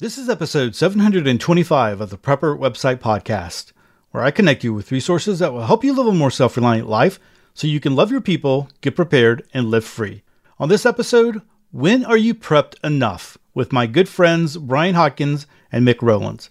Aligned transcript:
This 0.00 0.16
is 0.16 0.28
episode 0.28 0.76
725 0.76 2.00
of 2.00 2.10
the 2.10 2.16
Prepper 2.16 2.56
Website 2.56 2.98
Podcast, 2.98 3.72
where 4.12 4.22
I 4.22 4.30
connect 4.30 4.62
you 4.62 4.72
with 4.72 4.92
resources 4.92 5.40
that 5.40 5.52
will 5.52 5.66
help 5.66 5.82
you 5.82 5.92
live 5.92 6.06
a 6.06 6.12
more 6.12 6.30
self 6.30 6.56
reliant 6.56 6.88
life 6.88 7.18
so 7.52 7.66
you 7.66 7.80
can 7.80 7.96
love 7.96 8.12
your 8.12 8.20
people, 8.20 8.68
get 8.80 8.94
prepared, 8.94 9.44
and 9.52 9.72
live 9.72 9.84
free. 9.84 10.22
On 10.60 10.68
this 10.68 10.86
episode, 10.86 11.42
when 11.72 12.04
are 12.04 12.16
you 12.16 12.32
prepped 12.32 12.76
enough? 12.84 13.38
With 13.54 13.72
my 13.72 13.88
good 13.88 14.08
friends 14.08 14.56
Brian 14.56 14.94
Hawkins 14.94 15.48
and 15.72 15.84
Mick 15.84 16.00
Rowlands. 16.00 16.48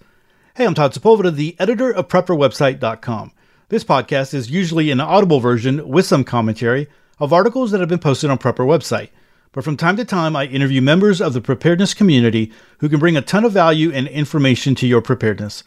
Hey, 0.58 0.66
I'm 0.66 0.74
Todd 0.74 0.92
Sepulveda, 0.92 1.34
the 1.34 1.56
editor 1.58 1.90
of 1.90 2.10
PrepperWebsite.com. 2.10 3.32
This 3.70 3.86
podcast 3.86 4.34
is 4.34 4.52
usually 4.52 4.92
an 4.92 5.00
audible 5.00 5.40
version 5.40 5.88
with 5.88 6.06
some 6.06 6.26
commentary 6.26 6.90
of 7.18 7.32
articles 7.32 7.72
that 7.72 7.80
have 7.80 7.88
been 7.88 7.98
posted 8.00 8.30
on 8.30 8.40
Prepper 8.40 8.68
Website 8.68 9.12
but 9.52 9.64
from 9.64 9.78
time 9.78 9.98
to 9.98 10.06
time 10.06 10.36
I 10.36 10.46
interview 10.46 10.82
members 10.82 11.22
of 11.22 11.34
the 11.34 11.42
preparedness 11.42 11.94
community 11.94 12.52
who 12.80 12.90
can 12.90 13.00
bring 13.00 13.18
a 13.18 13.22
ton 13.22 13.46
of 13.46 13.52
value 13.52 13.92
and 13.92 14.08
information 14.08 14.76
to 14.76 14.88
your 14.88 15.02
preparedness. 15.02 15.64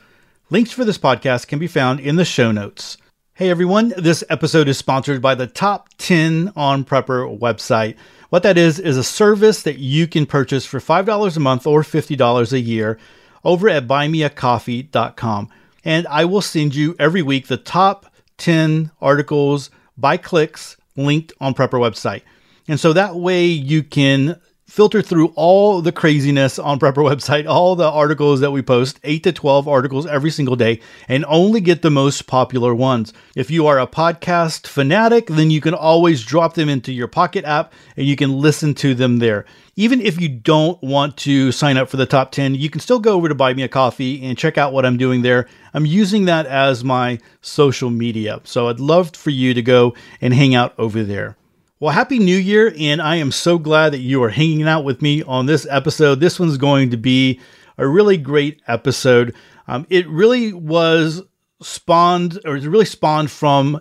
Links 0.50 0.72
for 0.72 0.84
this 0.84 0.98
podcast 0.98 1.46
can 1.46 1.58
be 1.58 1.66
found 1.66 2.00
in 2.00 2.16
the 2.16 2.24
show 2.24 2.50
notes. 2.52 2.96
Hey 3.34 3.48
everyone, 3.48 3.94
this 3.96 4.22
episode 4.28 4.68
is 4.68 4.76
sponsored 4.76 5.22
by 5.22 5.34
the 5.34 5.46
Top 5.46 5.88
10 5.98 6.52
on 6.56 6.84
Prepper 6.84 7.38
website. 7.38 7.96
What 8.28 8.42
that 8.42 8.58
is, 8.58 8.78
is 8.78 8.96
a 8.96 9.02
service 9.02 9.62
that 9.62 9.78
you 9.78 10.06
can 10.06 10.26
purchase 10.26 10.66
for 10.66 10.78
$5 10.78 11.36
a 11.36 11.40
month 11.40 11.66
or 11.66 11.82
$50 11.82 12.52
a 12.52 12.60
year 12.60 12.98
over 13.44 13.68
at 13.68 13.86
buymeacoffee.com. 13.86 15.48
And 15.84 16.06
I 16.08 16.26
will 16.26 16.42
send 16.42 16.74
you 16.74 16.94
every 16.98 17.22
week 17.22 17.46
the 17.46 17.56
top 17.56 18.12
10 18.36 18.90
articles 19.00 19.70
by 19.96 20.16
clicks 20.16 20.76
linked 20.96 21.32
on 21.40 21.54
Prepper 21.54 21.80
website. 21.80 22.22
And 22.68 22.78
so 22.78 22.92
that 22.92 23.16
way 23.16 23.46
you 23.46 23.82
can 23.82 24.40
filter 24.70 25.02
through 25.02 25.32
all 25.34 25.82
the 25.82 25.90
craziness 25.90 26.56
on 26.56 26.78
Prepper 26.78 27.04
website, 27.04 27.46
all 27.48 27.74
the 27.74 27.90
articles 27.90 28.38
that 28.38 28.52
we 28.52 28.62
post, 28.62 29.00
8 29.02 29.24
to 29.24 29.32
12 29.32 29.66
articles 29.66 30.06
every 30.06 30.30
single 30.30 30.54
day, 30.54 30.80
and 31.08 31.24
only 31.26 31.60
get 31.60 31.82
the 31.82 31.90
most 31.90 32.28
popular 32.28 32.72
ones. 32.72 33.12
If 33.34 33.50
you 33.50 33.66
are 33.66 33.80
a 33.80 33.86
podcast 33.86 34.68
fanatic, 34.68 35.26
then 35.26 35.50
you 35.50 35.60
can 35.60 35.74
always 35.74 36.24
drop 36.24 36.54
them 36.54 36.68
into 36.68 36.92
your 36.92 37.08
Pocket 37.08 37.44
app 37.44 37.72
and 37.96 38.06
you 38.06 38.14
can 38.14 38.38
listen 38.38 38.74
to 38.74 38.94
them 38.94 39.18
there. 39.18 39.44
Even 39.74 40.00
if 40.00 40.20
you 40.20 40.28
don't 40.28 40.80
want 40.82 41.16
to 41.16 41.50
sign 41.50 41.76
up 41.76 41.88
for 41.88 41.96
the 41.96 42.06
top 42.06 42.30
10, 42.30 42.54
you 42.54 42.70
can 42.70 42.80
still 42.80 43.00
go 43.00 43.14
over 43.14 43.28
to 43.28 43.34
Buy 43.34 43.52
Me 43.54 43.64
a 43.64 43.68
Coffee 43.68 44.24
and 44.24 44.38
check 44.38 44.56
out 44.56 44.72
what 44.72 44.86
I'm 44.86 44.96
doing 44.96 45.22
there. 45.22 45.48
I'm 45.74 45.86
using 45.86 46.26
that 46.26 46.46
as 46.46 46.84
my 46.84 47.18
social 47.40 47.90
media. 47.90 48.40
So 48.44 48.68
I'd 48.68 48.78
love 48.78 49.16
for 49.16 49.30
you 49.30 49.52
to 49.54 49.62
go 49.62 49.94
and 50.20 50.32
hang 50.32 50.54
out 50.54 50.74
over 50.78 51.02
there. 51.02 51.36
Well, 51.82 51.94
Happy 51.94 52.18
New 52.18 52.36
Year, 52.36 52.74
and 52.78 53.00
I 53.00 53.16
am 53.16 53.32
so 53.32 53.56
glad 53.56 53.94
that 53.94 54.00
you 54.00 54.22
are 54.22 54.28
hanging 54.28 54.68
out 54.68 54.84
with 54.84 55.00
me 55.00 55.22
on 55.22 55.46
this 55.46 55.66
episode. 55.70 56.20
This 56.20 56.38
one's 56.38 56.58
going 56.58 56.90
to 56.90 56.98
be 56.98 57.40
a 57.78 57.88
really 57.88 58.18
great 58.18 58.60
episode. 58.68 59.34
Um, 59.66 59.86
it 59.88 60.06
really 60.06 60.52
was 60.52 61.22
spawned, 61.62 62.38
or 62.44 62.58
it 62.58 62.64
really 62.64 62.84
spawned 62.84 63.30
from 63.30 63.80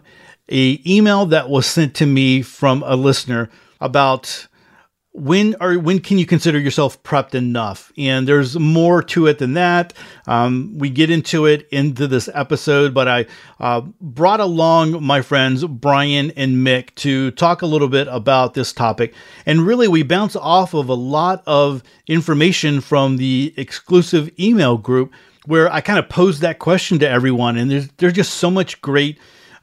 a 0.49 0.81
email 0.89 1.25
that 1.25 1.49
was 1.49 1.65
sent 1.65 1.93
to 1.95 2.05
me 2.05 2.41
from 2.41 2.83
a 2.85 2.95
listener 2.95 3.49
about 3.81 4.47
when 5.11 5.55
are 5.55 5.77
when 5.79 5.99
can 5.99 6.19
you 6.19 6.25
consider 6.25 6.59
yourself 6.59 7.01
prepped 7.01 7.33
enough? 7.33 7.91
And 7.97 8.27
there's 8.27 8.57
more 8.59 9.01
to 9.03 9.25
it 9.25 9.39
than 9.39 9.53
that. 9.53 9.93
Um, 10.27 10.77
we 10.77 10.89
get 10.89 11.09
into 11.09 11.45
it 11.45 11.67
into 11.71 12.07
this 12.07 12.29
episode, 12.33 12.93
but 12.93 13.07
I 13.07 13.25
uh, 13.59 13.81
brought 13.99 14.39
along 14.39 15.03
my 15.03 15.21
friends 15.21 15.65
Brian 15.65 16.31
and 16.31 16.57
Mick 16.57 16.93
to 16.95 17.31
talk 17.31 17.63
a 17.63 17.65
little 17.65 17.87
bit 17.87 18.07
about 18.09 18.53
this 18.53 18.71
topic. 18.71 19.13
And 19.47 19.65
really, 19.65 19.87
we 19.87 20.03
bounce 20.03 20.35
off 20.35 20.75
of 20.75 20.89
a 20.89 20.93
lot 20.93 21.41
of 21.47 21.81
information 22.07 22.79
from 22.79 23.17
the 23.17 23.53
exclusive 23.57 24.29
email 24.39 24.77
group 24.77 25.11
where 25.45 25.71
I 25.73 25.81
kind 25.81 25.97
of 25.97 26.07
posed 26.07 26.41
that 26.41 26.59
question 26.59 26.99
to 26.99 27.09
everyone. 27.09 27.57
And 27.57 27.71
there's 27.71 27.89
there's 27.97 28.13
just 28.13 28.35
so 28.35 28.51
much 28.51 28.79
great 28.81 29.17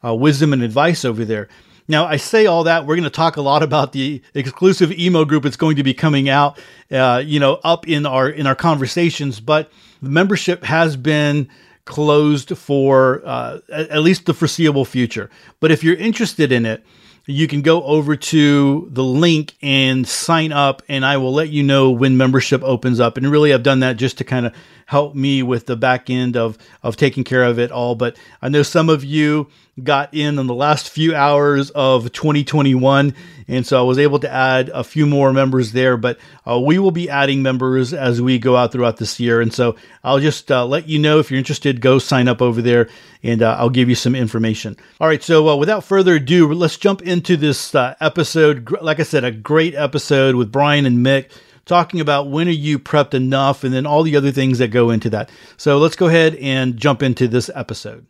uh, 0.05 0.15
wisdom 0.15 0.53
and 0.53 0.63
advice 0.63 1.05
over 1.05 1.25
there. 1.25 1.49
Now, 1.89 2.07
I 2.07 2.17
say 2.17 2.47
all 2.47 2.65
that. 2.65 2.85
We're 2.87 2.97
going 2.97 3.05
to 3.05 3.11
talk 3.11 3.37
a 3.37 3.43
lot 3.43 3.63
about 3.63 3.93
the 3.93 4.23
exclusive 4.35 4.93
email 4.93 5.25
group. 5.25 5.45
It's 5.45 5.57
going 5.57 5.77
to 5.77 5.83
be 5.83 5.95
coming 5.95 6.29
out, 6.29 6.59
uh, 6.91 7.23
you 7.25 7.39
know, 7.39 7.61
up 7.63 7.89
in 7.89 8.07
our 8.07 8.29
in 8.29 8.47
our 8.47 8.57
conversations. 8.57 9.41
But 9.41 9.71
the 10.03 10.11
membership 10.11 10.65
has 10.65 10.97
been 10.97 11.49
closed 11.85 12.57
for 12.59 13.23
uh, 13.25 13.61
at 13.71 14.01
least 14.03 14.27
the 14.27 14.35
foreseeable 14.35 14.85
future. 14.85 15.31
But 15.61 15.71
if 15.71 15.85
you're 15.85 15.97
interested 15.97 16.51
in 16.51 16.67
it, 16.67 16.85
you 17.27 17.49
can 17.49 17.63
go 17.63 17.83
over 17.83 18.15
to 18.15 18.89
the 18.93 19.03
link 19.03 19.57
and 19.61 20.07
sign 20.07 20.53
up, 20.53 20.83
and 20.89 21.05
I 21.05 21.17
will 21.17 21.33
let 21.33 21.49
you 21.49 21.63
know 21.63 21.91
when 21.91 22.17
membership 22.17 22.63
opens 22.63 23.01
up. 23.01 23.17
And 23.17 23.31
really, 23.31 23.53
I've 23.53 23.65
done 23.65 23.81
that 23.81 23.97
just 23.97 24.19
to 24.19 24.25
kind 24.25 24.47
of 24.47 24.55
help 24.87 25.17
me 25.17 25.43
with 25.43 25.67
the 25.67 25.77
back 25.77 26.09
end 26.09 26.37
of 26.37 26.57
of 26.83 26.97
taking 26.97 27.25
care 27.25 27.43
of 27.43 27.59
it 27.59 27.73
all. 27.73 27.95
But 27.95 28.17
I 28.43 28.49
know 28.49 28.63
some 28.63 28.89
of 28.89 29.05
you 29.05 29.49
got 29.83 30.15
in 30.15 30.39
in 30.39 30.47
the 30.47 30.55
last 30.55 30.89
few 30.89 31.15
hours 31.15 31.71
of 31.71 32.11
2021. 32.13 33.15
And 33.49 33.67
so 33.67 33.79
I 33.79 33.83
was 33.83 33.99
able 33.99 34.19
to 34.21 34.31
add 34.31 34.71
a 34.71 34.83
few 34.83 35.07
more 35.07 35.33
members 35.33 35.73
there, 35.73 35.97
but 35.97 36.19
uh, 36.49 36.59
we 36.59 36.79
will 36.79 36.91
be 36.91 37.11
adding 37.11 37.43
members 37.43 37.93
as 37.93 38.21
we 38.21 38.39
go 38.39 38.57
out 38.57 38.73
throughout 38.73 38.97
this 38.97 39.21
year. 39.21 39.41
And 39.41 39.53
so 39.53 39.77
I'll 40.03 40.19
just 40.19 40.51
uh, 40.51 40.67
let 40.67 40.89
you 40.89 40.99
know 40.99 41.19
if 41.19 41.31
you're 41.31 41.39
interested, 41.39 41.81
go 41.81 41.99
sign 41.99 42.27
up 42.27 42.41
over 42.41 42.63
there 42.63 42.89
and 43.23 43.43
uh, 43.43 43.57
I'll 43.59 43.71
give 43.71 43.89
you 43.89 43.95
some 43.95 44.15
information. 44.15 44.77
All 45.01 45.09
right. 45.09 45.23
So 45.23 45.49
uh, 45.49 45.57
without 45.57 45.85
further 45.85 46.15
ado, 46.15 46.53
let's 46.53 46.77
jump 46.77 47.03
into 47.03 47.37
this 47.37 47.75
uh, 47.75 47.95
episode. 48.01 48.71
Like 48.81 48.99
I 48.99 49.05
said, 49.05 49.25
a 49.25 49.31
great 49.31 49.75
episode 49.75 50.35
with 50.35 50.51
Brian 50.51 50.87
and 50.87 51.05
Mick 51.05 51.31
talking 51.67 52.01
about 52.01 52.31
when 52.31 52.49
are 52.49 52.53
you 52.53 52.79
prepped 52.79 53.13
enough 53.13 53.65
and 53.65 53.75
then 53.75 53.87
all 53.87 54.03
the 54.03 54.17
other 54.17 54.31
things 54.31 54.59
that 54.59 54.69
go 54.69 54.91
into 54.91 55.11
that. 55.11 55.31
So 55.57 55.79
let's 55.79 55.97
go 55.97 56.07
ahead 56.07 56.37
and 56.37 56.77
jump 56.77 57.03
into 57.03 57.29
this 57.29 57.51
episode. 57.55 58.07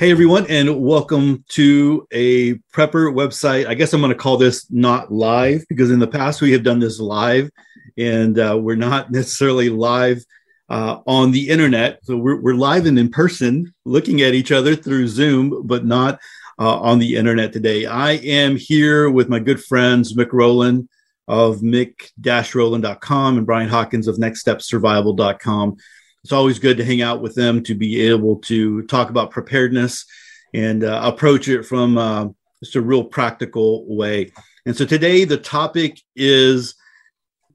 Hey 0.00 0.10
everyone, 0.10 0.46
and 0.48 0.80
welcome 0.80 1.44
to 1.48 2.08
a 2.10 2.54
prepper 2.74 3.12
website. 3.12 3.66
I 3.66 3.74
guess 3.74 3.92
I'm 3.92 4.00
going 4.00 4.10
to 4.10 4.16
call 4.16 4.38
this 4.38 4.66
not 4.70 5.12
live 5.12 5.62
because 5.68 5.90
in 5.90 5.98
the 5.98 6.06
past 6.06 6.40
we 6.40 6.52
have 6.52 6.62
done 6.62 6.78
this 6.78 6.98
live, 6.98 7.50
and 7.98 8.38
uh, 8.38 8.58
we're 8.58 8.76
not 8.76 9.12
necessarily 9.12 9.68
live 9.68 10.24
uh, 10.70 11.00
on 11.06 11.32
the 11.32 11.50
internet. 11.50 11.98
So 12.04 12.16
we're, 12.16 12.40
we're 12.40 12.54
live 12.54 12.86
and 12.86 12.98
in 12.98 13.10
person, 13.10 13.74
looking 13.84 14.22
at 14.22 14.32
each 14.32 14.50
other 14.50 14.74
through 14.74 15.08
Zoom, 15.08 15.66
but 15.66 15.84
not 15.84 16.18
uh, 16.58 16.80
on 16.80 16.98
the 16.98 17.16
internet 17.16 17.52
today. 17.52 17.84
I 17.84 18.12
am 18.12 18.56
here 18.56 19.10
with 19.10 19.28
my 19.28 19.38
good 19.38 19.62
friends 19.62 20.14
Mick 20.14 20.32
Rowland 20.32 20.88
of 21.28 21.58
mick-rowland.com 21.58 23.36
and 23.36 23.46
Brian 23.46 23.68
Hawkins 23.68 24.08
of 24.08 24.16
nextstepsurvival.com 24.16 25.76
it's 26.22 26.32
always 26.32 26.58
good 26.58 26.76
to 26.76 26.84
hang 26.84 27.02
out 27.02 27.22
with 27.22 27.34
them 27.34 27.62
to 27.64 27.74
be 27.74 28.00
able 28.08 28.36
to 28.36 28.82
talk 28.82 29.10
about 29.10 29.30
preparedness 29.30 30.04
and 30.52 30.84
uh, 30.84 31.00
approach 31.02 31.48
it 31.48 31.64
from 31.64 31.96
uh, 31.96 32.28
just 32.62 32.76
a 32.76 32.80
real 32.80 33.04
practical 33.04 33.84
way. 33.86 34.32
And 34.66 34.76
so 34.76 34.84
today 34.84 35.24
the 35.24 35.38
topic 35.38 36.00
is 36.14 36.74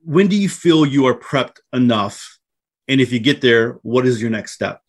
when 0.04 0.28
do 0.28 0.36
you 0.36 0.50
feel 0.50 0.86
you 0.86 1.06
are 1.08 1.18
prepped 1.18 1.58
enough? 1.74 2.38
And 2.88 3.02
if 3.02 3.12
you 3.12 3.20
get 3.20 3.42
there, 3.42 3.74
what 3.82 4.06
is 4.06 4.22
your 4.22 4.30
next 4.32 4.54
step? 4.54 4.82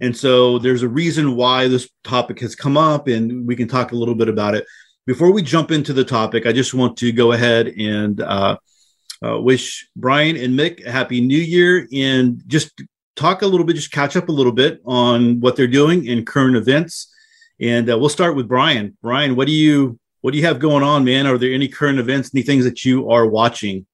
And 0.00 0.16
so 0.16 0.58
there's 0.58 0.82
a 0.82 0.88
reason 0.88 1.36
why 1.36 1.68
this 1.68 1.88
topic 2.04 2.40
has 2.40 2.54
come 2.54 2.76
up, 2.76 3.08
and 3.08 3.46
we 3.46 3.56
can 3.56 3.66
talk 3.66 3.90
a 3.90 3.96
little 3.96 4.14
bit 4.14 4.28
about 4.28 4.54
it. 4.54 4.64
Before 5.06 5.32
we 5.32 5.42
jump 5.42 5.70
into 5.70 5.92
the 5.92 6.04
topic, 6.04 6.46
I 6.46 6.52
just 6.52 6.74
want 6.74 6.96
to 6.98 7.10
go 7.10 7.32
ahead 7.32 7.68
and 7.68 8.20
uh, 8.20 8.56
uh, 9.24 9.40
wish 9.40 9.88
Brian 9.96 10.36
and 10.36 10.58
Mick 10.58 10.86
a 10.86 10.92
happy 10.92 11.20
new 11.20 11.38
year 11.38 11.88
and 11.92 12.42
just 12.46 12.80
talk 13.18 13.42
a 13.42 13.46
little 13.46 13.66
bit, 13.66 13.76
just 13.76 13.90
catch 13.90 14.16
up 14.16 14.28
a 14.28 14.32
little 14.32 14.52
bit 14.52 14.80
on 14.84 15.40
what 15.40 15.56
they're 15.56 15.66
doing 15.66 16.06
in 16.06 16.24
current 16.24 16.56
events. 16.56 17.12
And 17.60 17.90
uh, 17.90 17.98
we'll 17.98 18.08
start 18.08 18.36
with 18.36 18.48
Brian. 18.48 18.96
Brian, 19.02 19.34
what 19.36 19.46
do 19.46 19.52
you 19.52 19.98
what 20.20 20.32
do 20.32 20.38
you 20.38 20.46
have 20.46 20.58
going 20.58 20.82
on, 20.82 21.04
man? 21.04 21.26
Are 21.26 21.38
there 21.38 21.52
any 21.52 21.68
current 21.68 21.98
events, 21.98 22.30
any 22.34 22.42
things 22.42 22.64
that 22.64 22.84
you 22.84 23.10
are 23.10 23.26
watching? 23.26 23.86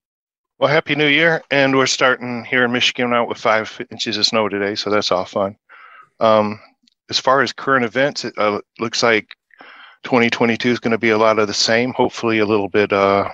Well, 0.57 0.69
happy 0.69 0.95
New 0.95 1.07
Year, 1.07 1.43
and 1.51 1.75
we're 1.75 1.85
starting 1.85 2.45
here 2.45 2.63
in 2.63 2.71
Michigan 2.71 3.13
out 3.13 3.27
with 3.27 3.37
five 3.37 3.79
inches 3.91 4.17
of 4.17 4.25
snow 4.25 4.47
today, 4.47 4.75
so 4.75 4.89
that's 4.89 5.11
all 5.11 5.25
fun. 5.25 5.57
Um, 6.19 6.59
as 7.09 7.19
far 7.19 7.41
as 7.41 7.51
current 7.51 7.85
events, 7.85 8.23
it 8.23 8.33
uh, 8.37 8.61
looks 8.79 9.03
like 9.03 9.35
2022 10.03 10.69
is 10.69 10.79
going 10.79 10.91
to 10.91 10.97
be 10.97 11.09
a 11.09 11.17
lot 11.17 11.39
of 11.39 11.47
the 11.47 11.53
same. 11.53 11.93
Hopefully, 11.93 12.39
a 12.39 12.45
little 12.45 12.69
bit 12.69 12.93
uh, 12.93 13.29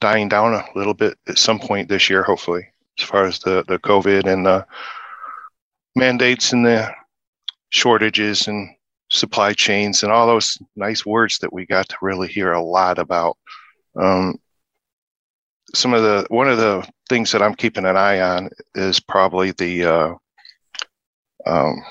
dying 0.00 0.28
down 0.28 0.54
a 0.54 0.64
little 0.74 0.94
bit 0.94 1.16
at 1.28 1.38
some 1.38 1.58
point 1.58 1.88
this 1.88 2.10
year. 2.10 2.22
Hopefully 2.22 2.68
as 2.98 3.04
far 3.04 3.24
as 3.24 3.38
the, 3.40 3.64
the 3.68 3.78
COVID 3.78 4.26
and 4.26 4.46
the 4.46 4.66
mandates 5.94 6.52
and 6.52 6.64
the 6.64 6.90
shortages 7.70 8.48
and 8.48 8.70
supply 9.10 9.52
chains 9.52 10.02
and 10.02 10.12
all 10.12 10.26
those 10.26 10.58
nice 10.76 11.06
words 11.06 11.38
that 11.38 11.52
we 11.52 11.66
got 11.66 11.88
to 11.88 11.96
really 12.02 12.28
hear 12.28 12.52
a 12.52 12.62
lot 12.62 12.98
about. 12.98 13.36
Um, 13.96 14.38
some 15.74 15.92
of 15.92 16.02
the 16.02 16.26
one 16.30 16.48
of 16.48 16.58
the 16.58 16.86
things 17.08 17.32
that 17.32 17.42
I'm 17.42 17.54
keeping 17.54 17.84
an 17.84 17.96
eye 17.96 18.20
on 18.20 18.50
is 18.74 19.00
probably 19.00 19.50
the 19.52 19.84
uh, 19.84 20.14
um, 21.46 21.82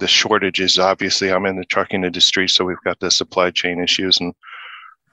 the 0.00 0.08
shortages. 0.08 0.78
Obviously, 0.78 1.32
I'm 1.32 1.46
in 1.46 1.56
the 1.56 1.64
trucking 1.64 2.04
industry, 2.04 2.48
so 2.48 2.64
we've 2.64 2.76
got 2.84 3.00
the 3.00 3.10
supply 3.10 3.50
chain 3.50 3.80
issues, 3.80 4.20
and 4.20 4.34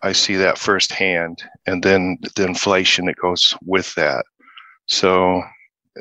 I 0.04 0.12
see 0.12 0.36
that 0.36 0.58
firsthand, 0.58 1.44
and 1.66 1.82
then 1.82 2.18
the 2.36 2.46
inflation 2.46 3.06
that 3.06 3.16
goes 3.16 3.56
with 3.64 3.94
that. 3.96 4.26
So, 4.88 5.42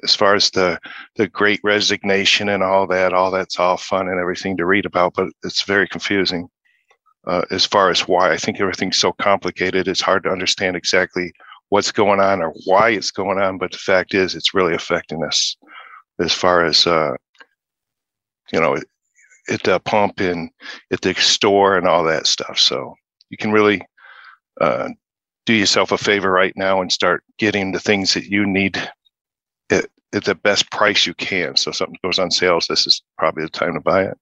as 0.03 0.15
far 0.15 0.35
as 0.35 0.51
the 0.51 0.79
the 1.17 1.29
Great 1.29 1.61
Resignation 1.63 2.49
and 2.49 2.63
all 2.63 2.87
that, 2.89 3.13
all 3.13 3.31
that's 3.31 3.59
all 3.59 3.77
fun 3.77 4.09
and 4.09 4.21
everything 4.21 4.57
to 4.57 4.67
read 4.67 4.87
about, 4.87 5.15
but 5.15 5.29
it's 5.45 5.63
very 5.63 5.89
confusing. 5.89 6.49
Uh, 7.27 7.43
as 7.51 7.65
far 7.65 7.91
as 7.91 8.07
why 8.07 8.33
I 8.33 8.37
think 8.37 8.61
everything's 8.61 8.99
so 8.99 9.13
complicated, 9.13 9.89
it's 9.89 10.03
hard 10.03 10.25
to 10.25 10.31
understand 10.31 10.77
exactly 10.77 11.33
what's 11.71 11.91
going 11.91 12.21
on 12.21 12.43
or 12.43 12.53
why 12.67 12.91
it's 12.91 13.11
going 13.11 13.39
on. 13.39 13.57
But 13.57 13.73
the 13.73 13.79
fact 13.79 14.13
is, 14.13 14.35
it's 14.35 14.53
really 14.53 14.75
affecting 14.75 15.25
us 15.25 15.57
as 16.21 16.33
far 16.33 16.65
as 16.65 16.87
uh, 16.87 17.15
you 18.53 18.61
know 18.61 18.77
at 19.49 19.63
the 19.63 19.81
pump 19.81 20.21
and 20.21 20.51
at 20.93 21.01
the 21.01 21.15
store 21.15 21.77
and 21.77 21.87
all 21.87 22.05
that 22.05 22.27
stuff. 22.27 22.59
So 22.59 22.95
you 23.31 23.37
can 23.37 23.53
really 23.53 23.83
uh, 24.61 24.89
do 25.47 25.53
yourself 25.53 25.93
a 25.93 25.99
favor 25.99 26.31
right 26.31 26.57
now 26.57 26.81
and 26.81 26.91
start 26.91 27.23
getting 27.39 27.73
the 27.73 27.81
things 27.81 28.15
that 28.15 28.25
you 28.25 28.47
need 28.47 28.77
at, 29.71 29.87
at 30.13 30.25
the 30.25 30.35
best 30.35 30.71
price 30.71 31.07
you 31.07 31.15
can. 31.15 31.57
So 31.57 31.71
something 31.71 31.99
goes 32.03 32.19
on 32.19 32.31
sales, 32.31 32.67
this 32.67 32.87
is 32.87 33.03
probably 33.19 33.45
the 33.45 33.51
time 33.51 33.75
to 33.75 33.81
buy 33.81 34.05
it. 34.05 34.19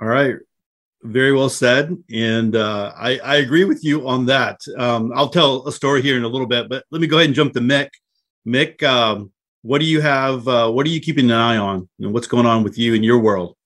All 0.00 0.08
right. 0.08 0.36
Very 1.02 1.32
well 1.32 1.48
said. 1.48 1.96
And 2.12 2.56
uh, 2.56 2.92
I, 2.96 3.18
I, 3.18 3.36
agree 3.36 3.64
with 3.64 3.84
you 3.84 4.08
on 4.08 4.26
that. 4.26 4.60
Um, 4.76 5.12
I'll 5.14 5.28
tell 5.28 5.66
a 5.68 5.72
story 5.72 6.02
here 6.02 6.16
in 6.16 6.24
a 6.24 6.28
little 6.28 6.46
bit, 6.46 6.68
but 6.68 6.84
let 6.90 7.00
me 7.00 7.06
go 7.06 7.16
ahead 7.18 7.26
and 7.26 7.34
jump 7.34 7.52
to 7.54 7.60
Mick. 7.60 7.90
Mick, 8.46 8.82
um, 8.82 9.30
what 9.62 9.78
do 9.78 9.84
you 9.84 10.00
have? 10.00 10.46
Uh, 10.46 10.70
what 10.70 10.86
are 10.86 10.90
you 10.90 11.00
keeping 11.00 11.26
an 11.26 11.36
eye 11.36 11.56
on? 11.56 11.88
And 12.00 12.12
what's 12.12 12.26
going 12.26 12.46
on 12.46 12.62
with 12.62 12.76
you 12.76 12.94
in 12.94 13.02
your 13.02 13.18
world? 13.18 13.56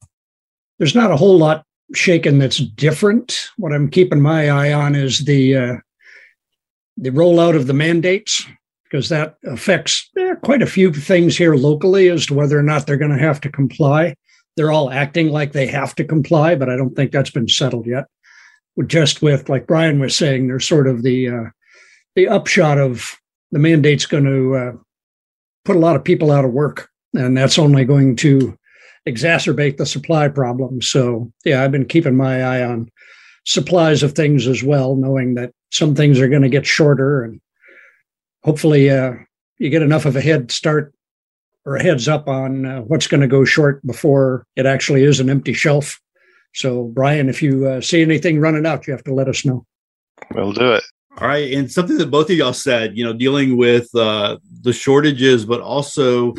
There's 0.78 0.94
not 0.94 1.10
a 1.10 1.16
whole 1.16 1.38
lot 1.38 1.64
shaken 1.94 2.38
that's 2.38 2.58
different. 2.58 3.48
What 3.56 3.72
I'm 3.72 3.90
keeping 3.90 4.20
my 4.20 4.50
eye 4.50 4.72
on 4.72 4.94
is 4.94 5.20
the 5.20 5.56
uh, 5.56 5.76
the 6.96 7.10
rollout 7.10 7.56
of 7.56 7.66
the 7.66 7.74
mandates 7.74 8.46
because 8.84 9.08
that 9.08 9.36
affects 9.44 10.10
eh, 10.18 10.34
quite 10.42 10.62
a 10.62 10.66
few 10.66 10.92
things 10.92 11.36
here 11.36 11.54
locally 11.54 12.08
as 12.08 12.26
to 12.26 12.34
whether 12.34 12.58
or 12.58 12.62
not 12.62 12.86
they're 12.86 12.96
going 12.96 13.16
to 13.16 13.22
have 13.22 13.40
to 13.40 13.50
comply. 13.50 14.14
They're 14.56 14.72
all 14.72 14.90
acting 14.90 15.30
like 15.30 15.52
they 15.52 15.66
have 15.68 15.94
to 15.94 16.04
comply, 16.04 16.56
but 16.56 16.68
I 16.68 16.76
don't 16.76 16.94
think 16.96 17.12
that's 17.12 17.30
been 17.30 17.48
settled 17.48 17.86
yet. 17.86 18.06
Just 18.86 19.22
with, 19.22 19.48
like 19.48 19.66
Brian 19.66 20.00
was 20.00 20.16
saying, 20.16 20.48
there's 20.48 20.66
sort 20.66 20.86
of 20.86 21.02
the 21.02 21.28
uh, 21.28 21.50
the 22.16 22.28
upshot 22.28 22.78
of 22.78 23.16
the 23.52 23.58
mandate's 23.58 24.06
going 24.06 24.24
to 24.24 24.56
uh, 24.56 24.72
put 25.64 25.76
a 25.76 25.80
lot 25.80 25.96
of 25.96 26.04
people 26.04 26.30
out 26.30 26.44
of 26.44 26.52
work, 26.52 26.88
and 27.14 27.36
that's 27.36 27.58
only 27.58 27.84
going 27.84 28.16
to 28.16 28.56
exacerbate 29.08 29.76
the 29.76 29.86
supply 29.86 30.28
problem. 30.28 30.82
So, 30.82 31.32
yeah, 31.44 31.62
I've 31.62 31.72
been 31.72 31.86
keeping 31.86 32.16
my 32.16 32.42
eye 32.42 32.62
on 32.62 32.90
supplies 33.44 34.02
of 34.02 34.12
things 34.12 34.46
as 34.46 34.62
well, 34.62 34.96
knowing 34.96 35.34
that 35.34 35.52
some 35.70 35.94
things 35.94 36.20
are 36.20 36.28
going 36.28 36.42
to 36.42 36.48
get 36.48 36.66
shorter, 36.66 37.22
and 37.22 37.40
hopefully, 38.42 38.90
uh, 38.90 39.12
you 39.58 39.70
get 39.70 39.82
enough 39.82 40.06
of 40.06 40.16
a 40.16 40.20
head 40.20 40.50
start 40.50 40.94
or 41.64 41.76
a 41.76 41.82
heads 41.82 42.08
up 42.08 42.28
on 42.28 42.64
uh, 42.64 42.80
what's 42.80 43.06
going 43.06 43.20
to 43.20 43.26
go 43.26 43.44
short 43.44 43.84
before 43.86 44.46
it 44.56 44.66
actually 44.66 45.04
is 45.04 45.20
an 45.20 45.28
empty 45.28 45.52
shelf. 45.52 46.00
So, 46.54 46.84
Brian, 46.84 47.28
if 47.28 47.42
you 47.42 47.66
uh, 47.66 47.80
see 47.80 48.02
anything 48.02 48.40
running 48.40 48.66
out, 48.66 48.86
you 48.86 48.92
have 48.92 49.04
to 49.04 49.14
let 49.14 49.28
us 49.28 49.44
know. 49.44 49.64
We'll 50.34 50.52
do 50.52 50.72
it. 50.72 50.84
All 51.18 51.28
right, 51.28 51.52
and 51.52 51.70
something 51.70 51.98
that 51.98 52.10
both 52.10 52.30
of 52.30 52.36
y'all 52.36 52.52
said, 52.52 52.96
you 52.96 53.04
know, 53.04 53.12
dealing 53.12 53.56
with 53.56 53.94
uh, 53.94 54.38
the 54.62 54.72
shortages, 54.72 55.44
but 55.44 55.60
also 55.60 56.34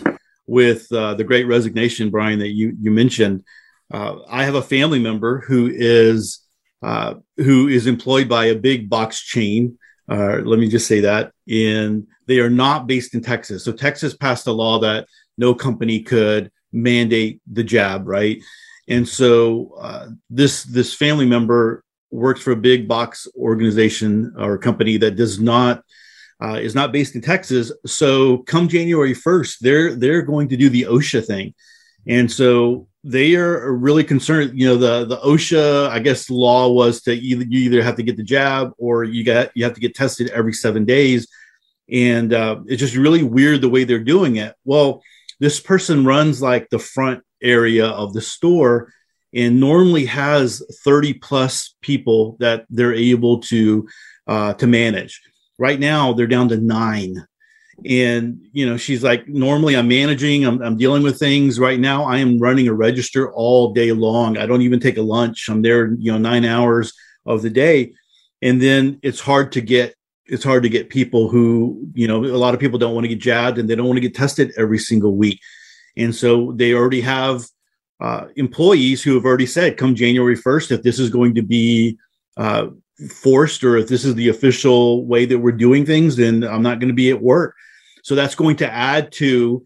with 0.51 0.92
uh, 0.92 1.13
the 1.13 1.24
Great 1.24 1.48
Resignation, 1.48 2.09
Brian, 2.09 2.39
that 2.39 2.50
you 2.50 2.75
you 2.77 2.92
mentioned. 2.92 3.45
Uh, 3.89 4.18
I 4.30 4.44
have 4.44 4.56
a 4.56 4.62
family 4.62 5.00
member 5.00 5.39
who 5.48 5.71
is 5.74 6.45
uh, 6.83 7.15
who 7.38 7.69
is 7.69 7.88
employed 7.88 8.27
by 8.27 8.45
a 8.48 8.56
big 8.56 8.89
box 8.89 9.21
chain. 9.21 9.77
Uh, 10.09 10.42
let 10.44 10.59
me 10.59 10.68
just 10.68 10.88
say 10.88 11.00
that, 11.00 11.31
and 11.50 12.06
they 12.27 12.39
are 12.39 12.50
not 12.50 12.86
based 12.86 13.15
in 13.15 13.21
Texas. 13.21 13.63
So 13.63 13.71
Texas 13.71 14.13
passed 14.13 14.45
a 14.48 14.51
law 14.51 14.77
that 14.80 15.07
no 15.38 15.56
company 15.56 16.01
could 16.01 16.51
mandate 16.74 17.39
the 17.50 17.63
jab, 17.63 18.06
right? 18.06 18.42
And 18.89 19.07
so 19.07 19.74
uh, 19.80 20.07
this 20.30 20.63
this 20.63 20.94
family 20.94 21.25
member 21.25 21.81
works 22.12 22.42
for 22.42 22.51
a 22.51 22.68
big 22.69 22.89
box 22.89 23.25
organization 23.38 24.33
or 24.38 24.57
company 24.57 24.98
that 24.98 25.15
does 25.15 25.39
not 25.39 25.86
uh, 26.41 26.59
is 26.61 26.73
not 26.75 26.91
based 26.91 27.15
in 27.15 27.21
Texas. 27.21 27.71
So 27.85 28.39
come 28.39 28.67
January 28.67 29.13
1st, 29.13 29.59
they're 29.59 29.95
they're 29.95 30.23
going 30.23 30.49
to 30.49 30.57
do 30.57 30.69
the 30.69 30.83
OSHA 30.83 31.25
thing. 31.25 31.53
And 32.07 32.31
so 32.31 32.88
they 33.03 33.35
are 33.35 33.71
really 33.73 34.03
concerned. 34.03 34.59
You 34.59 34.69
know, 34.69 34.77
the 34.77 35.05
the 35.05 35.17
OSHA, 35.17 35.89
I 35.89 35.99
guess, 35.99 36.29
law 36.29 36.69
was 36.69 37.01
to 37.03 37.13
either 37.13 37.45
you 37.47 37.59
either 37.61 37.83
have 37.83 37.95
to 37.97 38.03
get 38.03 38.17
the 38.17 38.23
jab 38.23 38.71
or 38.77 39.03
you 39.03 39.23
got 39.23 39.51
you 39.55 39.63
have 39.63 39.73
to 39.73 39.79
get 39.79 39.95
tested 39.95 40.29
every 40.29 40.53
seven 40.53 40.85
days, 40.85 41.27
and 41.89 42.33
uh, 42.33 42.59
it's 42.65 42.79
just 42.79 42.95
really 42.95 43.23
weird 43.23 43.61
the 43.61 43.69
way 43.69 43.83
they're 43.83 43.99
doing 43.99 44.38
it. 44.38 44.55
Well, 44.65 45.03
this 45.39 45.59
person 45.59 46.05
runs 46.05 46.41
like 46.41 46.69
the 46.69 46.79
front 46.79 47.23
area 47.41 47.88
of 47.88 48.13
the 48.13 48.21
store, 48.21 48.93
and 49.33 49.59
normally 49.59 50.05
has 50.05 50.63
30 50.83 51.15
plus 51.15 51.75
people 51.81 52.38
that 52.39 52.65
they're 52.69 52.93
able 52.93 53.39
to 53.41 53.88
uh, 54.27 54.53
to 54.55 54.67
manage 54.67 55.21
right 55.62 55.80
now 55.80 56.12
they're 56.12 56.28
down 56.28 56.50
to 56.50 56.58
nine. 56.58 57.16
And 57.86 58.48
you 58.52 58.66
know 58.68 58.78
she's 58.78 59.04
like 59.04 59.28
normally 59.28 59.75
i'm 59.75 59.88
managing 59.88 60.46
I'm, 60.46 60.62
I'm 60.62 60.78
dealing 60.78 61.04
with 61.04 61.18
things. 61.18 61.60
Right 61.60 61.80
now 61.80 62.04
i 62.04 62.18
am 62.18 62.38
running 62.38 62.68
a 62.68 62.74
register 62.74 63.31
all 63.31 63.74
day 63.74 63.92
long. 63.92 64.38
I 64.38 64.46
don't 64.46 64.62
even 64.62 64.80
take 64.80 64.98
a 64.98 65.02
lunch. 65.02 65.50
I'm 65.50 65.62
there 65.62 65.94
you 65.94 66.12
know 66.12 66.18
nine 66.18 66.46
hours 66.46 66.94
of 67.25 67.42
the 67.42 67.50
day. 67.50 67.94
And 68.42 68.62
then 68.62 69.00
it's 69.02 69.19
hard 69.19 69.52
to 69.54 69.62
get 69.62 69.96
it's 70.25 70.44
hard 70.44 70.63
to 70.63 70.69
get 70.69 70.90
people 70.90 71.30
who 71.30 71.88
you 71.94 72.08
know 72.08 72.24
a 72.24 72.42
lot 72.44 72.54
of 72.54 72.60
people 72.60 72.80
don't 72.80 72.94
want 72.94 73.06
to 73.06 73.13
get 73.16 73.19
jabbed 73.19 73.58
and 73.58 73.68
they 73.68 73.75
don't 73.75 73.88
want 73.88 73.98
to 73.98 74.08
get 74.08 74.16
tested 74.16 74.52
every 74.58 74.80
single 74.80 75.16
week. 75.16 75.40
And 75.98 76.13
so 76.13 76.52
they 76.56 76.74
already 76.74 77.02
have 77.02 77.46
uh, 78.00 78.25
employees 78.36 79.04
who 79.04 79.13
have 79.16 79.25
already 79.25 79.46
said, 79.46 79.78
come 79.78 79.94
January 79.94 80.36
1st, 80.36 80.72
if 80.72 80.81
this 80.81 81.00
is 81.00 81.10
going 81.10 81.36
to 81.36 81.44
be 81.44 81.98
uh, 82.38 82.68
forced 83.09 83.63
or 83.63 83.77
if 83.77 83.88
this 83.88 84.05
is 84.05 84.15
the 84.15 84.29
official 84.29 85.05
way 85.05 85.25
that 85.25 85.39
we're 85.39 85.51
doing 85.51 85.85
things, 85.85 86.15
then 86.15 86.43
I'm 86.43 86.61
not 86.61 86.79
going 86.79 86.89
to 86.89 86.95
be 86.95 87.09
at 87.09 87.21
work. 87.21 87.55
So 88.03 88.15
that's 88.15 88.35
going 88.35 88.57
to 88.57 88.71
add 88.71 89.11
to 89.13 89.63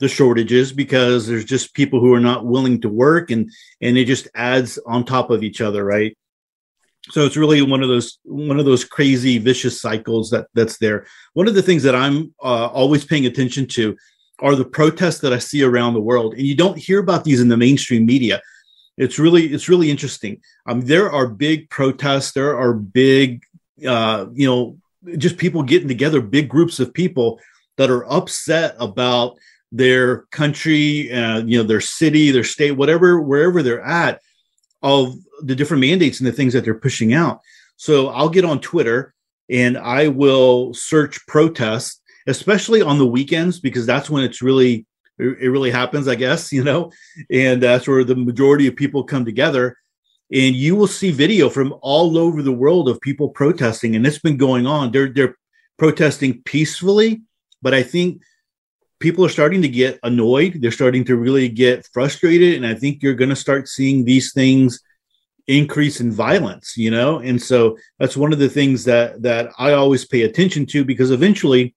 the 0.00 0.08
shortages 0.08 0.72
because 0.72 1.26
there's 1.26 1.44
just 1.44 1.74
people 1.74 2.00
who 2.00 2.14
are 2.14 2.20
not 2.20 2.46
willing 2.46 2.80
to 2.80 2.88
work 2.88 3.30
and 3.30 3.50
and 3.80 3.98
it 3.98 4.04
just 4.04 4.28
adds 4.36 4.78
on 4.86 5.04
top 5.04 5.28
of 5.30 5.42
each 5.42 5.60
other 5.60 5.84
right 5.84 6.16
so 7.10 7.26
it's 7.26 7.36
really 7.36 7.62
one 7.62 7.82
of 7.82 7.88
those 7.88 8.20
one 8.22 8.60
of 8.60 8.64
those 8.64 8.84
crazy 8.84 9.38
vicious 9.38 9.80
cycles 9.80 10.30
that 10.30 10.46
that's 10.54 10.78
there 10.78 11.04
one 11.32 11.48
of 11.48 11.56
the 11.56 11.62
things 11.62 11.82
that 11.82 11.96
i'm 11.96 12.32
uh, 12.44 12.68
always 12.68 13.04
paying 13.04 13.26
attention 13.26 13.66
to 13.66 13.96
are 14.40 14.54
the 14.54 14.64
protests 14.64 15.18
that 15.20 15.32
I 15.32 15.38
see 15.38 15.62
around 15.62 15.94
the 15.94 16.00
world, 16.00 16.34
and 16.34 16.42
you 16.42 16.54
don't 16.54 16.78
hear 16.78 17.00
about 17.00 17.24
these 17.24 17.40
in 17.40 17.48
the 17.48 17.56
mainstream 17.56 18.06
media. 18.06 18.40
It's 18.98 19.18
really 19.18 19.46
it's 19.46 19.68
really 19.68 19.90
interesting. 19.90 20.40
Um, 20.66 20.82
there 20.82 21.10
are 21.10 21.26
big 21.26 21.70
protests. 21.70 22.32
There 22.32 22.58
are 22.58 22.74
big, 22.74 23.42
uh, 23.86 24.26
you 24.32 24.46
know, 24.46 24.78
just 25.16 25.38
people 25.38 25.62
getting 25.62 25.88
together, 25.88 26.20
big 26.20 26.48
groups 26.48 26.80
of 26.80 26.92
people 26.92 27.40
that 27.76 27.90
are 27.90 28.10
upset 28.12 28.74
about 28.78 29.38
their 29.70 30.22
country, 30.32 31.12
uh, 31.12 31.38
you 31.44 31.58
know, 31.58 31.64
their 31.64 31.80
city, 31.80 32.30
their 32.30 32.44
state, 32.44 32.72
whatever, 32.72 33.20
wherever 33.20 33.62
they're 33.62 33.82
at, 33.82 34.20
of 34.82 35.14
the 35.42 35.54
different 35.54 35.80
mandates 35.82 36.18
and 36.18 36.26
the 36.26 36.32
things 36.32 36.52
that 36.52 36.64
they're 36.64 36.74
pushing 36.74 37.14
out. 37.14 37.40
So 37.76 38.08
I'll 38.08 38.28
get 38.28 38.44
on 38.44 38.60
Twitter 38.60 39.14
and 39.48 39.78
I 39.78 40.08
will 40.08 40.74
search 40.74 41.24
protests 41.26 42.00
especially 42.28 42.82
on 42.82 42.98
the 42.98 43.06
weekends 43.06 43.58
because 43.58 43.86
that's 43.86 44.10
when 44.10 44.22
it's 44.22 44.42
really 44.42 44.86
it 45.18 45.48
really 45.48 45.70
happens 45.70 46.08
i 46.08 46.14
guess 46.14 46.52
you 46.52 46.64
know? 46.64 46.90
And 47.30 47.62
that's 47.62 47.88
where 47.88 48.04
the 48.04 48.16
majority 48.16 48.66
of 48.66 48.76
people 48.76 49.04
come 49.04 49.24
together. 49.24 49.76
And 50.30 50.54
you 50.54 50.76
will 50.76 50.86
see 50.86 51.10
video 51.10 51.48
from 51.48 51.74
all 51.80 52.18
over 52.18 52.42
the 52.42 52.52
world 52.52 52.88
of 52.88 53.00
people 53.00 53.30
protesting 53.30 53.96
and 53.96 54.06
it's 54.06 54.18
been 54.18 54.36
going 54.36 54.66
on. 54.66 54.92
They're 54.92 55.08
they're 55.08 55.36
protesting 55.78 56.42
peacefully 56.42 57.22
but 57.62 57.72
i 57.72 57.82
think 57.82 58.20
people 59.00 59.24
are 59.24 59.28
starting 59.28 59.62
to 59.62 59.68
get 59.68 59.96
annoyed. 60.02 60.58
They're 60.60 60.72
starting 60.72 61.04
to 61.04 61.16
really 61.16 61.48
get 61.48 61.86
frustrated 61.92 62.56
and 62.56 62.66
i 62.66 62.74
think 62.74 63.02
you're 63.02 63.14
going 63.14 63.30
to 63.30 63.36
start 63.36 63.68
seeing 63.68 64.04
these 64.04 64.32
things 64.32 64.80
increase 65.46 66.00
in 66.00 66.10
violence 66.12 66.76
you 66.76 66.90
know? 66.90 67.20
And 67.20 67.40
so 67.40 67.78
that's 67.98 68.16
one 68.16 68.32
of 68.32 68.38
the 68.38 68.50
things 68.50 68.84
that 68.84 69.22
that 69.22 69.50
i 69.58 69.72
always 69.72 70.04
pay 70.04 70.22
attention 70.22 70.66
to 70.66 70.84
because 70.84 71.10
eventually 71.10 71.74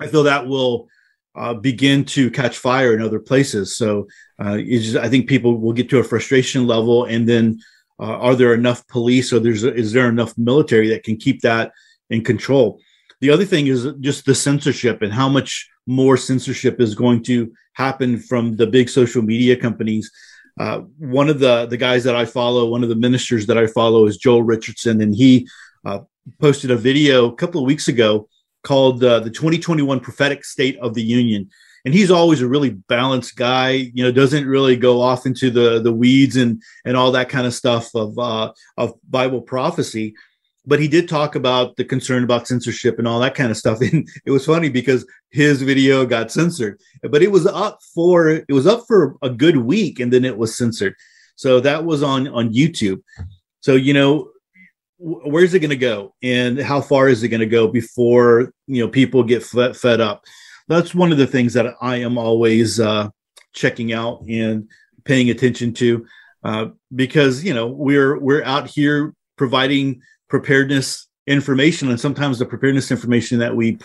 I 0.00 0.06
feel 0.08 0.24
that 0.24 0.46
will 0.46 0.88
uh, 1.36 1.54
begin 1.54 2.04
to 2.04 2.30
catch 2.30 2.58
fire 2.58 2.94
in 2.94 3.02
other 3.02 3.20
places. 3.20 3.76
So 3.76 4.06
uh, 4.38 4.58
just, 4.58 4.96
I 4.96 5.08
think 5.08 5.28
people 5.28 5.58
will 5.58 5.72
get 5.72 5.88
to 5.90 5.98
a 5.98 6.04
frustration 6.04 6.66
level, 6.66 7.04
and 7.04 7.28
then 7.28 7.60
uh, 8.00 8.16
are 8.26 8.34
there 8.34 8.54
enough 8.54 8.86
police 8.88 9.32
or 9.32 9.40
there's 9.40 9.64
is 9.64 9.92
there 9.92 10.08
enough 10.08 10.32
military 10.36 10.88
that 10.88 11.04
can 11.04 11.16
keep 11.16 11.40
that 11.42 11.72
in 12.10 12.22
control? 12.24 12.80
The 13.20 13.30
other 13.30 13.44
thing 13.44 13.68
is 13.68 13.88
just 14.00 14.26
the 14.26 14.34
censorship 14.34 15.02
and 15.02 15.12
how 15.12 15.28
much 15.28 15.68
more 15.86 16.16
censorship 16.16 16.80
is 16.80 16.94
going 16.94 17.22
to 17.24 17.52
happen 17.74 18.18
from 18.18 18.56
the 18.56 18.66
big 18.66 18.88
social 18.88 19.22
media 19.22 19.56
companies. 19.56 20.10
uh, 20.58 20.80
one 20.98 21.28
of 21.28 21.40
the 21.40 21.66
the 21.66 21.76
guys 21.76 22.04
that 22.04 22.14
I 22.14 22.24
follow, 22.24 22.66
one 22.66 22.82
of 22.82 22.88
the 22.88 22.94
ministers 22.94 23.46
that 23.46 23.58
I 23.58 23.66
follow 23.66 24.06
is 24.06 24.16
Joel 24.16 24.42
Richardson, 24.42 25.00
and 25.00 25.14
he 25.14 25.48
uh, 25.84 26.00
posted 26.40 26.70
a 26.70 26.76
video 26.76 27.28
a 27.30 27.34
couple 27.34 27.60
of 27.60 27.66
weeks 27.66 27.88
ago 27.88 28.28
called 28.64 29.04
uh, 29.04 29.20
"The 29.20 29.30
2021 29.30 30.00
Prophetic 30.00 30.44
State 30.44 30.78
of 30.78 30.94
the 30.94 31.02
Union." 31.02 31.48
And 31.84 31.92
he's 31.92 32.10
always 32.10 32.40
a 32.40 32.48
really 32.48 32.70
balanced 32.70 33.36
guy. 33.36 33.70
You 33.70 34.04
know, 34.04 34.10
doesn't 34.10 34.46
really 34.46 34.76
go 34.76 35.00
off 35.00 35.26
into 35.26 35.50
the 35.50 35.80
the 35.80 35.92
weeds 35.92 36.36
and 36.36 36.62
and 36.84 36.96
all 36.96 37.12
that 37.12 37.28
kind 37.28 37.46
of 37.46 37.54
stuff 37.54 37.94
of 37.94 38.18
uh, 38.18 38.52
of 38.76 38.94
Bible 39.08 39.40
prophecy 39.40 40.14
but 40.66 40.80
he 40.80 40.88
did 40.88 41.08
talk 41.08 41.34
about 41.34 41.76
the 41.76 41.84
concern 41.84 42.24
about 42.24 42.48
censorship 42.48 42.98
and 42.98 43.06
all 43.06 43.20
that 43.20 43.34
kind 43.34 43.50
of 43.50 43.56
stuff 43.56 43.80
and 43.92 44.08
it 44.24 44.30
was 44.30 44.46
funny 44.46 44.68
because 44.68 45.06
his 45.30 45.62
video 45.62 46.06
got 46.06 46.30
censored 46.30 46.80
but 47.02 47.22
it 47.22 47.30
was 47.30 47.46
up 47.46 47.78
for 47.94 48.28
it 48.28 48.52
was 48.52 48.66
up 48.66 48.84
for 48.86 49.16
a 49.22 49.30
good 49.30 49.56
week 49.56 50.00
and 50.00 50.12
then 50.12 50.24
it 50.24 50.36
was 50.36 50.56
censored 50.56 50.94
so 51.36 51.60
that 51.60 51.84
was 51.84 52.02
on 52.02 52.28
on 52.28 52.52
youtube 52.52 53.02
so 53.60 53.74
you 53.74 53.92
know 53.92 54.28
where's 54.98 55.54
it 55.54 55.60
going 55.60 55.70
to 55.70 55.76
go? 55.76 56.14
And 56.22 56.58
how 56.58 56.80
far 56.80 57.08
is 57.08 57.22
it 57.22 57.28
going 57.28 57.40
to 57.40 57.46
go 57.46 57.68
before 57.68 58.52
you 58.66 58.82
know 58.82 58.88
people 58.88 59.22
get 59.22 59.42
fed, 59.42 59.76
fed 59.76 60.00
up? 60.00 60.24
That's 60.68 60.94
one 60.94 61.12
of 61.12 61.18
the 61.18 61.26
things 61.26 61.52
that 61.54 61.74
i 61.80 61.96
am 61.96 62.16
always 62.16 62.80
uh, 62.80 63.08
checking 63.52 63.92
out 63.92 64.22
and 64.28 64.68
paying 65.04 65.30
attention 65.30 65.74
to 65.74 66.06
uh, 66.42 66.66
because 66.94 67.44
you 67.44 67.54
know 67.54 67.66
we're 67.66 68.18
we're 68.18 68.44
out 68.44 68.68
here 68.68 69.14
providing 69.36 70.00
preparedness 70.28 71.08
information 71.26 71.90
and 71.90 72.00
sometimes 72.00 72.38
the 72.38 72.46
preparedness 72.46 72.90
information 72.90 73.38
that 73.38 73.54
we 73.54 73.78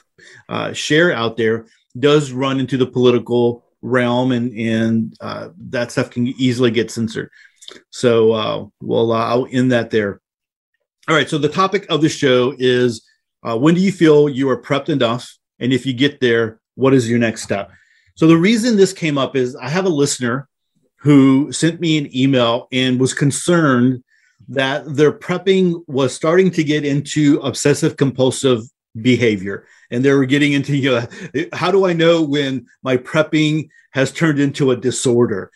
uh, 0.49 0.73
share 0.73 1.11
out 1.11 1.37
there 1.37 1.65
does 1.97 2.31
run 2.31 2.59
into 2.59 2.77
the 2.77 2.85
political 2.85 3.65
realm 3.81 4.31
and 4.31 4.53
and 4.57 5.13
uh, 5.21 5.49
that 5.57 5.91
stuff 5.91 6.09
can 6.09 6.27
easily 6.27 6.71
get 6.71 6.91
censored. 6.91 7.29
So 7.89 8.31
uh, 8.31 8.65
well 8.81 9.11
i'll 9.11 9.47
end 9.51 9.71
that 9.71 9.91
there 9.91 10.21
all 11.09 11.15
right 11.15 11.27
so 11.27 11.39
the 11.39 11.49
topic 11.49 11.87
of 11.89 12.01
the 12.01 12.09
show 12.09 12.53
is 12.59 13.05
uh, 13.43 13.57
when 13.57 13.73
do 13.73 13.81
you 13.81 13.91
feel 13.91 14.29
you 14.29 14.49
are 14.49 14.61
prepped 14.61 14.89
enough? 14.89 15.35
And 15.59 15.73
if 15.73 15.85
you 15.85 15.93
get 15.93 16.19
there 16.19 16.61
what 16.75 16.93
is 16.93 17.09
your 17.09 17.19
next 17.19 17.41
step? 17.41 17.71
So 18.15 18.27
the 18.27 18.37
reason 18.37 18.77
this 18.77 18.93
came 18.93 19.17
up 19.17 19.35
is 19.35 19.55
i 19.55 19.67
have 19.67 19.85
a 19.85 19.89
listener 19.89 20.47
who 20.97 21.51
sent 21.51 21.79
me 21.79 21.97
an 21.97 22.15
email 22.15 22.67
and 22.71 22.99
was 22.99 23.13
concerned 23.13 24.03
that 24.49 24.83
their 24.95 25.11
prepping 25.11 25.81
was 25.87 26.13
starting 26.13 26.51
to 26.51 26.63
get 26.63 26.85
into 26.85 27.39
obsessive 27.39 27.97
compulsive 27.97 28.61
behavior. 29.01 29.65
And 29.91 30.03
they 30.03 30.11
were 30.11 30.25
getting 30.25 30.53
into 30.53 30.75
you 30.75 30.91
know, 30.91 31.47
how 31.53 31.71
do 31.71 31.85
i 31.85 31.93
know 31.93 32.21
when 32.21 32.67
my 32.83 32.97
prepping 32.97 33.69
has 33.91 34.11
turned 34.11 34.39
into 34.39 34.69
a 34.71 34.77
disorder 34.77 35.49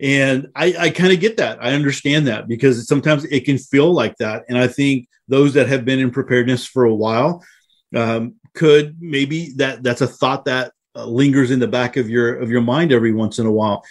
and 0.00 0.48
i, 0.56 0.74
I 0.78 0.90
kind 0.90 1.12
of 1.12 1.20
get 1.20 1.36
that. 1.38 1.62
I 1.62 1.72
understand 1.72 2.26
that 2.26 2.48
because 2.48 2.86
sometimes 2.88 3.24
it 3.24 3.44
can 3.44 3.58
feel 3.58 3.92
like 3.92 4.16
that. 4.16 4.44
And 4.48 4.58
i 4.58 4.66
think 4.66 5.08
those 5.28 5.54
that 5.54 5.68
have 5.68 5.84
been 5.84 6.00
in 6.00 6.10
preparedness 6.10 6.66
for 6.66 6.84
a 6.84 6.94
while 6.94 7.42
um, 7.94 8.34
could 8.54 8.96
maybe 9.00 9.52
that 9.56 9.82
that's 9.82 10.00
a 10.00 10.06
thought 10.06 10.44
that 10.44 10.72
uh, 10.96 11.04
lingers 11.04 11.50
in 11.50 11.60
the 11.60 11.68
back 11.68 11.96
of 11.96 12.10
your 12.10 12.36
of 12.36 12.50
your 12.50 12.60
mind 12.60 12.92
every 12.92 13.12
once 13.12 13.38
in 13.38 13.46
a 13.46 13.52
while. 13.52 13.82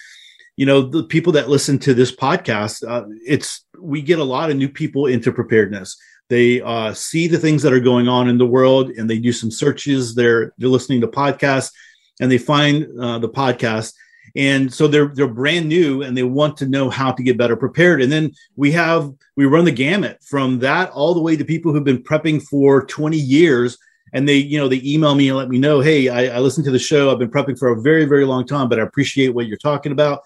You 0.57 0.65
know 0.65 0.81
the 0.81 1.03
people 1.03 1.33
that 1.33 1.49
listen 1.49 1.79
to 1.79 1.93
this 1.93 2.13
podcast 2.13 2.87
uh, 2.87 3.05
it's 3.25 3.65
we 3.79 4.01
get 4.01 4.19
a 4.19 4.23
lot 4.23 4.51
of 4.51 4.57
new 4.57 4.69
people 4.69 5.07
into 5.07 5.31
preparedness. 5.31 5.97
They 6.27 6.61
uh, 6.61 6.93
see 6.93 7.27
the 7.27 7.39
things 7.39 7.63
that 7.63 7.73
are 7.73 7.79
going 7.79 8.07
on 8.07 8.29
in 8.29 8.37
the 8.37 8.45
world 8.45 8.91
and 8.91 9.09
they 9.09 9.17
do 9.17 9.31
some 9.31 9.49
searches. 9.49 10.13
They're 10.13 10.53
they're 10.57 10.69
listening 10.69 11.01
to 11.01 11.07
podcasts 11.07 11.71
and 12.19 12.29
they 12.29 12.37
find 12.37 12.85
uh, 12.99 13.19
the 13.19 13.29
podcast 13.29 13.93
and 14.35 14.73
so 14.73 14.87
they're 14.87 15.07
they're 15.07 15.27
brand 15.27 15.67
new 15.67 16.03
and 16.03 16.17
they 16.17 16.23
want 16.23 16.57
to 16.57 16.67
know 16.67 16.89
how 16.89 17.11
to 17.11 17.23
get 17.23 17.37
better 17.37 17.55
prepared. 17.55 18.01
And 18.01 18.11
then 18.11 18.31
we 18.55 18.71
have 18.71 19.11
we 19.35 19.45
run 19.45 19.65
the 19.65 19.71
gamut 19.71 20.23
from 20.23 20.59
that 20.59 20.91
all 20.91 21.13
the 21.13 21.21
way 21.21 21.35
to 21.35 21.45
people 21.45 21.73
who've 21.73 21.83
been 21.83 22.03
prepping 22.03 22.41
for 22.43 22.85
20 22.85 23.17
years. 23.17 23.77
And 24.13 24.27
they 24.27 24.37
you 24.37 24.57
know 24.57 24.67
they 24.67 24.81
email 24.83 25.15
me 25.15 25.29
and 25.29 25.37
let 25.37 25.49
me 25.49 25.59
know 25.59 25.81
hey 25.81 26.09
I, 26.09 26.37
I 26.37 26.39
listened 26.39 26.65
to 26.65 26.71
the 26.71 26.79
show. 26.79 27.11
I've 27.11 27.19
been 27.19 27.31
prepping 27.31 27.59
for 27.59 27.69
a 27.69 27.81
very 27.81 28.05
very 28.05 28.25
long 28.25 28.45
time 28.45 28.69
but 28.69 28.79
i 28.79 28.83
appreciate 28.83 29.29
what 29.29 29.47
you're 29.47 29.57
talking 29.57 29.91
about. 29.91 30.21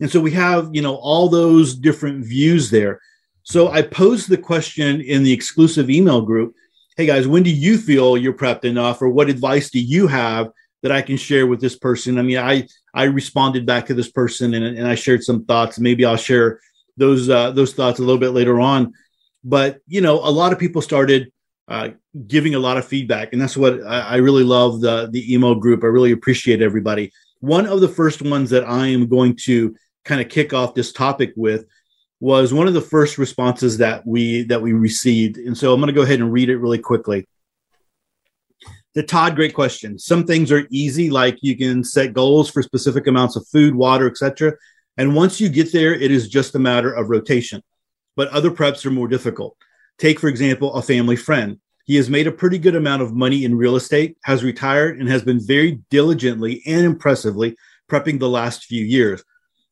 And 0.00 0.10
so 0.10 0.18
we 0.18 0.30
have, 0.32 0.70
you 0.72 0.80
know, 0.80 0.96
all 0.96 1.28
those 1.28 1.74
different 1.74 2.24
views 2.24 2.70
there. 2.70 3.00
So 3.42 3.68
I 3.68 3.82
posed 3.82 4.30
the 4.30 4.38
question 4.38 5.02
in 5.02 5.22
the 5.22 5.32
exclusive 5.32 5.90
email 5.90 6.22
group 6.22 6.54
Hey 6.96 7.06
guys, 7.06 7.26
when 7.26 7.42
do 7.42 7.50
you 7.50 7.78
feel 7.78 8.18
you're 8.18 8.34
prepped 8.34 8.64
enough, 8.64 9.00
or 9.00 9.08
what 9.08 9.30
advice 9.30 9.70
do 9.70 9.80
you 9.80 10.06
have 10.06 10.50
that 10.82 10.92
I 10.92 11.02
can 11.02 11.16
share 11.16 11.46
with 11.46 11.60
this 11.60 11.76
person? 11.76 12.18
I 12.18 12.22
mean, 12.22 12.38
I 12.38 12.66
I 12.94 13.04
responded 13.04 13.66
back 13.66 13.86
to 13.86 13.94
this 13.94 14.10
person 14.10 14.54
and, 14.54 14.64
and 14.64 14.86
I 14.86 14.94
shared 14.94 15.22
some 15.22 15.44
thoughts. 15.44 15.78
Maybe 15.78 16.04
I'll 16.04 16.16
share 16.16 16.60
those 16.96 17.28
uh, 17.28 17.50
those 17.52 17.74
thoughts 17.74 17.98
a 17.98 18.02
little 18.02 18.20
bit 18.20 18.30
later 18.30 18.60
on. 18.60 18.92
But 19.44 19.80
you 19.86 20.00
know, 20.00 20.16
a 20.16 20.30
lot 20.30 20.52
of 20.52 20.58
people 20.58 20.82
started 20.82 21.32
uh, 21.68 21.90
giving 22.26 22.54
a 22.54 22.58
lot 22.58 22.76
of 22.76 22.86
feedback, 22.86 23.32
and 23.32 23.40
that's 23.40 23.56
what 23.56 23.82
I, 23.84 24.00
I 24.00 24.16
really 24.16 24.44
love 24.44 24.80
the 24.80 25.08
the 25.10 25.32
email 25.32 25.54
group. 25.54 25.82
I 25.84 25.88
really 25.88 26.12
appreciate 26.12 26.62
everybody. 26.62 27.12
One 27.40 27.66
of 27.66 27.80
the 27.80 27.88
first 27.88 28.20
ones 28.22 28.50
that 28.50 28.64
I 28.64 28.88
am 28.88 29.08
going 29.08 29.36
to 29.44 29.74
kind 30.04 30.20
of 30.20 30.28
kick 30.28 30.52
off 30.52 30.74
this 30.74 30.92
topic 30.92 31.32
with 31.36 31.66
was 32.20 32.52
one 32.52 32.68
of 32.68 32.74
the 32.74 32.80
first 32.80 33.18
responses 33.18 33.78
that 33.78 34.06
we 34.06 34.42
that 34.44 34.60
we 34.60 34.72
received 34.72 35.38
and 35.38 35.56
so 35.56 35.72
i'm 35.72 35.80
going 35.80 35.88
to 35.88 35.98
go 35.98 36.02
ahead 36.02 36.20
and 36.20 36.32
read 36.32 36.50
it 36.50 36.58
really 36.58 36.78
quickly 36.78 37.26
the 38.94 39.02
todd 39.02 39.36
great 39.36 39.54
question. 39.54 39.98
Some 39.98 40.24
things 40.24 40.50
are 40.50 40.66
easy 40.70 41.10
like 41.10 41.38
you 41.42 41.56
can 41.56 41.84
set 41.84 42.12
goals 42.12 42.50
for 42.50 42.62
specific 42.62 43.06
amounts 43.06 43.36
of 43.36 43.46
food 43.48 43.74
water 43.74 44.08
etc 44.08 44.54
and 44.96 45.14
once 45.14 45.40
you 45.40 45.48
get 45.48 45.72
there 45.72 45.94
it 45.94 46.10
is 46.10 46.28
just 46.28 46.54
a 46.54 46.58
matter 46.58 46.92
of 46.92 47.08
rotation. 47.08 47.62
But 48.16 48.28
other 48.28 48.50
preps 48.50 48.84
are 48.84 48.90
more 48.90 49.08
difficult. 49.08 49.56
Take 49.98 50.20
for 50.20 50.28
example 50.28 50.74
a 50.74 50.82
family 50.82 51.16
friend. 51.16 51.58
He 51.84 51.96
has 51.96 52.10
made 52.10 52.26
a 52.26 52.32
pretty 52.32 52.58
good 52.58 52.76
amount 52.76 53.02
of 53.02 53.14
money 53.14 53.44
in 53.44 53.56
real 53.56 53.76
estate 53.76 54.16
has 54.24 54.44
retired 54.44 55.00
and 55.00 55.08
has 55.08 55.22
been 55.22 55.40
very 55.44 55.80
diligently 55.90 56.62
and 56.66 56.84
impressively 56.84 57.56
prepping 57.90 58.18
the 58.18 58.28
last 58.28 58.64
few 58.64 58.84
years. 58.84 59.24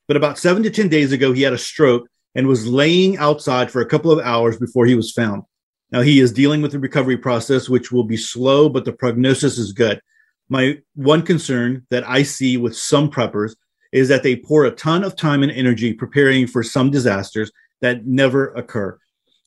But 0.08 0.16
about 0.16 0.38
seven 0.38 0.62
to 0.62 0.70
10 0.70 0.88
days 0.88 1.12
ago, 1.12 1.32
he 1.32 1.42
had 1.42 1.52
a 1.52 1.58
stroke 1.58 2.08
and 2.34 2.46
was 2.46 2.66
laying 2.66 3.18
outside 3.18 3.70
for 3.70 3.80
a 3.80 3.86
couple 3.86 4.10
of 4.10 4.24
hours 4.24 4.58
before 4.58 4.86
he 4.86 4.94
was 4.94 5.12
found. 5.12 5.42
Now, 5.90 6.02
he 6.02 6.20
is 6.20 6.32
dealing 6.32 6.60
with 6.60 6.72
the 6.72 6.78
recovery 6.78 7.16
process, 7.16 7.68
which 7.68 7.90
will 7.90 8.04
be 8.04 8.16
slow, 8.16 8.68
but 8.68 8.84
the 8.84 8.92
prognosis 8.92 9.56
is 9.56 9.72
good. 9.72 10.00
My 10.48 10.78
one 10.94 11.22
concern 11.22 11.86
that 11.90 12.08
I 12.08 12.22
see 12.22 12.56
with 12.56 12.76
some 12.76 13.10
preppers 13.10 13.54
is 13.92 14.08
that 14.08 14.22
they 14.22 14.36
pour 14.36 14.64
a 14.64 14.70
ton 14.70 15.02
of 15.02 15.16
time 15.16 15.42
and 15.42 15.52
energy 15.52 15.94
preparing 15.94 16.46
for 16.46 16.62
some 16.62 16.90
disasters 16.90 17.50
that 17.80 18.06
never 18.06 18.52
occur, 18.54 18.98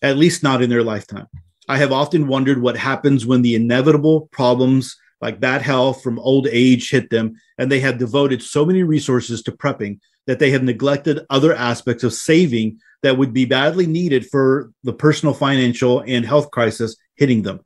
at 0.02 0.18
least 0.18 0.42
not 0.42 0.62
in 0.62 0.70
their 0.70 0.84
lifetime. 0.84 1.28
I 1.68 1.78
have 1.78 1.92
often 1.92 2.28
wondered 2.28 2.62
what 2.62 2.76
happens 2.76 3.26
when 3.26 3.44
the 3.44 3.56
inevitable 3.56 4.28
problems 4.32 4.98
like 5.22 5.40
bad 5.40 5.62
health 5.62 6.02
from 6.02 6.18
old 6.20 6.48
age 6.52 6.90
hit 6.90 7.12
them, 7.12 7.36
and 7.60 7.72
they 7.72 7.80
have 7.80 8.00
devoted 8.00 8.42
so 8.42 8.66
many 8.66 8.82
resources 8.82 9.44
to 9.44 9.52
prepping 9.52 10.00
that 10.28 10.40
they 10.40 10.52
have 10.52 10.64
neglected 10.64 11.26
other 11.30 11.54
aspects 11.54 12.04
of 12.04 12.14
saving 12.14 12.80
that 13.04 13.18
would 13.18 13.34
be 13.34 13.46
badly 13.46 13.88
needed 13.88 14.26
for 14.28 14.72
the 14.84 14.94
personal 14.94 15.34
financial 15.34 16.04
and 16.06 16.26
health 16.26 16.52
crisis 16.52 16.96
hitting 17.16 17.42
them. 17.42 17.60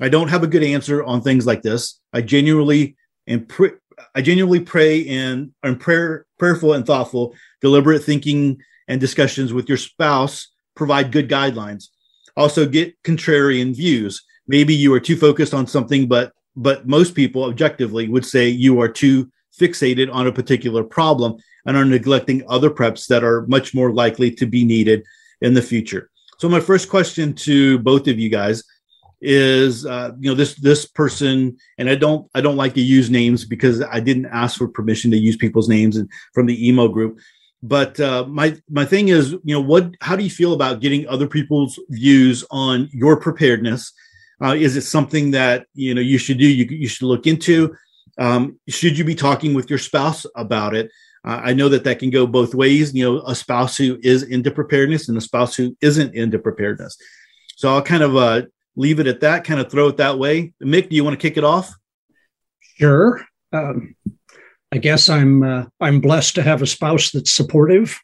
I 0.00 0.08
don't 0.08 0.28
have 0.28 0.42
a 0.42 0.48
good 0.48 0.62
answer 0.62 1.02
on 1.04 1.22
things 1.22 1.46
like 1.46 1.62
this. 1.62 2.00
I 2.12 2.20
genuinely 2.20 2.96
and 3.26 3.48
pr- 3.48 3.78
I 4.14 4.22
genuinely 4.22 4.60
pray 4.60 5.06
and 5.08 5.52
am 5.62 5.78
prayer, 5.78 6.26
prayerful 6.38 6.74
and 6.74 6.84
thoughtful, 6.84 7.34
deliberate 7.60 8.02
thinking 8.02 8.60
and 8.88 9.00
discussions 9.00 9.52
with 9.52 9.68
your 9.68 9.78
spouse 9.78 10.52
provide 10.74 11.12
good 11.12 11.28
guidelines. 11.28 11.84
Also, 12.36 12.66
get 12.66 13.00
contrarian 13.02 13.74
views. 13.74 14.22
Maybe 14.48 14.74
you 14.74 14.92
are 14.92 15.00
too 15.00 15.16
focused 15.16 15.54
on 15.54 15.66
something, 15.66 16.08
but 16.08 16.32
but 16.56 16.86
most 16.86 17.14
people 17.14 17.44
objectively 17.44 18.08
would 18.08 18.24
say 18.24 18.48
you 18.48 18.80
are 18.80 18.88
too 18.88 19.30
fixated 19.60 20.12
on 20.12 20.26
a 20.26 20.32
particular 20.32 20.84
problem 20.84 21.36
and 21.66 21.76
are 21.76 21.84
neglecting 21.84 22.42
other 22.48 22.70
preps 22.70 23.06
that 23.06 23.24
are 23.24 23.46
much 23.46 23.74
more 23.74 23.92
likely 23.92 24.30
to 24.30 24.46
be 24.46 24.64
needed 24.64 25.04
in 25.40 25.54
the 25.54 25.62
future. 25.62 26.10
So 26.38 26.48
my 26.48 26.60
first 26.60 26.88
question 26.88 27.32
to 27.34 27.78
both 27.78 28.08
of 28.08 28.18
you 28.18 28.28
guys 28.28 28.64
is 29.20 29.86
uh, 29.86 30.10
you 30.20 30.30
know 30.30 30.34
this 30.34 30.54
this 30.56 30.84
person 30.84 31.56
and 31.78 31.88
I 31.88 31.94
don't 31.94 32.28
I 32.34 32.40
don't 32.40 32.56
like 32.56 32.74
to 32.74 32.82
use 32.82 33.08
names 33.08 33.44
because 33.44 33.82
I 33.82 34.00
didn't 34.00 34.26
ask 34.26 34.58
for 34.58 34.68
permission 34.68 35.10
to 35.12 35.16
use 35.16 35.36
people's 35.36 35.68
names 35.68 35.98
from 36.34 36.46
the 36.46 36.68
email 36.68 36.88
group. 36.88 37.18
But 37.62 37.98
uh, 37.98 38.26
my 38.26 38.56
my 38.68 38.84
thing 38.84 39.08
is 39.08 39.30
you 39.30 39.54
know 39.54 39.62
what 39.62 39.94
how 40.02 40.16
do 40.16 40.24
you 40.24 40.30
feel 40.30 40.52
about 40.52 40.80
getting 40.80 41.08
other 41.08 41.26
people's 41.26 41.80
views 41.88 42.44
on 42.50 42.88
your 42.92 43.16
preparedness? 43.18 43.92
Uh, 44.42 44.54
is 44.54 44.76
it 44.76 44.82
something 44.82 45.30
that 45.30 45.66
you 45.72 45.94
know 45.94 46.02
you 46.02 46.18
should 46.18 46.38
do 46.38 46.46
you, 46.46 46.66
you 46.66 46.88
should 46.88 47.06
look 47.06 47.26
into 47.26 47.74
um, 48.18 48.58
should 48.68 48.98
you 48.98 49.04
be 49.04 49.14
talking 49.14 49.54
with 49.54 49.68
your 49.68 49.78
spouse 49.78 50.26
about 50.36 50.74
it 50.74 50.90
uh, 51.24 51.40
I 51.42 51.54
know 51.54 51.68
that 51.70 51.84
that 51.84 51.98
can 51.98 52.10
go 52.10 52.26
both 52.26 52.54
ways. 52.54 52.94
You 52.94 53.04
know, 53.04 53.22
a 53.26 53.34
spouse 53.34 53.76
who 53.76 53.98
is 54.02 54.22
into 54.24 54.50
preparedness 54.50 55.08
and 55.08 55.16
a 55.16 55.22
spouse 55.22 55.54
who 55.54 55.76
isn't 55.80 56.14
into 56.14 56.38
preparedness. 56.38 56.96
So 57.56 57.70
I'll 57.70 57.82
kind 57.82 58.02
of 58.02 58.16
uh, 58.16 58.42
leave 58.76 59.00
it 59.00 59.06
at 59.06 59.20
that. 59.20 59.44
Kind 59.44 59.60
of 59.60 59.70
throw 59.70 59.88
it 59.88 59.96
that 59.96 60.18
way. 60.18 60.52
Mick, 60.62 60.90
do 60.90 60.96
you 60.96 61.02
want 61.02 61.18
to 61.18 61.28
kick 61.28 61.38
it 61.38 61.44
off? 61.44 61.74
Sure. 62.76 63.24
Um, 63.52 63.94
I 64.70 64.78
guess 64.78 65.08
I'm 65.08 65.42
uh, 65.42 65.64
I'm 65.80 66.00
blessed 66.00 66.34
to 66.34 66.42
have 66.42 66.60
a 66.60 66.66
spouse 66.66 67.10
that's 67.10 67.32
supportive, 67.32 67.98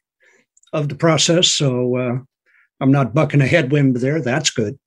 of 0.72 0.88
the 0.88 0.94
process. 0.94 1.48
So 1.48 1.96
uh, 1.96 2.18
I'm 2.80 2.92
not 2.92 3.14
bucking 3.14 3.40
a 3.40 3.46
headwind 3.46 3.96
there. 3.96 4.22
That's 4.22 4.50
good. 4.50 4.78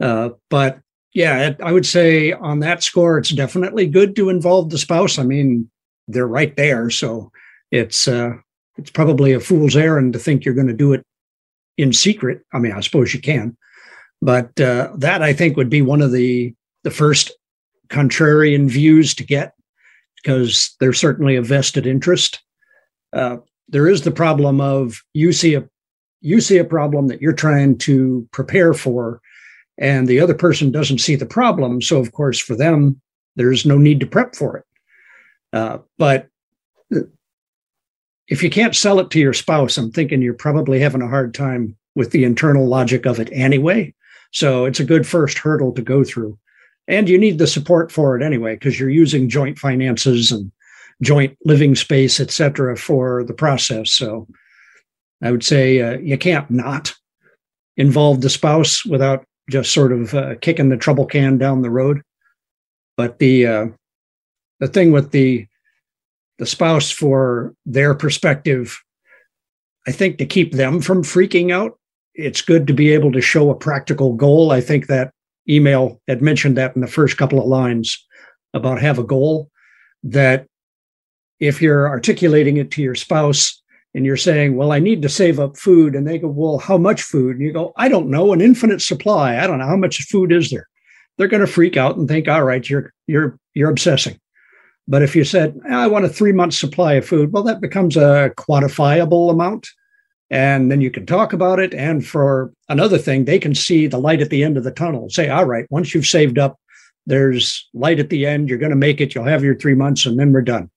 Uh, 0.00 0.30
but 0.50 0.80
yeah, 1.14 1.54
I 1.62 1.72
would 1.72 1.86
say 1.86 2.32
on 2.32 2.58
that 2.60 2.82
score, 2.82 3.18
it's 3.18 3.30
definitely 3.30 3.86
good 3.86 4.16
to 4.16 4.28
involve 4.28 4.70
the 4.70 4.78
spouse. 4.78 5.16
I 5.18 5.22
mean, 5.22 5.70
they're 6.08 6.26
right 6.26 6.54
there, 6.56 6.90
so 6.90 7.30
it's 7.70 8.08
uh, 8.08 8.32
it's 8.76 8.90
probably 8.90 9.32
a 9.32 9.40
fool's 9.40 9.76
errand 9.76 10.12
to 10.12 10.18
think 10.18 10.44
you're 10.44 10.54
going 10.54 10.66
to 10.66 10.74
do 10.74 10.92
it 10.92 11.04
in 11.78 11.92
secret. 11.92 12.42
I 12.52 12.58
mean, 12.58 12.72
I 12.72 12.80
suppose 12.80 13.14
you 13.14 13.20
can, 13.20 13.56
but 14.20 14.60
uh, 14.60 14.90
that 14.96 15.22
I 15.22 15.32
think 15.32 15.56
would 15.56 15.70
be 15.70 15.82
one 15.82 16.02
of 16.02 16.10
the 16.10 16.52
the 16.82 16.90
first 16.90 17.30
contrarian 17.88 18.68
views 18.68 19.14
to 19.14 19.24
get 19.24 19.54
because 20.16 20.74
there's 20.80 20.98
certainly 20.98 21.36
a 21.36 21.42
vested 21.42 21.86
interest. 21.86 22.42
Uh, 23.12 23.36
there 23.68 23.86
is 23.86 24.02
the 24.02 24.10
problem 24.10 24.60
of 24.60 25.00
you 25.12 25.32
see 25.32 25.54
a 25.54 25.68
you 26.22 26.40
see 26.40 26.58
a 26.58 26.64
problem 26.64 27.06
that 27.06 27.22
you're 27.22 27.32
trying 27.32 27.78
to 27.78 28.26
prepare 28.32 28.74
for 28.74 29.20
and 29.78 30.06
the 30.06 30.20
other 30.20 30.34
person 30.34 30.70
doesn't 30.70 30.98
see 30.98 31.16
the 31.16 31.26
problem. 31.26 31.82
So, 31.82 31.98
of 31.98 32.12
course, 32.12 32.38
for 32.38 32.56
them, 32.56 33.00
there's 33.36 33.66
no 33.66 33.78
need 33.78 34.00
to 34.00 34.06
prep 34.06 34.34
for 34.34 34.56
it. 34.56 34.64
Uh, 35.52 35.78
but 35.98 36.28
if 38.28 38.42
you 38.42 38.50
can't 38.50 38.76
sell 38.76 39.00
it 39.00 39.10
to 39.10 39.20
your 39.20 39.32
spouse, 39.32 39.76
I'm 39.76 39.90
thinking 39.90 40.22
you're 40.22 40.34
probably 40.34 40.80
having 40.80 41.02
a 41.02 41.08
hard 41.08 41.34
time 41.34 41.76
with 41.94 42.10
the 42.10 42.24
internal 42.24 42.66
logic 42.66 43.06
of 43.06 43.20
it 43.20 43.28
anyway. 43.32 43.94
So, 44.32 44.64
it's 44.64 44.80
a 44.80 44.84
good 44.84 45.06
first 45.06 45.38
hurdle 45.38 45.72
to 45.72 45.82
go 45.82 46.04
through. 46.04 46.38
And 46.86 47.08
you 47.08 47.18
need 47.18 47.38
the 47.38 47.46
support 47.46 47.90
for 47.90 48.16
it 48.16 48.22
anyway, 48.22 48.54
because 48.54 48.78
you're 48.78 48.90
using 48.90 49.28
joint 49.28 49.58
finances 49.58 50.30
and 50.30 50.52
joint 51.02 51.36
living 51.44 51.74
space, 51.74 52.20
et 52.20 52.30
cetera, 52.30 52.76
for 52.76 53.24
the 53.24 53.34
process. 53.34 53.92
So, 53.92 54.26
I 55.22 55.30
would 55.30 55.44
say 55.44 55.80
uh, 55.80 55.98
you 55.98 56.18
can't 56.18 56.50
not 56.50 56.92
involve 57.76 58.20
the 58.20 58.30
spouse 58.30 58.84
without 58.84 59.24
just 59.50 59.72
sort 59.72 59.92
of 59.92 60.14
uh, 60.14 60.34
kicking 60.40 60.68
the 60.68 60.76
trouble 60.76 61.06
can 61.06 61.38
down 61.38 61.62
the 61.62 61.70
road. 61.70 62.02
But 62.96 63.18
the 63.18 63.46
uh, 63.46 63.66
the 64.60 64.68
thing 64.68 64.92
with 64.92 65.10
the 65.10 65.46
the 66.38 66.46
spouse 66.46 66.90
for 66.90 67.54
their 67.64 67.94
perspective, 67.94 68.80
I 69.86 69.92
think 69.92 70.18
to 70.18 70.26
keep 70.26 70.52
them 70.52 70.80
from 70.80 71.02
freaking 71.02 71.52
out, 71.52 71.78
it's 72.14 72.42
good 72.42 72.66
to 72.66 72.72
be 72.72 72.90
able 72.90 73.12
to 73.12 73.20
show 73.20 73.50
a 73.50 73.54
practical 73.54 74.14
goal. 74.14 74.50
I 74.50 74.60
think 74.60 74.86
that 74.86 75.12
email 75.48 76.00
had 76.08 76.22
mentioned 76.22 76.56
that 76.56 76.74
in 76.74 76.80
the 76.80 76.86
first 76.86 77.16
couple 77.16 77.40
of 77.40 77.46
lines 77.46 78.04
about 78.54 78.80
have 78.80 78.98
a 78.98 79.04
goal 79.04 79.50
that 80.02 80.46
if 81.40 81.60
you're 81.60 81.88
articulating 81.88 82.56
it 82.56 82.70
to 82.70 82.82
your 82.82 82.94
spouse 82.94 83.62
and 83.94 84.04
you're 84.04 84.16
saying, 84.16 84.56
well, 84.56 84.72
I 84.72 84.80
need 84.80 85.02
to 85.02 85.08
save 85.08 85.38
up 85.38 85.56
food. 85.56 85.94
And 85.94 86.06
they 86.06 86.18
go, 86.18 86.28
well, 86.28 86.58
how 86.58 86.76
much 86.76 87.02
food? 87.02 87.36
And 87.36 87.44
you 87.44 87.52
go, 87.52 87.72
I 87.76 87.88
don't 87.88 88.10
know, 88.10 88.32
an 88.32 88.40
infinite 88.40 88.82
supply. 88.82 89.38
I 89.38 89.46
don't 89.46 89.60
know 89.60 89.66
how 89.66 89.76
much 89.76 90.02
food 90.02 90.32
is 90.32 90.50
there. 90.50 90.68
They're 91.16 91.28
going 91.28 91.40
to 91.40 91.46
freak 91.46 91.76
out 91.76 91.96
and 91.96 92.08
think, 92.08 92.26
all 92.26 92.42
right, 92.42 92.68
you're 92.68 92.92
you're 93.06 93.38
you're 93.54 93.70
obsessing. 93.70 94.18
But 94.88 95.02
if 95.02 95.14
you 95.14 95.24
said, 95.24 95.58
ah, 95.70 95.84
I 95.84 95.86
want 95.86 96.04
a 96.04 96.08
three 96.08 96.32
month 96.32 96.54
supply 96.54 96.94
of 96.94 97.06
food, 97.06 97.32
well, 97.32 97.44
that 97.44 97.60
becomes 97.60 97.96
a 97.96 98.32
quantifiable 98.36 99.30
amount. 99.30 99.68
And 100.28 100.72
then 100.72 100.80
you 100.80 100.90
can 100.90 101.06
talk 101.06 101.32
about 101.32 101.60
it. 101.60 101.72
And 101.74 102.04
for 102.04 102.52
another 102.68 102.98
thing, 102.98 103.24
they 103.24 103.38
can 103.38 103.54
see 103.54 103.86
the 103.86 104.00
light 104.00 104.20
at 104.20 104.30
the 104.30 104.42
end 104.42 104.56
of 104.56 104.64
the 104.64 104.72
tunnel. 104.72 105.08
Say, 105.08 105.28
all 105.28 105.44
right, 105.44 105.66
once 105.70 105.94
you've 105.94 106.06
saved 106.06 106.38
up, 106.38 106.58
there's 107.06 107.68
light 107.74 108.00
at 108.00 108.10
the 108.10 108.26
end. 108.26 108.48
You're 108.48 108.58
going 108.58 108.70
to 108.70 108.76
make 108.76 109.00
it. 109.00 109.14
You'll 109.14 109.24
have 109.24 109.44
your 109.44 109.54
three 109.54 109.74
months 109.74 110.04
and 110.06 110.18
then 110.18 110.32
we're 110.32 110.42
done. 110.42 110.70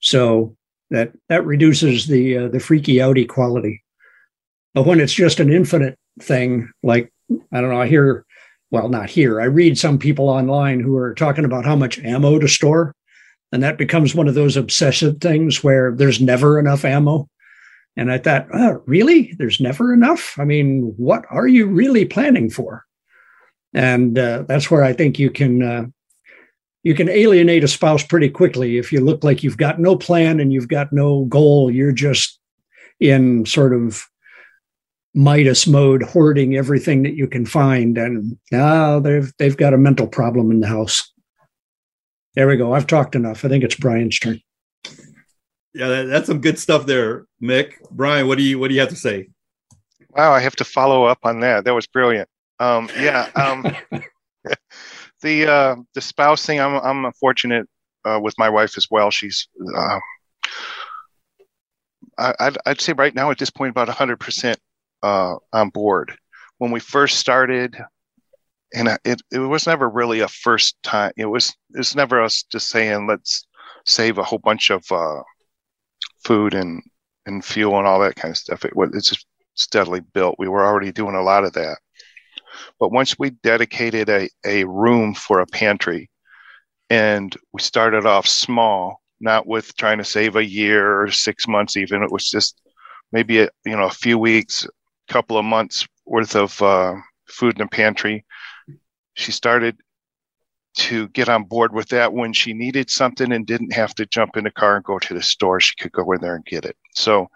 So 0.00 0.56
that 0.90 1.12
that 1.28 1.44
reduces 1.44 2.06
the 2.06 2.36
uh, 2.36 2.48
the 2.48 2.60
freaky 2.60 2.96
outy 2.96 3.28
quality. 3.28 3.82
But 4.74 4.86
when 4.86 5.00
it's 5.00 5.12
just 5.12 5.40
an 5.40 5.52
infinite 5.52 5.98
thing, 6.20 6.70
like 6.82 7.12
I 7.52 7.60
don't 7.60 7.70
know, 7.70 7.80
I 7.80 7.88
hear, 7.88 8.24
well, 8.70 8.88
not 8.88 9.10
here. 9.10 9.40
I 9.40 9.44
read 9.44 9.78
some 9.78 9.98
people 9.98 10.28
online 10.28 10.80
who 10.80 10.96
are 10.96 11.14
talking 11.14 11.44
about 11.44 11.64
how 11.64 11.76
much 11.76 11.98
ammo 12.00 12.38
to 12.38 12.48
store, 12.48 12.94
and 13.52 13.62
that 13.62 13.78
becomes 13.78 14.14
one 14.14 14.28
of 14.28 14.34
those 14.34 14.56
obsessive 14.56 15.20
things 15.20 15.62
where 15.64 15.94
there's 15.94 16.20
never 16.20 16.58
enough 16.58 16.84
ammo. 16.84 17.28
And 17.96 18.12
I 18.12 18.18
thought, 18.18 18.46
oh, 18.54 18.82
really? 18.86 19.34
There's 19.38 19.60
never 19.60 19.92
enough? 19.92 20.36
I 20.38 20.44
mean, 20.44 20.94
what 20.96 21.24
are 21.30 21.48
you 21.48 21.66
really 21.66 22.04
planning 22.04 22.48
for? 22.48 22.84
And 23.74 24.16
uh, 24.16 24.44
that's 24.46 24.70
where 24.70 24.84
I 24.84 24.92
think 24.92 25.18
you 25.18 25.30
can 25.30 25.62
uh, 25.62 25.86
you 26.82 26.94
can 26.94 27.08
alienate 27.08 27.64
a 27.64 27.68
spouse 27.68 28.02
pretty 28.02 28.28
quickly 28.28 28.78
if 28.78 28.92
you 28.92 29.00
look 29.00 29.24
like 29.24 29.42
you've 29.42 29.56
got 29.56 29.80
no 29.80 29.96
plan 29.96 30.40
and 30.40 30.52
you've 30.52 30.68
got 30.68 30.92
no 30.92 31.24
goal. 31.24 31.70
You're 31.70 31.92
just 31.92 32.38
in 33.00 33.46
sort 33.46 33.74
of 33.74 34.04
Midas 35.14 35.66
mode, 35.66 36.02
hoarding 36.02 36.56
everything 36.56 37.02
that 37.02 37.14
you 37.14 37.26
can 37.26 37.44
find, 37.44 37.98
and 37.98 38.38
now 38.52 39.00
they've 39.00 39.32
they've 39.38 39.56
got 39.56 39.74
a 39.74 39.78
mental 39.78 40.06
problem 40.06 40.50
in 40.50 40.60
the 40.60 40.68
house. 40.68 41.12
There 42.34 42.46
we 42.46 42.56
go. 42.56 42.72
I've 42.72 42.86
talked 42.86 43.16
enough. 43.16 43.44
I 43.44 43.48
think 43.48 43.64
it's 43.64 43.74
Brian's 43.74 44.18
turn. 44.18 44.40
Yeah, 45.74 46.02
that's 46.02 46.26
some 46.26 46.40
good 46.40 46.58
stuff 46.58 46.86
there, 46.86 47.26
Mick. 47.42 47.72
Brian, 47.90 48.28
what 48.28 48.38
do 48.38 48.44
you 48.44 48.58
what 48.58 48.68
do 48.68 48.74
you 48.74 48.80
have 48.80 48.90
to 48.90 48.96
say? 48.96 49.28
Wow, 50.10 50.32
I 50.32 50.40
have 50.40 50.56
to 50.56 50.64
follow 50.64 51.04
up 51.04 51.18
on 51.22 51.40
that. 51.40 51.64
That 51.64 51.74
was 51.74 51.86
brilliant. 51.86 52.28
Um, 52.60 52.88
yeah. 52.98 53.28
Um, 53.34 53.74
the 55.22 55.46
uh, 55.46 55.76
the 55.94 56.00
spouse 56.00 56.44
thing, 56.44 56.60
I'm 56.60 56.74
I'm 56.76 57.12
fortunate 57.12 57.68
uh, 58.04 58.20
with 58.22 58.34
my 58.38 58.48
wife 58.48 58.76
as 58.76 58.88
well. 58.90 59.10
She's 59.10 59.48
uh, 59.76 59.98
I, 62.18 62.34
I'd, 62.40 62.58
I'd 62.66 62.80
say 62.80 62.92
right 62.92 63.14
now 63.14 63.30
at 63.30 63.38
this 63.38 63.50
point 63.50 63.70
about 63.70 63.88
100 63.88 64.18
percent 64.20 64.58
uh, 65.02 65.36
on 65.52 65.70
board. 65.70 66.16
When 66.58 66.70
we 66.70 66.80
first 66.80 67.18
started, 67.18 67.76
and 68.74 68.88
it 69.04 69.22
it 69.30 69.38
was 69.38 69.66
never 69.66 69.88
really 69.88 70.20
a 70.20 70.28
first 70.28 70.76
time. 70.82 71.12
It 71.16 71.26
was 71.26 71.54
it's 71.70 71.94
never 71.94 72.22
us 72.22 72.44
just 72.50 72.68
saying 72.68 73.06
let's 73.06 73.46
save 73.86 74.18
a 74.18 74.24
whole 74.24 74.40
bunch 74.40 74.70
of 74.70 74.84
uh, 74.90 75.22
food 76.24 76.54
and 76.54 76.82
and 77.26 77.44
fuel 77.44 77.78
and 77.78 77.86
all 77.86 78.00
that 78.00 78.16
kind 78.16 78.32
of 78.32 78.36
stuff. 78.38 78.64
It 78.64 78.76
was 78.76 78.90
it's 78.94 79.10
just 79.10 79.26
steadily 79.54 80.00
built. 80.00 80.36
We 80.38 80.48
were 80.48 80.64
already 80.64 80.92
doing 80.92 81.14
a 81.14 81.22
lot 81.22 81.44
of 81.44 81.52
that. 81.54 81.78
But 82.80 82.92
once 82.92 83.18
we 83.18 83.30
dedicated 83.30 84.08
a, 84.08 84.28
a 84.46 84.64
room 84.64 85.14
for 85.14 85.40
a 85.40 85.46
pantry 85.46 86.10
and 86.90 87.34
we 87.52 87.60
started 87.60 88.06
off 88.06 88.26
small, 88.26 89.00
not 89.20 89.46
with 89.46 89.76
trying 89.76 89.98
to 89.98 90.04
save 90.04 90.36
a 90.36 90.44
year 90.44 91.02
or 91.02 91.10
six 91.10 91.48
months, 91.48 91.76
even, 91.76 92.02
it 92.02 92.12
was 92.12 92.30
just 92.30 92.60
maybe 93.12 93.40
a, 93.40 93.48
you 93.64 93.76
know, 93.76 93.86
a 93.86 93.90
few 93.90 94.18
weeks, 94.18 94.66
couple 95.08 95.38
of 95.38 95.44
months 95.44 95.86
worth 96.06 96.36
of 96.36 96.60
uh, 96.62 96.94
food 97.28 97.58
in 97.58 97.64
the 97.64 97.68
pantry. 97.68 98.24
She 99.14 99.32
started 99.32 99.76
to 100.76 101.08
get 101.08 101.28
on 101.28 101.44
board 101.44 101.74
with 101.74 101.88
that 101.88 102.12
when 102.12 102.32
she 102.32 102.52
needed 102.52 102.90
something 102.90 103.32
and 103.32 103.46
didn't 103.46 103.72
have 103.72 103.94
to 103.96 104.06
jump 104.06 104.36
in 104.36 104.44
the 104.44 104.50
car 104.50 104.76
and 104.76 104.84
go 104.84 104.98
to 104.98 105.14
the 105.14 105.22
store. 105.22 105.60
She 105.60 105.74
could 105.80 105.92
go 105.92 106.12
in 106.12 106.20
there 106.20 106.36
and 106.36 106.44
get 106.44 106.64
it. 106.64 106.76
So 106.94 107.28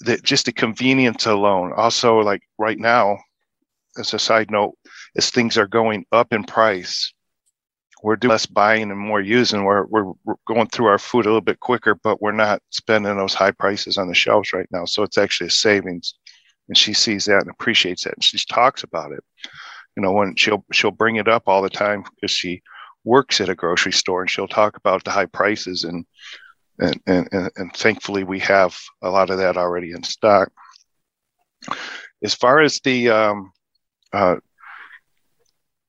the, 0.00 0.18
just 0.18 0.46
the 0.46 0.52
convenience 0.52 1.26
alone. 1.26 1.72
Also, 1.76 2.18
like 2.18 2.42
right 2.58 2.78
now, 2.78 3.18
as 3.98 4.14
a 4.14 4.18
side 4.18 4.50
note, 4.50 4.74
as 5.16 5.30
things 5.30 5.58
are 5.58 5.66
going 5.66 6.04
up 6.12 6.32
in 6.32 6.44
price, 6.44 7.12
we're 8.02 8.16
doing 8.16 8.30
less 8.30 8.46
buying 8.46 8.90
and 8.90 8.98
more 8.98 9.20
using. 9.20 9.64
We're, 9.64 9.84
we're, 9.86 10.12
going 10.46 10.68
through 10.68 10.86
our 10.86 10.98
food 10.98 11.24
a 11.24 11.28
little 11.28 11.40
bit 11.40 11.60
quicker, 11.60 11.94
but 11.96 12.22
we're 12.22 12.32
not 12.32 12.62
spending 12.70 13.16
those 13.16 13.34
high 13.34 13.50
prices 13.50 13.98
on 13.98 14.08
the 14.08 14.14
shelves 14.14 14.52
right 14.52 14.68
now. 14.70 14.84
So 14.84 15.02
it's 15.02 15.18
actually 15.18 15.48
a 15.48 15.50
savings. 15.50 16.14
And 16.68 16.76
she 16.76 16.92
sees 16.92 17.24
that 17.24 17.42
and 17.42 17.50
appreciates 17.50 18.04
that. 18.04 18.14
And 18.14 18.24
she 18.24 18.38
talks 18.48 18.82
about 18.82 19.12
it. 19.12 19.24
You 19.96 20.02
know, 20.02 20.12
when 20.12 20.36
she'll 20.36 20.64
she'll 20.72 20.92
bring 20.92 21.16
it 21.16 21.28
up 21.28 21.44
all 21.46 21.62
the 21.62 21.70
time 21.70 22.04
because 22.14 22.30
she 22.30 22.62
works 23.04 23.40
at 23.40 23.48
a 23.48 23.54
grocery 23.54 23.92
store 23.92 24.20
and 24.20 24.30
she'll 24.30 24.46
talk 24.46 24.76
about 24.76 25.02
the 25.02 25.10
high 25.10 25.26
prices 25.26 25.84
and 25.84 26.04
and, 26.78 27.00
and, 27.06 27.50
and 27.56 27.72
thankfully 27.74 28.22
we 28.22 28.38
have 28.40 28.78
a 29.02 29.10
lot 29.10 29.30
of 29.30 29.38
that 29.38 29.56
already 29.56 29.90
in 29.90 30.04
stock. 30.04 30.52
As 32.22 32.34
far 32.34 32.60
as 32.60 32.78
the 32.80 33.10
um, 33.10 33.50
uh, 34.12 34.36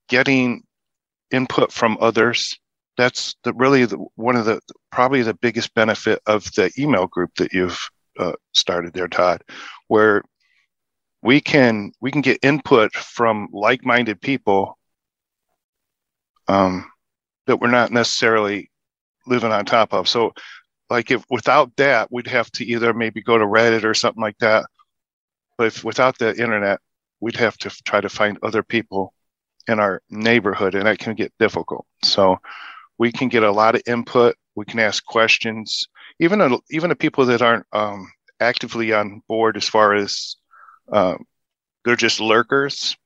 getting 0.08 0.64
input 1.32 1.72
from 1.72 1.98
others 2.02 2.58
that's 3.00 3.36
the, 3.46 3.54
really 3.54 3.86
the, 3.86 3.96
one 4.16 4.36
of 4.36 4.44
the 4.44 4.60
probably 4.92 5.22
the 5.22 5.34
biggest 5.34 5.74
benefit 5.74 6.22
of 6.26 6.44
the 6.56 6.70
email 6.78 7.08
group 7.08 7.34
that 7.36 7.54
you've 7.54 7.80
uh, 8.20 8.34
started 8.52 8.94
there 8.94 9.08
todd 9.08 9.42
where 9.88 10.22
we 11.22 11.40
can 11.40 11.94
we 12.02 12.12
can 12.12 12.20
get 12.20 12.44
input 12.44 12.94
from 12.94 13.48
like-minded 13.54 14.20
people 14.20 14.78
um, 16.50 16.92
that 17.48 17.62
we're 17.62 17.70
not 17.70 17.92
necessarily 17.92 18.70
living 19.28 19.52
on 19.52 19.64
top 19.64 19.94
of. 19.94 20.10
So 20.10 20.34
like 20.90 21.10
if 21.10 21.24
without 21.30 21.74
that 21.78 22.12
we'd 22.12 22.28
have 22.28 22.52
to 22.54 22.66
either 22.66 22.94
maybe 22.94 23.22
go 23.22 23.38
to 23.38 23.46
reddit 23.46 23.86
or 23.86 23.94
something 23.94 24.22
like 24.22 24.38
that. 24.40 24.66
But 25.58 25.68
if 25.68 25.84
without 25.86 26.18
the 26.18 26.32
internet 26.32 26.80
we'd 27.20 27.36
have 27.38 27.58
to 27.60 27.70
try 27.84 28.02
to 28.02 28.10
find 28.10 28.38
other 28.44 28.64
people 28.64 29.14
in 29.68 29.80
our 29.80 30.02
neighborhood, 30.10 30.76
and 30.76 30.86
that 30.86 31.00
can 31.00 31.16
get 31.16 31.34
difficult. 31.40 31.86
So 32.04 32.38
we 32.98 33.12
can 33.12 33.30
get 33.30 33.44
a 33.44 33.52
lot 33.52 33.76
of 33.76 33.82
input. 33.88 34.36
We 34.56 34.66
can 34.66 34.80
ask 34.80 35.06
questions, 35.06 35.88
even 36.20 36.42
a, 36.42 36.58
even 36.70 36.90
the 36.90 36.96
people 36.96 37.26
that 37.28 37.42
aren't 37.42 37.66
um, 37.72 38.12
actively 38.40 38.94
on 38.94 39.22
board 39.28 39.58
as 39.58 39.68
far 39.68 39.94
as 39.96 40.36
um, 40.92 41.26
they're 41.86 41.96
just 41.96 42.20
lurkers. 42.20 42.98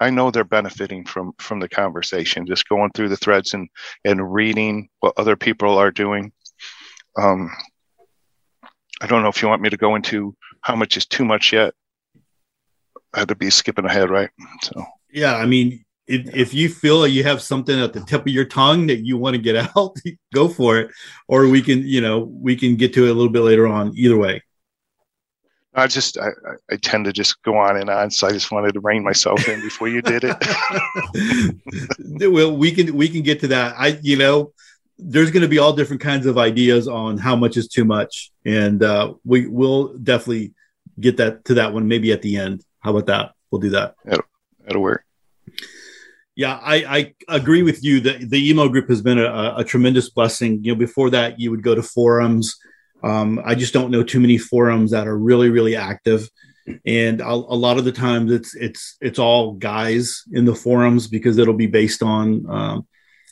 I 0.00 0.10
know 0.10 0.30
they're 0.30 0.44
benefiting 0.44 1.04
from 1.04 1.32
from 1.38 1.60
the 1.60 1.68
conversation, 1.68 2.46
just 2.46 2.68
going 2.68 2.90
through 2.92 3.08
the 3.08 3.16
threads 3.16 3.54
and 3.54 3.68
and 4.04 4.32
reading 4.32 4.88
what 5.00 5.14
other 5.16 5.36
people 5.36 5.78
are 5.78 5.90
doing. 5.90 6.32
Um, 7.16 7.50
I 9.00 9.06
don't 9.06 9.22
know 9.22 9.28
if 9.28 9.42
you 9.42 9.48
want 9.48 9.62
me 9.62 9.70
to 9.70 9.76
go 9.76 9.94
into 9.94 10.34
how 10.60 10.76
much 10.76 10.96
is 10.96 11.06
too 11.06 11.24
much 11.24 11.52
yet. 11.52 11.74
I 13.14 13.20
had 13.20 13.28
to 13.28 13.34
be 13.34 13.50
skipping 13.50 13.84
ahead, 13.84 14.10
right? 14.10 14.30
So 14.62 14.84
yeah, 15.10 15.36
I 15.36 15.46
mean, 15.46 15.84
if, 16.06 16.34
if 16.34 16.54
you 16.54 16.68
feel 16.68 17.00
like 17.00 17.12
you 17.12 17.22
have 17.24 17.42
something 17.42 17.78
at 17.78 17.92
the 17.92 18.00
tip 18.00 18.22
of 18.22 18.28
your 18.28 18.44
tongue 18.44 18.86
that 18.88 19.04
you 19.04 19.16
want 19.16 19.34
to 19.34 19.42
get 19.42 19.56
out, 19.76 19.96
go 20.34 20.48
for 20.48 20.78
it. 20.78 20.90
Or 21.28 21.48
we 21.48 21.62
can, 21.62 21.86
you 21.86 22.00
know, 22.00 22.20
we 22.20 22.56
can 22.56 22.76
get 22.76 22.94
to 22.94 23.06
it 23.06 23.10
a 23.10 23.14
little 23.14 23.32
bit 23.32 23.42
later 23.42 23.66
on. 23.66 23.92
Either 23.96 24.16
way. 24.16 24.42
I 25.74 25.86
just 25.86 26.18
I, 26.18 26.30
I 26.70 26.76
tend 26.76 27.04
to 27.04 27.12
just 27.12 27.40
go 27.42 27.56
on 27.56 27.76
and 27.76 27.88
on, 27.88 28.10
so 28.10 28.26
I 28.26 28.32
just 28.32 28.50
wanted 28.50 28.72
to 28.72 28.80
rein 28.80 29.04
myself 29.04 29.48
in 29.48 29.60
before 29.60 29.86
you 29.86 30.02
did 30.02 30.24
it. 30.24 30.36
well, 32.32 32.56
we 32.56 32.72
can 32.72 32.96
we 32.96 33.08
can 33.08 33.22
get 33.22 33.38
to 33.40 33.48
that. 33.48 33.76
I 33.78 33.98
you 34.02 34.16
know, 34.16 34.52
there's 34.98 35.30
going 35.30 35.42
to 35.42 35.48
be 35.48 35.58
all 35.58 35.72
different 35.72 36.02
kinds 36.02 36.26
of 36.26 36.36
ideas 36.36 36.88
on 36.88 37.16
how 37.16 37.36
much 37.36 37.56
is 37.56 37.68
too 37.68 37.84
much, 37.84 38.32
and 38.44 38.82
uh, 38.82 39.14
we 39.24 39.46
will 39.46 39.96
definitely 39.98 40.52
get 40.98 41.18
that 41.18 41.44
to 41.44 41.54
that 41.54 41.72
one 41.72 41.86
maybe 41.86 42.10
at 42.10 42.22
the 42.22 42.38
end. 42.38 42.64
How 42.80 42.90
about 42.90 43.06
that? 43.06 43.32
We'll 43.50 43.60
do 43.60 43.70
that. 43.70 43.94
That'll, 44.04 44.24
that'll 44.64 44.82
work. 44.82 45.04
Yeah, 46.36 46.58
I, 46.62 47.14
I 47.28 47.36
agree 47.36 47.62
with 47.62 47.82
you. 47.82 48.00
that 48.00 48.30
the 48.30 48.48
email 48.48 48.68
group 48.68 48.88
has 48.88 49.02
been 49.02 49.18
a, 49.18 49.54
a 49.56 49.64
tremendous 49.64 50.08
blessing. 50.08 50.62
You 50.62 50.72
know, 50.72 50.78
before 50.78 51.10
that, 51.10 51.40
you 51.40 51.50
would 51.50 51.64
go 51.64 51.74
to 51.74 51.82
forums. 51.82 52.56
Um, 53.02 53.40
I 53.44 53.56
just 53.56 53.72
don't 53.72 53.90
know 53.90 54.04
too 54.04 54.20
many 54.20 54.38
forums 54.38 54.92
that 54.92 55.08
are 55.08 55.18
really 55.18 55.50
really 55.50 55.74
active, 55.74 56.28
and 56.86 57.20
a, 57.20 57.28
a, 57.28 57.58
lot 57.58 57.78
of 57.78 57.84
the 57.84 57.92
times 57.92 58.30
it's 58.30 58.54
it's 58.54 58.96
it's 59.00 59.18
all 59.18 59.54
guys 59.54 60.22
in 60.32 60.44
the 60.44 60.54
forums 60.54 61.08
because 61.08 61.38
it'll 61.38 61.54
be 61.54 61.66
based 61.66 62.02
on 62.02 62.48
um, 62.48 62.86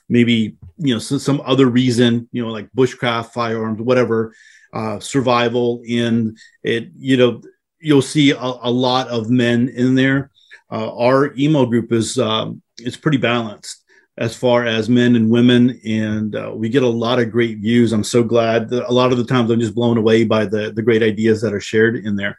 maybe 0.08 0.56
you 0.78 0.94
know 0.94 0.98
some, 0.98 1.18
some 1.18 1.40
other 1.44 1.66
reason, 1.66 2.28
you 2.32 2.44
know, 2.44 2.50
like 2.50 2.68
bushcraft, 2.76 3.32
firearms, 3.32 3.80
whatever, 3.80 4.34
uh, 4.72 5.00
survival. 5.00 5.82
In 5.86 6.36
it, 6.62 6.90
you 6.98 7.16
know, 7.16 7.40
you'll 7.86 8.02
see 8.02 8.32
a, 8.32 8.36
a 8.38 8.70
lot 8.70 9.06
of 9.08 9.30
men 9.30 9.68
in 9.68 9.94
there. 9.94 10.30
Uh, 10.70 10.92
our 10.96 11.32
email 11.38 11.64
group 11.64 11.92
is 11.92 12.18
um, 12.18 12.60
it's 12.78 12.96
pretty 12.96 13.18
balanced 13.18 13.84
as 14.18 14.34
far 14.34 14.64
as 14.66 14.88
men 14.88 15.14
and 15.14 15.30
women, 15.30 15.80
and 15.86 16.34
uh, 16.34 16.52
we 16.52 16.68
get 16.68 16.82
a 16.82 16.88
lot 16.88 17.20
of 17.20 17.30
great 17.30 17.58
views. 17.58 17.92
I'm 17.92 18.02
so 18.02 18.24
glad 18.24 18.68
that 18.70 18.90
a 18.90 18.92
lot 18.92 19.12
of 19.12 19.18
the 19.18 19.24
times 19.24 19.50
I'm 19.50 19.60
just 19.60 19.74
blown 19.74 19.98
away 19.98 20.24
by 20.24 20.46
the 20.46 20.72
the 20.72 20.82
great 20.82 21.02
ideas 21.02 21.40
that 21.42 21.54
are 21.54 21.60
shared 21.60 21.96
in 21.96 22.16
there. 22.16 22.36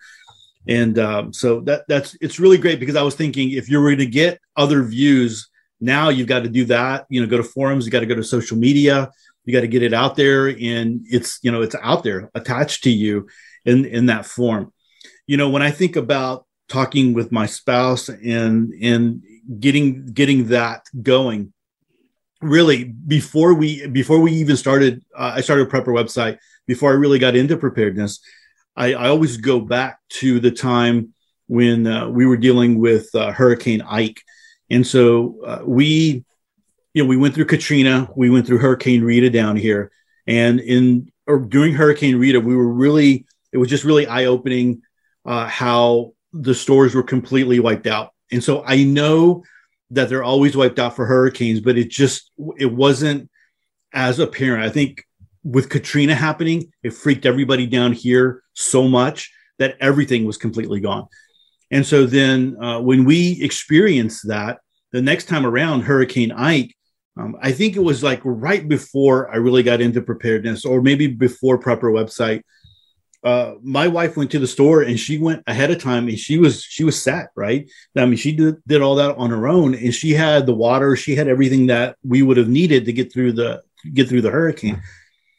And 0.67 0.99
um, 0.99 1.31
so 1.31 1.62
that 1.62 1.83
that's 1.88 2.17
it's 2.19 2.39
really 2.39 2.57
great 2.57 2.81
because 2.81 2.97
I 2.97 3.03
was 3.03 3.15
thinking 3.15 3.51
if 3.51 3.69
you're 3.69 3.83
going 3.83 3.99
to 3.99 4.05
get 4.05 4.41
other 4.57 4.83
views 4.83 5.49
now, 5.79 6.10
you've 6.10 6.27
got 6.27 6.43
to 6.43 6.49
do 6.49 6.65
that. 6.65 7.05
You 7.10 7.21
know, 7.21 7.27
go 7.27 7.38
to 7.38 7.43
forums, 7.43 7.86
you 7.86 7.91
got 7.91 8.01
to 8.01 8.05
go 8.05 8.15
to 8.15 8.23
social 8.23 8.57
media, 8.57 9.10
you 9.45 9.53
got 9.53 9.62
to 9.62 9.67
get 9.67 9.83
it 9.83 9.93
out 9.93 10.17
there, 10.17 10.47
and 10.47 11.05
it's 11.05 11.39
you 11.41 11.51
know 11.53 11.62
it's 11.62 11.75
out 11.81 12.03
there 12.03 12.29
attached 12.36 12.83
to 12.83 12.89
you 12.89 13.27
in 13.63 13.86
in 13.86 14.07
that 14.07 14.25
form. 14.25 14.73
You 15.28 15.38
know, 15.38 15.50
when 15.50 15.62
I 15.62 15.72
think 15.72 15.96
about 15.96 16.46
talking 16.68 17.13
with 17.13 17.32
my 17.32 17.46
spouse 17.46 18.10
and 18.10 18.74
and 18.82 19.22
getting 19.60 20.06
getting 20.08 20.48
that 20.48 20.86
going 21.02 21.54
really 22.42 22.84
before 22.84 23.54
we 23.54 23.88
before 23.88 24.20
we 24.20 24.34
even 24.34 24.58
started 24.58 25.02
uh, 25.18 25.32
i 25.36 25.42
started 25.42 25.66
a 25.66 25.70
prepper 25.72 25.88
website 25.88 26.38
before 26.68 26.92
i 26.92 26.94
really 26.94 27.18
got 27.18 27.38
into 27.38 27.56
preparedness 27.56 28.20
i, 28.76 28.94
I 28.94 29.08
always 29.08 29.38
go 29.38 29.62
back 29.62 30.00
to 30.20 30.42
the 30.42 30.52
time 30.52 31.13
when 31.48 31.88
uh, 31.88 32.08
we 32.10 32.26
were 32.26 32.38
dealing 32.38 32.78
with 32.80 33.13
uh, 33.16 33.32
hurricane 33.32 33.82
ike. 33.82 34.22
And 34.70 34.86
so 34.86 35.40
uh, 35.46 35.62
we 35.66 36.24
you 36.94 37.04
know 37.04 37.08
we 37.08 37.18
went 37.18 37.34
through 37.34 37.46
katrina 37.46 38.10
we 38.16 38.30
went 38.30 38.46
through 38.46 38.60
hurricane 38.60 39.04
rita 39.04 39.30
down 39.30 39.56
here. 39.56 39.92
And 40.28 40.60
in 40.60 41.12
or 41.26 41.40
during 41.40 41.74
hurricane 41.74 42.18
rita 42.18 42.40
we 42.40 42.56
were 42.56 42.72
really 42.72 43.26
it 43.52 43.58
was 43.58 43.70
just 43.70 43.86
really 43.86 44.08
eye-opening 44.08 44.82
uh, 45.28 45.48
how 45.48 46.13
the 46.34 46.56
stores 46.56 46.96
were 46.96 47.04
completely 47.04 47.60
wiped 47.60 47.88
out 47.88 48.12
and 48.32 48.44
so 48.44 48.63
I 48.66 48.84
know 48.84 49.44
that 49.92 50.10
they're 50.10 50.24
always 50.24 50.58
wiped 50.58 50.80
out 50.80 50.96
for 50.96 51.06
hurricanes, 51.06 51.62
but 51.62 51.78
it 51.78 51.90
just 51.90 52.32
it 52.58 52.72
wasn't 52.72 53.30
as 53.94 54.20
apparent. 54.20 54.63
I 54.63 54.70
think 54.70 55.04
with 55.44 55.70
Katrina 55.70 56.13
happening, 56.13 56.72
it 56.84 56.94
freaked 56.94 57.26
everybody 57.26 57.66
down 57.68 57.94
here 57.94 58.44
so 58.54 58.88
much 58.88 59.32
that 59.60 59.78
everything 59.80 60.26
was 60.26 60.38
completely 60.38 60.82
gone. 60.82 61.08
And 61.72 61.86
so 61.86 62.06
then 62.06 62.62
uh, 62.62 62.80
when 62.82 63.06
we 63.06 63.42
experienced 63.42 64.28
that, 64.28 64.60
the 64.92 65.02
next 65.02 65.26
time 65.26 65.46
around, 65.46 65.82
Hurricane 65.82 66.32
Ike, 66.32 66.74
um, 67.18 67.36
I 67.42 67.52
think 67.52 67.76
it 67.76 67.84
was 67.84 68.04
like 68.04 68.22
right 68.24 68.68
before 68.68 69.34
I 69.34 69.38
really 69.38 69.63
got 69.63 69.82
into 69.82 70.02
preparedness, 70.02 70.66
or 70.66 70.82
maybe 70.82 71.08
before 71.08 71.60
Prepper 71.60 71.92
website 71.92 72.44
uh, 73.28 73.56
my 73.62 73.90
wife 73.90 74.16
went 74.16 74.32
to 74.32 74.40
the 74.40 74.48
store 74.48 74.84
and 74.84 74.98
she 74.98 75.18
went 75.18 75.44
ahead 75.48 75.70
of 75.70 75.84
time 75.84 76.08
and 76.08 76.18
she 76.18 76.38
was 76.38 76.63
she 76.63 76.86
was 76.86 77.02
set 77.02 77.28
right? 77.36 77.70
I 77.98 78.06
mean 78.06 78.16
she 78.16 78.32
did, 78.32 78.56
did 78.66 78.82
all 78.82 78.96
that 78.96 79.18
on 79.18 79.32
her 79.32 79.50
own 79.50 79.76
and 79.76 79.94
she 79.94 80.12
had 80.12 80.46
the 80.46 80.54
water 80.56 80.96
she 80.96 81.13
had 81.13 81.28
everything 81.28 81.68
that 81.68 81.98
we 82.06 82.22
would 82.22 82.38
have 82.38 82.48
needed 82.48 82.86
to 82.86 82.94
get 82.94 83.12
through 83.12 83.34
the 83.34 83.63
get 83.94 84.08
through 84.08 84.22
the 84.22 84.32
hurricane. 84.32 84.82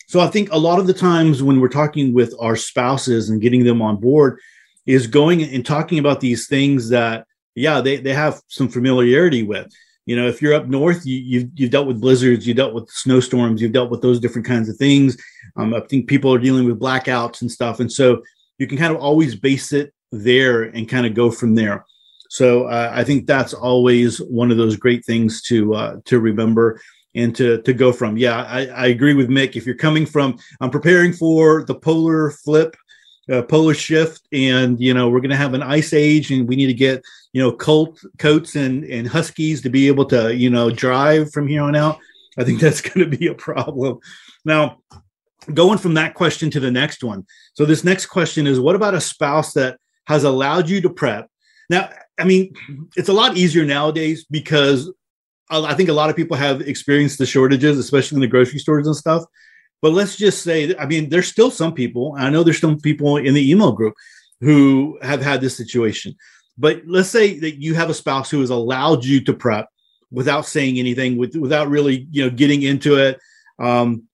So 0.06 0.20
i 0.20 0.26
think 0.26 0.52
a 0.52 0.58
lot 0.58 0.78
of 0.78 0.86
the 0.86 0.92
times 0.92 1.42
when 1.42 1.60
we're 1.60 1.68
talking 1.68 2.12
with 2.12 2.34
our 2.38 2.56
spouses 2.56 3.30
and 3.30 3.40
getting 3.40 3.64
them 3.64 3.80
on 3.80 3.96
board 3.96 4.38
is 4.84 5.06
going 5.06 5.42
and 5.42 5.64
talking 5.64 5.98
about 5.98 6.20
these 6.20 6.46
things 6.46 6.90
that 6.90 7.26
yeah 7.54 7.80
they, 7.80 7.96
they 7.96 8.12
have 8.12 8.42
some 8.48 8.68
familiarity 8.68 9.44
with 9.44 9.72
you 10.08 10.16
know 10.16 10.26
if 10.26 10.40
you're 10.40 10.54
up 10.54 10.66
north 10.66 11.04
you, 11.04 11.18
you've, 11.18 11.50
you've 11.54 11.70
dealt 11.70 11.86
with 11.86 12.00
blizzards 12.00 12.46
you 12.46 12.54
dealt 12.54 12.72
with 12.72 12.88
snowstorms 12.88 13.60
you've 13.60 13.72
dealt 13.72 13.90
with 13.90 14.00
those 14.00 14.18
different 14.18 14.46
kinds 14.46 14.68
of 14.68 14.76
things. 14.76 15.16
Um, 15.56 15.74
i 15.74 15.80
think 15.80 16.08
people 16.08 16.32
are 16.32 16.38
dealing 16.38 16.64
with 16.64 16.80
blackouts 16.80 17.42
and 17.42 17.52
stuff. 17.52 17.78
And 17.78 17.92
so 17.92 18.22
you 18.58 18.66
can 18.66 18.78
kind 18.78 18.94
of 18.94 19.00
always 19.00 19.36
base 19.36 19.72
it 19.72 19.92
there 20.10 20.62
and 20.62 20.88
kind 20.88 21.06
of 21.06 21.12
go 21.12 21.30
from 21.30 21.54
there. 21.54 21.84
So 22.30 22.64
uh, 22.64 22.90
i 22.92 23.04
think 23.04 23.26
that's 23.26 23.52
always 23.52 24.18
one 24.18 24.50
of 24.50 24.56
those 24.56 24.76
great 24.76 25.04
things 25.04 25.42
to 25.42 25.74
uh, 25.74 25.96
to 26.06 26.18
remember 26.18 26.80
and 27.14 27.36
to 27.36 27.60
to 27.62 27.72
go 27.74 27.92
from. 27.92 28.16
Yeah 28.16 28.44
I, 28.44 28.66
I 28.66 28.86
agree 28.86 29.14
with 29.14 29.28
mick. 29.28 29.56
If 29.56 29.66
you're 29.66 29.84
coming 29.86 30.06
from 30.06 30.38
i'm 30.62 30.70
preparing 30.70 31.12
for 31.12 31.64
the 31.64 31.74
polar 31.74 32.30
flip 32.30 32.74
uh, 33.30 33.42
polar 33.42 33.74
shift 33.74 34.22
and 34.32 34.80
you 34.80 34.94
know 34.94 35.08
we're 35.08 35.20
going 35.20 35.30
to 35.30 35.36
have 35.36 35.54
an 35.54 35.62
ice 35.62 35.92
age 35.92 36.30
and 36.30 36.48
we 36.48 36.56
need 36.56 36.66
to 36.66 36.74
get 36.74 37.02
you 37.32 37.42
know 37.42 37.52
colt 37.52 38.00
coats 38.18 38.56
and 38.56 38.84
and 38.84 39.08
huskies 39.08 39.62
to 39.62 39.70
be 39.70 39.86
able 39.88 40.04
to 40.04 40.34
you 40.34 40.50
know 40.50 40.70
drive 40.70 41.30
from 41.32 41.46
here 41.46 41.62
on 41.62 41.76
out. 41.76 41.98
I 42.38 42.44
think 42.44 42.60
that's 42.60 42.80
going 42.80 43.10
to 43.10 43.16
be 43.16 43.26
a 43.26 43.34
problem. 43.34 43.98
Now 44.44 44.78
going 45.52 45.78
from 45.78 45.94
that 45.94 46.14
question 46.14 46.50
to 46.50 46.60
the 46.60 46.70
next 46.70 47.02
one. 47.02 47.26
So 47.54 47.64
this 47.64 47.84
next 47.84 48.06
question 48.06 48.46
is 48.46 48.60
what 48.60 48.76
about 48.76 48.94
a 48.94 49.00
spouse 49.00 49.52
that 49.54 49.78
has 50.06 50.24
allowed 50.24 50.68
you 50.68 50.80
to 50.82 50.90
prep? 50.90 51.28
Now 51.70 51.90
i 52.18 52.24
mean 52.24 52.52
it's 52.96 53.08
a 53.08 53.12
lot 53.12 53.36
easier 53.36 53.64
nowadays 53.64 54.26
because 54.30 54.92
i 55.50 55.72
think 55.74 55.88
a 55.88 55.94
lot 55.94 56.10
of 56.10 56.16
people 56.16 56.36
have 56.36 56.60
experienced 56.60 57.18
the 57.18 57.26
shortages 57.26 57.78
especially 57.78 58.16
in 58.16 58.20
the 58.20 58.26
grocery 58.26 58.58
stores 58.58 58.86
and 58.86 58.96
stuff 58.96 59.24
but 59.80 59.92
let's 59.92 60.16
just 60.16 60.42
say, 60.42 60.74
I 60.76 60.86
mean, 60.86 61.08
there's 61.08 61.28
still 61.28 61.50
some 61.50 61.72
people, 61.74 62.14
I 62.18 62.30
know 62.30 62.42
there's 62.42 62.60
some 62.60 62.78
people 62.78 63.16
in 63.16 63.34
the 63.34 63.50
email 63.50 63.72
group 63.72 63.94
who 64.40 64.98
have 65.02 65.22
had 65.22 65.40
this 65.40 65.56
situation. 65.56 66.14
But 66.56 66.82
let's 66.86 67.08
say 67.08 67.38
that 67.38 67.62
you 67.62 67.74
have 67.74 67.90
a 67.90 67.94
spouse 67.94 68.30
who 68.30 68.40
has 68.40 68.50
allowed 68.50 69.04
you 69.04 69.20
to 69.24 69.32
prep 69.32 69.68
without 70.10 70.46
saying 70.46 70.78
anything, 70.78 71.16
with, 71.16 71.36
without 71.36 71.68
really, 71.68 72.08
you 72.10 72.24
know, 72.24 72.30
getting 72.30 72.62
into 72.62 72.96
it, 72.96 73.20
um, 73.58 74.04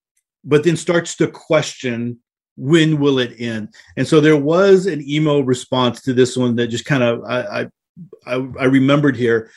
but 0.44 0.64
then 0.64 0.76
starts 0.76 1.16
to 1.16 1.26
question 1.26 2.18
when 2.56 3.00
will 3.00 3.18
it 3.18 3.40
end. 3.40 3.74
And 3.96 4.06
so 4.06 4.20
there 4.20 4.36
was 4.36 4.86
an 4.86 5.02
email 5.08 5.42
response 5.42 6.02
to 6.02 6.12
this 6.12 6.36
one 6.36 6.56
that 6.56 6.68
just 6.68 6.84
kind 6.84 7.02
of 7.02 7.24
I 7.24 7.66
I, 8.26 8.34
I 8.34 8.64
remembered 8.64 9.16
here, 9.16 9.50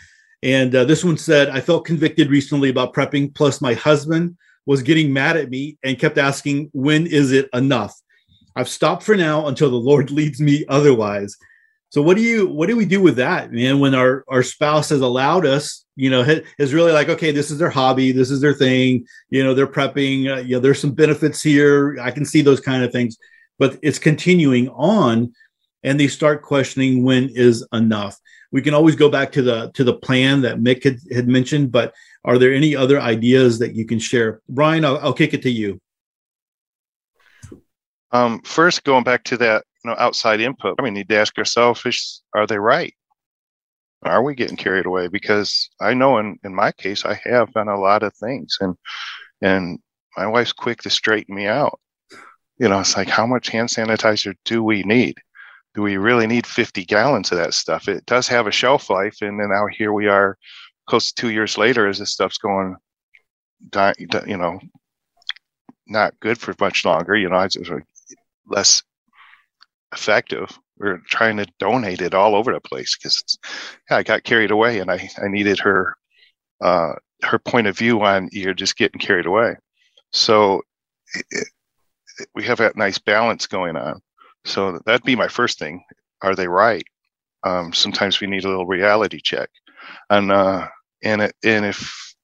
and 0.44 0.74
uh, 0.76 0.86
this 0.86 1.04
one 1.04 1.18
said, 1.18 1.50
"I 1.50 1.62
felt 1.62 1.86
convicted 1.86 2.30
recently 2.30 2.70
about 2.70 2.94
prepping. 2.94 3.34
Plus, 3.34 3.62
my 3.62 3.74
husband 3.74 4.38
was 4.68 4.84
getting 4.84 5.12
mad 5.12 5.38
at 5.38 5.50
me 5.50 5.78
and 5.82 5.98
kept 5.98 6.20
asking, 6.20 6.70
When 6.74 7.08
is 7.08 7.32
it 7.32 7.50
enough? 7.54 7.96
I've 8.56 8.70
stopped 8.70 9.02
for 9.02 9.16
now 9.16 9.48
until 9.48 9.72
the 9.72 9.78
Lord 9.78 10.12
leads 10.20 10.40
me 10.40 10.66
otherwise. 10.70 11.36
So 11.90 12.02
what 12.02 12.18
do 12.18 12.22
you 12.22 12.48
what 12.48 12.68
do 12.68 12.76
we 12.76 12.86
do 12.86 13.02
with 13.02 13.16
that, 13.16 13.52
man? 13.52 13.80
When 13.80 13.96
our 13.96 14.26
our 14.28 14.44
spouse 14.44 14.90
has 14.90 15.00
allowed 15.00 15.46
us, 15.46 15.86
you 15.96 16.10
know, 16.10 16.22
is 16.60 16.74
really 16.74 16.92
like, 16.92 17.08
okay, 17.08 17.32
this 17.32 17.50
is 17.50 17.60
their 17.60 17.70
hobby, 17.70 18.12
this 18.12 18.30
is 18.30 18.42
their 18.42 18.54
thing, 18.54 19.06
you 19.30 19.42
know, 19.42 19.54
they're 19.54 19.66
prepping, 19.66 20.30
uh, 20.30 20.42
you 20.42 20.56
know, 20.56 20.60
there's 20.60 20.82
some 20.82 20.92
benefits 20.92 21.42
here. 21.42 21.98
I 22.02 22.12
can 22.12 22.26
see 22.26 22.42
those 22.42 22.60
kind 22.60 22.84
of 22.84 22.92
things, 22.92 23.18
but 23.58 23.80
it's 23.82 24.00
continuing 24.00 24.68
on, 24.70 25.34
and 25.84 25.98
they 25.98 26.10
start 26.10 26.42
questioning 26.42 27.04
when 27.04 27.30
is 27.34 27.66
enough. 27.72 28.20
We 28.52 28.62
can 28.62 28.74
always 28.74 28.96
go 28.96 29.10
back 29.10 29.32
to 29.34 29.42
the 29.42 29.72
to 29.74 29.84
the 29.84 29.94
plan 29.94 30.42
that 30.42 30.58
Mick 30.60 30.84
had, 30.84 31.00
had 31.12 31.28
mentioned, 31.28 31.72
but 31.72 31.94
are 32.24 32.38
there 32.38 32.54
any 32.54 32.76
other 32.76 33.00
ideas 33.00 33.60
that 33.60 33.76
you 33.76 33.86
can 33.86 34.00
share? 34.00 34.42
Brian, 34.50 34.86
I'll, 34.86 34.98
I'll 35.00 35.14
kick 35.14 35.34
it 35.34 35.42
to 35.44 35.50
you. 35.50 35.80
Um, 38.12 38.42
first, 38.44 38.84
going 38.84 39.04
back 39.04 39.24
to 39.26 39.38
that 39.38 39.66
you 39.84 39.90
know 39.90 39.98
outside 40.00 40.40
input. 40.40 40.82
We 40.82 40.92
need 40.92 41.10
to 41.10 41.18
ask 41.18 41.38
ourselves: 41.38 41.86
is, 41.86 42.22
Are 42.34 42.48
they 42.48 42.58
right? 42.58 42.94
Are 44.04 44.24
we 44.24 44.36
getting 44.36 44.58
carried 44.58 44.86
away? 44.86 45.08
Because 45.08 45.70
I 45.82 45.94
know 45.94 46.18
in 46.20 46.38
in 46.44 46.56
my 46.56 46.72
case, 46.72 47.06
I 47.06 47.20
have 47.26 47.52
done 47.54 47.68
a 47.68 47.80
lot 47.80 48.04
of 48.04 48.14
things, 48.16 48.58
and 48.62 48.76
and 49.42 49.80
my 50.16 50.28
wife's 50.28 50.54
quick 50.54 50.82
to 50.82 50.90
straighten 50.90 51.36
me 51.36 51.48
out. 51.48 51.80
You 52.60 52.70
know, 52.70 52.80
it's 52.80 52.98
like 52.98 53.10
how 53.10 53.28
much 53.28 53.50
hand 53.50 53.70
sanitizer 53.70 54.34
do 54.46 54.64
we 54.64 54.84
need? 54.84 55.18
Do 55.78 55.84
we 55.84 55.98
really 55.98 56.26
need 56.26 56.48
50 56.48 56.86
gallons 56.86 57.32
of 57.32 57.38
that 57.38 57.54
stuff? 57.54 57.88
It 57.88 58.04
does 58.08 58.28
have 58.30 58.48
a 58.48 58.52
shelf 58.52 58.90
life, 58.90 59.22
and 59.22 59.40
then 59.40 59.50
now 59.50 59.68
here 59.68 59.94
we 59.94 60.08
are, 60.08 60.36
close 60.88 61.12
to 61.12 61.22
two 61.22 61.30
years 61.30 61.56
later, 61.56 61.86
as 61.86 62.00
this 62.00 62.12
stuff's 62.12 62.40
going, 62.40 62.76
you 64.26 64.38
know, 64.38 64.60
not 65.86 66.20
good 66.20 66.40
for 66.40 66.56
much 66.60 66.84
longer. 66.84 67.16
You 67.16 67.30
know, 67.30 67.42
it's 67.42 67.58
less 68.48 68.82
effective. 69.94 70.50
We're 70.80 70.98
trying 71.06 71.38
to 71.38 71.46
donate 71.60 72.02
it 72.02 72.16
all 72.16 72.34
over 72.34 72.52
the 72.52 72.60
place 72.60 72.98
because 72.98 73.38
yeah, 73.92 73.98
I 73.98 74.04
got 74.04 74.24
carried 74.24 74.50
away 74.50 74.80
and 74.80 74.90
I, 74.90 75.08
I 75.22 75.28
needed 75.28 75.60
her 75.60 75.96
uh, 76.60 76.94
her 77.22 77.38
point 77.38 77.68
of 77.68 77.78
view 77.78 78.02
on 78.02 78.30
you're 78.32 78.56
just 78.56 78.78
getting 78.78 79.00
carried 79.00 79.28
away. 79.28 79.58
So 80.12 80.64
it, 81.14 81.26
it, 81.30 82.28
we 82.34 82.46
have 82.46 82.58
that 82.58 82.78
nice 82.78 82.98
balance 82.98 83.46
going 83.46 83.76
on. 83.76 84.02
So 84.48 84.80
that'd 84.86 85.04
be 85.04 85.16
my 85.16 85.28
first 85.28 85.60
thing. 85.60 85.84
Are 86.22 86.36
they 86.36 86.48
right? 86.48 86.84
Um, 87.44 87.74
sometimes 87.74 88.20
we 88.20 88.28
need 88.28 88.46
a 88.46 88.50
little 88.50 88.66
reality 88.66 89.20
check, 89.24 89.50
and 90.10 90.32
uh, 90.32 90.68
and 91.04 91.22
it, 91.22 91.36
and 91.44 91.66
if 91.66 92.16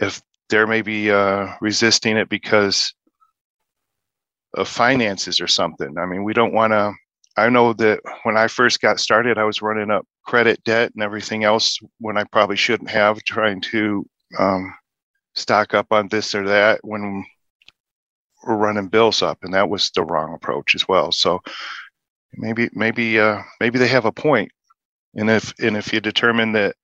if 0.00 0.20
they're 0.48 0.66
maybe 0.66 1.10
uh, 1.10 1.48
resisting 1.60 2.16
it 2.16 2.28
because 2.28 2.92
of 4.54 4.68
finances 4.68 5.40
or 5.40 5.46
something. 5.46 5.96
I 5.98 6.06
mean, 6.06 6.24
we 6.24 6.32
don't 6.32 6.52
want 6.52 6.72
to. 6.72 6.92
I 7.36 7.50
know 7.50 7.72
that 7.74 8.00
when 8.22 8.36
I 8.36 8.48
first 8.48 8.80
got 8.80 9.00
started, 9.00 9.38
I 9.38 9.44
was 9.44 9.60
running 9.60 9.90
up 9.90 10.06
credit 10.24 10.62
debt 10.64 10.92
and 10.94 11.02
everything 11.02 11.44
else 11.44 11.78
when 12.00 12.16
I 12.16 12.24
probably 12.24 12.56
shouldn't 12.56 12.90
have, 12.90 13.22
trying 13.24 13.60
to 13.72 14.06
um, 14.38 14.74
stock 15.34 15.74
up 15.74 15.88
on 15.90 16.08
this 16.08 16.34
or 16.34 16.46
that 16.48 16.80
when 16.82 17.24
running 18.54 18.88
bills 18.88 19.22
up, 19.22 19.38
and 19.42 19.54
that 19.54 19.68
was 19.68 19.90
the 19.90 20.04
wrong 20.04 20.34
approach 20.34 20.74
as 20.74 20.86
well. 20.88 21.12
So 21.12 21.40
maybe, 22.34 22.68
maybe, 22.72 23.18
uh, 23.18 23.42
maybe 23.60 23.78
they 23.78 23.88
have 23.88 24.04
a 24.04 24.12
point, 24.12 24.50
and 25.14 25.30
if 25.30 25.52
and 25.58 25.76
if 25.76 25.92
you 25.92 26.00
determine 26.00 26.52
that 26.52 26.76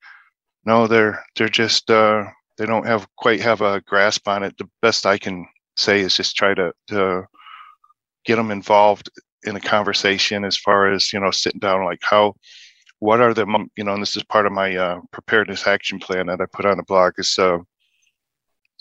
no, 0.64 0.86
they're 0.86 1.24
they're 1.36 1.48
just 1.48 1.90
uh, 1.90 2.24
they 2.58 2.66
don't 2.66 2.86
have 2.86 3.06
quite 3.16 3.40
have 3.40 3.60
a 3.60 3.80
grasp 3.82 4.28
on 4.28 4.42
it. 4.42 4.56
The 4.58 4.68
best 4.80 5.06
I 5.06 5.18
can 5.18 5.46
say 5.76 6.00
is 6.00 6.16
just 6.16 6.36
try 6.36 6.54
to, 6.54 6.72
to 6.88 7.24
get 8.24 8.36
them 8.36 8.50
involved 8.50 9.10
in 9.44 9.56
a 9.56 9.60
conversation 9.60 10.44
as 10.44 10.56
far 10.56 10.92
as 10.92 11.12
you 11.12 11.20
know 11.20 11.30
sitting 11.30 11.58
down 11.58 11.84
like 11.84 12.00
how 12.02 12.34
what 13.00 13.20
are 13.20 13.34
the 13.34 13.46
you 13.76 13.82
know 13.84 13.94
and 13.94 14.02
this 14.02 14.16
is 14.16 14.22
part 14.24 14.46
of 14.46 14.52
my 14.52 14.76
uh, 14.76 15.00
preparedness 15.10 15.66
action 15.66 15.98
plan 15.98 16.26
that 16.26 16.40
i 16.40 16.46
put 16.52 16.64
on 16.64 16.76
the 16.76 16.82
blog 16.84 17.12
is 17.18 17.36
uh, 17.38 17.58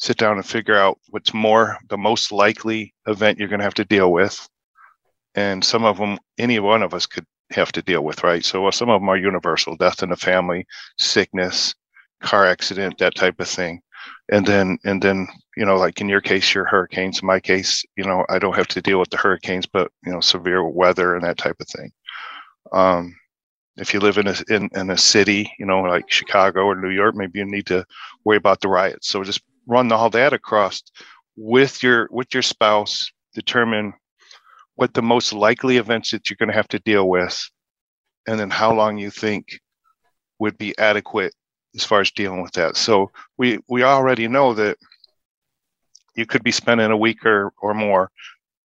sit 0.01 0.17
down 0.17 0.37
and 0.37 0.45
figure 0.45 0.77
out 0.77 0.97
what's 1.09 1.33
more 1.33 1.77
the 1.89 1.97
most 1.97 2.31
likely 2.31 2.93
event 3.07 3.37
you're 3.37 3.47
going 3.47 3.59
to 3.59 3.65
have 3.65 3.73
to 3.73 3.85
deal 3.85 4.11
with 4.11 4.47
and 5.35 5.63
some 5.63 5.85
of 5.85 5.97
them 5.97 6.17
any 6.37 6.59
one 6.59 6.83
of 6.83 6.93
us 6.93 7.05
could 7.05 7.25
have 7.51 7.71
to 7.71 7.81
deal 7.81 8.03
with 8.03 8.23
right 8.23 8.43
so 8.43 8.69
some 8.71 8.89
of 8.89 8.99
them 9.01 9.09
are 9.09 9.17
universal 9.17 9.75
death 9.75 10.03
in 10.03 10.09
the 10.09 10.15
family 10.15 10.65
sickness 10.97 11.75
car 12.21 12.45
accident, 12.45 12.97
that 12.99 13.15
type 13.15 13.39
of 13.39 13.47
thing. 13.47 13.81
And 14.31 14.45
then, 14.45 14.77
and 14.85 15.01
then, 15.01 15.27
you 15.57 15.65
know, 15.65 15.75
like 15.75 15.99
in 15.99 16.09
your 16.09 16.21
case, 16.21 16.53
your 16.53 16.65
hurricanes. 16.65 17.21
In 17.21 17.27
my 17.27 17.39
case, 17.39 17.83
you 17.97 18.03
know, 18.03 18.25
I 18.29 18.39
don't 18.39 18.55
have 18.55 18.67
to 18.69 18.81
deal 18.81 18.99
with 18.99 19.09
the 19.09 19.17
hurricanes, 19.17 19.65
but 19.65 19.91
you 20.05 20.11
know, 20.11 20.21
severe 20.21 20.63
weather 20.63 21.15
and 21.15 21.23
that 21.25 21.37
type 21.37 21.57
of 21.59 21.67
thing. 21.67 21.91
Um, 22.71 23.15
if 23.77 23.93
you 23.93 23.99
live 23.99 24.17
in 24.17 24.27
a 24.27 24.35
in, 24.49 24.69
in 24.73 24.89
a 24.89 24.97
city, 24.97 25.51
you 25.59 25.65
know, 25.65 25.81
like 25.81 26.09
Chicago 26.09 26.65
or 26.65 26.75
New 26.75 26.89
York, 26.89 27.15
maybe 27.15 27.39
you 27.39 27.45
need 27.45 27.65
to 27.67 27.85
worry 28.23 28.37
about 28.37 28.61
the 28.61 28.69
riots. 28.69 29.07
So 29.07 29.23
just 29.23 29.41
run 29.71 29.91
all 29.91 30.09
that 30.09 30.33
across 30.33 30.83
with 31.37 31.81
your 31.81 32.07
with 32.11 32.33
your 32.33 32.43
spouse, 32.43 33.09
determine 33.33 33.93
what 34.75 34.93
the 34.93 35.01
most 35.01 35.31
likely 35.33 35.77
events 35.77 36.11
that 36.11 36.29
you're 36.29 36.37
going 36.37 36.49
to 36.49 36.55
have 36.55 36.67
to 36.67 36.79
deal 36.79 37.07
with, 37.07 37.37
and 38.27 38.39
then 38.39 38.49
how 38.49 38.73
long 38.73 38.97
you 38.97 39.09
think 39.09 39.59
would 40.39 40.57
be 40.57 40.77
adequate 40.77 41.33
as 41.75 41.85
far 41.85 42.01
as 42.01 42.11
dealing 42.11 42.41
with 42.41 42.51
that. 42.53 42.75
So 42.75 43.11
we 43.37 43.59
we 43.69 43.83
already 43.83 44.27
know 44.27 44.53
that 44.53 44.77
you 46.15 46.25
could 46.25 46.43
be 46.43 46.51
spending 46.51 46.91
a 46.91 46.97
week 46.97 47.25
or 47.25 47.53
or 47.61 47.73
more 47.73 48.11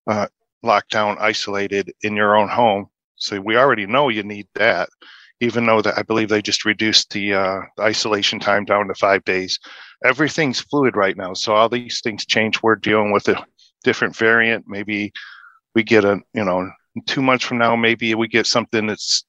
uh, 0.09 0.27
locked 0.63 0.91
down, 0.91 1.17
isolated 1.21 1.93
in 2.03 2.17
your 2.17 2.37
own 2.37 2.49
home. 2.49 2.87
So 3.15 3.41
we 3.41 3.57
already 3.57 3.87
know 3.87 4.09
you 4.09 4.25
need 4.25 4.49
that. 4.55 4.89
Even 5.41 5.67
though 5.67 5.83
that 5.83 5.99
I 5.99 6.03
believe 6.03 6.31
they 6.31 6.41
just 6.41 6.65
reduced 6.65 7.11
the, 7.11 7.35
uh, 7.35 7.61
the 7.77 7.83
isolation 7.83 8.41
time 8.41 8.65
down 8.65 8.89
to 8.89 8.95
five 8.95 9.23
days. 9.25 9.59
Everything's 10.05 10.61
fluid 10.61 10.97
right 10.97 11.17
now, 11.17 11.35
so 11.35 11.55
all 11.55 11.69
these 11.69 12.01
things 12.03 12.27
change. 12.27 12.63
We're 12.63 12.77
dealing 12.77 13.13
with 13.13 13.29
a 13.29 13.45
different 13.83 14.15
variant. 14.17 14.67
Maybe 14.69 15.13
we 15.75 15.83
get 15.83 16.05
a 16.05 16.21
you 16.35 16.45
know 16.45 16.71
two 17.07 17.23
months 17.23 17.45
from 17.45 17.59
now, 17.59 17.77
maybe 17.77 18.15
we 18.15 18.29
get 18.29 18.47
something 18.47 18.87
that's 18.87 19.25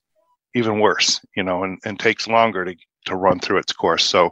even 0.56 0.80
worse, 0.80 1.20
you 1.36 1.44
know, 1.44 1.64
and, 1.64 1.78
and 1.86 2.00
takes 2.00 2.28
longer 2.28 2.66
to 2.66 2.76
to 3.06 3.16
run 3.16 3.40
through 3.40 3.58
its 3.58 3.72
course. 3.72 4.04
So, 4.04 4.32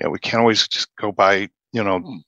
yeah, 0.00 0.08
we 0.08 0.18
can't 0.18 0.40
always 0.40 0.68
just 0.68 0.88
go 0.96 1.10
by, 1.10 1.48
you 1.72 1.82
know, 1.82 2.20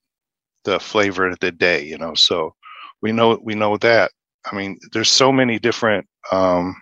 the 0.65 0.81
flavor 0.81 1.29
of 1.29 1.39
the 1.39 1.53
day, 1.53 1.85
you 1.85 1.99
know. 1.99 2.15
So 2.15 2.55
we 3.03 3.13
know 3.13 3.39
we 3.43 3.55
know 3.55 3.77
that. 3.79 4.11
I 4.51 4.57
mean, 4.57 4.79
there's 4.93 5.11
so 5.11 5.33
many 5.33 5.59
different 5.59 6.07
um, 6.33 6.75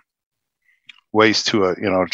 ways 1.11 1.43
to, 1.45 1.65
uh, 1.65 1.75
you 1.77 1.89
know, 1.89 2.05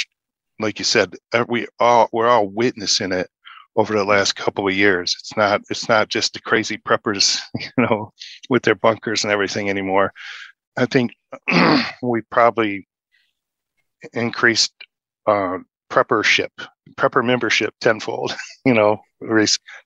like 0.60 0.80
you 0.80 0.86
said, 0.86 1.16
uh, 1.34 1.46
we 1.48 1.68
all 1.80 2.10
we're 2.12 2.28
all 2.28 2.48
witnessing 2.48 3.12
it 3.12 3.30
over 3.76 3.94
the 3.94 4.06
last 4.06 4.36
couple 4.36 4.68
of 4.68 4.74
years. 4.74 5.16
It's 5.20 5.36
not 5.36 5.62
it's 5.70 5.90
not 5.90 6.10
just 6.10 6.34
the 6.34 6.42
crazy 6.42 6.78
preppers, 6.78 7.40
you 7.60 7.70
know, 7.78 8.12
with 8.50 8.64
their 8.64 8.76
bunkers 8.76 9.24
and 9.24 9.32
everything 9.32 9.70
anymore. 9.70 10.14
I 10.78 10.86
think 10.86 11.12
we 12.02 12.22
probably 12.30 12.88
increased 14.14 14.74
uh, 15.28 15.60
preppership, 15.92 16.50
prepper 16.96 17.24
membership 17.24 17.74
tenfold. 17.82 18.36
you 18.66 18.74
know, 18.74 19.00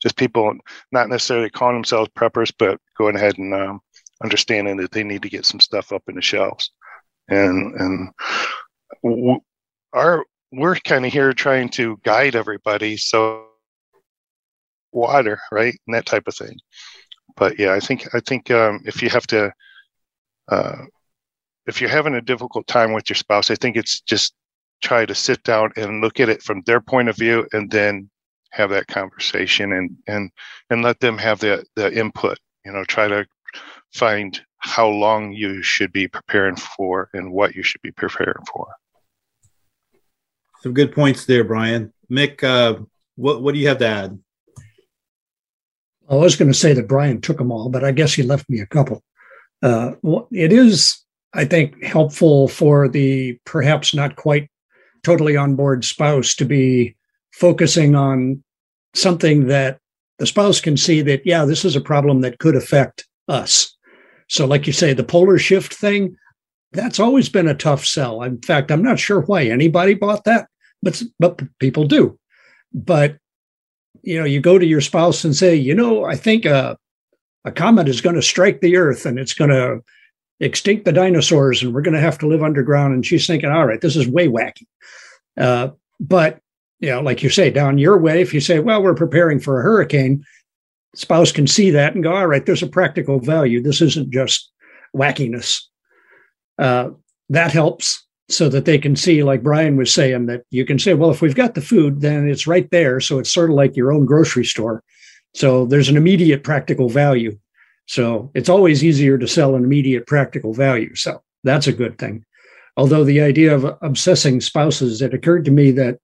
just 0.02 0.18
people 0.18 0.54
not 0.92 1.10
necessarily 1.10 1.50
calling 1.50 1.76
themselves 1.76 2.10
preppers, 2.18 2.52
but 2.58 2.80
going 2.98 3.16
ahead 3.16 3.38
and 3.38 3.54
um, 3.54 3.80
understanding 4.24 4.78
that 4.78 4.92
they 4.92 5.04
need 5.04 5.22
to 5.22 5.30
get 5.30 5.46
some 5.46 5.60
stuff 5.60 5.92
up 5.92 6.04
in 6.08 6.16
the 6.16 6.22
shelves. 6.22 6.72
And 7.28 7.76
and 7.76 8.10
w- 9.04 9.40
our 9.94 10.26
we're 10.52 10.76
kind 10.76 11.06
of 11.06 11.14
here 11.14 11.32
trying 11.34 11.70
to 11.70 12.00
guide 12.04 12.36
everybody. 12.36 12.98
So 12.98 13.49
water, 14.92 15.40
right, 15.52 15.76
and 15.88 15.96
that 15.96 16.06
type 16.06 16.28
of 16.28 16.36
thing. 16.36 16.58
But 17.36 17.60
yeah, 17.60 17.74
I 17.74 17.80
think 17.80 18.08
I 18.14 18.20
think 18.20 18.52
um, 18.52 18.82
if 18.86 19.02
you 19.02 19.10
have 19.10 19.28
to. 19.28 19.54
Uh, 20.48 20.86
if 21.68 21.80
you're 21.80 21.90
having 21.90 22.16
a 22.16 22.22
difficult 22.22 22.66
time 22.66 22.94
with 22.94 23.08
your 23.08 23.16
spouse, 23.16 23.52
I 23.52 23.56
think 23.56 23.78
it's 23.78 24.02
just 24.02 24.34
try 24.82 25.06
to 25.06 25.16
sit 25.16 25.44
down 25.44 25.72
and 25.76 26.02
look 26.02 26.20
at 26.20 26.30
it 26.30 26.42
from 26.42 26.64
their 26.66 26.82
point 26.82 27.10
of 27.10 27.16
view 27.16 27.48
and 27.54 27.70
then 27.70 28.10
have 28.52 28.70
that 28.72 28.88
conversation 28.88 29.74
and 29.74 29.96
and 30.08 30.32
and 30.70 30.82
let 30.82 31.00
them 31.00 31.18
have 31.18 31.40
the 31.40 31.64
the 31.76 31.94
input 31.98 32.38
you 32.66 32.72
know 32.72 32.84
try 32.86 33.08
to 33.08 33.26
find 33.94 34.42
how 34.60 34.88
long 34.88 35.32
you 35.32 35.62
should 35.62 35.92
be 35.92 36.08
preparing 36.08 36.56
for 36.56 37.10
and 37.14 37.32
what 37.32 37.56
you 37.56 37.64
should 37.64 37.82
be 37.82 37.92
preparing 37.92 38.44
for 38.52 38.68
some 40.62 40.74
good 40.74 40.92
points 40.92 41.26
there 41.26 41.44
brian 41.44 41.94
mick 42.10 42.44
uh, 42.44 42.80
what 43.16 43.42
what 43.44 43.54
do 43.54 43.60
you 43.60 43.68
have 43.68 43.78
to 43.78 43.88
add 43.88 44.20
i 46.10 46.16
was 46.16 46.36
going 46.36 46.52
to 46.52 46.58
say 46.58 46.74
that 46.74 46.88
brian 46.88 47.22
took 47.22 47.38
them 47.38 47.52
all 47.52 47.70
but 47.70 47.84
i 47.84 47.92
guess 47.92 48.14
he 48.14 48.24
left 48.24 48.50
me 48.50 48.60
a 48.60 48.68
couple 48.68 49.04
uh, 49.62 49.92
it 50.32 50.54
is 50.54 51.04
i 51.34 51.46
think 51.46 51.82
helpful 51.84 52.48
for 52.48 52.88
the 52.88 53.38
perhaps 53.46 53.94
not 53.94 54.16
quite 54.16 54.50
totally 55.04 55.36
on 55.36 55.56
board 55.56 55.84
spouse 55.84 56.36
to 56.36 56.46
be 56.46 56.96
focusing 57.32 57.96
on 57.96 58.44
something 58.94 59.48
that 59.48 59.80
the 60.20 60.28
spouse 60.28 60.60
can 60.60 60.78
see 60.78 61.02
that, 61.02 61.26
yeah, 61.26 61.46
this 61.46 61.66
is 61.66 61.76
a 61.76 61.82
problem 61.82 62.22
that 62.22 62.40
could 62.40 62.56
affect 62.56 63.08
us. 63.28 63.76
So, 64.28 64.46
like 64.46 64.68
you 64.68 64.74
say, 64.74 64.94
the 64.94 65.04
polar 65.04 65.40
shift 65.40 65.74
thing, 65.74 66.16
that's 66.74 67.00
always 67.00 67.30
been 67.30 67.48
a 67.48 67.56
tough 67.56 67.86
sell. 67.86 68.22
In 68.22 68.42
fact, 68.42 68.70
I'm 68.70 68.84
not 68.84 69.00
sure 69.00 69.22
why 69.22 69.46
anybody 69.46 69.96
bought 69.96 70.26
that, 70.26 70.48
but 70.84 71.02
but 71.20 71.42
people 71.60 71.86
do. 71.86 72.20
But 72.74 73.18
you 74.02 74.18
know, 74.18 74.26
you 74.26 74.40
go 74.40 74.58
to 74.58 74.66
your 74.66 74.82
spouse 74.82 75.24
and 75.24 75.36
say, 75.36 75.56
you 75.56 75.76
know, 75.76 76.06
I 76.06 76.16
think 76.16 76.46
a, 76.46 76.78
a 77.46 77.52
comet 77.52 77.88
is 77.88 78.02
going 78.02 78.16
to 78.16 78.22
strike 78.22 78.62
the 78.62 78.78
Earth 78.78 79.06
and 79.06 79.20
it's 79.20 79.34
going 79.34 79.50
to 79.50 79.82
extinct 80.40 80.86
the 80.86 80.94
dinosaurs 80.94 81.62
and 81.62 81.74
we're 81.74 81.82
going 81.82 81.96
to 81.96 82.00
have 82.00 82.18
to 82.20 82.28
live 82.28 82.44
underground. 82.44 82.94
And 82.94 83.06
she's 83.06 83.28
thinking, 83.28 83.50
all 83.50 83.66
right, 83.66 83.82
this 83.82 83.96
is 83.96 84.08
way 84.08 84.28
wacky. 84.28 84.66
Uh, 85.38 85.70
but, 86.00 86.40
you 86.80 86.90
know, 86.90 87.02
like 87.02 87.24
you 87.24 87.30
say, 87.30 87.50
down 87.50 87.78
your 87.78 87.98
way, 87.98 88.22
if 88.22 88.34
you 88.34 88.40
say, 88.40 88.60
well, 88.60 88.82
we're 88.82 88.94
preparing 88.94 89.40
for 89.40 89.60
a 89.60 89.64
hurricane, 89.64 90.24
spouse 90.96 91.32
can 91.32 91.46
see 91.46 91.72
that 91.72 91.94
and 91.94 92.04
go, 92.04 92.16
all 92.16 92.28
right, 92.28 92.46
there's 92.46 92.64
a 92.64 92.68
practical 92.68 93.20
value. 93.20 93.62
This 93.62 93.82
isn't 93.82 94.12
just 94.12 94.50
wackiness. 94.96 95.62
uh, 96.58 96.90
that 97.30 97.52
helps 97.52 98.06
so 98.30 98.48
that 98.50 98.66
they 98.66 98.78
can 98.78 98.96
see, 98.96 99.24
like 99.24 99.42
Brian 99.42 99.76
was 99.76 99.94
saying, 99.94 100.28
that 100.28 100.44
you 100.52 100.64
can 100.64 100.78
say, 100.78 100.94
well, 100.94 101.10
if 101.10 101.22
we've 101.22 101.36
got 101.36 101.56
the 101.56 101.62
food, 101.62 102.02
then 102.02 102.30
it's 102.30 102.46
right 102.46 102.70
there. 102.70 103.00
So 103.00 103.18
it's 103.20 103.32
sort 103.32 103.50
of 103.50 103.56
like 103.56 103.76
your 103.76 103.92
own 103.92 104.06
grocery 104.06 104.46
store. 104.46 104.84
So 105.34 105.66
there's 105.66 105.90
an 105.90 105.98
immediate 105.98 106.44
practical 106.44 106.90
value. 106.90 107.38
So 107.88 108.30
it's 108.36 108.50
always 108.50 108.84
easier 108.84 109.18
to 109.18 109.28
sell 109.28 109.56
an 109.56 109.64
immediate 109.64 110.06
practical 110.06 110.54
value. 110.54 110.94
So 110.96 111.24
that's 111.44 111.66
a 111.66 111.74
good 111.74 111.98
thing. 111.98 112.24
Although 112.78 113.04
the 113.04 113.20
idea 113.20 113.54
of 113.54 113.78
obsessing 113.82 114.42
spouses, 114.42 115.02
it 115.02 115.14
occurred 115.14 115.44
to 115.46 115.52
me 115.52 115.72
that 115.72 115.98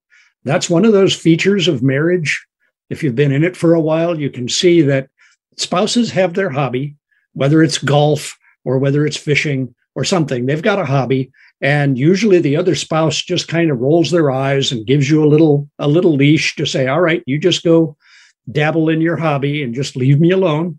that's 0.44 0.68
one 0.68 0.84
of 0.84 0.92
those 0.92 1.14
features 1.14 1.68
of 1.68 1.82
marriage. 1.82 2.44
If 2.90 3.02
you've 3.02 3.14
been 3.14 3.32
in 3.32 3.44
it 3.44 3.56
for 3.56 3.72
a 3.72 3.80
while, 3.80 4.18
you 4.18 4.30
can 4.30 4.48
see 4.48 4.82
that 4.82 5.08
spouses 5.56 6.10
have 6.10 6.34
their 6.34 6.50
hobby, 6.50 6.96
whether 7.34 7.62
it's 7.62 7.78
golf 7.78 8.36
or 8.64 8.78
whether 8.78 9.06
it's 9.06 9.16
fishing 9.16 9.74
or 9.94 10.04
something. 10.04 10.46
They've 10.46 10.60
got 10.60 10.80
a 10.80 10.84
hobby 10.84 11.30
and 11.60 11.98
usually 11.98 12.38
the 12.38 12.56
other 12.56 12.74
spouse 12.74 13.22
just 13.22 13.48
kind 13.48 13.70
of 13.70 13.80
rolls 13.80 14.10
their 14.10 14.30
eyes 14.30 14.70
and 14.70 14.86
gives 14.86 15.08
you 15.08 15.24
a 15.24 15.28
little 15.28 15.68
a 15.78 15.88
little 15.88 16.14
leash 16.14 16.54
to 16.56 16.66
say 16.66 16.86
all 16.86 17.00
right 17.00 17.22
you 17.26 17.38
just 17.38 17.64
go 17.64 17.96
dabble 18.50 18.88
in 18.88 19.00
your 19.00 19.16
hobby 19.16 19.62
and 19.62 19.74
just 19.74 19.96
leave 19.96 20.20
me 20.20 20.30
alone. 20.30 20.78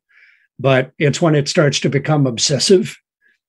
But 0.60 0.94
it's 0.98 1.22
when 1.22 1.36
it 1.36 1.48
starts 1.48 1.80
to 1.82 1.90
become 1.90 2.28
obsessive 2.28 2.98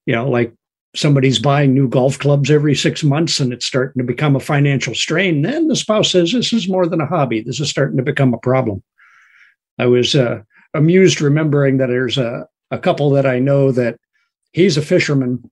you 0.06 0.14
know 0.14 0.28
like 0.28 0.52
somebody's 0.96 1.38
buying 1.38 1.74
new 1.74 1.88
golf 1.88 2.18
clubs 2.18 2.50
every 2.50 2.74
6 2.74 3.04
months 3.04 3.40
and 3.40 3.52
it's 3.52 3.66
starting 3.66 4.00
to 4.00 4.06
become 4.06 4.34
a 4.34 4.40
financial 4.40 4.94
strain 4.94 5.42
then 5.42 5.68
the 5.68 5.76
spouse 5.76 6.10
says 6.10 6.32
this 6.32 6.52
is 6.52 6.68
more 6.68 6.86
than 6.86 7.00
a 7.00 7.06
hobby. 7.06 7.42
This 7.42 7.60
is 7.60 7.68
starting 7.68 7.98
to 7.98 8.02
become 8.02 8.32
a 8.32 8.38
problem. 8.38 8.82
I 9.78 9.86
was 9.86 10.14
uh, 10.14 10.40
amused 10.74 11.20
remembering 11.20 11.76
that 11.76 11.86
there's 11.86 12.18
a, 12.18 12.46
a 12.70 12.78
couple 12.78 13.10
that 13.10 13.26
i 13.26 13.38
know 13.38 13.72
that 13.72 13.98
he's 14.52 14.76
a 14.76 14.82
fisherman 14.82 15.50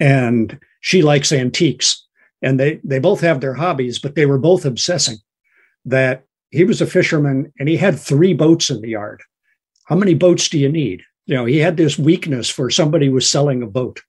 and 0.00 0.58
she 0.80 1.02
likes 1.02 1.32
antiques. 1.32 2.04
And 2.40 2.58
they 2.58 2.80
they 2.84 2.98
both 3.00 3.20
have 3.20 3.40
their 3.40 3.54
hobbies 3.54 3.98
but 3.98 4.14
they 4.14 4.26
were 4.26 4.38
both 4.38 4.64
obsessing 4.64 5.16
that 5.84 6.24
he 6.50 6.64
was 6.64 6.80
a 6.80 6.86
fisherman 6.86 7.52
and 7.58 7.68
he 7.68 7.76
had 7.76 7.98
three 7.98 8.32
boats 8.32 8.70
in 8.70 8.80
the 8.80 8.90
yard. 8.90 9.22
How 9.86 9.96
many 9.96 10.14
boats 10.14 10.48
do 10.48 10.58
you 10.58 10.68
need? 10.68 11.02
You 11.26 11.34
know 11.34 11.44
he 11.46 11.58
had 11.58 11.76
this 11.76 11.98
weakness 11.98 12.48
for 12.48 12.70
somebody 12.70 13.08
was 13.08 13.28
selling 13.28 13.62
a 13.62 13.66
boat. 13.66 14.00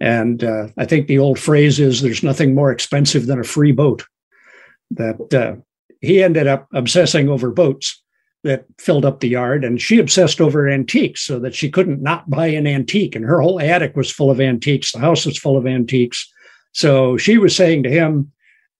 And 0.00 0.42
uh, 0.42 0.68
i 0.78 0.84
think 0.84 1.06
the 1.06 1.18
old 1.18 1.38
phrase 1.38 1.78
is 1.78 2.00
there's 2.00 2.22
nothing 2.22 2.54
more 2.54 2.72
expensive 2.72 3.26
than 3.26 3.40
a 3.40 3.44
free 3.44 3.72
boat. 3.72 4.04
That 4.92 5.34
uh, 5.34 5.56
he 6.00 6.22
ended 6.22 6.46
up 6.46 6.68
obsessing 6.72 7.28
over 7.28 7.50
boats 7.50 8.02
that 8.46 8.64
filled 8.78 9.04
up 9.04 9.20
the 9.20 9.28
yard 9.28 9.64
and 9.64 9.80
she 9.80 9.98
obsessed 9.98 10.40
over 10.40 10.68
antiques 10.68 11.20
so 11.20 11.38
that 11.38 11.54
she 11.54 11.70
couldn't 11.70 12.02
not 12.02 12.30
buy 12.30 12.46
an 12.46 12.66
antique 12.66 13.14
and 13.14 13.24
her 13.24 13.40
whole 13.40 13.60
attic 13.60 13.96
was 13.96 14.10
full 14.10 14.30
of 14.30 14.40
antiques. 14.40 14.92
The 14.92 14.98
house 14.98 15.26
was 15.26 15.38
full 15.38 15.56
of 15.56 15.66
antiques. 15.66 16.30
So 16.72 17.16
she 17.16 17.38
was 17.38 17.54
saying 17.54 17.82
to 17.82 17.90
him 17.90 18.32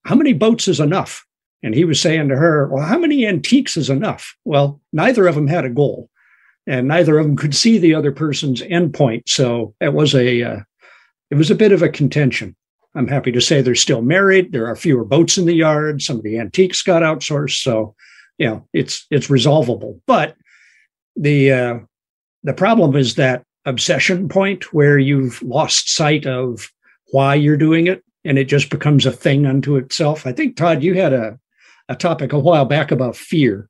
how 0.05 0.15
many 0.15 0.33
boats 0.33 0.67
is 0.67 0.79
enough? 0.79 1.25
And 1.63 1.75
he 1.75 1.85
was 1.85 2.01
saying 2.01 2.29
to 2.29 2.35
her 2.35 2.67
well 2.67 2.83
how 2.83 2.97
many 2.97 3.27
antiques 3.27 3.77
is 3.77 3.89
enough? 3.89 4.35
Well 4.45 4.81
neither 4.93 5.27
of 5.27 5.35
them 5.35 5.47
had 5.47 5.65
a 5.65 5.69
goal 5.69 6.09
and 6.65 6.87
neither 6.87 7.17
of 7.17 7.25
them 7.25 7.37
could 7.37 7.55
see 7.55 7.77
the 7.77 7.93
other 7.93 8.11
person's 8.11 8.61
endpoint. 8.61 9.23
So 9.27 9.75
it 9.79 9.93
was 9.93 10.15
a 10.15 10.43
uh, 10.43 10.59
it 11.29 11.35
was 11.35 11.51
a 11.51 11.55
bit 11.55 11.71
of 11.71 11.81
a 11.81 11.89
contention. 11.89 12.55
I'm 12.95 13.07
happy 13.07 13.31
to 13.31 13.41
say 13.41 13.61
they're 13.61 13.75
still 13.75 14.01
married. 14.01 14.51
There 14.51 14.65
are 14.65 14.75
fewer 14.75 15.03
boats 15.03 15.37
in 15.37 15.45
the 15.45 15.53
yard. 15.53 16.01
Some 16.01 16.17
of 16.17 16.23
the 16.23 16.39
antiques 16.39 16.81
got 16.81 17.03
outsourced. 17.03 17.61
So 17.61 17.95
you 18.37 18.47
know 18.47 18.67
it's 18.73 19.05
it's 19.11 19.29
resolvable. 19.29 19.99
But 20.07 20.35
the 21.15 21.51
uh, 21.51 21.79
the 22.43 22.53
problem 22.53 22.95
is 22.95 23.15
that 23.15 23.43
obsession 23.65 24.29
point 24.29 24.73
where 24.73 24.97
you've 24.97 25.41
lost 25.43 25.93
sight 25.93 26.25
of 26.25 26.71
why 27.11 27.35
you're 27.35 27.57
doing 27.57 27.87
it 27.87 28.03
and 28.23 28.37
it 28.37 28.45
just 28.45 28.69
becomes 28.69 29.05
a 29.05 29.11
thing 29.11 29.45
unto 29.45 29.75
itself. 29.75 30.25
I 30.25 30.31
think 30.31 30.55
todd 30.55 30.83
you 30.83 30.93
had 30.93 31.13
a, 31.13 31.37
a 31.89 31.95
topic 31.95 32.33
a 32.33 32.39
while 32.39 32.65
back 32.65 32.91
about 32.91 33.15
fear. 33.15 33.69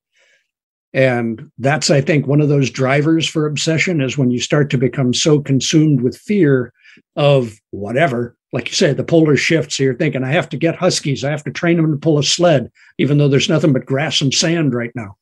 And 0.93 1.51
that's 1.57 1.89
i 1.89 1.99
think 1.99 2.25
one 2.25 2.41
of 2.41 2.49
those 2.49 2.71
drivers 2.71 3.27
for 3.27 3.45
obsession 3.45 4.01
is 4.01 4.17
when 4.17 4.31
you 4.31 4.39
start 4.39 4.69
to 4.69 4.77
become 4.77 5.13
so 5.13 5.41
consumed 5.41 6.01
with 6.01 6.17
fear 6.17 6.71
of 7.15 7.59
whatever 7.71 8.36
like 8.53 8.69
you 8.69 8.75
said, 8.75 8.97
the 8.97 9.03
polar 9.03 9.35
shifts. 9.35 9.77
So 9.77 9.83
you're 9.83 9.95
thinking, 9.95 10.23
I 10.23 10.31
have 10.31 10.49
to 10.49 10.57
get 10.57 10.75
huskies. 10.75 11.23
I 11.23 11.31
have 11.31 11.43
to 11.43 11.51
train 11.51 11.77
them 11.77 11.91
to 11.91 11.97
pull 11.97 12.17
a 12.17 12.23
sled, 12.23 12.71
even 12.97 13.17
though 13.17 13.27
there's 13.27 13.49
nothing 13.49 13.73
but 13.73 13.85
grass 13.85 14.21
and 14.21 14.33
sand 14.33 14.73
right 14.73 14.91
now. 14.95 15.17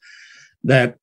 That 0.63 0.97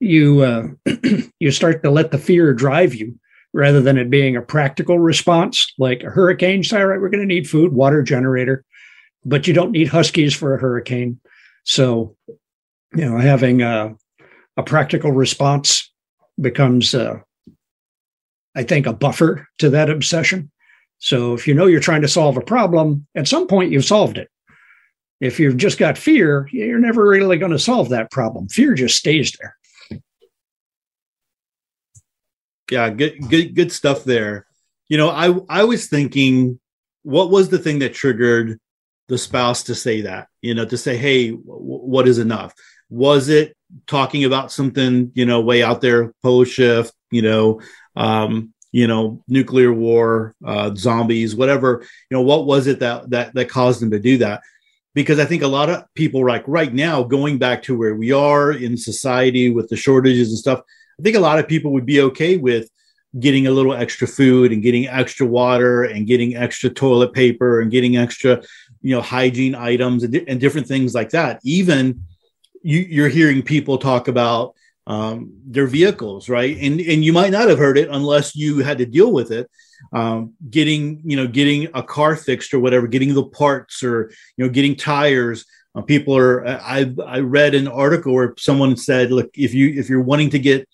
you 0.00 0.40
uh, 0.40 0.68
you 1.40 1.50
start 1.50 1.82
to 1.82 1.90
let 1.90 2.10
the 2.10 2.18
fear 2.18 2.52
drive 2.52 2.94
you 2.94 3.18
rather 3.52 3.80
than 3.80 3.96
it 3.96 4.10
being 4.10 4.36
a 4.36 4.42
practical 4.42 4.98
response, 4.98 5.72
like 5.78 6.02
a 6.02 6.10
hurricane. 6.10 6.62
Say, 6.62 6.78
all 6.78 6.86
right, 6.86 7.00
we're 7.00 7.08
going 7.08 7.26
to 7.26 7.34
need 7.34 7.48
food, 7.48 7.72
water 7.72 8.02
generator, 8.02 8.64
but 9.24 9.46
you 9.46 9.54
don't 9.54 9.70
need 9.70 9.88
huskies 9.88 10.34
for 10.34 10.54
a 10.54 10.60
hurricane. 10.60 11.18
So, 11.64 12.16
you 12.94 13.04
know, 13.04 13.18
having 13.18 13.62
a, 13.62 13.96
a 14.58 14.62
practical 14.62 15.10
response 15.10 15.90
becomes, 16.38 16.94
uh, 16.94 17.20
I 18.54 18.62
think, 18.62 18.86
a 18.86 18.92
buffer 18.92 19.48
to 19.58 19.70
that 19.70 19.88
obsession 19.88 20.50
so 20.98 21.34
if 21.34 21.46
you 21.46 21.54
know 21.54 21.66
you're 21.66 21.80
trying 21.80 22.02
to 22.02 22.08
solve 22.08 22.36
a 22.36 22.42
problem, 22.42 23.06
at 23.14 23.28
some 23.28 23.46
point 23.46 23.72
you've 23.72 23.84
solved 23.84 24.18
it. 24.18 24.28
If 25.20 25.40
you've 25.40 25.56
just 25.56 25.78
got 25.78 25.96
fear, 25.96 26.48
you're 26.52 26.78
never 26.78 27.06
really 27.06 27.38
going 27.38 27.52
to 27.52 27.58
solve 27.58 27.90
that 27.90 28.10
problem. 28.10 28.48
Fear 28.48 28.74
just 28.74 28.98
stays 28.98 29.32
there. 29.40 29.56
Yeah, 32.70 32.90
good 32.90 33.28
good 33.28 33.54
good 33.54 33.72
stuff 33.72 34.04
there. 34.04 34.46
You 34.88 34.98
know, 34.98 35.08
I 35.10 35.34
I 35.48 35.64
was 35.64 35.86
thinking 35.86 36.58
what 37.02 37.30
was 37.30 37.48
the 37.48 37.58
thing 37.58 37.78
that 37.78 37.94
triggered 37.94 38.58
the 39.08 39.16
spouse 39.16 39.62
to 39.64 39.74
say 39.74 40.02
that? 40.02 40.28
You 40.42 40.54
know, 40.54 40.64
to 40.64 40.76
say, 40.76 40.96
"Hey, 40.96 41.30
w- 41.30 41.44
what 41.46 42.08
is 42.08 42.18
enough?" 42.18 42.52
Was 42.90 43.28
it 43.28 43.56
talking 43.86 44.24
about 44.24 44.52
something, 44.52 45.12
you 45.14 45.24
know, 45.24 45.40
way 45.40 45.62
out 45.62 45.80
there, 45.80 46.12
post 46.22 46.52
shift, 46.52 46.92
you 47.10 47.22
know, 47.22 47.60
um, 47.94 48.52
you 48.76 48.86
know, 48.86 49.24
nuclear 49.26 49.72
war, 49.72 50.34
uh, 50.44 50.70
zombies, 50.74 51.34
whatever. 51.34 51.80
You 52.10 52.16
know, 52.18 52.20
what 52.20 52.44
was 52.44 52.66
it 52.66 52.80
that 52.80 53.08
that 53.08 53.32
that 53.32 53.48
caused 53.48 53.80
them 53.80 53.90
to 53.92 53.98
do 53.98 54.18
that? 54.18 54.42
Because 54.92 55.18
I 55.18 55.24
think 55.24 55.42
a 55.42 55.48
lot 55.48 55.70
of 55.70 55.84
people, 55.94 56.26
like 56.26 56.44
right 56.46 56.74
now, 56.74 57.02
going 57.02 57.38
back 57.38 57.62
to 57.62 57.78
where 57.78 57.94
we 57.94 58.12
are 58.12 58.52
in 58.52 58.76
society 58.76 59.48
with 59.48 59.70
the 59.70 59.78
shortages 59.78 60.28
and 60.28 60.36
stuff, 60.36 60.60
I 61.00 61.02
think 61.02 61.16
a 61.16 61.20
lot 61.20 61.38
of 61.38 61.48
people 61.48 61.72
would 61.72 61.86
be 61.86 62.02
okay 62.02 62.36
with 62.36 62.68
getting 63.18 63.46
a 63.46 63.50
little 63.50 63.72
extra 63.72 64.06
food 64.06 64.52
and 64.52 64.62
getting 64.62 64.86
extra 64.88 65.26
water 65.26 65.84
and 65.84 66.06
getting 66.06 66.36
extra 66.36 66.68
toilet 66.68 67.14
paper 67.14 67.62
and 67.62 67.70
getting 67.70 67.96
extra, 67.96 68.42
you 68.82 68.94
know, 68.94 69.00
hygiene 69.00 69.54
items 69.54 70.04
and, 70.04 70.14
and 70.28 70.38
different 70.38 70.68
things 70.68 70.94
like 70.94 71.08
that. 71.10 71.40
Even 71.44 72.02
you, 72.62 72.80
you're 72.80 73.08
hearing 73.08 73.40
people 73.40 73.78
talk 73.78 74.06
about 74.06 74.54
um, 74.86 75.32
their 75.44 75.66
vehicles, 75.66 76.28
right? 76.28 76.56
And 76.56 76.80
and 76.80 77.04
you 77.04 77.12
might 77.12 77.32
not 77.32 77.48
have 77.48 77.58
heard 77.58 77.78
it 77.78 77.88
unless 77.90 78.36
you 78.36 78.58
had 78.58 78.78
to 78.78 78.86
deal 78.86 79.12
with 79.12 79.30
it. 79.32 79.50
Um, 79.92 80.34
getting 80.48 81.02
you 81.04 81.16
know 81.16 81.26
getting 81.26 81.68
a 81.74 81.82
car 81.82 82.16
fixed 82.16 82.54
or 82.54 82.60
whatever, 82.60 82.86
getting 82.86 83.14
the 83.14 83.24
parts 83.24 83.82
or 83.82 84.10
you 84.36 84.44
know 84.44 84.50
getting 84.50 84.76
tires. 84.76 85.44
Uh, 85.74 85.82
people 85.82 86.16
are. 86.16 86.46
I 86.46 86.92
I 87.04 87.20
read 87.20 87.54
an 87.54 87.68
article 87.68 88.14
where 88.14 88.34
someone 88.38 88.76
said, 88.76 89.10
look, 89.10 89.30
if 89.34 89.54
you 89.54 89.68
if 89.68 89.88
you're 89.88 90.02
wanting 90.02 90.30
to 90.30 90.38
get 90.38 90.68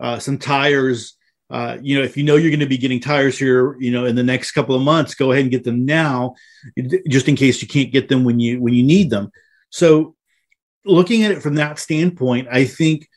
uh, 0.00 0.18
some 0.18 0.38
tires. 0.38 1.16
Uh, 1.50 1.76
you 1.82 1.96
know, 1.96 2.02
if 2.02 2.16
you 2.16 2.24
know 2.24 2.36
you're 2.36 2.50
going 2.50 2.58
to 2.58 2.66
be 2.66 2.78
getting 2.78 2.98
tires 2.98 3.38
here, 3.38 3.78
you 3.78 3.92
know, 3.92 4.06
in 4.06 4.16
the 4.16 4.22
next 4.22 4.52
couple 4.52 4.74
of 4.74 4.82
months, 4.82 5.14
go 5.14 5.30
ahead 5.30 5.42
and 5.42 5.50
get 5.50 5.62
them 5.62 5.84
now, 5.84 6.34
just 7.08 7.28
in 7.28 7.36
case 7.36 7.60
you 7.60 7.68
can't 7.68 7.92
get 7.92 8.08
them 8.08 8.24
when 8.24 8.40
you 8.40 8.60
when 8.60 8.74
you 8.74 8.82
need 8.82 9.10
them. 9.10 9.30
So, 9.70 10.16
looking 10.84 11.22
at 11.22 11.30
it 11.30 11.42
from 11.42 11.56
that 11.56 11.78
standpoint, 11.78 12.48
I 12.50 12.64
think 12.64 13.08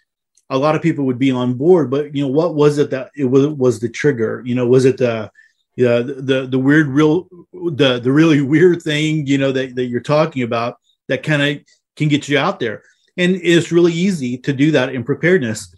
a 0.49 0.57
lot 0.57 0.75
of 0.75 0.81
people 0.81 1.05
would 1.05 1.19
be 1.19 1.31
on 1.31 1.53
board 1.55 1.91
but 1.91 2.15
you 2.15 2.23
know 2.23 2.31
what 2.31 2.55
was 2.55 2.77
it 2.77 2.89
that 2.91 3.11
it 3.15 3.25
was 3.25 3.47
was 3.47 3.79
the 3.79 3.89
trigger? 3.89 4.41
You 4.45 4.55
know 4.55 4.67
was 4.67 4.85
it 4.85 4.97
the 4.97 5.31
the, 5.75 6.15
the 6.17 6.47
the 6.47 6.59
weird 6.59 6.87
real 6.87 7.27
the 7.53 7.99
the 7.99 8.11
really 8.11 8.41
weird 8.53 8.81
thing 8.81 9.27
you 9.27 9.37
know 9.37 9.51
that, 9.51 9.75
that 9.75 9.85
you're 9.85 10.01
talking 10.01 10.43
about 10.43 10.77
that 11.07 11.23
kind 11.23 11.41
of 11.41 11.63
can 11.95 12.07
get 12.07 12.27
you 12.27 12.37
out 12.37 12.59
there? 12.59 12.83
And 13.17 13.35
it's 13.35 13.71
really 13.71 13.93
easy 13.93 14.37
to 14.39 14.53
do 14.53 14.71
that 14.71 14.93
in 14.93 15.03
preparedness. 15.03 15.73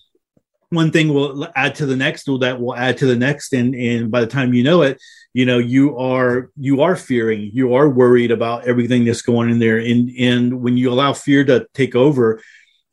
One 0.72 0.92
thing 0.92 1.14
will 1.14 1.48
add 1.56 1.76
to 1.76 1.86
the 1.86 1.96
next 1.96 2.28
or 2.28 2.38
that 2.40 2.60
will 2.60 2.76
add 2.76 2.98
to 2.98 3.06
the 3.06 3.16
next 3.16 3.54
and 3.54 3.74
and 3.74 4.12
by 4.12 4.22
the 4.22 4.28
time 4.28 4.54
you 4.54 4.64
know 4.64 4.84
it 4.84 5.02
you 5.34 5.46
know 5.46 5.58
you 5.58 5.98
are 5.98 6.52
you 6.58 6.82
are 6.82 6.96
fearing 6.96 7.50
you 7.54 7.74
are 7.74 7.90
worried 7.90 8.32
about 8.32 8.66
everything 8.66 9.04
that's 9.04 9.22
going 9.22 9.50
in 9.50 9.60
there. 9.60 9.80
And 9.80 10.12
and 10.20 10.62
when 10.62 10.78
you 10.78 10.92
allow 10.92 11.14
fear 11.14 11.44
to 11.46 11.68
take 11.74 11.96
over 11.96 12.42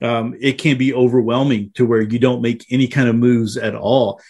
um, 0.03 0.37
it 0.41 0.59
can 0.59 0.77
be 0.77 0.95
overwhelming 0.95 1.71
to 1.75 1.87
where 1.87 2.03
you 2.03 2.19
don't 2.19 2.43
make 2.43 2.67
any 2.71 2.89
kind 2.89 3.09
of 3.09 3.15
moves 3.15 3.57
at 3.57 3.75
all. 3.75 4.21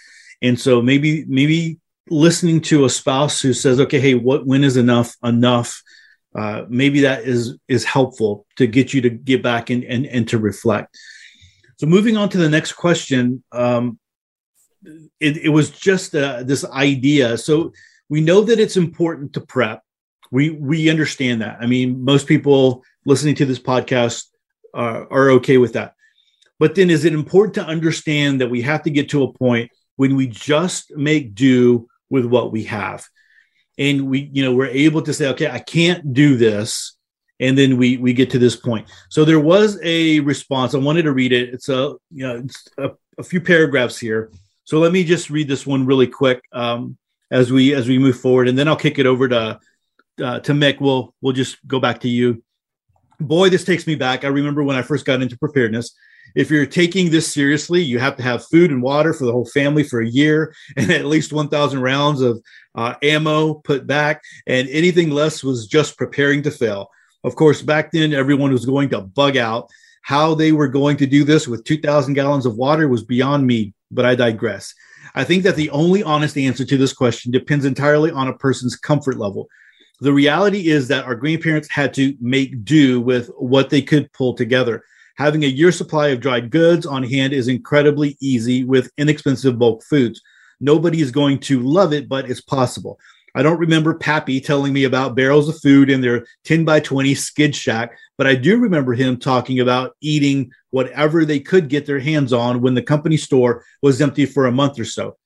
And 0.42 0.58
so 0.58 0.82
maybe 0.82 1.24
maybe 1.26 1.78
listening 2.08 2.60
to 2.62 2.84
a 2.84 2.90
spouse 2.90 3.40
who 3.40 3.52
says, 3.52 3.80
"Okay, 3.80 4.00
hey, 4.00 4.14
what 4.14 4.46
when 4.46 4.64
is 4.64 4.76
enough 4.76 5.16
enough?" 5.24 5.82
Uh, 6.34 6.64
maybe 6.68 7.00
that 7.00 7.24
is 7.24 7.56
is 7.68 7.84
helpful 7.84 8.46
to 8.56 8.66
get 8.66 8.92
you 8.92 9.00
to 9.00 9.10
get 9.10 9.42
back 9.42 9.70
and 9.70 9.82
and, 9.84 10.06
and 10.06 10.28
to 10.28 10.38
reflect. 10.38 10.96
So 11.78 11.86
moving 11.86 12.16
on 12.16 12.28
to 12.30 12.38
the 12.38 12.48
next 12.48 12.72
question, 12.72 13.42
um, 13.52 13.98
it, 15.20 15.36
it 15.38 15.48
was 15.48 15.70
just 15.70 16.14
uh, 16.14 16.42
this 16.42 16.64
idea. 16.64 17.36
So 17.36 17.72
we 18.08 18.20
know 18.20 18.42
that 18.42 18.60
it's 18.60 18.76
important 18.76 19.32
to 19.34 19.40
prep. 19.40 19.82
We 20.30 20.50
we 20.50 20.90
understand 20.90 21.42
that. 21.42 21.58
I 21.60 21.66
mean, 21.66 22.04
most 22.04 22.26
people 22.26 22.84
listening 23.04 23.34
to 23.36 23.46
this 23.46 23.58
podcast 23.58 24.26
uh, 24.76 25.06
are 25.10 25.30
okay 25.30 25.58
with 25.58 25.72
that. 25.72 25.94
But 26.58 26.74
then, 26.74 26.90
is 26.90 27.04
it 27.04 27.12
important 27.12 27.54
to 27.54 27.66
understand 27.66 28.40
that 28.40 28.50
we 28.50 28.62
have 28.62 28.82
to 28.84 28.90
get 28.90 29.10
to 29.10 29.24
a 29.24 29.32
point 29.32 29.70
when 29.96 30.16
we 30.16 30.26
just 30.26 30.94
make 30.96 31.34
do 31.34 31.88
with 32.10 32.24
what 32.24 32.52
we 32.52 32.64
have, 32.64 33.06
and 33.78 34.08
we, 34.08 34.30
you 34.32 34.44
know, 34.44 34.54
we're 34.54 34.66
able 34.66 35.02
to 35.02 35.12
say, 35.12 35.28
okay, 35.28 35.50
I 35.50 35.58
can't 35.58 36.12
do 36.14 36.36
this, 36.36 36.96
and 37.40 37.58
then 37.58 37.76
we 37.76 37.96
we 37.96 38.12
get 38.12 38.30
to 38.30 38.38
this 38.38 38.56
point. 38.56 38.88
So 39.10 39.24
there 39.24 39.40
was 39.40 39.78
a 39.82 40.20
response. 40.20 40.74
I 40.74 40.78
wanted 40.78 41.02
to 41.02 41.12
read 41.12 41.32
it. 41.32 41.52
It's 41.52 41.68
a 41.68 41.94
you 42.10 42.26
know 42.26 42.36
it's 42.36 42.68
a, 42.78 42.90
a 43.18 43.22
few 43.22 43.40
paragraphs 43.40 43.98
here. 43.98 44.30
So 44.64 44.78
let 44.78 44.92
me 44.92 45.04
just 45.04 45.30
read 45.30 45.48
this 45.48 45.66
one 45.66 45.86
really 45.86 46.08
quick 46.08 46.42
um, 46.52 46.96
as 47.30 47.52
we 47.52 47.74
as 47.74 47.86
we 47.88 47.98
move 47.98 48.18
forward, 48.18 48.48
and 48.48 48.58
then 48.58 48.68
I'll 48.68 48.76
kick 48.76 48.98
it 48.98 49.06
over 49.06 49.28
to 49.28 49.60
uh, 50.22 50.40
to 50.40 50.52
Mick. 50.52 50.80
We'll 50.80 51.14
we'll 51.20 51.34
just 51.34 51.58
go 51.66 51.80
back 51.80 52.00
to 52.00 52.08
you. 52.08 52.42
Boy, 53.20 53.48
this 53.48 53.64
takes 53.64 53.86
me 53.86 53.94
back. 53.94 54.24
I 54.24 54.28
remember 54.28 54.62
when 54.62 54.76
I 54.76 54.82
first 54.82 55.04
got 55.04 55.22
into 55.22 55.38
preparedness 55.38 55.94
if 56.36 56.50
you're 56.50 56.66
taking 56.66 57.10
this 57.10 57.32
seriously, 57.32 57.82
you 57.82 57.98
have 57.98 58.16
to 58.16 58.22
have 58.22 58.46
food 58.46 58.70
and 58.70 58.82
water 58.82 59.14
for 59.14 59.24
the 59.24 59.32
whole 59.32 59.46
family 59.46 59.82
for 59.82 60.00
a 60.00 60.08
year 60.08 60.54
and 60.76 60.90
at 60.90 61.06
least 61.06 61.32
1,000 61.32 61.80
rounds 61.80 62.20
of 62.20 62.40
uh, 62.74 62.94
ammo 63.02 63.54
put 63.54 63.86
back. 63.86 64.22
And 64.46 64.68
anything 64.68 65.10
less 65.10 65.42
was 65.42 65.66
just 65.66 65.96
preparing 65.96 66.42
to 66.42 66.50
fail. 66.50 66.88
Of 67.24 67.34
course, 67.34 67.62
back 67.62 67.90
then, 67.90 68.12
everyone 68.12 68.52
was 68.52 68.66
going 68.66 68.90
to 68.90 69.00
bug 69.00 69.36
out. 69.36 69.68
How 70.02 70.34
they 70.34 70.52
were 70.52 70.68
going 70.68 70.98
to 70.98 71.06
do 71.06 71.24
this 71.24 71.48
with 71.48 71.64
2,000 71.64 72.14
gallons 72.14 72.46
of 72.46 72.56
water 72.56 72.86
was 72.86 73.02
beyond 73.02 73.44
me, 73.44 73.74
but 73.90 74.06
I 74.06 74.14
digress. 74.14 74.72
I 75.16 75.24
think 75.24 75.42
that 75.42 75.56
the 75.56 75.70
only 75.70 76.04
honest 76.04 76.36
answer 76.36 76.64
to 76.64 76.76
this 76.76 76.92
question 76.92 77.32
depends 77.32 77.64
entirely 77.64 78.12
on 78.12 78.28
a 78.28 78.36
person's 78.36 78.76
comfort 78.76 79.16
level. 79.16 79.48
The 80.00 80.12
reality 80.12 80.68
is 80.68 80.88
that 80.88 81.04
our 81.04 81.14
grandparents 81.14 81.70
had 81.70 81.94
to 81.94 82.14
make 82.20 82.64
do 82.64 83.00
with 83.00 83.28
what 83.38 83.70
they 83.70 83.80
could 83.80 84.12
pull 84.12 84.34
together. 84.34 84.84
Having 85.16 85.44
a 85.44 85.48
year 85.48 85.72
supply 85.72 86.08
of 86.08 86.20
dried 86.20 86.50
goods 86.50 86.84
on 86.84 87.02
hand 87.02 87.32
is 87.32 87.48
incredibly 87.48 88.16
easy 88.20 88.64
with 88.64 88.90
inexpensive 88.98 89.58
bulk 89.58 89.82
foods. 89.82 90.20
Nobody 90.60 91.00
is 91.00 91.10
going 91.10 91.38
to 91.40 91.60
love 91.60 91.94
it, 91.94 92.08
but 92.08 92.28
it's 92.28 92.42
possible. 92.42 92.98
I 93.34 93.42
don't 93.42 93.58
remember 93.58 93.94
Pappy 93.94 94.40
telling 94.40 94.72
me 94.72 94.84
about 94.84 95.14
barrels 95.14 95.48
of 95.48 95.60
food 95.60 95.90
in 95.90 96.00
their 96.00 96.26
10 96.44 96.64
by 96.64 96.80
20 96.80 97.14
skid 97.14 97.54
shack, 97.54 97.96
but 98.16 98.26
I 98.26 98.34
do 98.34 98.58
remember 98.58 98.94
him 98.94 99.18
talking 99.18 99.60
about 99.60 99.94
eating 100.00 100.50
whatever 100.70 101.24
they 101.24 101.40
could 101.40 101.68
get 101.68 101.84
their 101.84 101.98
hands 101.98 102.32
on 102.32 102.62
when 102.62 102.74
the 102.74 102.82
company 102.82 103.18
store 103.18 103.62
was 103.82 104.00
empty 104.00 104.24
for 104.24 104.46
a 104.46 104.52
month 104.52 104.78
or 104.78 104.86
so. 104.86 105.18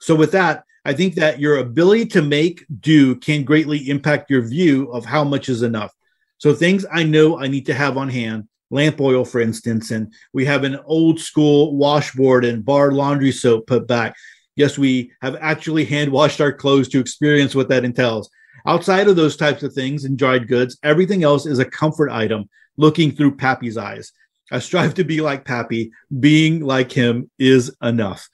So, 0.00 0.14
with 0.14 0.32
that, 0.32 0.64
I 0.88 0.94
think 0.94 1.16
that 1.16 1.38
your 1.38 1.58
ability 1.58 2.06
to 2.06 2.22
make 2.22 2.64
do 2.80 3.14
can 3.16 3.44
greatly 3.44 3.90
impact 3.90 4.30
your 4.30 4.40
view 4.40 4.90
of 4.90 5.04
how 5.04 5.22
much 5.22 5.50
is 5.50 5.60
enough. 5.60 5.92
So, 6.38 6.54
things 6.54 6.86
I 6.90 7.02
know 7.02 7.38
I 7.38 7.46
need 7.46 7.66
to 7.66 7.74
have 7.74 7.98
on 7.98 8.08
hand 8.08 8.48
lamp 8.70 8.98
oil, 8.98 9.26
for 9.26 9.42
instance, 9.42 9.90
and 9.90 10.10
we 10.32 10.46
have 10.46 10.64
an 10.64 10.78
old 10.86 11.20
school 11.20 11.76
washboard 11.76 12.46
and 12.46 12.64
bar 12.64 12.92
laundry 12.92 13.32
soap 13.32 13.66
put 13.66 13.86
back. 13.86 14.16
Yes, 14.56 14.78
we 14.78 15.12
have 15.20 15.36
actually 15.42 15.84
hand 15.84 16.10
washed 16.10 16.40
our 16.40 16.54
clothes 16.54 16.88
to 16.88 17.00
experience 17.00 17.54
what 17.54 17.68
that 17.68 17.84
entails. 17.84 18.30
Outside 18.66 19.08
of 19.08 19.16
those 19.16 19.36
types 19.36 19.62
of 19.62 19.74
things 19.74 20.06
and 20.06 20.16
dried 20.16 20.48
goods, 20.48 20.78
everything 20.82 21.22
else 21.22 21.44
is 21.44 21.58
a 21.58 21.66
comfort 21.66 22.10
item 22.10 22.48
looking 22.78 23.12
through 23.12 23.36
Pappy's 23.36 23.76
eyes. 23.76 24.10
I 24.50 24.58
strive 24.58 24.94
to 24.94 25.04
be 25.04 25.20
like 25.20 25.44
Pappy. 25.44 25.90
Being 26.18 26.60
like 26.60 26.90
him 26.90 27.30
is 27.38 27.76
enough. 27.82 28.26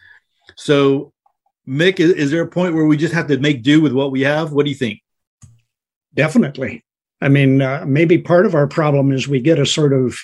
So, 0.55 1.14
Mick, 1.67 1.99
is, 1.99 2.11
is 2.13 2.31
there 2.31 2.43
a 2.43 2.49
point 2.49 2.75
where 2.75 2.85
we 2.85 2.97
just 2.97 3.15
have 3.15 3.29
to 3.29 3.39
make 3.39 3.63
do 3.63 3.81
with 3.81 3.93
what 3.93 4.11
we 4.11 4.21
have? 4.23 4.53
What 4.53 4.65
do 4.65 4.71
you 4.71 4.77
think? 4.77 5.01
Definitely. 6.15 6.85
I 7.21 7.29
mean, 7.29 7.63
uh, 7.63 7.85
maybe 7.87 8.19
part 8.19 8.47
of 8.47 8.55
our 8.55 8.67
problem 8.67 9.13
is 9.13 9.27
we 9.27 9.41
get 9.41 9.59
a 9.59 9.67
sort 9.67 9.93
of 9.93 10.19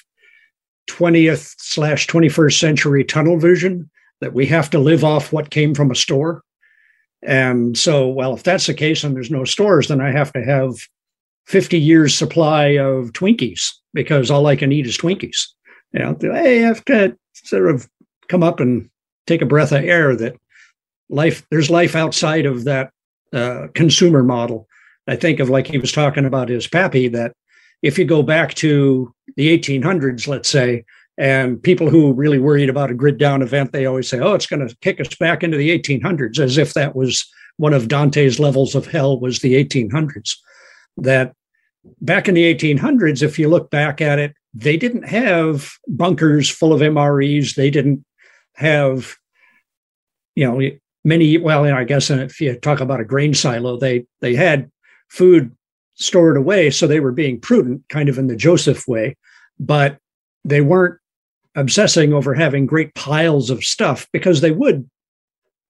20th 0.88 1.54
slash 1.58 2.06
21st 2.06 2.58
century 2.58 3.04
tunnel 3.04 3.38
vision 3.38 3.90
that 4.20 4.34
we 4.34 4.46
have 4.46 4.68
to 4.70 4.78
live 4.78 5.02
off 5.02 5.32
what 5.32 5.50
came 5.50 5.74
from 5.74 5.90
a 5.90 5.94
store. 5.94 6.42
And 7.22 7.76
so, 7.76 8.08
well, 8.08 8.34
if 8.34 8.42
that's 8.42 8.66
the 8.66 8.74
case 8.74 9.04
and 9.04 9.14
there's 9.14 9.30
no 9.30 9.44
stores, 9.44 9.88
then 9.88 10.00
I 10.00 10.10
have 10.10 10.32
to 10.32 10.42
have 10.42 10.74
50 11.46 11.78
years 11.78 12.14
supply 12.14 12.78
of 12.78 13.12
Twinkies 13.12 13.70
because 13.94 14.30
all 14.30 14.46
I 14.46 14.56
can 14.56 14.72
eat 14.72 14.86
is 14.86 14.98
Twinkies. 14.98 15.46
You 15.92 16.00
know, 16.00 16.16
hey, 16.20 16.64
I 16.64 16.66
have 16.66 16.84
to 16.86 17.16
sort 17.32 17.70
of 17.70 17.88
come 18.28 18.42
up 18.42 18.60
and 18.60 18.88
take 19.26 19.42
a 19.42 19.46
breath 19.46 19.72
of 19.72 19.84
air 19.84 20.14
that 20.16 20.36
life, 21.10 21.46
there's 21.50 21.68
life 21.68 21.94
outside 21.94 22.46
of 22.46 22.64
that 22.64 22.90
uh, 23.32 23.66
consumer 23.74 24.22
model. 24.22 24.66
I 25.06 25.16
think 25.16 25.40
of 25.40 25.50
like 25.50 25.66
he 25.66 25.78
was 25.78 25.92
talking 25.92 26.24
about 26.24 26.48
his 26.48 26.66
pappy 26.66 27.08
that 27.08 27.32
if 27.82 27.98
you 27.98 28.04
go 28.04 28.22
back 28.22 28.54
to 28.54 29.12
the 29.36 29.58
1800s, 29.58 30.28
let's 30.28 30.48
say, 30.48 30.84
and 31.18 31.62
people 31.62 31.90
who 31.90 32.12
really 32.14 32.38
worried 32.38 32.70
about 32.70 32.90
a 32.90 32.94
grid 32.94 33.18
down 33.18 33.42
event, 33.42 33.72
they 33.72 33.86
always 33.86 34.08
say, 34.08 34.20
oh, 34.20 34.34
it's 34.34 34.46
going 34.46 34.66
to 34.66 34.76
kick 34.78 35.00
us 35.00 35.14
back 35.16 35.42
into 35.42 35.56
the 35.56 35.76
1800s, 35.78 36.38
as 36.38 36.56
if 36.56 36.74
that 36.74 36.94
was 36.96 37.26
one 37.56 37.74
of 37.74 37.88
Dante's 37.88 38.40
levels 38.40 38.74
of 38.74 38.86
hell 38.86 39.20
was 39.20 39.40
the 39.40 39.62
1800s. 39.62 40.36
That 40.96 41.34
back 42.00 42.28
in 42.28 42.34
the 42.34 42.54
1800s, 42.54 43.22
if 43.22 43.38
you 43.38 43.48
look 43.48 43.70
back 43.70 44.00
at 44.00 44.18
it, 44.18 44.34
they 44.54 44.76
didn't 44.76 45.04
have 45.04 45.70
bunkers 45.88 46.48
full 46.48 46.72
of 46.72 46.80
MREs. 46.80 47.54
They 47.54 47.70
didn't 47.70 48.04
have, 48.54 49.16
you 50.34 50.46
know, 50.46 50.70
many. 51.04 51.38
Well, 51.38 51.64
I 51.64 51.84
guess 51.84 52.10
if 52.10 52.40
you 52.40 52.54
talk 52.56 52.80
about 52.80 53.00
a 53.00 53.04
grain 53.04 53.34
silo, 53.34 53.78
they 53.78 54.06
they 54.20 54.34
had 54.34 54.70
food 55.08 55.54
stored 55.94 56.36
away. 56.36 56.70
So 56.70 56.86
they 56.86 57.00
were 57.00 57.12
being 57.12 57.40
prudent, 57.40 57.82
kind 57.88 58.08
of 58.08 58.18
in 58.18 58.26
the 58.26 58.36
Joseph 58.36 58.88
way, 58.88 59.16
but 59.58 59.98
they 60.44 60.60
weren't 60.60 60.98
obsessing 61.54 62.12
over 62.12 62.34
having 62.34 62.66
great 62.66 62.94
piles 62.94 63.50
of 63.50 63.64
stuff 63.64 64.06
because 64.12 64.40
they 64.40 64.50
would 64.50 64.88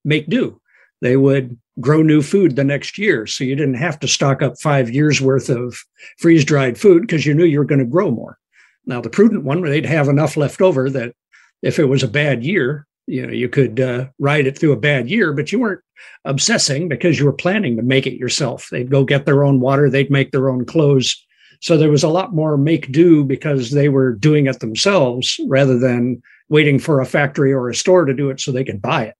make 0.05 0.29
do. 0.29 0.61
They 1.01 1.17
would 1.17 1.59
grow 1.81 2.03
new 2.03 2.23
food 2.23 2.57
the 2.57 2.65
next 2.65 2.99
year. 2.99 3.27
So 3.27 3.43
you 3.43 3.57
didn't 3.57 3.75
have 3.75 3.99
to 4.01 4.09
stock 4.09 4.43
up 4.43 4.61
five 4.61 4.91
years 4.91 5.21
worth 5.21 5.49
of 5.49 5.77
freeze 6.19 6.45
dried 6.45 6.79
food 6.79 7.03
because 7.03 7.25
you 7.25 7.35
knew 7.35 7.45
you 7.45 7.59
were 7.59 7.65
going 7.65 7.81
to 7.81 7.87
grow 7.87 8.11
more. 8.11 8.39
Now, 8.87 9.01
the 9.01 9.11
prudent 9.11 9.45
one, 9.45 9.63
they'd 9.63 9.87
have 9.87 10.09
enough 10.09 10.37
left 10.37 10.61
over 10.61 10.91
that 10.91 11.15
if 11.63 11.79
it 11.79 11.87
was 11.87 12.03
a 12.03 12.09
bad 12.09 12.45
year, 12.45 12.87
you 13.11 13.27
know, 13.27 13.33
you 13.33 13.49
could 13.49 13.81
uh, 13.81 14.07
ride 14.21 14.47
it 14.47 14.57
through 14.57 14.73
a 14.73 14.77
bad 14.77 15.11
year, 15.11 15.33
but 15.33 15.51
you 15.51 15.59
weren't 15.59 15.81
obsessing 16.25 16.89
because 16.89 17.19
you 17.19 17.25
were 17.25 17.33
planning 17.33 17.77
to 17.77 17.83
make 17.83 18.07
it 18.07 18.19
yourself. 18.19 18.69
They'd 18.71 18.91
go 18.91 19.05
get 19.05 19.27
their 19.27 19.45
own 19.45 19.59
water, 19.59 19.91
they'd 19.91 20.11
make 20.11 20.31
their 20.31 20.49
own 20.49 20.65
clothes. 20.65 21.17
So 21.61 21.77
there 21.77 21.91
was 21.91 22.05
a 22.05 22.09
lot 22.09 22.35
more 22.35 22.57
make 22.57 22.93
do 22.93 23.25
because 23.25 23.73
they 23.73 23.89
were 23.89 24.13
doing 24.13 24.47
it 24.47 24.61
themselves 24.61 25.39
rather 25.49 25.77
than 25.77 26.23
waiting 26.49 26.79
for 26.79 27.01
a 27.01 27.07
factory 27.07 27.53
or 27.53 27.69
a 27.69 27.75
store 27.75 28.05
to 28.05 28.15
do 28.15 28.31
it 28.31 28.41
so 28.41 28.53
they 28.53 28.65
could 28.65 28.81
buy 28.81 29.07
it. 29.07 29.15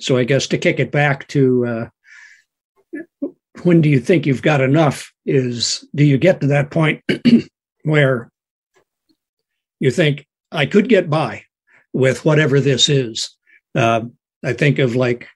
So 0.00 0.16
I 0.16 0.24
guess 0.24 0.46
to 0.48 0.58
kick 0.58 0.80
it 0.80 0.90
back 0.90 1.28
to 1.28 1.66
uh, 1.66 3.28
when 3.62 3.82
do 3.82 3.90
you 3.90 4.00
think 4.00 4.26
you've 4.26 4.42
got 4.42 4.60
enough 4.62 5.12
is 5.26 5.86
do 5.94 6.02
you 6.02 6.16
get 6.18 6.40
to 6.40 6.46
that 6.48 6.70
point 6.70 7.04
where 7.84 8.30
you 9.80 9.90
think 9.90 10.26
I 10.50 10.66
could 10.66 10.88
get 10.88 11.10
by 11.10 11.44
with 11.92 12.24
whatever 12.24 12.60
this 12.60 12.88
is? 12.88 13.36
Uh, 13.74 14.02
I 14.44 14.52
think 14.52 14.78
of 14.78 14.96
like 14.96 15.28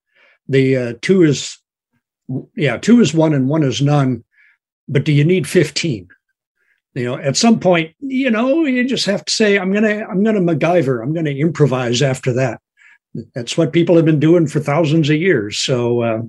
the 0.49 0.77
uh, 0.77 0.95
two 1.01 1.23
is 1.23 1.59
yeah 2.55 2.77
two 2.77 3.01
is 3.01 3.15
one 3.15 3.33
and 3.33 3.49
one 3.49 3.63
is 3.63 3.81
none 3.81 4.25
but 4.89 5.05
do 5.05 5.13
you 5.13 5.25
need 5.25 5.49
15 5.49 6.09
you 6.95 7.05
know 7.05 7.17
at 7.19 7.37
some 7.37 7.61
point 7.61 7.95
you 8.01 8.31
know 8.31 8.65
you 8.65 8.85
just 8.85 9.07
have 9.07 9.25
to 9.25 9.33
say 9.33 9.59
i'm 9.59 9.73
gonna 9.73 10.05
i'm 10.11 10.25
gonna 10.25 10.41
macgyver 10.41 11.03
i'm 11.03 11.13
gonna 11.13 11.31
improvise 11.31 12.03
after 12.03 12.33
that. 12.33 12.61
That's 13.35 13.57
what 13.57 13.73
people 13.73 13.97
have 13.97 14.05
been 14.05 14.21
doing 14.21 14.47
for 14.47 14.61
thousands 14.61 15.09
of 15.09 15.17
years 15.17 15.59
so 15.59 16.03
uh, 16.03 16.23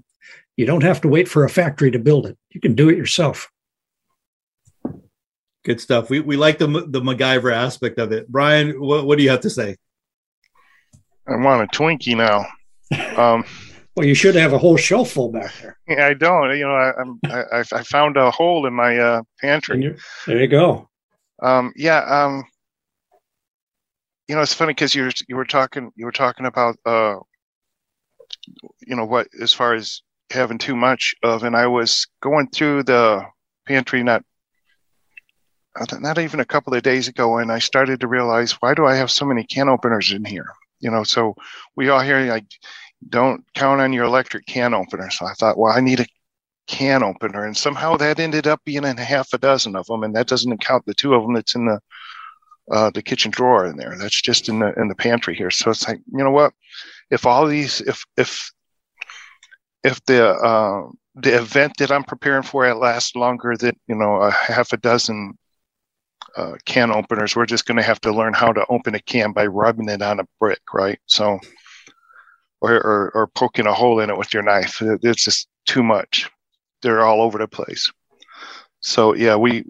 you 0.56 0.66
don't 0.66 0.84
have 0.84 1.02
to 1.02 1.08
wait 1.08 1.28
for 1.28 1.44
a 1.44 1.50
factory 1.50 1.92
to 1.92 2.00
build 2.00 2.26
it. 2.26 2.38
You 2.52 2.62
can 2.62 2.74
do 2.74 2.90
it 2.90 2.98
yourself. 2.98 3.52
Good 5.64 5.80
stuff. 5.82 6.10
We, 6.10 6.22
we 6.22 6.38
like 6.38 6.58
the 6.58 6.68
the 6.68 7.02
macgyver 7.02 7.54
aspect 7.54 8.00
of 8.00 8.12
it. 8.12 8.28
Brian 8.30 8.80
what, 8.80 9.06
what 9.06 9.18
do 9.18 9.24
you 9.24 9.30
have 9.32 9.42
to 9.42 9.50
say 9.50 9.78
i 11.28 11.36
want 11.36 11.64
a 11.64 11.78
twinkie 11.78 12.16
now 12.16 12.46
um 13.22 13.44
well, 13.98 14.06
you 14.06 14.14
should 14.14 14.36
have 14.36 14.54
a 14.54 14.60
whole 14.60 14.78
shelf 14.78 15.10
full 15.10 15.32
back 15.32 15.52
there. 15.60 15.76
Yeah, 15.88 16.06
I 16.06 16.14
don't. 16.14 16.56
You 16.56 16.68
know, 16.68 16.76
I, 16.76 16.94
I'm 17.02 17.20
I, 17.26 17.64
I 17.74 17.82
found 17.82 18.16
a 18.16 18.30
hole 18.30 18.68
in 18.68 18.74
my 18.74 18.96
uh, 18.96 19.24
pantry. 19.42 19.98
There 20.28 20.40
you 20.40 20.48
go. 20.48 20.88
Um, 21.42 21.74
yeah. 21.76 22.04
Um, 22.04 22.44
you 24.28 24.36
know, 24.36 24.42
it's 24.42 24.54
funny 24.54 24.74
because 24.74 24.94
you 24.94 25.10
you 25.28 25.36
were 25.36 25.46
talking 25.46 25.92
you 25.96 26.06
were 26.06 26.12
talking 26.12 26.46
about 26.46 26.78
uh, 26.86 27.16
you 28.86 28.96
know 28.96 29.06
what 29.06 29.30
as 29.42 29.52
far 29.52 29.74
as 29.74 30.04
having 30.30 30.60
too 30.60 30.76
much 30.76 31.16
of, 31.24 31.42
and 31.42 31.56
I 31.56 31.66
was 31.66 32.06
going 32.22 32.50
through 32.50 32.84
the 32.84 33.26
pantry 33.66 34.04
not 34.04 34.24
not 36.00 36.20
even 36.20 36.40
a 36.40 36.46
couple 36.46 36.76
of 36.76 36.84
days 36.84 37.08
ago, 37.08 37.40
and 37.40 37.52
I 37.52 37.58
started 37.58 38.02
to 38.02 38.08
realize 38.08 38.52
why 38.54 38.76
do 38.76 38.86
I 38.86 38.96
have 38.96 39.10
so 39.10 39.26
many 39.26 39.44
can 39.44 39.70
openers 39.70 40.12
in 40.12 40.24
here? 40.24 40.52
You 40.80 40.92
know, 40.92 41.04
so 41.04 41.36
we 41.76 41.90
all 41.90 42.00
hear 42.00 42.20
like 42.22 42.46
don't 43.08 43.44
count 43.54 43.82
on 43.82 43.94
your 43.94 44.06
electric 44.06 44.46
can 44.46 44.74
opener. 44.74 45.10
So 45.10 45.26
I 45.26 45.34
thought, 45.34 45.58
well, 45.58 45.74
I 45.74 45.80
need 45.80 46.00
a 46.00 46.06
can 46.68 47.04
opener, 47.04 47.46
and 47.46 47.56
somehow 47.56 47.96
that 47.98 48.20
ended 48.20 48.48
up 48.48 48.62
being 48.66 48.84
in 48.84 48.98
half 48.98 49.34
a 49.34 49.38
dozen 49.38 49.76
of 49.76 49.86
them, 49.88 50.04
and 50.04 50.16
that 50.16 50.28
doesn't 50.28 50.62
count 50.62 50.86
the 50.86 50.94
two 50.94 51.14
of 51.14 51.24
them 51.24 51.34
that's 51.34 51.56
in 51.56 51.66
the 51.66 51.80
uh, 52.72 52.90
the 52.90 53.02
kitchen 53.02 53.32
drawer 53.32 53.66
in 53.66 53.78
there. 53.78 53.96
That's 53.98 54.22
just 54.22 54.50
in 54.50 54.60
the 54.60 54.74
in 54.74 54.88
the 54.88 54.96
pantry 54.96 55.36
here. 55.36 55.52
So 55.52 55.72
it's 55.72 55.88
like 55.88 56.00
you 56.12 56.24
know 56.24 56.32
what, 56.32 56.54
if 57.10 57.26
all 57.26 57.48
these 57.48 57.82
if 57.82 58.04
if 58.18 58.52
if 59.84 60.04
the 60.06 60.30
uh, 60.30 60.90
the 61.16 61.38
event 61.38 61.74
that 61.80 61.92
I'm 61.92 62.04
preparing 62.04 62.44
for 62.44 62.66
it 62.66 62.76
lasts 62.76 63.16
longer 63.16 63.56
than 63.58 63.78
you 63.88 63.96
know 63.96 64.16
a 64.16 64.32
half 64.32 64.74
a 64.74 64.78
dozen 64.78 65.38
uh, 66.38 66.56
can 66.66 66.92
openers, 66.92 67.36
we're 67.36 67.48
just 67.48 67.66
going 67.66 67.78
to 67.78 67.84
have 67.84 68.00
to 68.02 68.14
learn 68.14 68.34
how 68.34 68.54
to 68.54 68.66
open 68.70 68.94
a 68.94 69.00
can 69.00 69.32
by 69.32 69.48
rubbing 69.48 69.90
it 69.90 70.04
on 70.04 70.20
a 70.20 70.28
brick, 70.40 70.62
right? 70.72 71.00
So, 71.08 71.40
or, 72.62 72.74
or, 72.76 73.12
or 73.16 73.28
poking 73.28 73.66
a 73.66 73.74
hole 73.74 74.00
in 74.00 74.12
it 74.12 74.18
with 74.18 74.34
your 74.34 74.44
knife. 74.44 74.82
It's 74.82 75.24
just 75.24 75.48
too 75.66 75.82
much. 75.82 76.30
They're 76.84 77.04
all 77.04 77.24
over 77.24 77.40
the 77.40 77.48
place. 77.48 77.92
So 78.80 79.16
yeah, 79.16 79.36
we. 79.36 79.66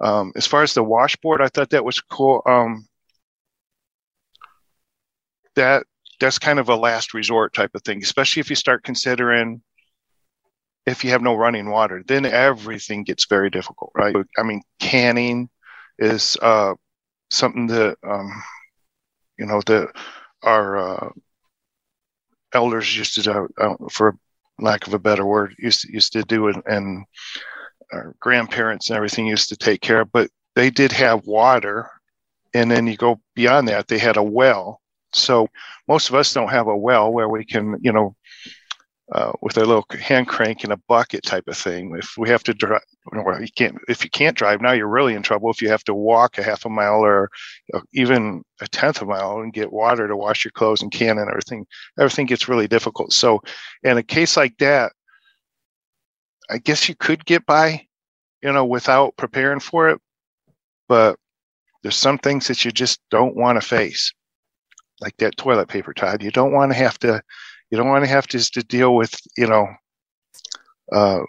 Um, 0.00 0.32
as 0.34 0.46
far 0.46 0.62
as 0.62 0.74
the 0.74 0.82
washboard, 0.82 1.42
I 1.42 1.48
thought 1.48 1.70
that 1.70 1.84
was 1.84 2.00
cool. 2.00 2.42
Um, 2.46 2.88
that 5.56 5.84
that's 6.18 6.38
kind 6.38 6.58
of 6.58 6.68
a 6.68 6.74
last 6.74 7.14
resort 7.14 7.52
type 7.54 7.72
of 7.74 7.82
thing, 7.82 8.02
especially 8.02 8.40
if 8.40 8.50
you 8.50 8.56
start 8.56 8.82
considering 8.82 9.62
if 10.86 11.04
you 11.04 11.10
have 11.10 11.22
no 11.22 11.34
running 11.34 11.70
water, 11.70 12.02
then 12.06 12.24
everything 12.24 13.04
gets 13.04 13.26
very 13.26 13.50
difficult, 13.50 13.92
right? 13.94 14.16
I 14.38 14.42
mean, 14.42 14.62
canning 14.80 15.50
is 16.00 16.36
uh, 16.42 16.74
something 17.30 17.66
that 17.68 17.96
um, 18.02 18.42
you 19.38 19.46
know 19.46 19.60
that 19.66 19.92
our 20.42 20.78
uh, 20.78 21.10
elders 22.52 22.96
used 22.96 23.14
to 23.14 23.22
do, 23.22 23.48
uh, 23.58 23.74
for 23.90 24.16
lack 24.58 24.86
of 24.86 24.94
a 24.94 24.98
better 24.98 25.24
word, 25.24 25.54
used 25.58 25.82
to, 25.82 25.92
used 25.92 26.12
to 26.14 26.22
do 26.22 26.48
it, 26.48 26.56
and 26.66 27.04
our 27.92 28.14
grandparents 28.20 28.88
and 28.88 28.96
everything 28.96 29.26
used 29.26 29.48
to 29.50 29.56
take 29.56 29.80
care 29.80 30.00
of. 30.00 30.12
But 30.12 30.30
they 30.54 30.70
did 30.70 30.92
have 30.92 31.26
water, 31.26 31.88
and 32.54 32.70
then 32.70 32.86
you 32.86 32.96
go 32.96 33.20
beyond 33.34 33.68
that, 33.68 33.88
they 33.88 33.98
had 33.98 34.16
a 34.16 34.22
well. 34.22 34.80
So 35.12 35.48
most 35.88 36.08
of 36.08 36.14
us 36.14 36.32
don't 36.32 36.50
have 36.50 36.68
a 36.68 36.76
well 36.76 37.12
where 37.12 37.28
we 37.28 37.44
can, 37.44 37.76
you 37.80 37.92
know, 37.92 38.14
uh, 39.12 39.32
with 39.42 39.56
a 39.56 39.64
little 39.64 39.84
hand 40.00 40.28
crank 40.28 40.62
and 40.62 40.72
a 40.72 40.80
bucket 40.88 41.24
type 41.24 41.48
of 41.48 41.56
thing. 41.56 41.94
If 41.98 42.14
we 42.16 42.28
have 42.28 42.44
to 42.44 42.54
drive, 42.54 42.82
well, 43.12 43.40
you 43.40 43.48
can't. 43.56 43.76
If 43.88 44.04
you 44.04 44.10
can't 44.10 44.36
drive 44.36 44.60
now, 44.60 44.72
you're 44.72 44.86
really 44.86 45.14
in 45.14 45.22
trouble. 45.22 45.50
If 45.50 45.60
you 45.60 45.68
have 45.68 45.82
to 45.84 45.94
walk 45.94 46.38
a 46.38 46.42
half 46.42 46.64
a 46.64 46.68
mile 46.68 47.00
or 47.00 47.30
even 47.92 48.44
a 48.60 48.68
tenth 48.68 49.02
of 49.02 49.08
a 49.08 49.10
mile 49.10 49.40
and 49.40 49.52
get 49.52 49.72
water 49.72 50.06
to 50.06 50.16
wash 50.16 50.44
your 50.44 50.52
clothes 50.52 50.82
and 50.82 50.92
can 50.92 51.18
and 51.18 51.28
everything, 51.28 51.66
everything 51.98 52.26
gets 52.26 52.48
really 52.48 52.68
difficult. 52.68 53.12
So, 53.12 53.42
in 53.82 53.98
a 53.98 54.02
case 54.02 54.36
like 54.36 54.56
that, 54.58 54.92
I 56.48 56.58
guess 56.58 56.88
you 56.88 56.94
could 56.94 57.24
get 57.24 57.44
by, 57.46 57.86
you 58.42 58.52
know, 58.52 58.64
without 58.64 59.16
preparing 59.16 59.60
for 59.60 59.88
it. 59.88 60.00
But 60.88 61.18
there's 61.82 61.96
some 61.96 62.18
things 62.18 62.46
that 62.46 62.64
you 62.64 62.70
just 62.70 63.00
don't 63.10 63.36
want 63.36 63.60
to 63.60 63.66
face, 63.66 64.12
like 65.00 65.16
that 65.16 65.36
toilet 65.36 65.68
paper, 65.68 65.92
Todd. 65.94 66.22
You 66.22 66.30
don't 66.30 66.52
want 66.52 66.70
to 66.70 66.78
have 66.78 66.98
to 67.00 67.22
you 67.70 67.78
don't 67.78 67.88
want 67.88 68.04
to 68.04 68.10
have 68.10 68.26
to, 68.28 68.38
to 68.38 68.62
deal 68.62 68.94
with, 68.94 69.14
you 69.36 69.46
know, 69.46 69.68
uh, 70.92 71.20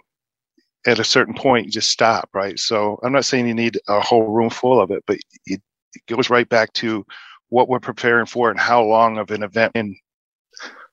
at 0.86 0.98
a 0.98 1.04
certain 1.04 1.34
point, 1.34 1.66
you 1.66 1.70
just 1.72 1.90
stop, 1.90 2.28
right? 2.34 2.58
So 2.58 2.98
I'm 3.02 3.12
not 3.12 3.24
saying 3.24 3.46
you 3.46 3.54
need 3.54 3.78
a 3.88 4.00
whole 4.00 4.26
room 4.26 4.50
full 4.50 4.80
of 4.80 4.90
it, 4.90 5.04
but 5.06 5.18
it, 5.46 5.60
it 5.94 6.02
goes 6.08 6.30
right 6.30 6.48
back 6.48 6.72
to 6.74 7.06
what 7.50 7.68
we're 7.68 7.80
preparing 7.80 8.26
for 8.26 8.50
and 8.50 8.58
how 8.58 8.82
long 8.82 9.18
of 9.18 9.30
an 9.30 9.42
event 9.42 9.72
and 9.74 9.94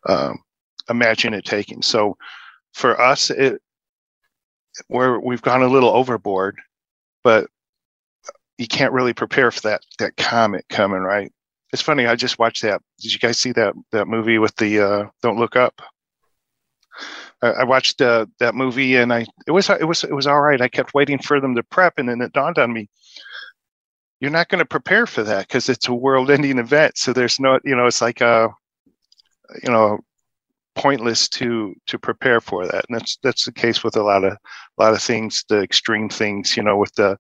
um, 0.08 0.40
imagine 0.90 1.34
it 1.34 1.46
taking. 1.46 1.82
So 1.82 2.18
for 2.74 3.00
us, 3.00 3.30
it 3.30 3.62
where 4.88 5.20
we've 5.20 5.42
gone 5.42 5.64
a 5.64 5.68
little 5.68 5.90
overboard, 5.90 6.58
but 7.24 7.48
you 8.58 8.68
can't 8.68 8.94
really 8.94 9.14
prepare 9.14 9.52
for 9.52 9.62
that 9.62 9.82
that 9.98 10.18
comet 10.18 10.66
coming, 10.70 11.02
right? 11.02 11.32
It's 11.72 11.82
funny. 11.82 12.08
I 12.08 12.16
just 12.16 12.40
watched 12.40 12.64
that. 12.64 12.82
Did 13.00 13.14
you 13.14 13.20
guys 13.20 13.40
see 13.40 13.52
that 13.54 13.74
that 13.92 14.08
movie 14.08 14.40
with 14.40 14.56
the 14.56 14.80
uh, 14.80 15.06
"Don't 15.22 15.40
Look 15.40 15.56
Up"? 15.56 15.82
I, 17.42 17.48
I 17.48 17.64
watched 17.64 18.02
uh, 18.02 18.26
that 18.40 18.56
movie 18.56 18.96
and 18.96 19.14
I 19.14 19.26
it 19.48 19.52
was 19.52 19.70
it 19.70 19.88
was 19.88 20.04
it 20.04 20.14
was 20.14 20.28
all 20.28 20.42
right. 20.42 20.62
I 20.62 20.68
kept 20.68 20.94
waiting 20.94 21.20
for 21.20 21.40
them 21.40 21.56
to 21.56 21.64
prep, 21.64 21.94
and 21.98 22.10
then 22.10 22.22
it 22.22 22.34
dawned 22.34 22.58
on 22.58 22.74
me, 22.74 22.90
you're 24.20 24.32
not 24.32 24.50
going 24.50 24.60
to 24.60 24.66
prepare 24.66 25.06
for 25.06 25.24
that 25.24 25.48
because 25.48 25.70
it's 25.70 25.88
a 25.88 25.94
world-ending 25.94 26.60
event. 26.60 26.98
So 26.98 27.14
there's 27.14 27.40
no, 27.40 27.60
you 27.64 27.76
know, 27.76 27.86
it's 27.86 28.02
like 28.02 28.22
a, 28.22 28.26
uh, 28.26 28.48
you 29.64 29.72
know, 29.72 30.00
pointless 30.76 31.28
to 31.30 31.74
to 31.88 31.98
prepare 31.98 32.42
for 32.42 32.66
that, 32.66 32.86
and 32.90 33.00
that's 33.00 33.18
that's 33.24 33.46
the 33.46 33.52
case 33.52 33.84
with 33.84 33.96
a 33.96 34.04
lot 34.04 34.24
of 34.24 34.34
a 34.34 34.82
lot 34.82 34.94
of 34.94 35.02
things, 35.02 35.44
the 35.50 35.62
extreme 35.62 36.10
things, 36.10 36.58
you 36.58 36.64
know, 36.64 36.78
with 36.78 36.94
the 36.96 37.18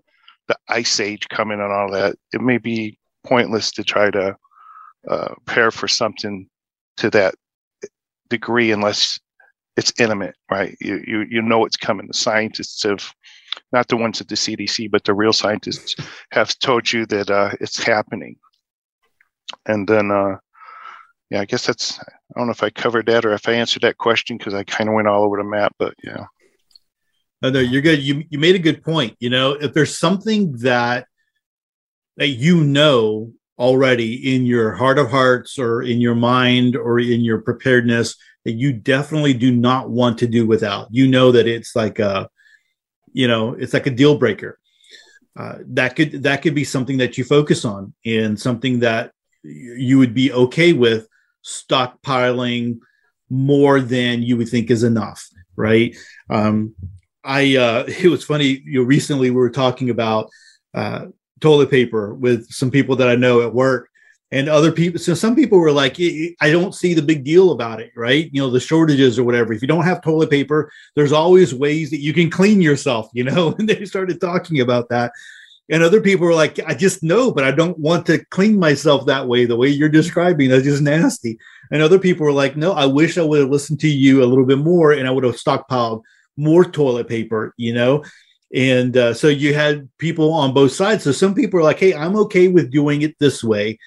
the 0.47 0.58
ice 0.68 1.00
age 1.00 1.28
coming 1.30 1.60
and 1.60 1.72
all 1.72 1.91
that. 1.91 2.16
It 2.34 2.41
may 2.41 2.58
be 2.58 2.99
pointless 3.26 3.72
to 3.72 3.84
try 3.84 4.09
to 4.11 4.36
uh, 5.09 5.34
prepare 5.45 5.72
for 5.72 5.88
something 5.88 6.47
to 6.97 7.09
that 7.09 7.36
degree 8.30 8.72
unless 8.72 9.20
it's 9.78 9.93
intimate, 9.97 10.36
right? 10.51 10.76
You, 10.82 11.01
you 11.07 11.26
you 11.30 11.41
know 11.41 11.65
it's 11.65 11.78
coming. 11.78 12.07
The 12.07 12.13
scientists 12.13 12.84
have, 12.84 13.13
not 13.72 13.88
the 13.88 13.97
ones 13.97 14.20
at 14.20 14.28
the 14.28 14.36
CDC, 14.36 14.91
but 14.91 15.03
the 15.05 15.13
real 15.13 15.34
scientists 15.34 15.95
have 16.32 16.57
told 16.59 16.91
you 16.91 17.05
that 17.07 17.30
uh, 17.30 17.51
it's 17.61 17.82
happening. 17.82 18.36
And 19.65 19.88
then, 19.88 20.11
uh, 20.11 20.38
yeah, 21.30 21.41
I 21.41 21.45
guess 21.45 21.65
that's. 21.65 21.99
I 21.99 22.39
don't 22.39 22.47
know 22.47 22.51
if 22.51 22.61
I 22.61 22.70
covered 22.70 23.07
that 23.07 23.26
or 23.26 23.34
if 23.34 23.47
I 23.47 23.53
answered 23.53 23.82
that 23.84 23.97
question 23.97 24.38
because 24.38 24.53
I 24.53 24.63
kind 24.63 24.89
of 24.89 24.95
went 24.95 25.07
all 25.07 25.24
over 25.24 25.38
the 25.38 25.43
map, 25.43 25.74
but 25.80 25.95
yeah. 26.03 26.26
No, 27.41 27.49
no, 27.49 27.59
you're 27.59 27.82
good. 27.82 27.99
You 28.03 28.24
you 28.30 28.38
made 28.38 28.55
a 28.55 28.59
good 28.59 28.84
point. 28.84 29.15
You 29.20 29.30
know, 29.30 29.53
if 29.53 29.74
there's 29.74 29.97
something 29.97 30.57
that 30.57 31.07
that 32.20 32.28
you 32.28 32.63
know 32.63 33.32
already 33.57 34.36
in 34.36 34.45
your 34.45 34.74
heart 34.74 34.99
of 34.99 35.09
hearts 35.09 35.57
or 35.57 35.82
in 35.82 35.99
your 36.01 36.15
mind 36.15 36.76
or 36.76 36.99
in 36.99 37.22
your 37.22 37.41
preparedness 37.41 38.15
that 38.43 38.51
you 38.51 38.74
definitely 38.74 39.34
do 39.34 39.51
not 39.51 39.89
want 39.89 40.17
to 40.17 40.28
do 40.28 40.45
without. 40.45 40.88
You 40.91 41.07
know 41.07 41.32
that 41.32 41.47
it's 41.47 41.76
like 41.76 41.97
a, 41.99 42.30
you 43.13 43.28
know, 43.28 43.53
it's 43.53 43.74
like 43.74 43.88
a 43.88 43.91
deal 43.91 44.17
breaker. 44.17 44.59
Uh, 45.38 45.59
that 45.67 45.95
could 45.95 46.24
that 46.24 46.41
could 46.41 46.53
be 46.53 46.65
something 46.65 46.97
that 46.97 47.17
you 47.17 47.24
focus 47.24 47.63
on 47.63 47.93
and 48.05 48.39
something 48.39 48.80
that 48.80 49.13
you 49.43 49.97
would 49.97 50.13
be 50.13 50.34
okay 50.34 50.74
with 50.74 51.07
stockpiling 51.45 52.80
more 53.30 53.80
than 53.80 54.22
you 54.22 54.36
would 54.36 54.49
think 54.49 54.70
is 54.70 54.84
enough, 54.84 55.26
right? 55.55 55.95
Um, 56.30 56.76
I 57.24 57.55
uh, 57.55 57.86
it 57.88 58.09
was 58.09 58.26
funny. 58.26 58.61
You 58.65 58.82
know, 58.82 58.86
recently 58.86 59.30
we 59.30 59.38
were 59.38 59.49
talking 59.49 59.89
about 59.89 60.30
uh, 60.74 61.05
toilet 61.40 61.70
paper 61.70 62.14
with 62.14 62.50
some 62.52 62.72
people 62.72 62.96
that 62.98 63.10
I 63.10 63.16
know 63.16 63.42
at 63.42 63.54
work 63.54 63.90
and 64.32 64.48
other 64.48 64.72
people. 64.72 65.00
So 65.00 65.14
some 65.14 65.36
people 65.36 65.60
were 65.60 65.72
like, 65.72 65.98
I 66.00 66.52
don't 66.52 66.76
see 66.76 66.94
the 66.94 67.02
big 67.02 67.24
deal 67.24 67.52
about 67.52 67.80
it, 67.80 67.92
right? 67.96 68.30
You 68.32 68.42
know, 68.42 68.50
the 68.50 68.60
shortages 68.60 69.18
or 69.18 69.24
whatever. 69.24 69.54
If 69.54 69.62
you 69.62 69.68
don't 69.68 69.86
have 69.86 70.02
toilet 70.02 70.30
paper, 70.30 70.72
there's 70.96 71.12
always 71.12 71.54
ways 71.54 71.90
that 71.90 72.02
you 72.02 72.14
can 72.14 72.30
clean 72.30 72.62
yourself, 72.62 73.10
you 73.14 73.24
know? 73.24 73.56
And 73.60 73.68
they 73.68 73.86
started 73.86 74.22
talking 74.22 74.62
about 74.62 74.90
that. 74.90 75.12
And 75.72 75.84
other 75.84 76.02
people 76.02 76.26
were 76.26 76.34
like, 76.34 76.60
I 76.66 76.74
just 76.74 77.04
know, 77.04 77.32
but 77.32 77.44
I 77.44 77.52
don't 77.52 77.78
want 77.78 78.06
to 78.08 78.24
clean 78.26 78.58
myself 78.58 79.06
that 79.06 79.28
way, 79.28 79.46
the 79.46 79.56
way 79.56 79.68
you're 79.68 79.90
describing. 79.90 80.50
That's 80.50 80.64
just 80.64 80.82
nasty. 80.82 81.38
And 81.72 81.82
other 81.82 82.00
people 82.00 82.26
were 82.26 82.32
like, 82.32 82.56
no, 82.58 82.72
I 82.72 82.86
wish 82.88 83.18
I 83.18 83.24
would 83.24 83.40
have 83.40 83.50
listened 83.50 83.80
to 83.82 83.88
you 83.88 84.24
a 84.24 84.26
little 84.26 84.46
bit 84.46 84.58
more 84.58 84.94
and 84.94 85.08
I 85.08 85.12
would 85.12 85.24
have 85.24 85.36
stockpiled 85.36 86.02
more 86.38 86.66
toilet 86.66 87.08
paper, 87.08 87.54
you 87.58 87.74
know? 87.74 88.04
And 88.54 88.97
uh, 88.97 89.14
so 89.14 89.28
you 89.28 89.54
had 89.54 89.89
people 89.97 90.34
on 90.34 90.54
both 90.54 90.72
sides. 90.72 91.04
So 91.04 91.12
some 91.12 91.36
people 91.36 91.60
are 91.60 91.64
like, 91.64 91.80
hey, 91.80 91.93
I'm 91.93 92.16
okay 92.16 92.47
with 92.47 92.72
doing 92.72 93.04
it 93.04 93.16
this 93.20 93.43
way. 93.43 93.78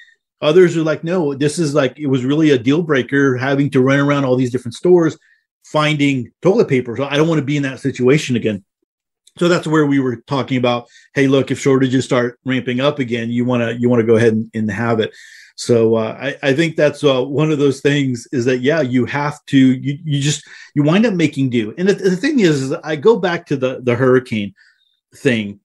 Others 0.40 0.76
are 0.76 0.82
like, 0.82 1.04
no, 1.04 1.34
this 1.34 1.58
is 1.58 1.74
like, 1.74 1.98
it 1.98 2.06
was 2.06 2.24
really 2.24 2.50
a 2.50 2.58
deal 2.58 2.82
breaker 2.82 3.36
having 3.36 3.70
to 3.70 3.80
run 3.80 3.98
around 3.98 4.24
all 4.24 4.36
these 4.36 4.52
different 4.52 4.74
stores 4.74 5.18
finding 5.64 6.30
toilet 6.42 6.68
paper. 6.68 6.96
So 6.96 7.04
I 7.04 7.16
don't 7.16 7.28
want 7.28 7.38
to 7.38 7.44
be 7.44 7.56
in 7.56 7.62
that 7.62 7.80
situation 7.80 8.36
again. 8.36 8.64
So 9.38 9.48
that's 9.48 9.66
where 9.66 9.86
we 9.86 9.98
were 9.98 10.16
talking 10.26 10.58
about, 10.58 10.88
hey, 11.14 11.26
look, 11.26 11.50
if 11.50 11.58
shortages 11.58 12.04
start 12.04 12.38
ramping 12.44 12.80
up 12.80 12.98
again, 12.98 13.30
you 13.30 13.44
want 13.44 13.62
to 13.62 13.80
you 13.80 13.88
want 13.88 14.00
to 14.00 14.06
go 14.06 14.16
ahead 14.16 14.34
and, 14.34 14.50
and 14.52 14.70
have 14.70 15.00
it. 15.00 15.14
So 15.56 15.96
uh, 15.96 16.16
I, 16.20 16.48
I, 16.48 16.54
think 16.54 16.76
that's 16.76 17.04
uh, 17.04 17.22
one 17.22 17.50
of 17.50 17.58
those 17.58 17.80
things 17.80 18.26
is 18.32 18.44
that 18.46 18.58
yeah, 18.58 18.80
you 18.80 19.04
have 19.06 19.44
to 19.46 19.58
you, 19.58 19.98
you 20.04 20.20
just 20.20 20.42
you 20.74 20.82
wind 20.82 21.06
up 21.06 21.14
making 21.14 21.50
do. 21.50 21.74
And 21.76 21.88
the, 21.88 21.94
the 21.94 22.16
thing 22.16 22.40
is, 22.40 22.62
is, 22.62 22.72
I 22.84 22.96
go 22.96 23.18
back 23.18 23.46
to 23.46 23.56
the 23.56 23.80
the 23.82 23.94
hurricane 23.94 24.54
thing. 25.14 25.60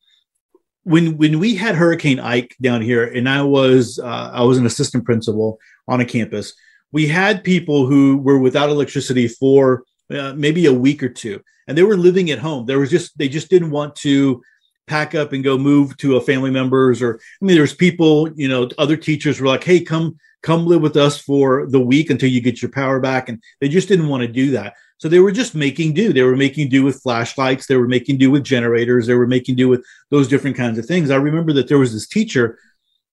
When 0.84 1.18
when 1.18 1.40
we 1.40 1.56
had 1.56 1.76
Hurricane 1.76 2.20
Ike 2.20 2.56
down 2.62 2.82
here, 2.82 3.06
and 3.06 3.28
I 3.28 3.42
was 3.42 4.00
uh, 4.00 4.32
I 4.34 4.44
was 4.44 4.58
an 4.58 4.66
assistant 4.66 5.06
principal 5.06 5.60
on 5.88 6.02
a 6.02 6.06
campus, 6.06 6.54
we 6.92 7.08
had 7.08 7.44
people 7.44 7.86
who 7.86 8.18
were 8.18 8.40
without 8.40 8.70
electricity 8.70 9.28
for 9.28 9.84
uh, 10.12 10.34
maybe 10.34 10.66
a 10.66 10.74
week 10.74 11.04
or 11.04 11.10
two, 11.10 11.42
and 11.68 11.78
they 11.78 11.84
were 11.84 11.98
living 11.98 12.32
at 12.32 12.40
home. 12.40 12.66
There 12.66 12.80
was 12.80 12.90
just 12.90 13.18
they 13.18 13.30
just 13.30 13.50
didn't 13.50 13.72
want 13.72 13.96
to 13.98 14.42
pack 14.88 15.14
up 15.14 15.34
and 15.34 15.44
go 15.44 15.58
move 15.58 15.96
to 15.98 16.16
a 16.16 16.22
family 16.22 16.50
members 16.50 17.02
or 17.02 17.20
i 17.42 17.46
mean 17.46 17.56
there's 17.56 17.74
people 17.74 18.30
you 18.36 18.48
know 18.48 18.70
other 18.78 18.98
teachers 18.98 19.40
were 19.40 19.48
like 19.48 19.64
hey 19.64 19.80
come 19.80 20.18
come 20.44 20.66
live 20.66 20.82
with 20.82 20.96
us 20.96 21.20
for 21.20 21.68
the 21.68 21.80
week 21.80 22.10
until 22.10 22.30
you 22.30 22.42
get 22.42 22.62
your 22.62 22.72
power 22.72 23.00
back 23.00 23.30
and 23.30 23.42
they 23.60 23.68
just 23.68 23.88
didn't 23.88 24.08
want 24.08 24.22
to 24.22 24.28
do 24.28 24.52
that 24.52 24.74
So 25.00 25.08
they 25.08 25.20
were 25.20 25.32
just 25.32 25.54
making 25.54 25.94
do. 25.94 26.12
They 26.12 26.24
were 26.24 26.36
making 26.36 26.70
do 26.70 26.84
with 26.84 27.02
flashlights. 27.02 27.68
They 27.68 27.78
were 27.78 27.88
making 27.88 28.18
do 28.18 28.32
with 28.32 28.44
generators. 28.44 29.06
They 29.06 29.14
were 29.14 29.28
making 29.28 29.56
do 29.56 29.68
with 29.68 29.86
those 30.10 30.28
different 30.28 30.58
kinds 30.58 30.80
of 30.80 30.86
things. 30.86 31.12
I 31.12 31.18
remember 31.18 31.54
that 31.54 31.68
there 31.68 31.78
was 31.78 31.94
this 31.94 32.08
teacher 32.08 32.58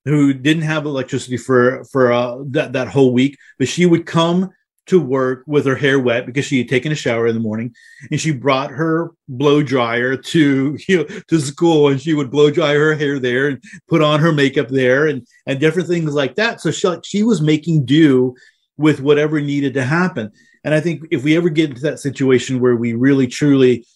who 0.04 0.32
didn't 0.32 0.62
have 0.62 0.86
electricity 0.86 1.36
for 1.36 1.84
for 1.92 2.12
uh, 2.12 2.38
that 2.50 2.72
that 2.72 2.88
whole 2.88 3.12
week, 3.12 3.36
but 3.58 3.68
she 3.68 3.86
would 3.86 4.06
come 4.06 4.50
to 4.86 5.00
work 5.00 5.44
with 5.46 5.64
her 5.64 5.76
hair 5.76 5.98
wet 5.98 6.26
because 6.26 6.44
she 6.44 6.58
had 6.58 6.68
taken 6.68 6.92
a 6.92 6.96
shower 6.96 7.26
in 7.26 7.34
the 7.34 7.40
morning, 7.40 7.74
and 8.10 8.20
she 8.20 8.32
brought 8.32 8.70
her 8.70 9.12
blow 9.28 9.62
dryer 9.62 10.16
to 10.16 10.78
you 10.88 10.98
know 10.98 11.04
to 11.28 11.40
school, 11.40 11.88
and 11.88 12.00
she 12.00 12.14
would 12.14 12.30
blow 12.30 12.50
dry 12.50 12.74
her 12.74 12.94
hair 12.94 13.18
there 13.18 13.48
and 13.48 13.62
put 13.88 14.02
on 14.02 14.20
her 14.20 14.32
makeup 14.32 14.68
there 14.68 15.06
and 15.06 15.26
and 15.46 15.60
different 15.60 15.88
things 15.88 16.12
like 16.14 16.34
that. 16.36 16.60
So 16.60 16.70
she 16.70 16.88
she 17.04 17.22
was 17.22 17.40
making 17.40 17.84
do 17.84 18.34
with 18.76 19.00
whatever 19.00 19.40
needed 19.40 19.74
to 19.74 19.84
happen. 19.84 20.30
And 20.64 20.74
I 20.74 20.80
think 20.80 21.02
if 21.10 21.22
we 21.22 21.36
ever 21.36 21.48
get 21.50 21.70
into 21.70 21.82
that 21.82 22.00
situation 22.00 22.60
where 22.60 22.74
we 22.74 22.94
really 22.94 23.26
truly 23.26 23.86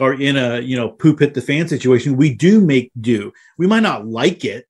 are 0.00 0.14
in 0.14 0.36
a 0.36 0.60
you 0.60 0.76
know 0.76 0.90
poop 0.90 1.20
hit 1.20 1.34
the 1.34 1.42
fan 1.42 1.68
situation, 1.68 2.16
we 2.16 2.34
do 2.34 2.60
make 2.60 2.90
do. 3.00 3.32
We 3.56 3.66
might 3.66 3.82
not 3.82 4.06
like 4.06 4.44
it, 4.44 4.66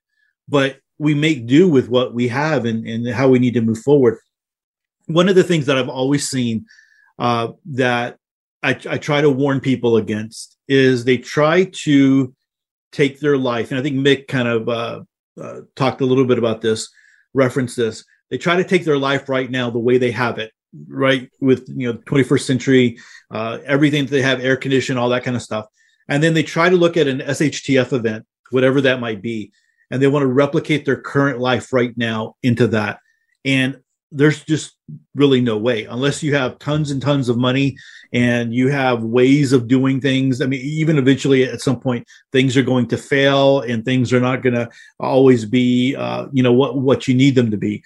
but 0.49 0.79
we 0.99 1.15
make 1.15 1.47
do 1.47 1.69
with 1.69 1.89
what 1.89 2.13
we 2.13 2.29
have 2.29 2.65
and, 2.65 2.87
and 2.87 3.09
how 3.09 3.29
we 3.29 3.39
need 3.39 3.55
to 3.55 3.61
move 3.61 3.79
forward. 3.79 4.19
One 5.09 5.29
of 5.29 5.35
the 5.35 5.43
things 5.43 5.67
that 5.67 5.77
I've 5.77 5.89
always 5.89 6.29
seen 6.29 6.67
uh, 7.19 7.49
that 7.73 8.17
I, 8.63 8.71
I 8.71 8.99
try 8.99 9.21
to 9.21 9.31
warn 9.31 9.61
people 9.61 9.97
against 9.97 10.57
is 10.69 11.05
they 11.05 11.19
try 11.19 11.65
to 11.65 12.35
take 12.93 13.21
their 13.21 13.37
life, 13.37 13.71
and 13.71 13.79
I 13.79 13.83
think 13.83 13.97
Mick 13.97 14.29
kind 14.29 14.49
of 14.49 14.69
uh, 14.69 15.01
uh, 15.41 15.61
talked 15.77 16.01
a 16.01 16.07
little 16.07 16.25
bit 16.25 16.39
about 16.39 16.61
this, 16.61 16.89
referenced 17.35 17.77
this. 17.77 18.05
They 18.31 18.39
try 18.39 18.57
to 18.57 18.65
take 18.65 18.85
their 18.85 18.99
life 18.99 19.29
right 19.29 19.51
now 19.51 19.71
the 19.71 19.79
way 19.79 19.99
they 19.99 20.11
have 20.11 20.39
it, 20.39 20.53
right 20.89 21.31
with 21.41 21.69
you 21.69 21.93
know 21.93 21.99
21st 22.01 22.43
century 22.43 22.99
uh, 23.31 23.59
everything 23.65 24.05
that 24.05 24.11
they 24.11 24.23
have 24.23 24.41
air 24.41 24.57
condition 24.57 24.99
all 24.99 25.09
that 25.09 25.25
kind 25.25 25.37
of 25.37 25.43
stuff 25.43 25.67
and 26.09 26.23
then 26.23 26.35
they 26.35 26.43
try 26.43 26.69
to 26.69 26.77
look 26.77 26.97
at 26.97 27.09
an 27.09 27.21
shtf 27.21 27.93
event 27.93 28.27
whatever 28.51 28.81
that 28.81 29.01
might 29.01 29.23
be 29.23 29.51
and 29.91 30.03
they 30.03 30.07
want 30.07 30.23
to 30.23 30.27
replicate 30.27 30.85
their 30.85 31.01
current 31.01 31.39
life 31.39 31.73
right 31.73 31.97
now 31.97 32.35
into 32.43 32.67
that 32.67 32.99
and 33.45 33.79
there's 34.11 34.43
just 34.45 34.77
really 35.15 35.41
no 35.41 35.59
way 35.59 35.85
unless 35.85 36.23
you 36.23 36.35
have 36.35 36.59
tons 36.59 36.91
and 36.91 37.03
tons 37.03 37.29
of 37.29 37.37
money 37.37 37.77
and 38.15 38.55
you 38.55 38.69
have 38.69 39.03
ways 39.03 39.53
of 39.53 39.69
doing 39.69 40.01
things 40.01 40.41
i 40.41 40.47
mean 40.47 40.61
even 40.63 40.97
eventually 40.97 41.45
at 41.45 41.61
some 41.61 41.79
point 41.79 42.07
things 42.33 42.57
are 42.57 42.63
going 42.63 42.87
to 42.87 42.97
fail 42.97 43.61
and 43.61 43.85
things 43.85 44.13
are 44.13 44.21
not 44.21 44.43
going 44.43 44.55
to 44.55 44.69
always 44.99 45.45
be 45.45 45.95
uh, 45.97 46.27
you 46.33 46.43
know 46.43 46.53
what 46.53 46.79
what 46.79 47.07
you 47.07 47.15
need 47.15 47.35
them 47.35 47.51
to 47.51 47.59
be 47.59 47.83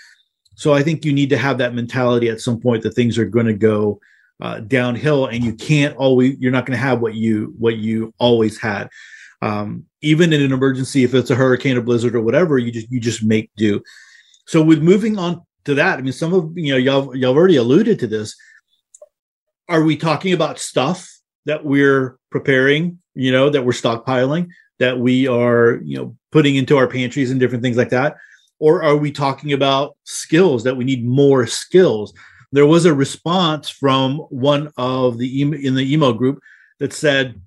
so 0.55 0.73
I 0.73 0.83
think 0.83 1.05
you 1.05 1.13
need 1.13 1.31
to 1.31 1.39
have 1.39 1.59
that 1.59 1.75
mentality 1.75 2.29
at 2.29 2.41
some 2.41 2.61
point 2.61 2.83
that 2.83 2.95
things 2.95 3.19
are 3.19 3.25
going 3.25 3.47
to 3.47 3.55
go 3.55 4.01
uh, 4.41 4.61
downhill, 4.61 5.27
and 5.27 5.43
you 5.43 5.55
can't 5.55 5.97
always. 5.97 6.37
You're 6.39 6.53
not 6.53 6.67
going 6.67 6.77
to 6.77 6.85
have 6.85 7.01
what 7.01 7.15
you 7.15 7.55
what 7.59 7.77
you 7.77 8.13
always 8.19 8.61
had. 8.61 8.89
Um, 9.41 9.87
even 10.03 10.33
in 10.33 10.43
an 10.43 10.53
emergency, 10.53 11.05
if 11.05 11.15
it's 11.15 11.31
a 11.31 11.35
hurricane 11.35 11.77
or 11.77 11.81
blizzard 11.81 12.15
or 12.15 12.21
whatever, 12.21 12.59
you 12.59 12.71
just 12.71 12.91
you 12.91 13.01
just 13.01 13.23
make 13.23 13.51
do. 13.57 13.83
So 14.47 14.63
with 14.63 14.83
moving 14.83 15.19
on 15.19 15.43
to 15.65 15.75
that, 15.75 15.99
I 15.99 16.03
mean, 16.03 16.13
some 16.13 16.35
of 16.35 16.53
you 16.57 16.73
know 16.73 16.79
y'all 16.79 17.17
y'all 17.17 17.37
already 17.37 17.57
alluded 17.57 17.99
to 18.01 18.07
this. 18.07 18.37
Are 19.69 19.83
we 19.83 19.97
talking 19.97 20.33
about 20.33 20.59
stuff 20.59 21.09
that 21.47 21.65
we're 21.65 22.19
preparing? 22.31 22.99
You 23.15 23.31
know, 23.31 23.51
that 23.51 23.65
we're 23.65 23.73
stockpiling, 23.73 24.49
that 24.79 24.99
we 24.99 25.29
are 25.29 25.81
you 25.85 25.97
know 25.97 26.17
putting 26.31 26.57
into 26.57 26.77
our 26.77 26.89
pantries 26.89 27.31
and 27.31 27.39
different 27.39 27.63
things 27.63 27.77
like 27.77 27.91
that 27.91 28.17
or 28.63 28.85
are 28.85 28.97
we 28.97 29.11
talking 29.11 29.53
about 29.53 29.97
skills 30.05 30.63
that 30.63 30.77
we 30.77 30.85
need 30.85 31.05
more 31.05 31.49
skills? 31.49 32.15
There 32.53 32.65
was 32.65 32.85
a 32.85 32.95
response 32.95 33.69
from 33.69 34.19
one 34.31 34.73
of 34.77 35.19
the 35.19 35.43
in 35.43 35.75
the 35.75 35.93
email 35.93 36.13
group 36.13 36.39
that 36.79 36.93
said, 36.93 37.41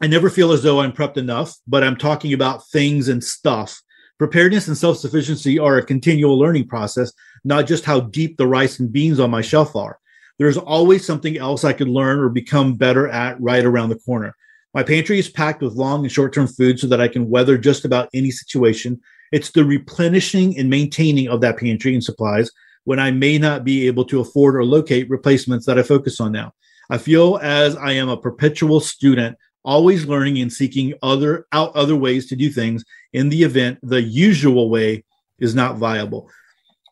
"I 0.00 0.06
never 0.06 0.30
feel 0.30 0.52
as 0.52 0.62
though 0.62 0.78
I'm 0.80 0.92
prepped 0.92 1.16
enough, 1.16 1.56
but 1.66 1.82
I'm 1.82 1.96
talking 1.96 2.32
about 2.32 2.68
things 2.68 3.08
and 3.08 3.24
stuff. 3.24 3.82
Preparedness 4.18 4.68
and 4.68 4.78
self 4.78 4.98
sufficiency 4.98 5.58
are 5.58 5.78
a 5.78 5.84
continual 5.84 6.38
learning 6.38 6.68
process, 6.68 7.12
not 7.44 7.66
just 7.66 7.84
how 7.84 8.00
deep 8.00 8.36
the 8.36 8.46
rice 8.46 8.78
and 8.78 8.92
beans 8.92 9.20
on 9.20 9.30
my 9.30 9.42
shelf 9.42 9.76
are. 9.76 9.98
There's 10.38 10.58
always 10.58 11.04
something 11.04 11.38
else 11.38 11.64
I 11.64 11.72
could 11.72 11.88
learn 11.88 12.18
or 12.18 12.28
become 12.28 12.74
better 12.74 13.08
at 13.08 13.40
right 13.40 13.64
around 13.64 13.88
the 13.88 13.98
corner." 13.98 14.34
My 14.74 14.82
pantry 14.82 15.18
is 15.18 15.30
packed 15.30 15.62
with 15.62 15.74
long 15.74 16.04
and 16.04 16.12
short 16.12 16.34
term 16.34 16.46
food 16.46 16.78
so 16.78 16.86
that 16.88 17.00
I 17.00 17.08
can 17.08 17.30
weather 17.30 17.56
just 17.56 17.84
about 17.84 18.10
any 18.12 18.30
situation 18.30 19.00
it's 19.32 19.50
the 19.50 19.64
replenishing 19.64 20.58
and 20.58 20.70
maintaining 20.70 21.28
of 21.28 21.40
that 21.40 21.58
pantry 21.58 21.94
and 21.94 22.04
supplies 22.04 22.50
when 22.84 22.98
I 22.98 23.10
may 23.10 23.38
not 23.38 23.64
be 23.64 23.86
able 23.86 24.04
to 24.06 24.20
afford 24.20 24.54
or 24.54 24.64
locate 24.64 25.10
replacements 25.10 25.66
that 25.66 25.78
I 25.78 25.82
focus 25.82 26.20
on 26.20 26.32
now. 26.32 26.52
I 26.88 26.98
feel 26.98 27.38
as 27.42 27.76
I 27.76 27.92
am 27.92 28.08
a 28.08 28.16
perpetual 28.16 28.78
student, 28.78 29.36
always 29.64 30.06
learning 30.06 30.38
and 30.38 30.52
seeking 30.52 30.94
other 31.02 31.46
out 31.50 31.74
other 31.74 31.96
ways 31.96 32.26
to 32.26 32.36
do 32.36 32.50
things 32.50 32.84
in 33.12 33.28
the 33.28 33.42
event 33.42 33.78
the 33.82 34.00
usual 34.00 34.70
way 34.70 35.04
is 35.40 35.54
not 35.54 35.76
viable. 35.76 36.30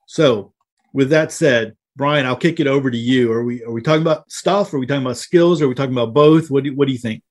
So, 0.07 0.52
with 0.92 1.11
that 1.11 1.32
said, 1.32 1.76
Brian, 1.96 2.26
I'll 2.26 2.36
kick 2.36 2.61
it 2.61 2.66
over 2.66 2.90
to 2.90 2.96
you. 2.96 3.32
Are 3.32 3.44
we 3.44 3.62
are 3.64 3.72
we 3.72 3.80
talking 3.80 4.02
about 4.02 4.30
stuff? 4.30 4.72
Are 4.74 4.78
we 4.78 4.86
talking 4.86 5.05
about 5.05 5.16
skills? 5.16 5.62
Are 5.62 5.68
we 5.68 5.74
talking 5.74 5.92
about 5.94 6.14
both? 6.14 6.50
What 6.50 6.64
do, 6.64 6.74
what 6.74 6.86
do 6.86 6.92
you 6.92 6.98
think? 6.98 7.22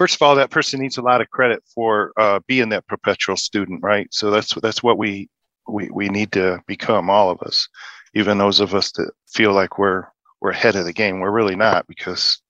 first 0.00 0.14
of 0.14 0.22
all, 0.22 0.34
that 0.34 0.50
person 0.50 0.80
needs 0.80 0.96
a 0.96 1.02
lot 1.02 1.20
of 1.20 1.28
credit 1.28 1.62
for 1.74 2.12
uh, 2.16 2.40
being 2.46 2.70
that 2.70 2.86
perpetual 2.86 3.36
student, 3.36 3.82
right? 3.82 4.08
So 4.10 4.30
that's 4.30 4.54
that's 4.62 4.82
what 4.82 4.96
we 4.96 5.28
we 5.68 5.90
we 5.90 6.08
need 6.08 6.32
to 6.32 6.58
become, 6.66 7.10
all 7.10 7.28
of 7.30 7.38
us, 7.42 7.68
even 8.14 8.38
those 8.38 8.60
of 8.60 8.74
us 8.74 8.92
that 8.92 9.10
feel 9.28 9.52
like 9.52 9.78
we're 9.78 10.04
we're 10.40 10.52
ahead 10.52 10.74
of 10.74 10.86
the 10.86 10.94
game. 10.94 11.20
We're 11.20 11.30
really 11.30 11.54
not 11.54 11.86
because 11.86 12.40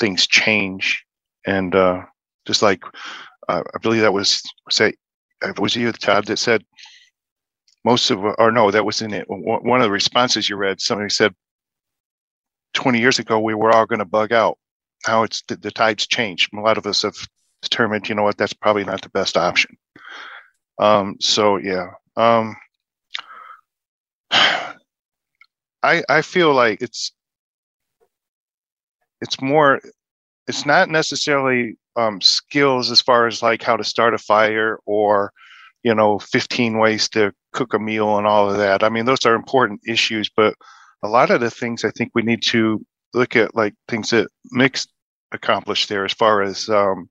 things 0.00 0.26
change, 0.26 1.04
and 1.46 1.76
uh, 1.76 2.02
just 2.44 2.60
like 2.60 2.82
uh, 3.48 3.62
I 3.74 3.78
believe 3.78 4.02
that 4.02 4.12
was 4.12 4.42
say 4.70 4.94
it 5.42 5.58
was 5.58 5.76
you, 5.76 5.92
Todd, 5.92 6.26
that 6.26 6.38
said 6.38 6.64
most 7.84 8.10
of 8.10 8.18
or 8.38 8.52
no, 8.52 8.70
that 8.70 8.84
was 8.84 9.02
in 9.02 9.12
it. 9.12 9.26
One 9.28 9.80
of 9.80 9.84
the 9.84 9.90
responses 9.90 10.48
you 10.48 10.56
read, 10.56 10.80
somebody 10.80 11.10
said, 11.10 11.34
20 12.74 12.98
years 12.98 13.18
ago 13.18 13.40
we 13.40 13.54
were 13.54 13.70
all 13.70 13.86
going 13.86 13.98
to 13.98 14.04
bug 14.04 14.32
out 14.32 14.58
how 15.04 15.22
it's 15.22 15.42
the, 15.48 15.56
the 15.56 15.70
tides 15.70 16.06
change. 16.06 16.48
A 16.54 16.60
lot 16.60 16.78
of 16.78 16.86
us 16.86 17.02
have 17.02 17.16
determined, 17.62 18.08
you 18.08 18.14
know 18.14 18.22
what, 18.22 18.36
that's 18.36 18.52
probably 18.52 18.84
not 18.84 19.00
the 19.00 19.08
best 19.10 19.36
option. 19.36 19.76
Um, 20.78 21.16
so 21.20 21.56
yeah, 21.56 21.90
um, 22.16 22.56
I 24.30 24.74
I 25.82 26.22
feel 26.22 26.52
like 26.52 26.82
it's 26.82 27.12
it's 29.20 29.40
more 29.40 29.80
it's 30.48 30.66
not 30.66 30.88
necessarily 30.88 31.76
um, 31.96 32.20
skills 32.20 32.90
as 32.90 33.00
far 33.00 33.26
as 33.26 33.42
like 33.42 33.62
how 33.62 33.76
to 33.76 33.84
start 33.84 34.14
a 34.14 34.18
fire 34.18 34.78
or 34.86 35.32
you 35.82 35.94
know 35.94 36.18
15 36.18 36.78
ways 36.78 37.08
to 37.10 37.32
cook 37.52 37.74
a 37.74 37.78
meal 37.78 38.18
and 38.18 38.26
all 38.26 38.50
of 38.50 38.56
that 38.56 38.82
i 38.82 38.88
mean 38.88 39.04
those 39.04 39.24
are 39.24 39.34
important 39.34 39.80
issues 39.86 40.28
but 40.34 40.54
a 41.02 41.08
lot 41.08 41.30
of 41.30 41.40
the 41.40 41.50
things 41.50 41.84
i 41.84 41.90
think 41.90 42.10
we 42.14 42.22
need 42.22 42.42
to 42.42 42.84
look 43.14 43.36
at 43.36 43.54
like 43.54 43.74
things 43.88 44.10
that 44.10 44.28
Mick 44.54 44.86
accomplished 45.32 45.88
there 45.88 46.04
as 46.04 46.12
far 46.12 46.42
as 46.42 46.68
um, 46.68 47.08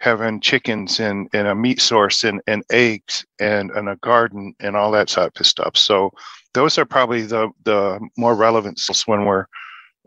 having 0.00 0.40
chickens 0.40 1.00
and, 1.00 1.28
and 1.32 1.48
a 1.48 1.54
meat 1.54 1.80
source 1.80 2.24
and, 2.24 2.40
and 2.46 2.62
eggs 2.70 3.24
and, 3.40 3.70
and 3.72 3.88
a 3.88 3.96
garden 3.96 4.54
and 4.60 4.76
all 4.76 4.90
that 4.92 5.08
type 5.08 5.38
of 5.38 5.46
stuff. 5.46 5.76
So 5.76 6.10
those 6.54 6.78
are 6.78 6.84
probably 6.84 7.22
the, 7.22 7.50
the 7.64 8.00
more 8.16 8.34
relevant 8.34 8.80
when 9.06 9.24
we're 9.24 9.46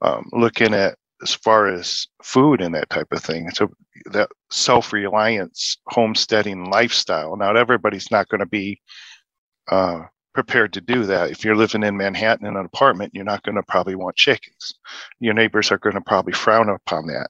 um, 0.01 0.29
looking 0.31 0.73
at 0.73 0.97
as 1.21 1.33
far 1.33 1.67
as 1.67 2.07
food 2.23 2.61
and 2.61 2.73
that 2.75 2.89
type 2.89 3.11
of 3.11 3.21
thing. 3.21 3.49
So 3.51 3.69
that 4.05 4.29
self-reliance 4.49 5.77
homesteading 5.87 6.65
lifestyle. 6.65 7.35
Now 7.37 7.55
everybody's 7.55 8.11
not 8.11 8.27
going 8.29 8.39
to 8.39 8.47
be 8.47 8.81
uh, 9.69 10.03
prepared 10.33 10.73
to 10.73 10.81
do 10.81 11.03
that. 11.05 11.31
If 11.31 11.43
you're 11.43 11.55
living 11.55 11.83
in 11.83 11.97
Manhattan 11.97 12.47
in 12.47 12.55
an 12.55 12.65
apartment, 12.65 13.11
you're 13.13 13.23
not 13.23 13.43
going 13.43 13.55
to 13.55 13.63
probably 13.63 13.95
want 13.95 14.15
chickens. 14.15 14.73
Your 15.19 15.33
neighbors 15.33 15.71
are 15.71 15.77
going 15.77 15.95
to 15.95 16.01
probably 16.01 16.33
frown 16.33 16.69
upon 16.69 17.07
that. 17.07 17.29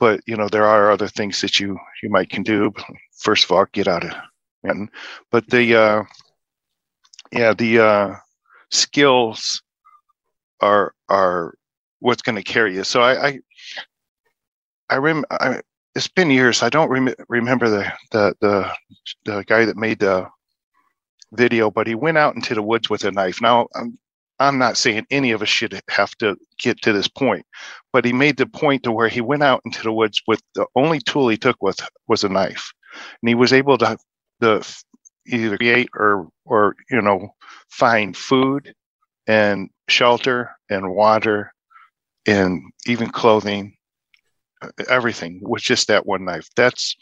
But 0.00 0.20
you 0.26 0.36
know 0.36 0.48
there 0.48 0.66
are 0.66 0.90
other 0.90 1.06
things 1.06 1.40
that 1.42 1.60
you 1.60 1.78
you 2.02 2.10
might 2.10 2.30
can 2.30 2.42
do. 2.42 2.72
First 3.18 3.44
of 3.44 3.52
all, 3.52 3.66
get 3.72 3.86
out 3.86 4.04
of 4.04 4.12
Manhattan. 4.64 4.90
But 5.30 5.48
the 5.48 5.76
uh, 5.76 6.02
yeah 7.30 7.54
the 7.54 7.78
uh, 7.78 8.14
skills 8.70 9.62
are 10.60 10.92
are 11.08 11.54
what's 12.02 12.22
going 12.22 12.36
to 12.36 12.42
carry 12.42 12.74
you. 12.74 12.84
So 12.84 13.00
I 13.00 13.26
I, 13.26 13.38
I 14.90 14.96
rem 14.96 15.24
I, 15.30 15.60
it's 15.94 16.08
been 16.08 16.30
years. 16.30 16.62
I 16.62 16.68
don't 16.68 16.90
rem- 16.90 17.14
remember 17.28 17.68
the, 17.68 17.92
the 18.10 18.34
the 18.40 18.72
the 19.24 19.44
guy 19.44 19.64
that 19.64 19.76
made 19.76 20.00
the 20.00 20.28
video, 21.32 21.70
but 21.70 21.86
he 21.86 21.94
went 21.94 22.18
out 22.18 22.34
into 22.34 22.54
the 22.54 22.62
woods 22.62 22.90
with 22.90 23.04
a 23.04 23.10
knife. 23.10 23.40
Now, 23.40 23.68
I'm, 23.74 23.98
I'm 24.38 24.58
not 24.58 24.76
saying 24.76 25.06
any 25.10 25.30
of 25.30 25.42
us 25.42 25.48
should 25.48 25.80
have 25.88 26.14
to 26.16 26.36
get 26.58 26.80
to 26.82 26.92
this 26.92 27.08
point, 27.08 27.46
but 27.92 28.04
he 28.04 28.12
made 28.12 28.36
the 28.36 28.46
point 28.46 28.82
to 28.82 28.92
where 28.92 29.08
he 29.08 29.20
went 29.20 29.42
out 29.42 29.62
into 29.64 29.82
the 29.82 29.92
woods 29.92 30.22
with 30.26 30.42
the 30.54 30.66
only 30.74 30.98
tool 31.00 31.28
he 31.28 31.36
took 31.36 31.56
with 31.60 31.80
was 32.08 32.24
a 32.24 32.28
knife, 32.28 32.72
and 33.22 33.28
he 33.28 33.34
was 33.34 33.52
able 33.52 33.78
to 33.78 33.96
the 34.40 34.84
either 35.26 35.56
create 35.56 35.88
or 35.94 36.28
or 36.44 36.74
you 36.90 37.00
know 37.00 37.34
find 37.68 38.16
food 38.16 38.74
and 39.26 39.70
shelter 39.88 40.50
and 40.68 40.90
water 40.90 41.52
and 42.26 42.62
even 42.86 43.10
clothing 43.10 43.76
everything 44.88 45.40
with 45.42 45.62
just 45.62 45.88
that 45.88 46.06
one 46.06 46.24
knife. 46.24 46.48
That's 46.56 46.96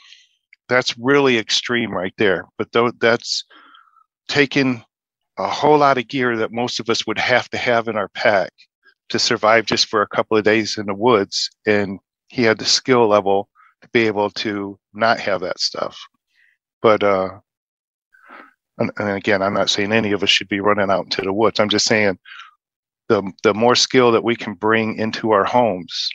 that's 0.68 0.96
really 0.98 1.38
extreme 1.38 1.90
right 1.90 2.14
there. 2.18 2.44
But 2.58 2.72
though 2.72 2.92
that's 3.00 3.44
taking 4.28 4.84
a 5.38 5.48
whole 5.48 5.78
lot 5.78 5.98
of 5.98 6.08
gear 6.08 6.36
that 6.36 6.52
most 6.52 6.80
of 6.80 6.88
us 6.88 7.06
would 7.06 7.18
have 7.18 7.48
to 7.50 7.58
have 7.58 7.88
in 7.88 7.96
our 7.96 8.08
pack 8.08 8.52
to 9.08 9.18
survive 9.18 9.66
just 9.66 9.86
for 9.86 10.02
a 10.02 10.08
couple 10.08 10.36
of 10.36 10.44
days 10.44 10.78
in 10.78 10.86
the 10.86 10.94
woods. 10.94 11.50
And 11.66 11.98
he 12.28 12.42
had 12.42 12.58
the 12.58 12.64
skill 12.64 13.08
level 13.08 13.48
to 13.82 13.88
be 13.88 14.06
able 14.06 14.30
to 14.30 14.78
not 14.94 15.18
have 15.20 15.40
that 15.40 15.58
stuff. 15.58 15.98
But 16.82 17.02
uh 17.02 17.40
and 18.78 18.92
again 18.98 19.42
i'm 19.42 19.52
not 19.52 19.68
saying 19.68 19.92
any 19.92 20.12
of 20.12 20.22
us 20.22 20.30
should 20.30 20.48
be 20.48 20.60
running 20.60 20.90
out 20.90 21.04
into 21.04 21.22
the 21.22 21.32
woods. 21.32 21.60
I'm 21.60 21.68
just 21.68 21.86
saying 21.86 22.18
the 23.10 23.22
the 23.42 23.52
more 23.52 23.74
skill 23.74 24.12
that 24.12 24.24
we 24.24 24.34
can 24.34 24.54
bring 24.54 24.96
into 24.96 25.32
our 25.32 25.44
homes 25.44 26.08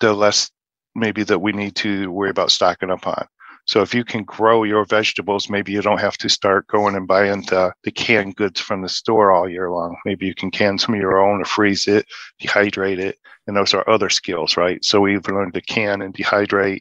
the 0.00 0.12
less 0.12 0.50
maybe 0.94 1.24
that 1.24 1.40
we 1.40 1.52
need 1.52 1.74
to 1.74 2.10
worry 2.12 2.30
about 2.30 2.52
stocking 2.52 2.90
up 2.90 3.06
on 3.06 3.26
so 3.64 3.80
if 3.80 3.94
you 3.94 4.04
can 4.04 4.24
grow 4.24 4.64
your 4.64 4.84
vegetables, 4.84 5.48
maybe 5.48 5.72
you 5.72 5.82
don't 5.82 6.00
have 6.00 6.16
to 6.18 6.28
start 6.28 6.66
going 6.66 6.96
and 6.96 7.06
buying 7.06 7.42
the, 7.42 7.72
the 7.84 7.92
canned 7.92 8.34
goods 8.34 8.60
from 8.60 8.82
the 8.82 8.88
store 8.88 9.30
all 9.30 9.48
year 9.48 9.70
long. 9.70 9.96
Maybe 10.04 10.26
you 10.26 10.34
can 10.34 10.50
can 10.50 10.78
some 10.78 10.94
of 10.94 11.00
your 11.00 11.20
own 11.20 11.40
or 11.40 11.44
freeze 11.44 11.86
it, 11.86 12.06
dehydrate 12.42 12.98
it. 12.98 13.18
And 13.46 13.56
those 13.56 13.72
are 13.72 13.88
other 13.88 14.10
skills, 14.10 14.56
right? 14.56 14.84
So 14.84 15.00
we've 15.00 15.26
learned 15.28 15.54
to 15.54 15.60
can 15.60 16.02
and 16.02 16.14
dehydrate 16.14 16.80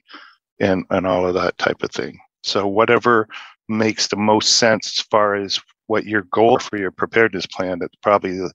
and, 0.60 0.86
and 0.89 1.06
all 1.06 1.28
of 1.28 1.36
that 1.36 1.58
type 1.60 1.84
of 1.84 1.92
thing. 1.92 2.20
So 2.44 2.68
whatever 2.68 3.28
makes 3.70 4.08
the 4.08 4.18
most 4.18 4.58
sense 4.58 5.00
as 5.00 5.06
far 5.06 5.36
as 5.36 5.60
what 5.86 6.06
your 6.06 6.24
goal 6.32 6.58
for 6.58 6.78
your 6.78 6.92
preparedness 6.92 7.46
plan, 7.46 7.78
that's 7.80 7.96
probably 8.02 8.38
the, 8.38 8.52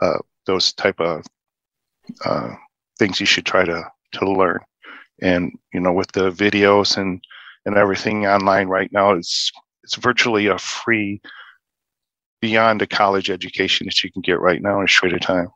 uh, 0.00 0.18
those 0.46 0.72
type 0.72 1.00
of 1.00 1.24
uh, 2.24 2.54
things 2.98 3.20
you 3.20 3.26
should 3.26 3.46
try 3.46 3.64
to, 3.64 3.84
to 4.12 4.30
learn. 4.30 4.58
And, 5.22 5.52
you 5.72 5.80
know, 5.80 5.92
with 5.92 6.12
the 6.12 6.30
videos 6.30 6.96
and 6.96 7.22
and 7.66 7.76
everything 7.76 8.26
online 8.26 8.68
right 8.68 8.90
now 8.92 9.12
it's 9.12 9.52
it's 9.82 9.96
virtually 9.96 10.46
a 10.46 10.58
free 10.58 11.20
beyond 12.40 12.80
a 12.82 12.86
college 12.86 13.30
education 13.30 13.86
that 13.86 14.02
you 14.02 14.10
can 14.10 14.22
get 14.22 14.40
right 14.40 14.62
now 14.62 14.78
in 14.78 14.84
a 14.84 14.88
short 14.88 15.12
time. 15.20 15.48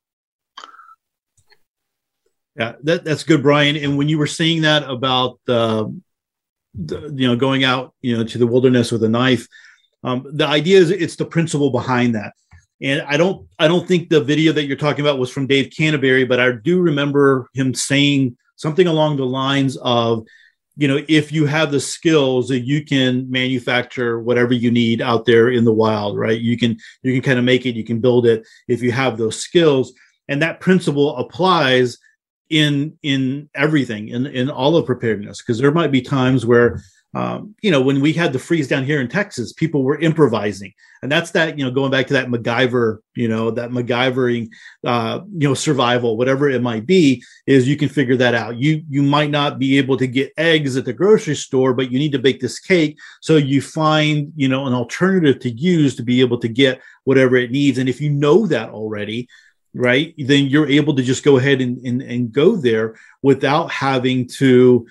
Yeah, 2.57 2.75
that, 2.85 3.05
that's 3.05 3.25
good, 3.25 3.43
Brian. 3.43 3.77
And 3.77 3.97
when 3.99 4.09
you 4.09 4.19
were 4.19 4.27
saying 4.27 4.63
that 4.63 4.89
about 4.89 5.41
uh, 5.49 5.87
the, 6.75 7.13
you 7.15 7.27
know 7.27 7.37
going 7.37 7.65
out 7.65 7.95
you 8.01 8.17
know 8.17 8.25
to 8.25 8.39
the 8.39 8.47
wilderness 8.47 8.93
with 8.93 9.03
a 9.03 9.09
knife, 9.09 9.47
um, 10.03 10.27
the 10.31 10.47
idea 10.47 10.79
is 10.79 10.91
it's 10.91 11.17
the 11.17 11.25
principle 11.25 11.71
behind 11.71 12.15
that. 12.15 12.35
And 12.83 13.03
I 13.03 13.17
don't 13.17 13.49
I 13.59 13.69
don't 13.69 13.87
think 13.87 14.09
the 14.09 14.21
video 14.21 14.53
that 14.53 14.65
you're 14.65 14.77
talking 14.77 15.05
about 15.05 15.19
was 15.19 15.31
from 15.31 15.47
Dave 15.47 15.73
Canterbury, 15.77 16.25
but 16.25 16.41
I 16.41 16.53
do 16.53 16.81
remember 16.81 17.49
him 17.55 17.75
saying 17.75 18.37
something 18.57 18.87
along 18.87 19.17
the 19.17 19.27
lines 19.27 19.77
of 19.79 20.27
you 20.77 20.89
know 20.89 21.05
if 21.09 21.33
you 21.33 21.47
have 21.47 21.71
the 21.71 21.81
skills 21.81 22.49
that 22.49 22.61
you 22.61 22.85
can 22.85 23.31
manufacture 23.31 24.21
whatever 24.21 24.53
you 24.53 24.71
need 24.71 25.01
out 25.01 25.25
there 25.25 25.51
in 25.51 25.65
the 25.65 25.73
wild 25.73 26.19
right? 26.19 26.41
You 26.41 26.59
can 26.59 26.77
you 27.03 27.13
can 27.13 27.23
kind 27.23 27.39
of 27.39 27.45
make 27.45 27.65
it 27.65 27.77
you 27.77 27.85
can 27.85 28.01
build 28.01 28.27
it 28.27 28.47
if 28.69 28.83
you 28.83 28.93
have 28.93 29.17
those 29.17 29.39
skills. 29.39 29.93
And 30.29 30.43
that 30.43 30.61
principle 30.61 31.17
applies 31.17 31.99
in 32.51 32.99
in 33.03 33.49
everything 33.55 34.09
in 34.09 34.27
in 34.27 34.51
all 34.51 34.77
of 34.77 34.87
preparedness 34.87 35.43
because 35.43 35.59
there 35.59 35.73
might 35.73 35.93
be 35.93 36.03
times 36.03 36.45
where 36.45 36.83
um, 37.15 37.55
you 37.63 37.71
know, 37.71 37.81
when 37.81 38.01
we 38.01 38.13
had 38.13 38.33
the 38.33 38.39
freeze 38.41 38.67
down 38.67 38.85
here 38.85 39.01
in 39.01 39.09
Texas, 39.09 39.53
people 39.53 39.85
were 39.85 39.99
improvising, 39.99 40.73
and 41.01 41.13
that's 41.13 41.31
that. 41.31 41.57
You 41.57 41.65
know, 41.65 41.71
going 41.71 41.93
back 41.93 42.09
to 42.09 42.15
that 42.15 42.27
MacGyver, 42.27 42.99
you 43.15 43.29
know, 43.29 43.53
that 43.53 43.71
MacGyvering, 43.71 44.49
uh, 44.85 45.21
you 45.33 45.49
know, 45.49 45.55
survival, 45.55 46.17
whatever 46.17 46.51
it 46.51 46.61
might 46.61 46.87
be, 46.87 47.23
is 47.47 47.69
you 47.69 47.77
can 47.77 47.89
figure 47.89 48.17
that 48.17 48.35
out. 48.35 48.57
You 48.57 48.83
you 48.91 49.03
might 49.03 49.31
not 49.31 49.61
be 49.61 49.79
able 49.79 49.97
to 49.99 50.09
get 50.09 50.33
eggs 50.37 50.77
at 50.77 50.85
the 50.85 50.93
grocery 50.93 51.37
store, 51.37 51.73
but 51.73 51.93
you 51.93 52.01
need 52.01 52.13
to 52.13 52.19
bake 52.19 52.41
this 52.41 52.59
cake, 52.59 52.99
so 53.21 53.37
you 53.37 53.63
find 53.63 54.33
you 54.35 54.49
know 54.49 54.67
an 54.67 54.75
alternative 54.75 55.39
to 55.41 55.51
use 55.51 55.95
to 55.97 56.03
be 56.03 56.21
able 56.21 56.39
to 56.39 56.49
get 56.49 56.81
whatever 57.05 57.37
it 57.37 57.53
needs. 57.53 57.79
And 57.79 57.89
if 57.89 58.01
you 58.01 58.11
know 58.11 58.47
that 58.49 58.71
already, 58.71 59.29
right, 59.73 60.15
then 60.19 60.47
you're 60.47 60.69
able 60.69 60.97
to 60.97 61.03
just 61.03 61.23
go 61.23 61.37
ahead 61.37 61.61
and 61.61 61.79
and, 61.87 62.03
and 62.03 62.33
go 62.33 62.57
there 62.57 62.97
without 63.23 63.71
having 63.71 64.27
to 64.39 64.89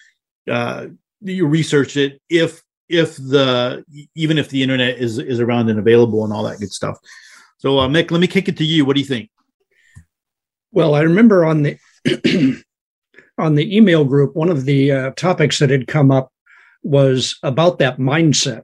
uh, 0.50 0.88
you 1.24 1.48
research 1.48 1.98
it 1.98 2.22
if 2.30 2.62
if 2.90 3.16
the 3.16 3.84
even 4.16 4.38
if 4.38 4.50
the 4.50 4.62
internet 4.62 4.98
is 4.98 5.18
is 5.18 5.40
around 5.40 5.70
and 5.70 5.80
available 5.80 6.24
and 6.24 6.34
all 6.34 6.44
that 6.44 6.60
good 6.60 6.72
stuff. 6.72 6.98
So, 7.58 7.80
uh, 7.80 7.88
Mick, 7.88 8.12
let 8.12 8.20
me 8.20 8.28
kick 8.28 8.50
it 8.50 8.58
to 8.58 8.66
you. 8.66 8.86
What 8.86 8.96
do 8.96 9.00
you 9.00 9.08
think? 9.08 9.30
Well, 10.72 10.96
I 10.96 11.02
remember 11.02 11.46
on 11.46 11.64
the 11.64 11.78
on 13.38 13.56
the 13.56 13.76
email 13.76 14.04
group, 14.04 14.36
one 14.36 14.50
of 14.50 14.66
the 14.66 14.92
uh, 14.92 15.12
topics 15.12 15.60
that 15.60 15.70
had 15.70 15.88
come 15.88 16.12
up 16.12 16.32
was 16.84 17.38
about 17.44 17.80
that 17.80 17.98
mindset. 17.98 18.64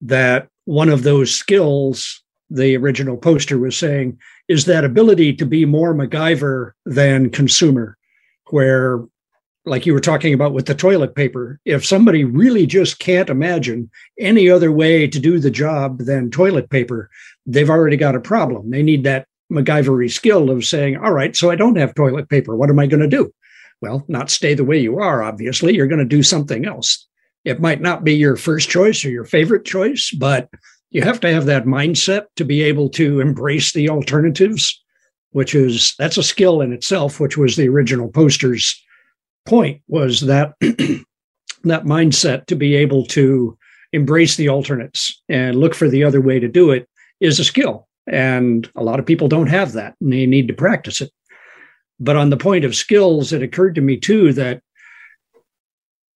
That 0.00 0.48
one 0.64 0.88
of 0.88 1.02
those 1.02 1.34
skills, 1.34 2.22
the 2.48 2.76
original 2.76 3.16
poster 3.16 3.58
was 3.58 3.76
saying, 3.76 4.18
is 4.48 4.64
that 4.64 4.84
ability 4.84 5.34
to 5.34 5.44
be 5.44 5.66
more 5.66 5.94
MacGyver 5.94 6.72
than 6.86 7.30
consumer, 7.30 7.98
where 8.48 9.04
like 9.66 9.84
you 9.84 9.92
were 9.92 10.00
talking 10.00 10.32
about 10.32 10.52
with 10.52 10.66
the 10.66 10.74
toilet 10.74 11.14
paper, 11.14 11.60
if 11.64 11.84
somebody 11.84 12.24
really 12.24 12.66
just 12.66 12.98
can't 12.98 13.28
imagine 13.28 13.90
any 14.18 14.48
other 14.48 14.72
way 14.72 15.06
to 15.06 15.18
do 15.18 15.38
the 15.38 15.50
job 15.50 15.98
than 15.98 16.30
toilet 16.30 16.70
paper, 16.70 17.10
they've 17.46 17.70
already 17.70 17.96
got 17.96 18.14
a 18.14 18.20
problem. 18.20 18.70
They 18.70 18.82
need 18.82 19.04
that 19.04 19.26
MacGyvery 19.52 20.10
skill 20.10 20.50
of 20.50 20.64
saying, 20.64 20.96
all 20.96 21.12
right, 21.12 21.36
so 21.36 21.50
I 21.50 21.56
don't 21.56 21.76
have 21.76 21.94
toilet 21.94 22.28
paper. 22.28 22.56
What 22.56 22.70
am 22.70 22.78
I 22.78 22.86
going 22.86 23.02
to 23.02 23.08
do? 23.08 23.32
Well, 23.82 24.04
not 24.08 24.30
stay 24.30 24.54
the 24.54 24.64
way 24.64 24.78
you 24.78 24.98
are, 24.98 25.22
obviously. 25.22 25.74
You're 25.74 25.86
going 25.86 25.98
to 25.98 26.04
do 26.04 26.22
something 26.22 26.64
else. 26.64 27.06
It 27.44 27.60
might 27.60 27.80
not 27.80 28.04
be 28.04 28.14
your 28.14 28.36
first 28.36 28.68
choice 28.68 29.04
or 29.04 29.10
your 29.10 29.24
favorite 29.24 29.64
choice, 29.64 30.10
but 30.10 30.48
you 30.90 31.02
have 31.02 31.20
to 31.20 31.32
have 31.32 31.46
that 31.46 31.64
mindset 31.64 32.26
to 32.36 32.44
be 32.44 32.62
able 32.62 32.88
to 32.90 33.20
embrace 33.20 33.72
the 33.72 33.88
alternatives, 33.88 34.82
which 35.32 35.54
is 35.54 35.94
that's 35.98 36.18
a 36.18 36.22
skill 36.22 36.60
in 36.60 36.72
itself, 36.72 37.20
which 37.20 37.36
was 37.36 37.56
the 37.56 37.68
original 37.68 38.08
poster's 38.08 38.82
point 39.50 39.82
was 39.88 40.20
that 40.20 40.54
that 40.60 41.84
mindset 41.84 42.46
to 42.46 42.54
be 42.54 42.76
able 42.76 43.04
to 43.04 43.58
embrace 43.92 44.36
the 44.36 44.48
alternates 44.48 45.20
and 45.28 45.58
look 45.58 45.74
for 45.74 45.88
the 45.88 46.04
other 46.04 46.20
way 46.20 46.38
to 46.38 46.46
do 46.46 46.70
it 46.70 46.88
is 47.18 47.40
a 47.40 47.44
skill. 47.44 47.88
And 48.06 48.70
a 48.76 48.84
lot 48.84 49.00
of 49.00 49.06
people 49.06 49.26
don't 49.26 49.48
have 49.48 49.72
that 49.72 49.96
and 50.00 50.12
they 50.12 50.24
need 50.24 50.46
to 50.48 50.54
practice 50.54 51.00
it. 51.00 51.10
But 51.98 52.14
on 52.14 52.30
the 52.30 52.36
point 52.36 52.64
of 52.64 52.76
skills, 52.76 53.32
it 53.32 53.42
occurred 53.42 53.74
to 53.74 53.80
me 53.80 53.96
too 53.96 54.32
that 54.34 54.62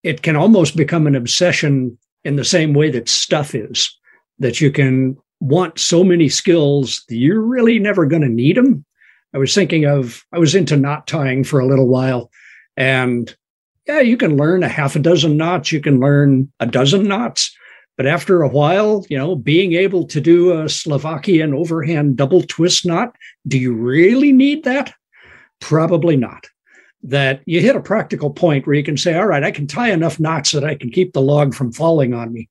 it 0.05 0.23
can 0.23 0.37
almost 0.37 0.77
become 0.77 1.09
an 1.09 1.17
obsession 1.17 1.99
in 2.25 2.37
the 2.37 2.45
same 2.45 2.73
way 2.73 2.89
that 2.91 3.09
stuff 3.09 3.53
is, 3.53 3.91
that 4.39 4.61
you 4.61 4.71
can 4.71 5.17
want 5.41 5.81
so 5.81 6.05
many 6.05 6.29
skills 6.29 7.03
you're 7.09 7.43
really 7.43 7.81
never 7.81 8.07
going 8.07 8.23
to 8.23 8.29
need 8.29 8.57
them. 8.57 8.85
I 9.35 9.39
was 9.39 9.53
thinking 9.53 9.87
of, 9.87 10.23
I 10.33 10.39
was 10.39 10.55
into 10.55 10.77
knot 10.77 11.09
tying 11.09 11.43
for 11.43 11.59
a 11.59 11.67
little 11.67 11.89
while 11.89 12.31
and 12.77 13.35
yeah, 13.87 14.01
you 14.01 14.17
can 14.17 14.37
learn 14.37 14.63
a 14.63 14.69
half 14.69 14.97
a 14.97 14.99
dozen 14.99 15.37
knots, 15.37 15.73
you 15.73 15.81
can 15.81 16.01
learn 16.01 16.51
a 16.61 16.67
dozen 16.67 17.07
knots. 17.07 17.55
But 17.97 18.07
after 18.07 18.43
a 18.43 18.49
while, 18.49 19.07
you 19.09 19.17
know, 19.17 19.37
being 19.37 19.75
able 19.75 20.05
to 20.07 20.21
do 20.21 20.59
a 20.59 20.69
Slovakian 20.69 21.55
overhand 21.55 22.17
double 22.17 22.43
twist 22.43 22.85
knot, 22.85 23.15
do 23.47 23.59
you 23.59 23.73
really 23.73 24.33
need 24.33 24.65
that? 24.65 24.93
Probably 25.61 26.17
not. 26.17 26.47
That 27.03 27.43
you 27.47 27.61
hit 27.61 27.77
a 27.77 27.81
practical 27.81 28.31
point 28.31 28.67
where 28.67 28.75
you 28.75 28.83
can 28.83 28.97
say, 28.97 29.15
all 29.15 29.27
right, 29.27 29.45
I 29.45 29.51
can 29.51 29.67
tie 29.67 29.93
enough 29.93 30.19
knots 30.19 30.51
that 30.53 30.65
I 30.65 30.75
can 30.75 30.91
keep 30.91 31.13
the 31.13 31.21
log 31.21 31.55
from 31.55 31.71
falling 31.71 32.15
on 32.15 32.33
me. 32.33 32.49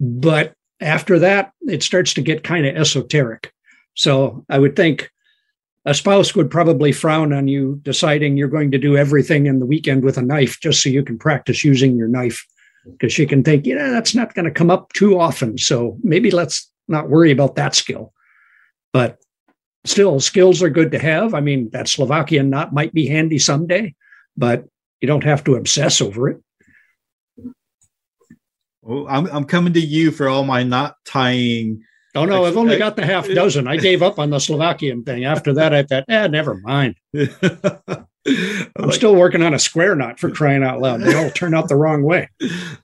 But 0.00 0.54
after 0.80 1.18
that, 1.18 1.52
it 1.62 1.82
starts 1.82 2.14
to 2.14 2.22
get 2.22 2.44
kind 2.44 2.64
of 2.66 2.76
esoteric. 2.76 3.52
So 3.94 4.44
I 4.48 4.58
would 4.58 4.76
think 4.76 5.10
a 5.86 5.94
spouse 5.94 6.34
would 6.34 6.50
probably 6.50 6.90
frown 6.90 7.32
on 7.32 7.46
you 7.46 7.80
deciding 7.82 8.36
you're 8.36 8.48
going 8.48 8.72
to 8.72 8.78
do 8.78 8.96
everything 8.96 9.46
in 9.46 9.60
the 9.60 9.66
weekend 9.66 10.02
with 10.02 10.18
a 10.18 10.22
knife 10.22 10.58
just 10.60 10.82
so 10.82 10.88
you 10.88 11.04
can 11.04 11.16
practice 11.16 11.64
using 11.64 11.96
your 11.96 12.08
knife 12.08 12.44
because 12.84 13.12
she 13.12 13.24
can 13.24 13.44
think, 13.44 13.66
yeah, 13.66 13.90
that's 13.90 14.14
not 14.14 14.34
going 14.34 14.44
to 14.44 14.50
come 14.50 14.70
up 14.70 14.92
too 14.92 15.18
often. 15.18 15.56
So 15.58 15.96
maybe 16.02 16.32
let's 16.32 16.70
not 16.88 17.08
worry 17.08 17.30
about 17.30 17.54
that 17.54 17.76
skill. 17.76 18.12
But 18.92 19.18
still, 19.84 20.18
skills 20.18 20.60
are 20.60 20.70
good 20.70 20.90
to 20.90 20.98
have. 20.98 21.34
I 21.34 21.40
mean, 21.40 21.70
that 21.70 21.88
Slovakian 21.88 22.50
knot 22.50 22.72
might 22.72 22.92
be 22.92 23.06
handy 23.06 23.38
someday, 23.38 23.94
but 24.36 24.64
you 25.00 25.06
don't 25.06 25.24
have 25.24 25.44
to 25.44 25.54
obsess 25.54 26.00
over 26.00 26.30
it. 26.30 26.42
Well, 28.82 29.06
I'm, 29.08 29.26
I'm 29.26 29.44
coming 29.44 29.72
to 29.74 29.80
you 29.80 30.10
for 30.10 30.28
all 30.28 30.44
my 30.44 30.64
knot 30.64 30.96
tying 31.04 31.84
Oh 32.16 32.24
no, 32.24 32.46
I've 32.46 32.56
only 32.56 32.78
got 32.78 32.96
the 32.96 33.04
half 33.04 33.28
dozen. 33.28 33.68
I 33.68 33.76
gave 33.76 34.02
up 34.02 34.18
on 34.18 34.30
the 34.30 34.38
Slovakian 34.38 35.04
thing. 35.04 35.24
After 35.24 35.52
that, 35.54 35.74
I 35.74 35.82
thought, 35.82 36.04
eh, 36.08 36.26
never 36.28 36.54
mind. 36.54 36.96
I'm 37.14 38.90
still 38.90 39.14
working 39.14 39.42
on 39.42 39.54
a 39.54 39.58
square 39.58 39.94
knot 39.94 40.18
for 40.18 40.30
crying 40.30 40.62
out 40.62 40.80
loud. 40.80 41.02
They 41.02 41.14
all 41.14 41.30
turn 41.30 41.54
out 41.54 41.68
the 41.68 41.76
wrong 41.76 42.02
way. 42.02 42.28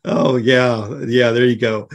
Oh 0.04 0.36
yeah, 0.36 1.00
yeah. 1.06 1.30
There 1.30 1.46
you 1.46 1.56
go. 1.56 1.88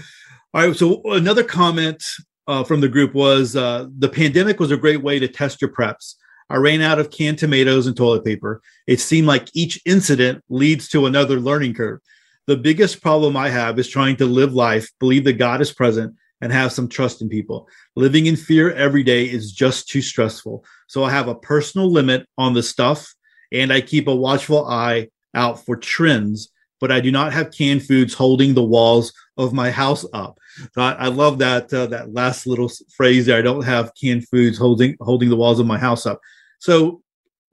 All 0.54 0.68
right. 0.68 0.76
So 0.76 1.02
another 1.06 1.44
comment 1.44 2.04
uh, 2.48 2.64
from 2.64 2.82
the 2.82 2.90
group 2.90 3.14
was 3.14 3.56
uh, 3.56 3.88
the 3.98 4.10
pandemic 4.10 4.60
was 4.60 4.72
a 4.72 4.78
great 4.78 5.04
way 5.04 5.20
to 5.20 5.28
test 5.28 5.62
your 5.62 5.72
preps. 5.72 6.16
I 6.50 6.56
ran 6.56 6.82
out 6.82 7.00
of 7.00 7.12
canned 7.12 7.38
tomatoes 7.38 7.88
and 7.88 7.96
toilet 7.96 8.26
paper. 8.26 8.62
It 8.88 9.00
seemed 9.00 9.28
like 9.28 9.50
each 9.54 9.80
incident 9.86 10.44
leads 10.50 10.88
to 10.90 11.06
another 11.06 11.40
learning 11.40 11.74
curve. 11.74 12.00
The 12.48 12.58
biggest 12.58 13.02
problem 13.02 13.36
I 13.36 13.50
have 13.50 13.78
is 13.78 13.90
trying 13.90 14.16
to 14.18 14.26
live 14.26 14.54
life, 14.54 14.90
believe 15.00 15.26
that 15.26 15.34
God 15.34 15.60
is 15.60 15.74
present, 15.74 16.16
and 16.42 16.52
have 16.52 16.72
some 16.72 16.88
trust 16.88 17.22
in 17.22 17.30
people. 17.30 17.68
Living 17.96 18.28
in 18.28 18.36
fear 18.36 18.72
every 18.74 19.04
day 19.04 19.26
is 19.26 19.52
just 19.52 19.90
too 19.90 20.02
stressful. 20.02 20.64
So 20.88 21.04
I 21.04 21.12
have 21.12 21.28
a 21.28 21.36
personal 21.36 21.92
limit 21.92 22.28
on 22.38 22.54
the 22.54 22.64
stuff 22.64 23.14
and 23.52 23.72
I 23.72 23.82
keep 23.82 24.08
a 24.08 24.16
watchful 24.16 24.66
eye 24.68 25.10
out 25.34 25.66
for 25.66 25.76
trends, 25.76 26.50
but 26.80 26.92
I 26.92 27.00
do 27.00 27.12
not 27.12 27.34
have 27.34 27.52
canned 27.52 27.84
foods 27.84 28.14
holding 28.14 28.54
the 28.54 28.64
walls 28.64 29.14
of 29.38 29.54
my 29.54 29.72
house 29.72 30.06
up. 30.14 30.38
So 30.74 30.82
I, 30.82 30.92
I 30.94 31.08
love 31.08 31.40
that 31.40 31.74
uh, 31.74 31.88
that 31.88 32.14
last 32.14 32.48
little 32.48 32.72
phrase 32.96 33.26
there. 33.26 33.38
I 33.38 33.44
don't 33.44 33.64
have 33.64 33.94
canned 34.00 34.28
foods 34.28 34.58
holding 34.58 34.96
holding 35.00 35.30
the 35.30 35.36
walls 35.36 35.60
of 35.60 35.68
my 35.68 35.78
house 35.78 36.06
up. 36.06 36.20
So 36.60 37.02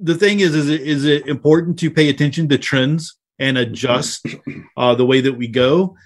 the 0.00 0.14
thing 0.14 0.40
is, 0.40 0.54
is 0.54 0.68
it, 0.68 0.80
is 0.80 1.04
it 1.04 1.26
important 1.26 1.78
to 1.78 1.90
pay 1.90 2.08
attention 2.08 2.48
to 2.48 2.58
trends 2.58 3.16
and 3.38 3.58
adjust 3.58 4.26
uh, 4.76 4.94
the 4.94 5.06
way 5.06 5.20
that 5.20 5.34
we 5.34 5.48
go? 5.48 5.96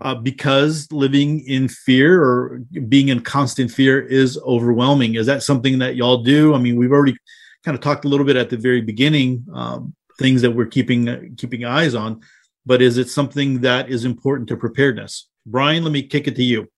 Uh, 0.00 0.14
because 0.14 0.90
living 0.92 1.40
in 1.46 1.68
fear 1.68 2.22
or 2.22 2.60
being 2.88 3.08
in 3.08 3.20
constant 3.20 3.70
fear 3.70 4.00
is 4.00 4.38
overwhelming. 4.44 5.14
Is 5.14 5.26
that 5.26 5.42
something 5.42 5.78
that 5.78 5.96
y'all 5.96 6.22
do? 6.22 6.54
I 6.54 6.58
mean, 6.58 6.76
we've 6.76 6.92
already 6.92 7.16
kind 7.64 7.74
of 7.74 7.80
talked 7.80 8.04
a 8.04 8.08
little 8.08 8.26
bit 8.26 8.36
at 8.36 8.50
the 8.50 8.56
very 8.56 8.80
beginning, 8.80 9.46
um, 9.54 9.94
things 10.18 10.42
that 10.42 10.50
we're 10.50 10.66
keeping 10.66 11.08
uh, 11.08 11.20
keeping 11.36 11.64
eyes 11.64 11.94
on. 11.94 12.20
But 12.66 12.82
is 12.82 12.98
it 12.98 13.08
something 13.08 13.60
that 13.60 13.88
is 13.88 14.04
important 14.04 14.48
to 14.48 14.56
preparedness? 14.56 15.28
Brian, 15.46 15.82
let 15.82 15.92
me 15.92 16.02
kick 16.02 16.26
it 16.26 16.36
to 16.36 16.42
you. 16.42 16.68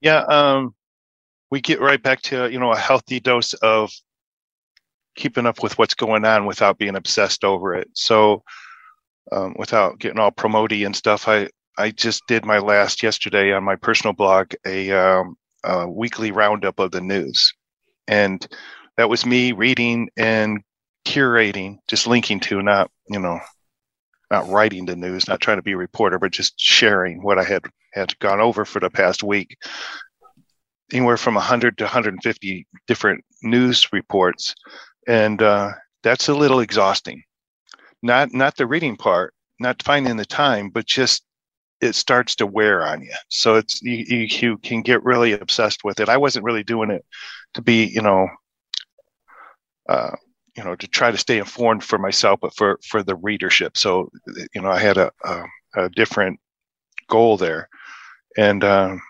Yeah, 0.00 0.20
um, 0.20 0.74
we 1.50 1.60
get 1.60 1.80
right 1.80 2.02
back 2.02 2.22
to 2.22 2.50
you 2.50 2.58
know 2.58 2.72
a 2.72 2.78
healthy 2.78 3.20
dose 3.20 3.52
of 3.54 3.92
keeping 5.16 5.46
up 5.46 5.62
with 5.62 5.76
what's 5.78 5.94
going 5.94 6.24
on 6.24 6.46
without 6.46 6.78
being 6.78 6.96
obsessed 6.96 7.44
over 7.44 7.74
it. 7.74 7.88
So, 7.92 8.42
um, 9.32 9.54
without 9.58 9.98
getting 9.98 10.18
all 10.18 10.30
promotey 10.30 10.86
and 10.86 10.94
stuff, 10.94 11.28
I 11.28 11.48
I 11.78 11.92
just 11.92 12.26
did 12.26 12.44
my 12.44 12.58
last 12.58 13.02
yesterday 13.02 13.52
on 13.52 13.62
my 13.62 13.76
personal 13.76 14.12
blog 14.12 14.52
a, 14.66 14.90
um, 14.90 15.36
a 15.64 15.88
weekly 15.88 16.32
roundup 16.32 16.80
of 16.80 16.90
the 16.90 17.00
news, 17.00 17.54
and 18.08 18.46
that 18.96 19.08
was 19.08 19.24
me 19.24 19.52
reading 19.52 20.10
and 20.16 20.60
curating, 21.06 21.78
just 21.86 22.06
linking 22.06 22.40
to, 22.40 22.60
not 22.62 22.90
you 23.08 23.20
know, 23.20 23.38
not 24.30 24.48
writing 24.48 24.86
the 24.86 24.96
news, 24.96 25.28
not 25.28 25.40
trying 25.40 25.58
to 25.58 25.62
be 25.62 25.72
a 25.72 25.76
reporter, 25.76 26.18
but 26.18 26.32
just 26.32 26.58
sharing 26.58 27.22
what 27.22 27.38
I 27.38 27.44
had 27.44 27.64
had 27.94 28.18
gone 28.18 28.40
over 28.40 28.64
for 28.64 28.80
the 28.80 28.90
past 28.90 29.22
week. 29.22 29.56
Anywhere 30.92 31.16
from 31.16 31.34
100 31.34 31.78
to 31.78 31.84
150 31.84 32.66
different 32.86 33.24
news 33.42 33.92
reports 33.92 34.54
and 35.08 35.42
uh, 35.42 35.72
that's 36.02 36.28
a 36.28 36.34
little 36.34 36.60
exhausting. 36.60 37.22
Not 38.02 38.32
not 38.32 38.56
the 38.56 38.66
reading 38.66 38.96
part, 38.96 39.34
not 39.58 39.82
finding 39.82 40.16
the 40.16 40.26
time, 40.26 40.70
but 40.70 40.86
just 40.86 41.24
it 41.80 41.94
starts 41.94 42.34
to 42.36 42.46
wear 42.46 42.86
on 42.86 43.02
you. 43.02 43.14
So 43.28 43.54
it's 43.56 43.80
you, 43.82 44.26
you, 44.30 44.58
can 44.58 44.82
get 44.82 45.04
really 45.04 45.32
obsessed 45.32 45.84
with 45.84 46.00
it. 46.00 46.08
I 46.08 46.16
wasn't 46.16 46.44
really 46.44 46.64
doing 46.64 46.90
it 46.90 47.04
to 47.54 47.62
be, 47.62 47.84
you 47.84 48.02
know, 48.02 48.28
uh, 49.88 50.10
you 50.56 50.64
know, 50.64 50.74
to 50.74 50.88
try 50.88 51.10
to 51.10 51.16
stay 51.18 51.38
informed 51.38 51.84
for 51.84 51.98
myself, 51.98 52.40
but 52.40 52.54
for 52.56 52.78
for 52.86 53.02
the 53.02 53.14
readership. 53.14 53.78
So 53.78 54.10
you 54.54 54.60
know, 54.60 54.70
I 54.70 54.78
had 54.78 54.96
a 54.96 55.12
a, 55.24 55.44
a 55.76 55.88
different 55.90 56.40
goal 57.08 57.36
there, 57.36 57.68
and 58.36 58.64
um, 58.64 59.00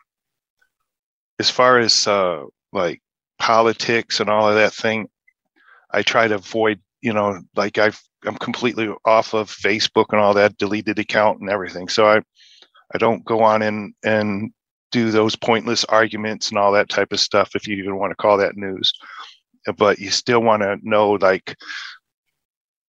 as 1.39 1.51
far 1.51 1.79
as 1.79 2.07
uh, 2.07 2.45
like 2.73 3.01
politics 3.39 4.21
and 4.21 4.29
all 4.29 4.49
of 4.49 4.57
that 4.57 4.75
thing, 4.75 5.09
I 5.91 6.03
try 6.03 6.29
to 6.29 6.35
avoid, 6.37 6.81
you 7.01 7.13
know, 7.13 7.41
like 7.57 7.79
I've, 7.79 8.01
I'm 8.25 8.37
completely 8.37 8.93
off 9.05 9.35
of 9.35 9.51
Facebook 9.51 10.07
and 10.11 10.21
all 10.21 10.35
that, 10.35 10.59
deleted 10.59 10.99
account 10.99 11.41
and 11.41 11.49
everything. 11.49 11.89
So 11.89 12.07
I, 12.07 12.23
I 12.95 12.99
don't 12.99 13.25
go 13.25 13.41
on 13.43 13.63
and, 13.63 13.95
and 14.05 14.53
do 14.91 15.11
those 15.11 15.37
pointless 15.37 15.85
arguments 15.85 16.49
and 16.49 16.59
all 16.59 16.73
that 16.73 16.89
type 16.89 17.13
of 17.13 17.21
stuff, 17.21 17.55
if 17.55 17.67
you 17.67 17.77
even 17.77 17.97
want 17.97 18.11
to 18.11 18.17
call 18.17 18.39
that 18.39 18.57
news. 18.57 18.93
But 19.77 19.99
you 19.99 20.11
still 20.11 20.41
want 20.41 20.63
to 20.63 20.79
know, 20.83 21.13
like, 21.13 21.57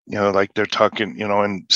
you 0.06 0.16
know, 0.16 0.32
like 0.32 0.54
they're 0.54 0.66
talking, 0.66 1.18
you 1.20 1.28
know, 1.28 1.44
in 1.44 1.68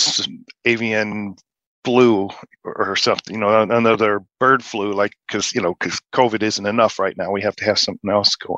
avian 0.65 1.36
flu 1.84 2.30
or 2.63 2.95
something, 2.95 3.36
you 3.36 3.41
know, 3.41 3.61
another 3.61 4.21
bird 4.39 4.63
flu, 4.63 4.93
like, 4.93 5.13
because, 5.28 5.53
you 5.53 5.61
know, 5.61 5.76
because 5.80 5.99
COVID 6.13 6.41
isn't 6.41 6.65
enough 6.65 6.99
right 6.99 7.17
now. 7.17 7.32
We 7.32 7.41
have 7.41 7.57
to 7.57 7.65
have 7.65 7.78
something 7.78 8.09
else 8.09 8.36
going. 8.38 8.57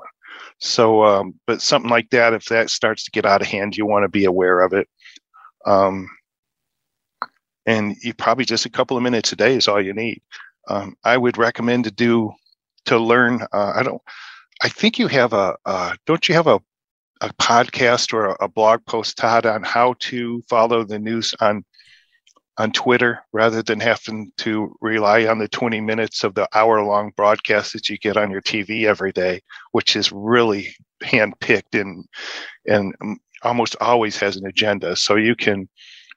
So, 0.59 1.03
um, 1.03 1.33
but 1.47 1.61
something 1.61 1.89
like 1.89 2.09
that, 2.11 2.33
if 2.33 2.45
that 2.45 2.69
starts 2.69 3.03
to 3.05 3.11
get 3.11 3.25
out 3.25 3.41
of 3.41 3.47
hand, 3.47 3.75
you 3.75 3.85
want 3.87 4.03
to 4.03 4.09
be 4.09 4.25
aware 4.25 4.61
of 4.61 4.73
it. 4.73 4.87
Um, 5.65 6.07
and 7.65 7.95
you 8.01 8.13
probably 8.13 8.45
just 8.45 8.65
a 8.65 8.69
couple 8.69 8.97
of 8.97 9.03
minutes 9.03 9.31
a 9.31 9.35
day 9.35 9.55
is 9.55 9.67
all 9.67 9.81
you 9.81 9.93
need. 9.93 10.21
Um, 10.67 10.95
I 11.03 11.17
would 11.17 11.37
recommend 11.37 11.85
to 11.85 11.91
do 11.91 12.33
to 12.85 12.97
learn. 12.97 13.41
Uh, 13.51 13.73
I 13.75 13.83
don't. 13.83 14.01
I 14.61 14.69
think 14.69 14.99
you 14.99 15.07
have 15.07 15.33
a. 15.33 15.55
Uh, 15.65 15.95
don't 16.05 16.27
you 16.27 16.35
have 16.35 16.47
a 16.47 16.61
a 17.21 17.29
podcast 17.35 18.13
or 18.13 18.27
a, 18.27 18.35
a 18.41 18.47
blog 18.47 18.85
post, 18.85 19.17
Todd, 19.17 19.45
on 19.45 19.63
how 19.63 19.95
to 19.99 20.41
follow 20.49 20.83
the 20.83 20.99
news 20.99 21.33
on 21.39 21.63
on 22.57 22.71
Twitter 22.71 23.19
rather 23.33 23.61
than 23.61 23.81
having 23.81 24.31
to 24.37 24.73
rely 24.79 25.25
on 25.25 25.39
the 25.39 25.47
20 25.47 25.81
minutes 25.81 26.23
of 26.23 26.35
the 26.35 26.47
hour 26.53 26.81
long 26.83 27.11
broadcast 27.17 27.73
that 27.73 27.89
you 27.89 27.97
get 27.97 28.15
on 28.15 28.31
your 28.31 28.41
TV 28.41 28.85
every 28.85 29.11
day, 29.11 29.41
which 29.73 29.97
is 29.97 30.11
really 30.11 30.73
handpicked 31.03 31.79
and 31.79 32.05
and 32.65 32.95
almost 33.43 33.75
always 33.81 34.17
has 34.17 34.37
an 34.37 34.47
agenda. 34.47 34.95
So 34.95 35.15
you 35.15 35.35
can 35.35 35.67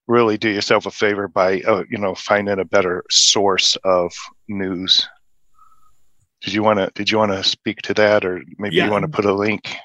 really 0.09 0.39
do 0.39 0.49
yourself 0.49 0.87
a 0.87 0.91
favor 0.91 1.29
by 1.29 1.61
uh, 1.61 1.85
you 1.89 1.99
know 1.99 2.15
finding 2.15 2.59
a 2.59 2.65
better 2.65 3.05
source 3.11 3.77
of 3.85 4.13
news. 4.49 5.07
Did 6.41 6.55
you 6.55 6.63
want 6.63 6.79
to 6.79 6.91
did 6.95 7.11
you 7.11 7.19
want 7.19 7.33
to 7.33 7.45
speak 7.45 7.83
to 7.83 7.95
that 7.95 8.25
or 8.25 8.43
maybe 8.59 8.77
yeah. 8.77 8.87
you 8.87 8.91
want 8.91 9.03
to 9.03 9.09
put 9.11 9.25
a 9.25 9.35
link? 9.35 9.77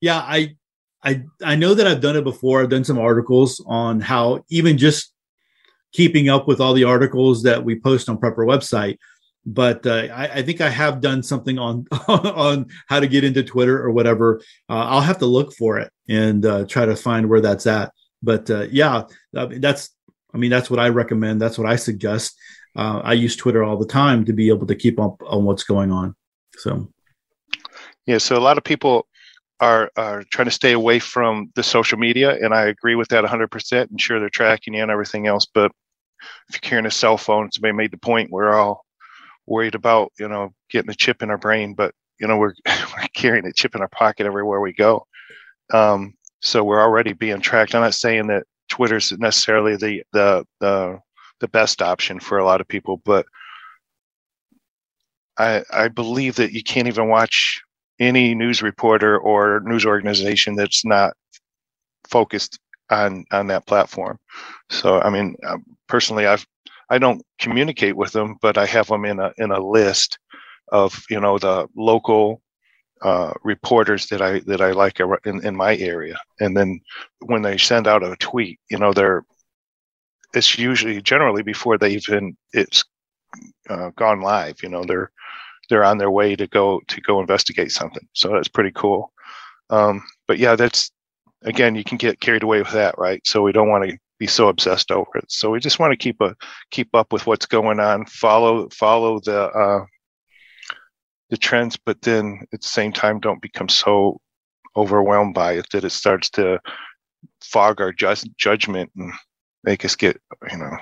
Yeah, 0.00 0.18
I 0.18 0.56
I 1.02 1.24
I 1.44 1.56
know 1.56 1.74
that 1.74 1.86
I've 1.86 2.00
done 2.00 2.16
it 2.16 2.24
before. 2.24 2.62
I've 2.62 2.70
done 2.70 2.84
some 2.84 2.98
articles 2.98 3.62
on 3.66 4.00
how 4.00 4.44
even 4.48 4.78
just 4.78 5.12
keeping 5.92 6.28
up 6.28 6.46
with 6.46 6.60
all 6.60 6.74
the 6.74 6.84
articles 6.84 7.42
that 7.42 7.64
we 7.64 7.78
post 7.78 8.08
on 8.08 8.18
Prepper 8.18 8.46
website. 8.46 8.98
But 9.48 9.86
uh, 9.86 10.08
I, 10.12 10.38
I, 10.38 10.42
think 10.42 10.60
I 10.60 10.68
have 10.68 11.00
done 11.00 11.22
something 11.22 11.56
on 11.56 11.86
on 12.08 12.66
how 12.88 12.98
to 12.98 13.06
get 13.06 13.22
into 13.22 13.44
Twitter 13.44 13.80
or 13.80 13.92
whatever. 13.92 14.40
Uh, 14.68 14.84
I'll 14.86 15.00
have 15.00 15.18
to 15.18 15.26
look 15.26 15.54
for 15.54 15.78
it 15.78 15.92
and 16.08 16.44
uh, 16.44 16.66
try 16.66 16.84
to 16.84 16.96
find 16.96 17.28
where 17.28 17.40
that's 17.40 17.66
at. 17.66 17.92
But 18.22 18.50
uh, 18.50 18.66
yeah, 18.70 19.04
that's 19.32 19.90
I 20.34 20.38
mean 20.38 20.50
that's 20.50 20.70
what 20.70 20.80
I 20.80 20.88
recommend. 20.88 21.40
That's 21.40 21.58
what 21.58 21.68
I 21.68 21.76
suggest. 21.76 22.36
Uh, 22.74 23.00
I 23.02 23.14
use 23.14 23.36
Twitter 23.36 23.64
all 23.64 23.78
the 23.78 23.86
time 23.86 24.24
to 24.26 24.32
be 24.32 24.48
able 24.48 24.66
to 24.66 24.74
keep 24.74 25.00
up 25.00 25.22
on 25.26 25.44
what's 25.44 25.64
going 25.64 25.90
on. 25.90 26.14
So 26.58 26.92
yeah, 28.06 28.18
so 28.18 28.36
a 28.36 28.40
lot 28.40 28.58
of 28.58 28.64
people 28.64 29.06
are, 29.60 29.90
are 29.96 30.22
trying 30.30 30.46
to 30.46 30.52
stay 30.52 30.72
away 30.72 30.98
from 30.98 31.50
the 31.54 31.62
social 31.62 31.98
media, 31.98 32.36
and 32.42 32.54
I 32.54 32.66
agree 32.66 32.94
with 32.94 33.08
that 33.08 33.24
100%. 33.24 33.90
And 33.90 34.00
sure, 34.00 34.20
they're 34.20 34.28
tracking 34.30 34.74
you 34.74 34.82
and 34.82 34.90
everything 34.90 35.26
else, 35.26 35.46
but 35.46 35.72
if 36.48 36.54
you're 36.54 36.60
carrying 36.60 36.86
a 36.86 36.90
cell 36.90 37.18
phone, 37.18 37.50
somebody 37.50 37.72
made 37.72 37.90
the 37.90 37.98
point 37.98 38.30
we're 38.30 38.54
all 38.54 38.84
worried 39.46 39.74
about, 39.74 40.12
you 40.18 40.28
know, 40.28 40.52
getting 40.70 40.90
a 40.90 40.94
chip 40.94 41.22
in 41.22 41.30
our 41.30 41.38
brain, 41.38 41.74
but 41.74 41.94
you 42.20 42.26
know, 42.26 42.36
we're, 42.36 42.54
we're 42.66 43.06
carrying 43.14 43.46
a 43.46 43.52
chip 43.52 43.74
in 43.74 43.80
our 43.80 43.88
pocket 43.88 44.26
everywhere 44.26 44.60
we 44.60 44.72
go. 44.72 45.06
Um, 45.72 46.14
so 46.40 46.62
we're 46.64 46.82
already 46.82 47.12
being 47.12 47.40
tracked. 47.40 47.74
I'm 47.74 47.82
not 47.82 47.94
saying 47.94 48.28
that 48.28 48.44
Twitter's 48.68 49.12
necessarily 49.12 49.76
the 49.76 50.02
the 50.12 50.44
the 50.60 50.98
the 51.40 51.48
best 51.48 51.82
option 51.82 52.20
for 52.20 52.38
a 52.38 52.44
lot 52.44 52.60
of 52.60 52.68
people, 52.68 53.00
but 53.04 53.26
I 55.38 55.62
I 55.72 55.88
believe 55.88 56.36
that 56.36 56.52
you 56.52 56.62
can't 56.62 56.88
even 56.88 57.08
watch 57.08 57.60
any 57.98 58.34
news 58.34 58.62
reporter 58.62 59.18
or 59.18 59.60
news 59.64 59.86
organization 59.86 60.54
that's 60.54 60.84
not 60.84 61.14
focused 62.08 62.58
on 62.90 63.24
on 63.32 63.48
that 63.48 63.66
platform. 63.66 64.18
So 64.70 65.00
I 65.00 65.10
mean, 65.10 65.36
um, 65.46 65.64
personally, 65.88 66.26
I've 66.26 66.46
I 66.90 66.98
don't 66.98 67.22
communicate 67.40 67.96
with 67.96 68.12
them, 68.12 68.36
but 68.40 68.58
I 68.58 68.66
have 68.66 68.88
them 68.88 69.04
in 69.04 69.18
a 69.18 69.32
in 69.38 69.50
a 69.50 69.60
list 69.60 70.18
of 70.72 71.04
you 71.10 71.20
know 71.20 71.38
the 71.38 71.68
local 71.76 72.42
uh, 73.02 73.32
reporters 73.44 74.06
that 74.06 74.22
I 74.22 74.40
that 74.40 74.60
I 74.60 74.72
like 74.72 75.00
in, 75.24 75.44
in 75.44 75.56
my 75.56 75.76
area, 75.76 76.16
and 76.40 76.56
then 76.56 76.80
when 77.20 77.42
they 77.42 77.58
send 77.58 77.86
out 77.86 78.02
a 78.02 78.16
tweet, 78.16 78.58
you 78.70 78.78
know 78.78 78.92
they're 78.92 79.24
it's 80.34 80.58
usually 80.58 81.00
generally 81.00 81.42
before 81.42 81.78
they 81.78 81.90
even 81.90 82.36
it's 82.52 82.84
uh, 83.68 83.90
gone 83.96 84.20
live. 84.20 84.62
You 84.62 84.68
know 84.68 84.84
they're 84.84 85.10
they're 85.68 85.84
on 85.84 85.98
their 85.98 86.10
way 86.10 86.36
to 86.36 86.46
go 86.46 86.80
to 86.88 87.00
go 87.02 87.20
investigate 87.20 87.72
something. 87.72 88.06
So 88.12 88.30
that's 88.30 88.48
pretty 88.48 88.72
cool. 88.72 89.12
Um, 89.70 90.02
but 90.28 90.38
yeah, 90.38 90.56
that's 90.56 90.90
again, 91.42 91.74
you 91.74 91.84
can 91.84 91.98
get 91.98 92.20
carried 92.20 92.42
away 92.42 92.58
with 92.58 92.72
that, 92.72 92.96
right? 92.98 93.24
So 93.26 93.42
we 93.42 93.52
don't 93.52 93.68
want 93.68 93.88
to 93.88 93.98
be 94.18 94.26
so 94.26 94.48
obsessed 94.48 94.90
over 94.90 95.10
it. 95.16 95.30
So 95.30 95.50
we 95.50 95.60
just 95.60 95.78
want 95.78 95.92
to 95.92 95.96
keep 95.96 96.20
a 96.20 96.34
keep 96.70 96.94
up 96.94 97.12
with 97.12 97.26
what's 97.26 97.46
going 97.46 97.80
on, 97.80 98.06
follow 98.06 98.68
follow 98.70 99.20
the 99.20 99.44
uh, 99.44 99.84
the 101.30 101.36
trends, 101.36 101.76
but 101.76 102.00
then 102.02 102.46
at 102.52 102.60
the 102.60 102.68
same 102.68 102.92
time, 102.92 103.20
don't 103.20 103.42
become 103.42 103.68
so 103.68 104.20
overwhelmed 104.76 105.34
by 105.34 105.54
it 105.54 105.66
that 105.72 105.84
it 105.84 105.90
starts 105.90 106.30
to 106.30 106.60
fog 107.42 107.80
our 107.80 107.92
just 107.92 108.28
judgment 108.36 108.90
and 108.96 109.12
make 109.64 109.84
us 109.84 109.96
get 109.96 110.20
you 110.50 110.58
know 110.58 110.76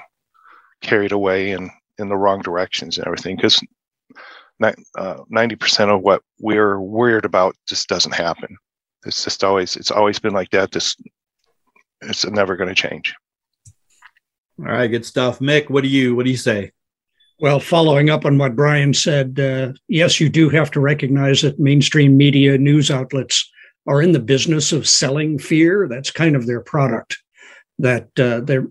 carried 0.82 1.12
away 1.12 1.52
in 1.52 1.70
in 1.98 2.08
the 2.08 2.16
wrong 2.16 2.42
directions 2.42 2.98
and 2.98 3.06
everything. 3.06 3.36
Because 3.36 3.60
uh, 4.62 5.16
90% 5.32 5.94
of 5.94 6.02
what 6.02 6.22
we're 6.40 6.80
worried 6.80 7.24
about 7.24 7.56
just 7.66 7.88
doesn't 7.88 8.14
happen. 8.14 8.56
It's 9.06 9.24
just 9.24 9.44
always 9.44 9.76
it's 9.76 9.90
always 9.90 10.18
been 10.18 10.32
like 10.32 10.50
that. 10.50 10.72
This 10.72 10.96
it's 12.00 12.26
never 12.26 12.56
going 12.56 12.68
to 12.68 12.74
change. 12.74 13.14
All 14.58 14.66
right 14.66 14.88
good 14.88 15.04
stuff. 15.04 15.40
Mick 15.40 15.68
what 15.68 15.82
do 15.82 15.88
you 15.88 16.14
what 16.14 16.24
do 16.24 16.30
you 16.30 16.36
say 16.36 16.72
well 17.40 17.60
following 17.60 18.10
up 18.10 18.24
on 18.24 18.38
what 18.38 18.56
brian 18.56 18.94
said 18.94 19.38
uh, 19.40 19.72
yes 19.88 20.20
you 20.20 20.28
do 20.28 20.48
have 20.48 20.70
to 20.70 20.80
recognize 20.80 21.42
that 21.42 21.58
mainstream 21.58 22.16
media 22.16 22.56
news 22.56 22.90
outlets 22.90 23.50
are 23.86 24.00
in 24.00 24.12
the 24.12 24.20
business 24.20 24.72
of 24.72 24.88
selling 24.88 25.38
fear. 25.38 25.86
That's 25.88 26.10
kind 26.10 26.36
of 26.36 26.46
their 26.46 26.60
product. 26.60 27.18
That 27.78 28.08
uh, 28.18 28.40
they're 28.40 28.68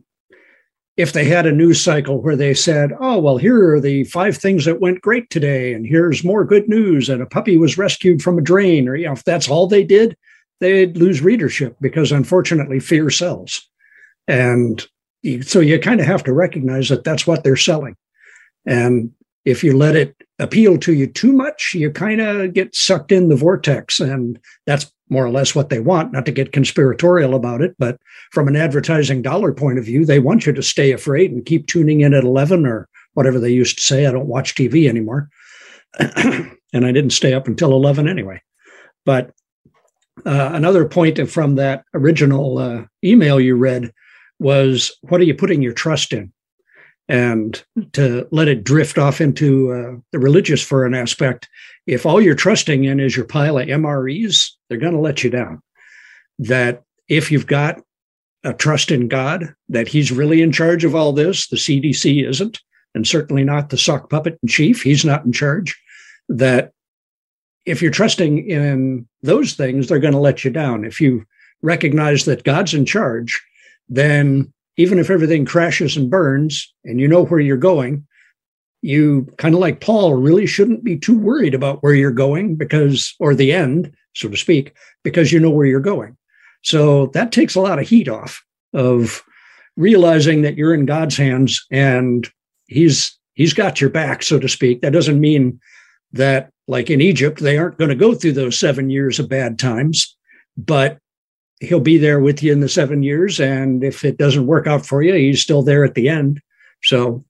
if 0.95 1.13
they 1.13 1.25
had 1.25 1.47
a 1.47 1.51
news 1.51 1.81
cycle 1.81 2.21
where 2.21 2.35
they 2.35 2.53
said, 2.53 2.91
"Oh, 2.99 3.19
well, 3.19 3.37
here 3.37 3.73
are 3.73 3.81
the 3.81 4.03
five 4.05 4.37
things 4.37 4.65
that 4.65 4.79
went 4.79 5.01
great 5.01 5.29
today, 5.29 5.73
and 5.73 5.85
here's 5.85 6.23
more 6.23 6.45
good 6.45 6.69
news," 6.69 7.09
and 7.09 7.21
a 7.21 7.25
puppy 7.25 7.57
was 7.57 7.77
rescued 7.77 8.21
from 8.21 8.37
a 8.37 8.41
drain, 8.41 8.87
or 8.87 8.95
you 8.95 9.05
know, 9.05 9.13
if 9.13 9.23
that's 9.23 9.49
all 9.49 9.67
they 9.67 9.83
did, 9.83 10.15
they'd 10.59 10.97
lose 10.97 11.21
readership 11.21 11.75
because 11.81 12.11
unfortunately, 12.11 12.79
fear 12.79 13.09
sells, 13.09 13.67
and 14.27 14.87
so 15.41 15.59
you 15.59 15.79
kind 15.79 15.99
of 15.99 16.05
have 16.05 16.23
to 16.23 16.33
recognize 16.33 16.89
that 16.89 17.03
that's 17.03 17.27
what 17.27 17.43
they're 17.43 17.55
selling, 17.55 17.95
and 18.65 19.11
if 19.45 19.63
you 19.63 19.75
let 19.75 19.95
it 19.95 20.15
appeal 20.39 20.77
to 20.77 20.93
you 20.93 21.07
too 21.07 21.33
much, 21.33 21.73
you 21.73 21.91
kind 21.91 22.21
of 22.21 22.53
get 22.53 22.75
sucked 22.75 23.11
in 23.11 23.29
the 23.29 23.35
vortex. 23.35 23.99
And 23.99 24.39
that's 24.65 24.91
more 25.09 25.25
or 25.25 25.31
less 25.31 25.53
what 25.53 25.69
they 25.69 25.79
want, 25.79 26.13
not 26.13 26.25
to 26.25 26.31
get 26.31 26.53
conspiratorial 26.53 27.35
about 27.35 27.61
it, 27.61 27.75
but 27.77 27.99
from 28.31 28.47
an 28.47 28.55
advertising 28.55 29.21
dollar 29.21 29.53
point 29.53 29.77
of 29.77 29.85
view, 29.85 30.05
they 30.05 30.19
want 30.19 30.45
you 30.45 30.53
to 30.53 30.63
stay 30.63 30.91
afraid 30.91 31.31
and 31.31 31.45
keep 31.45 31.67
tuning 31.67 32.01
in 32.01 32.13
at 32.13 32.23
11 32.23 32.65
or 32.65 32.87
whatever 33.13 33.39
they 33.39 33.51
used 33.51 33.77
to 33.77 33.83
say. 33.83 34.05
I 34.05 34.11
don't 34.11 34.27
watch 34.27 34.55
TV 34.55 34.87
anymore. 34.87 35.29
and 35.99 36.85
I 36.85 36.91
didn't 36.91 37.11
stay 37.11 37.33
up 37.33 37.47
until 37.47 37.73
11 37.73 38.07
anyway. 38.07 38.41
But 39.05 39.31
uh, 40.25 40.51
another 40.53 40.87
point 40.87 41.29
from 41.29 41.55
that 41.55 41.83
original 41.93 42.57
uh, 42.57 42.83
email 43.03 43.39
you 43.39 43.55
read 43.55 43.91
was 44.39 44.91
what 45.01 45.21
are 45.21 45.25
you 45.25 45.35
putting 45.35 45.61
your 45.61 45.73
trust 45.73 46.13
in? 46.13 46.31
And 47.09 47.63
to 47.93 48.27
let 48.31 48.47
it 48.47 48.63
drift 48.63 48.97
off 48.97 49.19
into 49.19 49.71
uh, 49.71 49.99
the 50.11 50.19
religious 50.19 50.61
for 50.61 50.85
an 50.85 50.93
aspect. 50.93 51.49
If 51.85 52.05
all 52.05 52.21
you're 52.21 52.35
trusting 52.35 52.85
in 52.85 52.99
is 52.99 53.15
your 53.15 53.25
pile 53.25 53.57
of 53.57 53.67
MREs, 53.67 54.49
they're 54.67 54.77
going 54.77 54.93
to 54.93 54.99
let 54.99 55.23
you 55.23 55.29
down. 55.29 55.61
That 56.39 56.83
if 57.09 57.31
you've 57.31 57.47
got 57.47 57.81
a 58.43 58.53
trust 58.53 58.91
in 58.91 59.07
God, 59.07 59.53
that 59.69 59.87
He's 59.87 60.11
really 60.11 60.41
in 60.41 60.51
charge 60.51 60.83
of 60.85 60.95
all 60.95 61.13
this, 61.13 61.47
the 61.47 61.57
CDC 61.57 62.27
isn't, 62.27 62.61
and 62.95 63.07
certainly 63.07 63.43
not 63.43 63.69
the 63.69 63.77
sock 63.77 64.09
puppet 64.09 64.39
in 64.41 64.49
chief, 64.49 64.81
He's 64.81 65.03
not 65.03 65.25
in 65.25 65.33
charge. 65.33 65.79
That 66.29 66.71
if 67.65 67.81
you're 67.81 67.91
trusting 67.91 68.49
in 68.49 69.07
those 69.21 69.53
things, 69.53 69.87
they're 69.87 69.99
going 69.99 70.13
to 70.13 70.19
let 70.19 70.43
you 70.43 70.51
down. 70.51 70.85
If 70.85 70.99
you 70.99 71.25
recognize 71.61 72.25
that 72.25 72.43
God's 72.43 72.73
in 72.73 72.85
charge, 72.85 73.41
then 73.89 74.53
even 74.77 74.99
if 74.99 75.09
everything 75.09 75.45
crashes 75.45 75.95
and 75.95 76.09
burns 76.09 76.73
and 76.83 76.99
you 76.99 77.07
know 77.07 77.25
where 77.25 77.39
you're 77.39 77.57
going, 77.57 78.05
you 78.81 79.27
kind 79.37 79.55
of 79.55 79.61
like 79.61 79.81
Paul 79.81 80.15
really 80.15 80.45
shouldn't 80.45 80.83
be 80.83 80.97
too 80.97 81.17
worried 81.17 81.53
about 81.53 81.81
where 81.81 81.93
you're 81.93 82.11
going 82.11 82.55
because, 82.55 83.13
or 83.19 83.33
the 83.33 83.51
end, 83.51 83.93
so 84.13 84.29
to 84.29 84.37
speak, 84.37 84.73
because 85.03 85.31
you 85.31 85.39
know 85.39 85.49
where 85.49 85.65
you're 85.65 85.79
going. 85.79 86.17
So 86.63 87.07
that 87.07 87.31
takes 87.31 87.55
a 87.55 87.61
lot 87.61 87.79
of 87.79 87.87
heat 87.87 88.09
off 88.09 88.43
of 88.73 89.23
realizing 89.75 90.41
that 90.41 90.57
you're 90.57 90.73
in 90.73 90.85
God's 90.85 91.17
hands 91.17 91.65
and 91.71 92.29
he's 92.67 93.17
he's 93.33 93.53
got 93.53 93.81
your 93.81 93.89
back 93.89 94.21
so 94.21 94.39
to 94.39 94.47
speak 94.47 94.81
that 94.81 94.93
doesn't 94.93 95.19
mean 95.19 95.59
that 96.11 96.49
like 96.67 96.89
in 96.89 97.01
Egypt 97.01 97.39
they 97.39 97.57
aren't 97.57 97.77
going 97.77 97.89
to 97.89 97.95
go 97.95 98.13
through 98.13 98.33
those 98.33 98.57
7 98.57 98.89
years 98.89 99.19
of 99.19 99.29
bad 99.29 99.57
times 99.57 100.15
but 100.55 100.99
he'll 101.63 101.79
be 101.79 101.97
there 101.97 102.19
with 102.19 102.43
you 102.43 102.51
in 102.51 102.59
the 102.59 102.69
seven 102.69 103.03
years. 103.03 103.39
And 103.39 103.83
if 103.83 104.03
it 104.03 104.17
doesn't 104.17 104.47
work 104.47 104.67
out 104.67 104.85
for 104.85 105.01
you, 105.01 105.13
he's 105.13 105.41
still 105.41 105.63
there 105.63 105.83
at 105.83 105.95
the 105.95 106.09
end. 106.09 106.41
So 106.83 107.23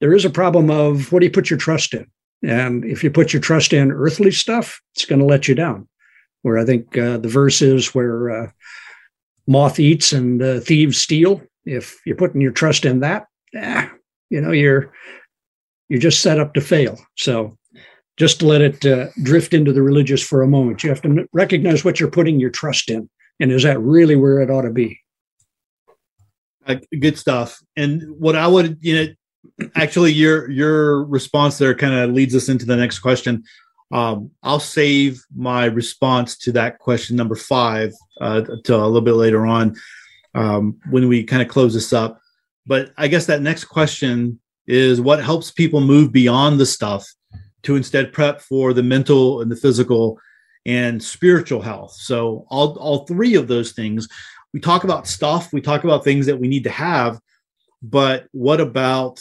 there 0.00 0.14
is 0.14 0.24
a 0.24 0.30
problem 0.30 0.70
of 0.70 1.12
what 1.12 1.20
do 1.20 1.26
you 1.26 1.32
put 1.32 1.50
your 1.50 1.58
trust 1.58 1.94
in? 1.94 2.06
And 2.42 2.84
if 2.84 3.02
you 3.02 3.10
put 3.10 3.32
your 3.32 3.42
trust 3.42 3.72
in 3.72 3.90
earthly 3.90 4.30
stuff, 4.30 4.80
it's 4.94 5.04
going 5.04 5.18
to 5.18 5.24
let 5.24 5.48
you 5.48 5.54
down. 5.54 5.88
Where 6.42 6.58
I 6.58 6.64
think 6.64 6.96
uh, 6.96 7.18
the 7.18 7.28
verse 7.28 7.60
is 7.60 7.94
where 7.94 8.30
uh, 8.30 8.50
moth 9.46 9.80
eats 9.80 10.12
and 10.12 10.42
uh, 10.42 10.60
thieves 10.60 10.98
steal. 10.98 11.42
If 11.64 12.00
you're 12.06 12.16
putting 12.16 12.40
your 12.40 12.52
trust 12.52 12.84
in 12.84 13.00
that, 13.00 13.26
eh, 13.54 13.88
you 14.30 14.40
know 14.40 14.52
you're 14.52 14.92
you're 15.88 15.98
just 15.98 16.22
set 16.22 16.38
up 16.38 16.54
to 16.54 16.60
fail. 16.60 16.98
So 17.16 17.58
just 18.16 18.38
to 18.40 18.46
let 18.46 18.60
it 18.60 18.86
uh, 18.86 19.08
drift 19.24 19.54
into 19.54 19.72
the 19.72 19.82
religious 19.82 20.22
for 20.22 20.42
a 20.42 20.48
moment, 20.48 20.84
you 20.84 20.90
have 20.90 21.02
to 21.02 21.28
recognize 21.32 21.84
what 21.84 21.98
you're 21.98 22.10
putting 22.10 22.38
your 22.38 22.50
trust 22.50 22.90
in 22.90 23.08
and 23.40 23.52
is 23.52 23.62
that 23.64 23.80
really 23.80 24.16
where 24.16 24.40
it 24.40 24.50
ought 24.50 24.62
to 24.62 24.70
be? 24.70 25.00
Good 26.98 27.18
stuff. 27.18 27.62
And 27.76 28.02
what 28.18 28.34
i 28.36 28.46
would 28.46 28.78
you 28.80 28.94
know 28.96 29.12
actually 29.76 30.12
your 30.12 30.50
your 30.50 31.04
response 31.04 31.58
there 31.58 31.74
kind 31.74 31.94
of 31.94 32.10
leads 32.10 32.34
us 32.34 32.48
into 32.48 32.66
the 32.66 32.76
next 32.76 32.98
question. 32.98 33.44
Um, 33.92 34.32
i'll 34.42 34.58
save 34.58 35.22
my 35.36 35.66
response 35.66 36.36
to 36.38 36.52
that 36.52 36.80
question 36.80 37.14
number 37.14 37.36
five 37.36 37.92
uh, 38.20 38.42
to 38.64 38.74
a 38.74 38.84
little 38.84 39.00
bit 39.00 39.12
later 39.12 39.46
on 39.46 39.76
um, 40.34 40.76
when 40.90 41.06
we 41.08 41.22
kind 41.22 41.42
of 41.42 41.48
close 41.48 41.74
this 41.74 41.92
up. 41.92 42.20
But 42.66 42.92
i 42.96 43.06
guess 43.06 43.26
that 43.26 43.42
next 43.42 43.66
question 43.66 44.40
is 44.66 45.00
what 45.00 45.22
helps 45.22 45.52
people 45.52 45.80
move 45.80 46.10
beyond 46.10 46.58
the 46.58 46.66
stuff 46.66 47.06
to 47.62 47.76
instead 47.76 48.12
prep 48.12 48.40
for 48.40 48.72
the 48.72 48.82
mental 48.82 49.40
and 49.40 49.50
the 49.50 49.56
physical 49.56 50.18
and 50.66 51.02
spiritual 51.02 51.62
health. 51.62 51.92
So 51.92 52.44
all 52.50 52.76
all 52.78 53.06
three 53.06 53.36
of 53.36 53.48
those 53.48 53.72
things. 53.72 54.08
We 54.52 54.60
talk 54.60 54.84
about 54.84 55.06
stuff, 55.06 55.52
we 55.52 55.60
talk 55.60 55.84
about 55.84 56.04
things 56.04 56.26
that 56.26 56.38
we 56.38 56.48
need 56.48 56.64
to 56.64 56.70
have, 56.70 57.20
but 57.82 58.26
what 58.32 58.60
about 58.60 59.20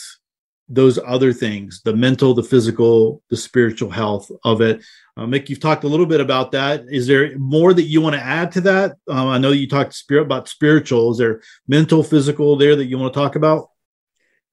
those 0.67 0.97
other 1.05 1.31
things 1.31 1.81
the 1.83 1.95
mental 1.95 2.33
the 2.33 2.41
physical 2.41 3.21
the 3.29 3.37
spiritual 3.37 3.91
health 3.91 4.31
of 4.43 4.61
it 4.61 4.83
uh, 5.15 5.21
mick 5.21 5.47
you've 5.47 5.59
talked 5.59 5.83
a 5.83 5.87
little 5.87 6.07
bit 6.07 6.19
about 6.19 6.51
that 6.51 6.83
is 6.89 7.05
there 7.05 7.37
more 7.37 7.71
that 7.71 7.83
you 7.83 8.01
want 8.01 8.15
to 8.15 8.21
add 8.21 8.51
to 8.51 8.59
that 8.59 8.93
um, 9.07 9.27
i 9.27 9.37
know 9.37 9.51
you 9.51 9.69
talked 9.69 9.93
spirit 9.93 10.23
about 10.23 10.49
spiritual 10.49 11.11
is 11.11 11.19
there 11.19 11.39
mental 11.67 12.01
physical 12.01 12.55
there 12.55 12.75
that 12.75 12.85
you 12.85 12.97
want 12.97 13.13
to 13.13 13.19
talk 13.19 13.35
about 13.35 13.69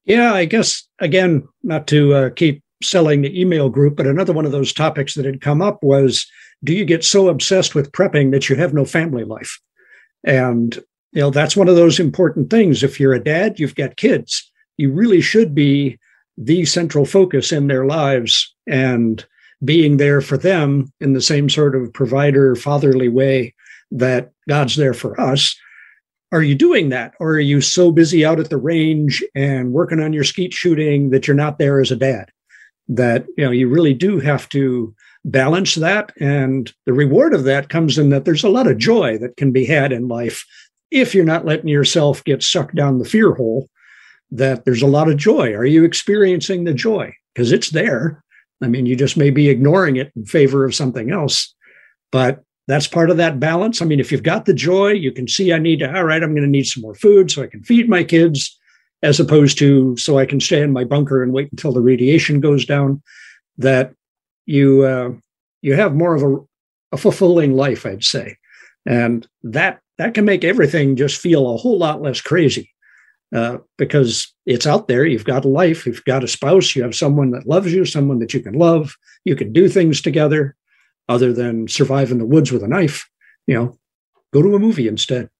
yeah 0.05 0.35
i 0.35 0.45
guess 0.45 0.87
again 0.99 1.49
not 1.63 1.87
to 1.87 2.13
uh, 2.13 2.31
keep 2.31 2.63
selling 2.83 3.23
the 3.23 3.41
email 3.41 3.71
group 3.71 3.97
but 3.97 4.07
another 4.07 4.35
one 4.35 4.45
of 4.45 4.53
those 4.53 4.75
topics 4.75 5.15
that 5.15 5.25
had 5.25 5.41
come 5.41 5.63
up 5.63 5.83
was 5.83 6.27
do 6.65 6.75
you 6.75 6.85
get 6.85 7.05
so 7.05 7.29
obsessed 7.29 7.75
with 7.75 7.93
prepping 7.93 8.31
that 8.33 8.49
you 8.49 8.57
have 8.57 8.75
no 8.75 8.85
family 8.85 9.25
life? 9.25 9.61
And 10.25 10.75
you 11.13 11.21
know 11.21 11.31
that's 11.31 11.57
one 11.57 11.69
of 11.69 11.77
those 11.77 12.01
important 12.01 12.51
things. 12.51 12.83
If 12.83 12.99
you're 12.99 13.13
a 13.13 13.23
dad, 13.23 13.59
you've 13.59 13.75
got 13.75 13.97
kids. 13.97 14.51
You 14.77 14.93
really 14.93 15.21
should 15.21 15.55
be 15.55 15.99
the 16.39 16.65
central 16.65 17.05
focus 17.05 17.53
in 17.53 17.67
their 17.67 17.85
lives 17.85 18.55
and 18.67 19.25
being 19.65 19.97
there 19.97 20.21
for 20.21 20.37
them 20.37 20.93
in 21.01 21.13
the 21.13 21.21
same 21.21 21.49
sort 21.49 21.77
of 21.77 21.93
provider 21.93 22.57
fatherly 22.57 23.09
way 23.09 23.55
that 23.91 24.33
God's 24.49 24.77
there 24.77 24.95
for 24.95 25.21
us. 25.21 25.55
Are 26.33 26.43
you 26.43 26.55
doing 26.55 26.89
that? 26.89 27.15
Or 27.21 27.33
are 27.33 27.41
you 27.41 27.61
so 27.61 27.93
busy 27.93 28.25
out 28.25 28.41
at 28.41 28.49
the 28.49 28.57
range 28.57 29.23
and 29.35 29.73
working 29.73 30.01
on 30.01 30.15
your 30.15 30.25
skeet 30.25 30.53
shooting 30.55 31.11
that 31.11 31.29
you're 31.29 31.37
not 31.37 31.59
there 31.59 31.81
as 31.81 31.91
a 31.91 31.97
dad? 31.97 32.31
That 32.89 33.27
you 33.37 33.45
know 33.45 33.51
you 33.51 33.69
really 33.69 33.95
do 33.95 34.19
have 34.19 34.49
to 34.51 34.95
balance 35.25 35.77
that. 35.77 36.13
And 36.21 36.73
the 36.87 36.93
reward 36.93 37.35
of 37.35 37.45
that 37.45 37.69
comes 37.69 37.99
in 37.99 38.11
that 38.11 38.25
there's 38.25 38.45
a 38.45 38.49
lot 38.49 38.67
of 38.67 38.79
joy 38.79 39.19
that 39.19 39.37
can 39.37 39.53
be 39.53 39.65
had 39.65 39.93
in 39.93 40.09
life 40.09 40.45
if 40.91 41.15
you're 41.15 41.25
not 41.25 41.47
letting 41.47 41.69
yourself 41.69 42.23
get 42.25 42.43
sucked 42.43 42.75
down 42.75 42.99
the 42.99 43.05
fear 43.05 43.33
hole. 43.33 43.69
That 44.31 44.65
there's 44.65 44.83
a 44.83 44.87
lot 44.87 45.11
of 45.11 45.19
joy. 45.19 45.53
Are 45.53 45.67
you 45.67 45.85
experiencing 45.85 46.65
the 46.65 46.73
joy? 46.73 47.15
Because 47.35 47.53
it's 47.53 47.71
there. 47.71 48.25
I 48.63 48.69
mean, 48.69 48.87
you 48.87 48.97
just 48.97 49.17
may 49.17 49.31
be 49.31 49.49
ignoring 49.49 49.97
it 49.97 50.11
in 50.17 50.25
favor 50.25 50.65
of 50.65 50.75
something 50.75 51.11
else. 51.11 51.55
But 52.11 52.43
that's 52.69 52.87
part 52.87 53.11
of 53.11 53.17
that 53.17 53.41
balance. 53.41 53.83
I 53.83 53.85
mean, 53.85 54.01
if 54.01 54.13
you've 54.13 54.23
got 54.23 54.45
the 54.45 54.55
joy, 54.55 54.93
you 54.93 55.13
can 55.13 55.27
see 55.29 55.53
I 55.53 55.59
need 55.59 55.81
to, 55.81 55.95
all 55.95 56.05
right, 56.05 56.23
I'm 56.23 56.33
going 56.33 56.45
to 56.45 56.49
need 56.49 56.67
some 56.67 56.83
more 56.83 56.95
food 56.95 57.31
so 57.31 57.43
I 57.43 57.49
can 57.49 57.63
feed 57.63 57.89
my 57.89 58.05
kids, 58.05 58.59
as 59.03 59.19
opposed 59.19 59.59
to 59.59 59.97
so 59.97 60.19
I 60.19 60.27
can 60.27 60.41
stay 60.41 60.63
in 60.63 60.73
my 60.73 60.85
bunker 60.85 61.23
and 61.23 61.33
wait 61.33 61.51
until 61.51 61.73
the 61.73 61.81
radiation 61.81 62.41
goes 62.41 62.65
down. 62.65 63.03
That 63.59 63.93
you 64.47 64.85
uh, 64.85 65.13
you 65.61 65.75
have 65.75 65.95
more 65.95 66.15
of 66.15 66.23
a, 66.23 66.37
a 66.93 66.97
fulfilling 66.97 67.53
life, 67.53 67.87
I'd 67.87 68.05
say, 68.05 68.37
and 68.87 69.27
that 69.43 69.81
that 69.99 70.15
can 70.15 70.25
make 70.25 70.45
everything 70.45 70.97
just 70.97 71.21
feel 71.21 71.53
a 71.53 71.57
whole 71.57 71.79
lot 71.79 72.03
less 72.03 72.21
crazy. 72.21 72.71
uh, 73.35 73.59
because 73.79 74.33
it's 74.47 74.67
out 74.67 74.89
there. 74.89 75.07
You've 75.07 75.25
got 75.25 75.45
a 75.45 75.49
life, 75.49 75.87
you've 75.87 76.05
got 76.05 76.25
a 76.25 76.29
spouse, 76.29 76.77
you 76.77 76.83
have 76.83 76.95
someone 76.95 77.31
that 77.31 77.47
loves 77.47 77.73
you, 77.73 77.85
someone 77.85 78.19
that 78.19 78.35
you 78.35 78.41
can 78.41 78.55
love. 78.55 78.95
You 79.25 79.37
can 79.37 79.53
do 79.53 79.69
things 79.69 80.03
together 80.03 80.57
other 81.09 81.33
than 81.33 81.69
survive 81.69 82.11
in 82.11 82.19
the 82.19 82.27
woods 82.27 82.53
with 82.53 82.63
a 82.63 82.69
knife. 82.69 83.09
You 83.47 83.55
know, 83.55 83.79
go 84.33 84.43
to 84.43 84.55
a 84.55 84.59
movie 84.59 84.89
instead. 84.89 85.31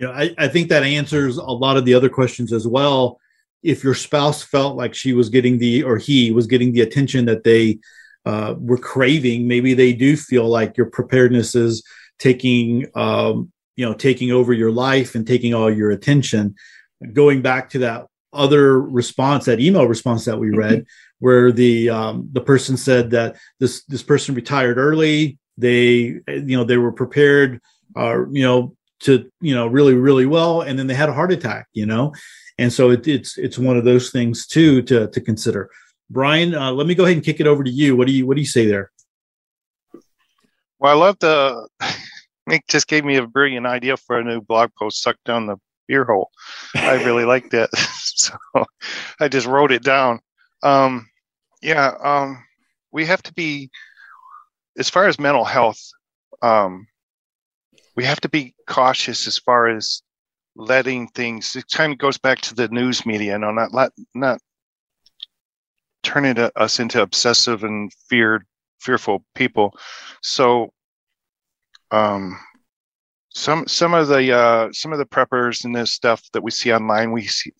Know, 0.00 0.12
I, 0.12 0.34
I 0.36 0.48
think 0.48 0.68
that 0.68 0.82
answers 0.82 1.36
a 1.38 1.44
lot 1.44 1.76
of 1.76 1.84
the 1.84 1.94
other 1.94 2.08
questions 2.08 2.52
as 2.52 2.66
well. 2.66 3.18
If 3.62 3.82
your 3.82 3.94
spouse 3.94 4.42
felt 4.42 4.76
like 4.76 4.94
she 4.94 5.12
was 5.12 5.28
getting 5.28 5.58
the 5.58 5.82
or 5.82 5.96
he 5.96 6.30
was 6.30 6.46
getting 6.46 6.72
the 6.72 6.82
attention 6.82 7.24
that 7.26 7.44
they 7.44 7.78
uh, 8.26 8.54
were 8.58 8.78
craving, 8.78 9.48
maybe 9.48 9.72
they 9.72 9.92
do 9.92 10.16
feel 10.16 10.46
like 10.46 10.76
your 10.76 10.90
preparedness 10.90 11.54
is 11.54 11.82
taking 12.18 12.86
um, 12.94 13.50
you 13.76 13.86
know 13.86 13.94
taking 13.94 14.30
over 14.30 14.52
your 14.52 14.70
life 14.70 15.14
and 15.14 15.26
taking 15.26 15.54
all 15.54 15.70
your 15.70 15.90
attention 15.90 16.54
going 17.12 17.42
back 17.42 17.70
to 17.70 17.78
that 17.80 18.06
other 18.32 18.80
response, 18.80 19.46
that 19.46 19.60
email 19.60 19.86
response 19.86 20.24
that 20.24 20.38
we 20.38 20.50
read, 20.50 20.80
mm-hmm. 20.80 21.24
where 21.24 21.52
the 21.52 21.90
um, 21.90 22.28
the 22.32 22.40
person 22.40 22.76
said 22.76 23.10
that 23.10 23.36
this 23.60 23.84
this 23.84 24.02
person 24.02 24.34
retired 24.34 24.78
early. 24.78 25.38
They 25.58 26.20
you 26.26 26.56
know 26.56 26.64
they 26.64 26.76
were 26.76 26.92
prepared, 26.92 27.60
uh, 27.96 28.28
you 28.30 28.42
know, 28.42 28.76
to 29.00 29.30
you 29.40 29.54
know 29.54 29.66
really 29.66 29.94
really 29.94 30.26
well, 30.26 30.60
and 30.60 30.78
then 30.78 30.86
they 30.86 30.94
had 30.94 31.08
a 31.08 31.14
heart 31.14 31.32
attack. 31.32 31.66
You 31.72 31.86
know, 31.86 32.12
and 32.58 32.72
so 32.72 32.90
it, 32.90 33.08
it's 33.08 33.38
it's 33.38 33.58
one 33.58 33.76
of 33.76 33.84
those 33.84 34.10
things 34.10 34.46
too 34.46 34.82
to 34.82 35.08
to 35.08 35.20
consider. 35.20 35.70
Brian, 36.08 36.54
uh, 36.54 36.72
let 36.72 36.86
me 36.86 36.94
go 36.94 37.04
ahead 37.04 37.16
and 37.16 37.24
kick 37.24 37.40
it 37.40 37.46
over 37.46 37.64
to 37.64 37.70
you. 37.70 37.96
What 37.96 38.06
do 38.06 38.12
you 38.12 38.26
what 38.26 38.36
do 38.36 38.40
you 38.40 38.46
say 38.46 38.66
there? 38.66 38.90
Well, 40.78 40.92
I 40.92 40.94
love 40.94 41.18
the. 41.18 41.68
Mick 42.48 42.60
just 42.68 42.86
gave 42.86 43.04
me 43.04 43.16
a 43.16 43.26
brilliant 43.26 43.66
idea 43.66 43.96
for 43.96 44.20
a 44.20 44.24
new 44.24 44.40
blog 44.40 44.70
post. 44.78 45.02
Suck 45.02 45.16
down 45.24 45.46
the 45.46 45.56
beer 45.88 46.04
hole. 46.04 46.30
I 46.76 47.02
really 47.02 47.24
liked 47.32 47.54
it. 47.54 47.68
so 47.76 48.36
I 49.20 49.28
just 49.28 49.48
wrote 49.48 49.72
it 49.72 49.82
down. 49.82 50.20
Um, 50.62 51.08
yeah, 51.60 51.92
um, 52.02 52.44
we 52.92 53.04
have 53.06 53.22
to 53.24 53.34
be, 53.34 53.70
as 54.78 54.88
far 54.88 55.06
as 55.06 55.18
mental 55.18 55.44
health, 55.44 55.80
um, 56.40 56.86
we 57.96 58.04
have 58.04 58.20
to 58.20 58.28
be 58.28 58.54
cautious 58.68 59.26
as 59.26 59.38
far 59.38 59.68
as 59.68 60.02
letting 60.54 61.08
things. 61.08 61.56
It 61.56 61.64
kind 61.72 61.92
of 61.92 61.98
goes 61.98 62.18
back 62.18 62.40
to 62.42 62.54
the 62.54 62.68
news 62.68 63.04
media, 63.04 63.32
you 63.32 63.38
know, 63.38 63.50
not 63.50 63.72
not 63.72 63.92
not 64.14 64.38
turning 66.06 66.38
us 66.54 66.78
into 66.78 67.02
obsessive 67.02 67.64
and 67.64 67.92
feared, 68.08 68.46
fearful 68.80 69.24
people. 69.34 69.76
So, 70.22 70.70
um, 71.90 72.38
some 73.30 73.66
some 73.66 73.92
of 73.92 74.06
the 74.08 74.32
uh, 74.32 74.72
some 74.72 74.92
of 74.92 74.98
the 74.98 75.04
preppers 75.04 75.64
and 75.64 75.74
this 75.74 75.92
stuff 75.92 76.22
that 76.32 76.42
we 76.42 76.50
see 76.52 76.72
online, 76.72 77.10
we 77.12 77.26
see. 77.26 77.52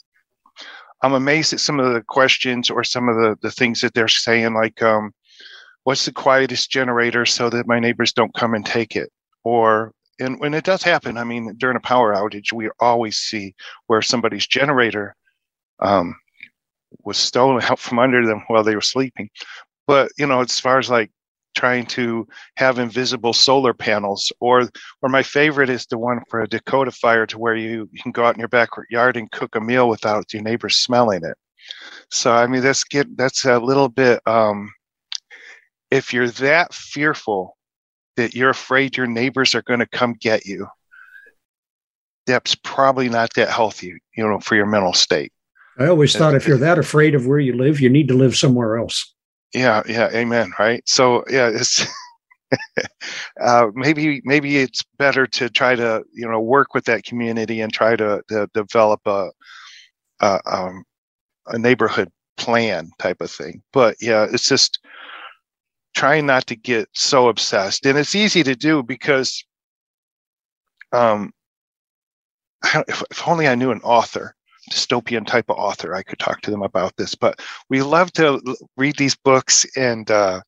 I'm 1.02 1.12
amazed 1.12 1.52
at 1.52 1.60
some 1.60 1.80
of 1.80 1.92
the 1.92 2.02
questions 2.02 2.70
or 2.70 2.84
some 2.84 3.08
of 3.08 3.16
the 3.16 3.36
the 3.42 3.50
things 3.50 3.80
that 3.80 3.94
they're 3.94 4.08
saying, 4.08 4.54
like, 4.54 4.80
um, 4.80 5.12
"What's 5.82 6.04
the 6.04 6.12
quietest 6.12 6.70
generator 6.70 7.26
so 7.26 7.50
that 7.50 7.66
my 7.66 7.80
neighbors 7.80 8.12
don't 8.12 8.34
come 8.34 8.54
and 8.54 8.64
take 8.64 8.94
it?" 8.96 9.10
Or 9.42 9.92
and 10.20 10.38
when 10.40 10.54
it 10.54 10.64
does 10.64 10.82
happen, 10.82 11.18
I 11.18 11.24
mean, 11.24 11.54
during 11.58 11.76
a 11.76 11.80
power 11.80 12.14
outage, 12.14 12.52
we 12.52 12.70
always 12.78 13.18
see 13.18 13.54
where 13.88 14.02
somebody's 14.02 14.46
generator 14.46 15.16
um, 15.80 16.16
was 17.04 17.16
stolen 17.16 17.62
out 17.62 17.78
from 17.78 17.98
under 17.98 18.26
them 18.26 18.44
while 18.48 18.64
they 18.64 18.74
were 18.74 18.80
sleeping. 18.80 19.30
But 19.86 20.10
you 20.18 20.26
know, 20.26 20.40
as 20.40 20.58
far 20.58 20.78
as 20.78 20.90
like 20.90 21.10
trying 21.56 21.86
to 21.86 22.28
have 22.56 22.78
invisible 22.78 23.32
solar 23.32 23.72
panels 23.72 24.30
or 24.40 24.68
or 25.02 25.08
my 25.08 25.22
favorite 25.22 25.70
is 25.70 25.86
the 25.86 25.98
one 25.98 26.20
for 26.28 26.42
a 26.42 26.48
dakota 26.48 26.90
fire 26.92 27.26
to 27.26 27.38
where 27.38 27.56
you, 27.56 27.88
you 27.90 28.02
can 28.02 28.12
go 28.12 28.24
out 28.24 28.34
in 28.34 28.38
your 28.38 28.48
backyard 28.48 29.16
and 29.16 29.32
cook 29.32 29.56
a 29.56 29.60
meal 29.60 29.88
without 29.88 30.32
your 30.32 30.42
neighbors 30.42 30.76
smelling 30.76 31.24
it 31.24 31.36
so 32.10 32.30
i 32.30 32.46
mean 32.46 32.62
that's 32.62 32.84
get 32.84 33.16
that's 33.16 33.44
a 33.46 33.58
little 33.58 33.88
bit 33.88 34.20
um 34.26 34.70
if 35.90 36.12
you're 36.12 36.30
that 36.30 36.72
fearful 36.74 37.56
that 38.16 38.34
you're 38.34 38.50
afraid 38.50 38.96
your 38.96 39.06
neighbors 39.06 39.54
are 39.54 39.62
going 39.62 39.80
to 39.80 39.88
come 39.88 40.12
get 40.12 40.44
you 40.44 40.68
that's 42.26 42.54
probably 42.56 43.08
not 43.08 43.32
that 43.34 43.48
healthy 43.48 43.94
you 44.14 44.28
know 44.28 44.38
for 44.40 44.56
your 44.56 44.66
mental 44.66 44.92
state 44.92 45.32
i 45.78 45.86
always 45.86 46.14
thought 46.14 46.34
if 46.34 46.46
you're 46.46 46.58
that 46.58 46.78
afraid 46.78 47.14
of 47.14 47.26
where 47.26 47.38
you 47.38 47.54
live 47.54 47.80
you 47.80 47.88
need 47.88 48.08
to 48.08 48.14
live 48.14 48.36
somewhere 48.36 48.76
else. 48.76 49.12
Yeah 49.54 49.82
yeah 49.88 50.08
amen 50.12 50.52
right? 50.58 50.82
So 50.86 51.24
yeah 51.28 51.48
it's 51.48 51.86
uh, 53.40 53.66
maybe 53.74 54.20
maybe 54.24 54.58
it's 54.58 54.82
better 54.98 55.26
to 55.26 55.48
try 55.48 55.74
to 55.74 56.04
you 56.12 56.28
know 56.28 56.40
work 56.40 56.74
with 56.74 56.84
that 56.84 57.04
community 57.04 57.60
and 57.60 57.72
try 57.72 57.96
to, 57.96 58.22
to 58.28 58.48
develop 58.54 59.00
a 59.06 59.30
a, 60.20 60.40
um, 60.46 60.84
a 61.48 61.58
neighborhood 61.58 62.10
plan 62.36 62.90
type 62.98 63.20
of 63.20 63.30
thing. 63.30 63.62
But 63.72 63.96
yeah 64.00 64.26
it's 64.30 64.48
just 64.48 64.78
trying 65.94 66.26
not 66.26 66.46
to 66.46 66.56
get 66.56 66.88
so 66.92 67.28
obsessed. 67.28 67.86
And 67.86 67.98
it's 67.98 68.14
easy 68.14 68.42
to 68.42 68.54
do 68.54 68.82
because 68.82 69.44
um 70.92 71.32
if, 72.64 73.02
if 73.10 73.28
only 73.28 73.48
i 73.48 73.54
knew 73.54 73.70
an 73.70 73.80
author 73.82 74.34
dystopian 74.70 75.26
type 75.26 75.46
of 75.48 75.56
author, 75.56 75.94
I 75.94 76.02
could 76.02 76.18
talk 76.18 76.40
to 76.42 76.50
them 76.50 76.62
about 76.62 76.96
this. 76.96 77.14
But 77.14 77.40
we 77.68 77.82
love 77.82 78.12
to 78.14 78.40
read 78.76 78.96
these 78.96 79.16
books 79.16 79.66
and 79.76 80.10
uh, 80.10 80.40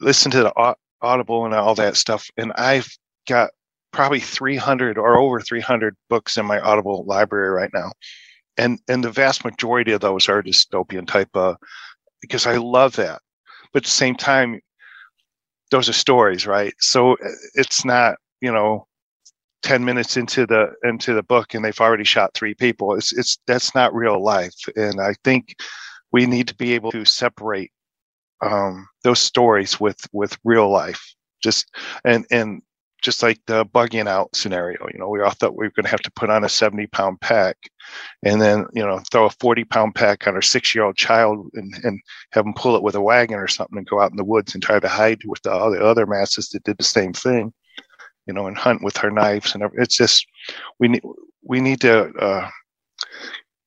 listen 0.00 0.30
to 0.32 0.42
the 0.42 0.76
Audible 1.02 1.44
and 1.44 1.54
all 1.54 1.74
that 1.76 1.96
stuff. 1.96 2.28
And 2.36 2.52
I've 2.54 2.88
got 3.28 3.50
probably 3.92 4.20
300 4.20 4.98
or 4.98 5.18
over 5.18 5.40
300 5.40 5.96
books 6.08 6.36
in 6.36 6.46
my 6.46 6.60
Audible 6.60 7.04
library 7.06 7.50
right 7.50 7.70
now. 7.72 7.92
And, 8.56 8.80
and 8.88 9.04
the 9.04 9.10
vast 9.10 9.44
majority 9.44 9.92
of 9.92 10.00
those 10.00 10.28
are 10.28 10.42
dystopian 10.42 11.06
type 11.06 11.30
of, 11.34 11.56
because 12.20 12.46
I 12.46 12.56
love 12.56 12.96
that. 12.96 13.20
But 13.72 13.82
at 13.82 13.84
the 13.84 13.90
same 13.90 14.16
time, 14.16 14.60
those 15.70 15.88
are 15.88 15.92
stories, 15.94 16.46
right? 16.46 16.74
So 16.80 17.12
uh, 17.12 17.28
it's 17.54 17.84
not, 17.84 18.16
you 18.40 18.50
know, 18.50 18.87
10 19.62 19.84
minutes 19.84 20.16
into 20.16 20.46
the 20.46 20.72
into 20.84 21.14
the 21.14 21.22
book 21.22 21.54
and 21.54 21.64
they've 21.64 21.80
already 21.80 22.04
shot 22.04 22.32
three 22.32 22.54
people 22.54 22.94
it's 22.94 23.12
it's 23.12 23.38
that's 23.46 23.74
not 23.74 23.94
real 23.94 24.22
life. 24.22 24.54
And 24.76 25.00
i 25.00 25.14
think 25.24 25.56
we 26.12 26.26
need 26.26 26.48
to 26.48 26.54
be 26.54 26.74
able 26.74 26.92
to 26.92 27.04
separate 27.04 27.70
um, 28.40 28.86
those 29.04 29.20
stories 29.20 29.80
with 29.80 29.98
with 30.12 30.36
real 30.44 30.70
life. 30.70 31.14
Just 31.42 31.66
and 32.04 32.26
and 32.30 32.62
just 33.02 33.22
like 33.22 33.38
the 33.46 33.64
bugging 33.66 34.08
out 34.08 34.34
scenario 34.34 34.84
you 34.92 34.98
know 34.98 35.08
we 35.08 35.20
all 35.20 35.30
thought 35.30 35.54
we 35.54 35.64
were 35.64 35.72
going 35.76 35.84
to 35.84 35.90
have 35.90 36.00
to 36.00 36.10
put 36.10 36.30
on 36.30 36.42
a 36.42 36.48
70 36.48 36.88
pound 36.88 37.20
pack 37.20 37.56
and 38.24 38.42
then 38.42 38.66
you 38.72 38.84
know 38.84 39.00
throw 39.12 39.26
a 39.26 39.30
40 39.30 39.62
pound 39.66 39.94
pack 39.94 40.26
on 40.26 40.34
our 40.34 40.42
six 40.42 40.74
year 40.74 40.82
old 40.82 40.96
child 40.96 41.48
and, 41.54 41.72
and 41.84 42.00
have 42.32 42.44
them 42.44 42.54
pull 42.54 42.74
it 42.74 42.82
with 42.82 42.96
a 42.96 43.00
wagon 43.00 43.38
or 43.38 43.46
something 43.46 43.78
and 43.78 43.86
go 43.86 44.00
out 44.00 44.10
in 44.10 44.16
the 44.16 44.24
woods 44.24 44.52
and 44.52 44.64
try 44.64 44.80
to 44.80 44.88
hide 44.88 45.20
with 45.26 45.46
all 45.46 45.70
the 45.70 45.80
other 45.80 46.06
masses 46.06 46.48
that 46.48 46.64
did 46.64 46.76
the 46.76 46.82
same 46.82 47.12
thing 47.12 47.52
you 48.28 48.34
know, 48.34 48.46
and 48.46 48.56
hunt 48.56 48.84
with 48.84 48.96
her 48.98 49.10
knives 49.10 49.54
and 49.54 49.64
it's 49.74 49.96
just 49.96 50.26
we 50.78 50.86
need 50.88 51.02
we 51.42 51.60
need 51.60 51.80
to 51.80 52.12
uh, 52.20 52.48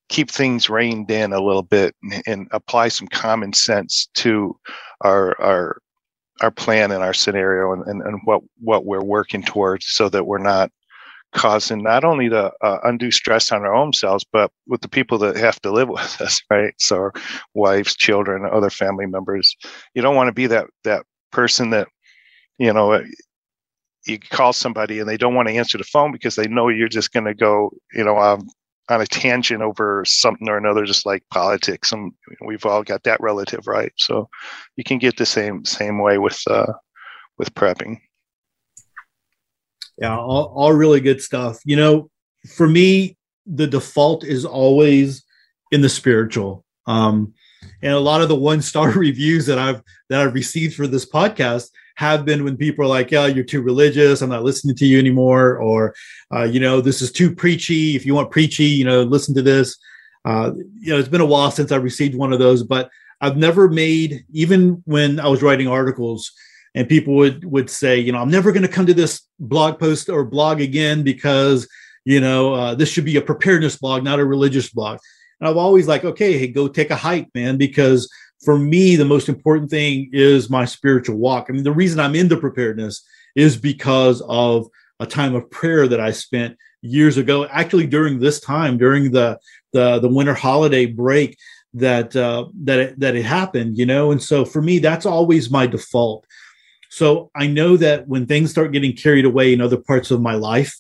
keep 0.08 0.30
things 0.30 0.70
reined 0.70 1.10
in 1.10 1.34
a 1.34 1.42
little 1.42 1.64
bit 1.64 1.96
and, 2.04 2.24
and, 2.28 2.48
apply 2.52 2.90
some 2.90 3.08
common 3.08 3.54
sense 3.54 4.08
to 4.14 4.56
our 5.02 5.40
our 5.42 5.82
our 6.42 6.52
plan 6.52 6.92
and 6.92 7.04
our 7.04 7.14
scenario 7.14 7.74
and, 7.74 7.84
and, 7.88 8.02
and 8.04 8.20
what 8.26 8.42
what 8.60 8.86
we're 8.86 9.04
working 9.04 9.42
towards 9.42 9.88
so 9.88 10.10
that 10.10 10.28
we're 10.28 10.38
not 10.38 10.70
causing 11.34 11.82
not 11.82 12.04
only 12.04 12.28
the 12.28 12.52
uh, 12.62 12.78
undue 12.84 13.10
stress 13.10 13.54
on 13.54 13.62
our 13.62 13.74
own 13.74 13.94
selves 13.94 14.26
but 14.32 14.52
with 14.68 14.82
the 14.82 14.90
people 14.90 15.18
that 15.18 15.38
have 15.38 15.60
to 15.62 15.72
live 15.72 15.90
with 15.98 16.22
us 16.22 16.42
right? 16.52 16.74
So 16.78 16.98
our 16.98 17.14
wives 17.56 17.96
children 17.96 18.46
other 18.52 18.70
family 18.70 19.08
members 19.08 19.56
you 19.96 20.02
don't 20.02 20.16
want 20.16 20.28
to 20.28 20.34
be 20.34 20.46
that 20.48 20.68
that 20.84 21.06
person 21.32 21.70
that 21.72 21.88
you 22.60 22.72
know 22.74 23.02
you 24.06 24.20
call 24.20 24.54
somebody 24.54 25.00
and 25.00 25.08
they 25.08 25.18
don't 25.18 25.36
want 25.36 25.48
to 25.48 25.54
answer 25.56 25.78
the 25.78 25.84
phone 25.84 26.12
because 26.12 26.36
they 26.36 26.48
know 26.48 26.70
you're 26.70 26.88
just 26.88 27.14
going 27.14 27.26
to 27.26 27.34
go, 27.34 27.72
you 27.94 28.04
know, 28.04 28.18
um, 28.18 28.48
on 28.90 29.02
a 29.02 29.06
tangent 29.06 29.62
over 29.62 30.04
something 30.06 30.50
or 30.50 30.58
another, 30.58 30.86
just 30.86 31.06
like 31.06 31.24
politics. 31.30 31.92
And 31.92 32.12
we've 32.46 32.66
all 32.66 32.84
got 32.84 33.04
that 33.04 33.22
relative, 33.22 33.68
right? 33.68 33.92
So 33.98 34.28
you 34.76 34.84
can 34.84 34.98
get 34.98 35.18
the 35.18 35.26
same 35.26 35.64
same 35.66 36.00
way 36.00 36.18
with 36.18 36.42
uh, 36.50 36.74
with 37.38 37.54
prepping. 37.54 38.00
Yeah, 39.98 40.18
all, 40.18 40.52
all 40.56 40.74
really 40.74 41.00
good 41.00 41.22
stuff. 41.22 41.60
You 41.64 41.76
know, 41.76 42.10
for 42.56 42.68
me, 42.68 43.18
the 43.46 43.68
default 43.68 44.24
is 44.24 44.46
always 44.46 45.24
in 45.72 45.82
the 45.82 45.90
spiritual. 45.90 46.66
Um, 46.88 47.34
and 47.82 47.94
a 47.94 48.00
lot 48.00 48.22
of 48.22 48.30
the 48.30 48.36
one 48.36 48.62
star 48.62 48.90
reviews 48.96 49.46
that 49.46 49.60
I've 49.60 49.82
that 50.10 50.22
I've 50.22 50.34
received 50.34 50.76
for 50.76 50.88
this 50.88 51.10
podcast 51.10 51.70
have 51.96 52.26
been 52.26 52.44
when 52.44 52.58
people 52.58 52.86
are 52.86 52.88
like, 52.88 53.12
"Yeah, 53.12 53.28
you're 53.28 53.44
too 53.44 53.62
religious. 53.62 54.22
I'm 54.22 54.30
not 54.30 54.44
listening 54.44 54.76
to 54.78 54.86
you 54.86 55.00
anymore," 55.00 55.58
or, 55.58 55.94
uh, 56.34 56.44
you 56.44 56.60
know, 56.60 56.82
this 56.82 57.02
is 57.02 57.12
too 57.12 57.34
preachy. 57.34 57.96
If 57.96 58.06
you 58.06 58.14
want 58.16 58.32
preachy, 58.32 58.66
you 58.66 58.86
know, 58.86 59.04
listen 59.04 59.36
to 59.36 59.42
this. 59.42 59.78
Uh, 60.26 60.52
you 60.80 60.92
know, 60.92 61.00
it's 61.00 61.10
been 61.10 61.22
a 61.22 61.26
while 61.26 61.52
since 61.52 61.72
I 61.72 61.78
received 61.78 62.16
one 62.16 62.32
of 62.32 62.40
those, 62.40 62.64
but 62.64 62.90
I've 63.22 63.38
never 63.38 63.70
made 63.70 64.26
even 64.32 64.82
when 64.86 65.20
I 65.20 65.28
was 65.28 65.42
writing 65.42 65.68
articles 65.68 66.32
and 66.76 66.88
people 66.88 67.16
would 67.16 67.44
would 67.46 67.70
say, 67.70 68.00
you 68.00 68.12
know, 68.12 68.20
I'm 68.20 68.32
never 68.32 68.52
going 68.52 68.62
to 68.62 68.68
come 68.68 68.86
to 68.86 68.94
this 68.94 69.22
blog 69.40 69.80
post 69.80 70.10
or 70.10 70.24
blog 70.24 70.62
again 70.62 71.04
because 71.04 71.68
you 72.06 72.20
know, 72.20 72.54
uh, 72.54 72.76
this 72.76 72.90
should 72.90 73.06
be 73.06 73.18
a 73.18 73.22
preparedness 73.22 73.78
blog, 73.78 74.04
not 74.04 74.20
a 74.20 74.26
religious 74.26 74.70
blog. 74.70 75.00
And 75.40 75.50
I've 75.50 75.58
always 75.58 75.88
like, 75.88 76.04
okay, 76.04 76.38
hey, 76.38 76.48
go 76.48 76.68
take 76.68 76.92
a 76.92 76.96
hike, 76.96 77.30
man, 77.34 77.58
because 77.58 78.10
for 78.44 78.58
me, 78.58 78.96
the 78.96 79.06
most 79.06 79.30
important 79.30 79.70
thing 79.70 80.10
is 80.12 80.50
my 80.50 80.66
spiritual 80.66 81.18
walk. 81.18 81.48
I 81.48 81.54
mean, 81.54 81.64
the 81.64 81.72
reason 81.72 82.00
I'm 82.00 82.16
into 82.16 82.38
preparedness 82.38 83.04
is 83.36 83.56
because 83.56 84.22
of 84.28 84.68
a 85.00 85.06
time 85.06 85.36
of 85.36 85.50
prayer 85.52 85.88
that 85.88 86.00
I 86.00 86.12
spent 86.12 86.58
years 86.82 87.18
ago, 87.18 87.46
actually 87.46 87.88
during 87.88 88.20
this 88.20 88.40
time, 88.40 88.78
during 88.78 89.12
the 89.12 89.40
the, 89.74 90.00
the 90.00 90.10
winter 90.10 90.34
holiday 90.34 90.86
break 90.86 91.38
that 91.74 92.16
uh, 92.16 92.48
that 92.64 92.80
it, 92.80 93.00
that 93.00 93.16
it 93.16 93.24
happened, 93.24 93.78
you 93.78 93.86
know. 93.86 94.12
And 94.12 94.22
so 94.22 94.44
for 94.44 94.62
me, 94.62 94.80
that's 94.80 95.06
always 95.06 95.50
my 95.50 95.66
default. 95.68 96.26
So 96.90 97.32
I 97.36 97.48
know 97.48 97.78
that 97.78 98.08
when 98.08 98.26
things 98.26 98.52
start 98.52 98.74
getting 98.74 98.94
carried 98.94 99.24
away 99.24 99.54
in 99.54 99.62
other 99.62 99.78
parts 99.78 100.12
of 100.12 100.22
my 100.22 100.34
life, 100.34 100.76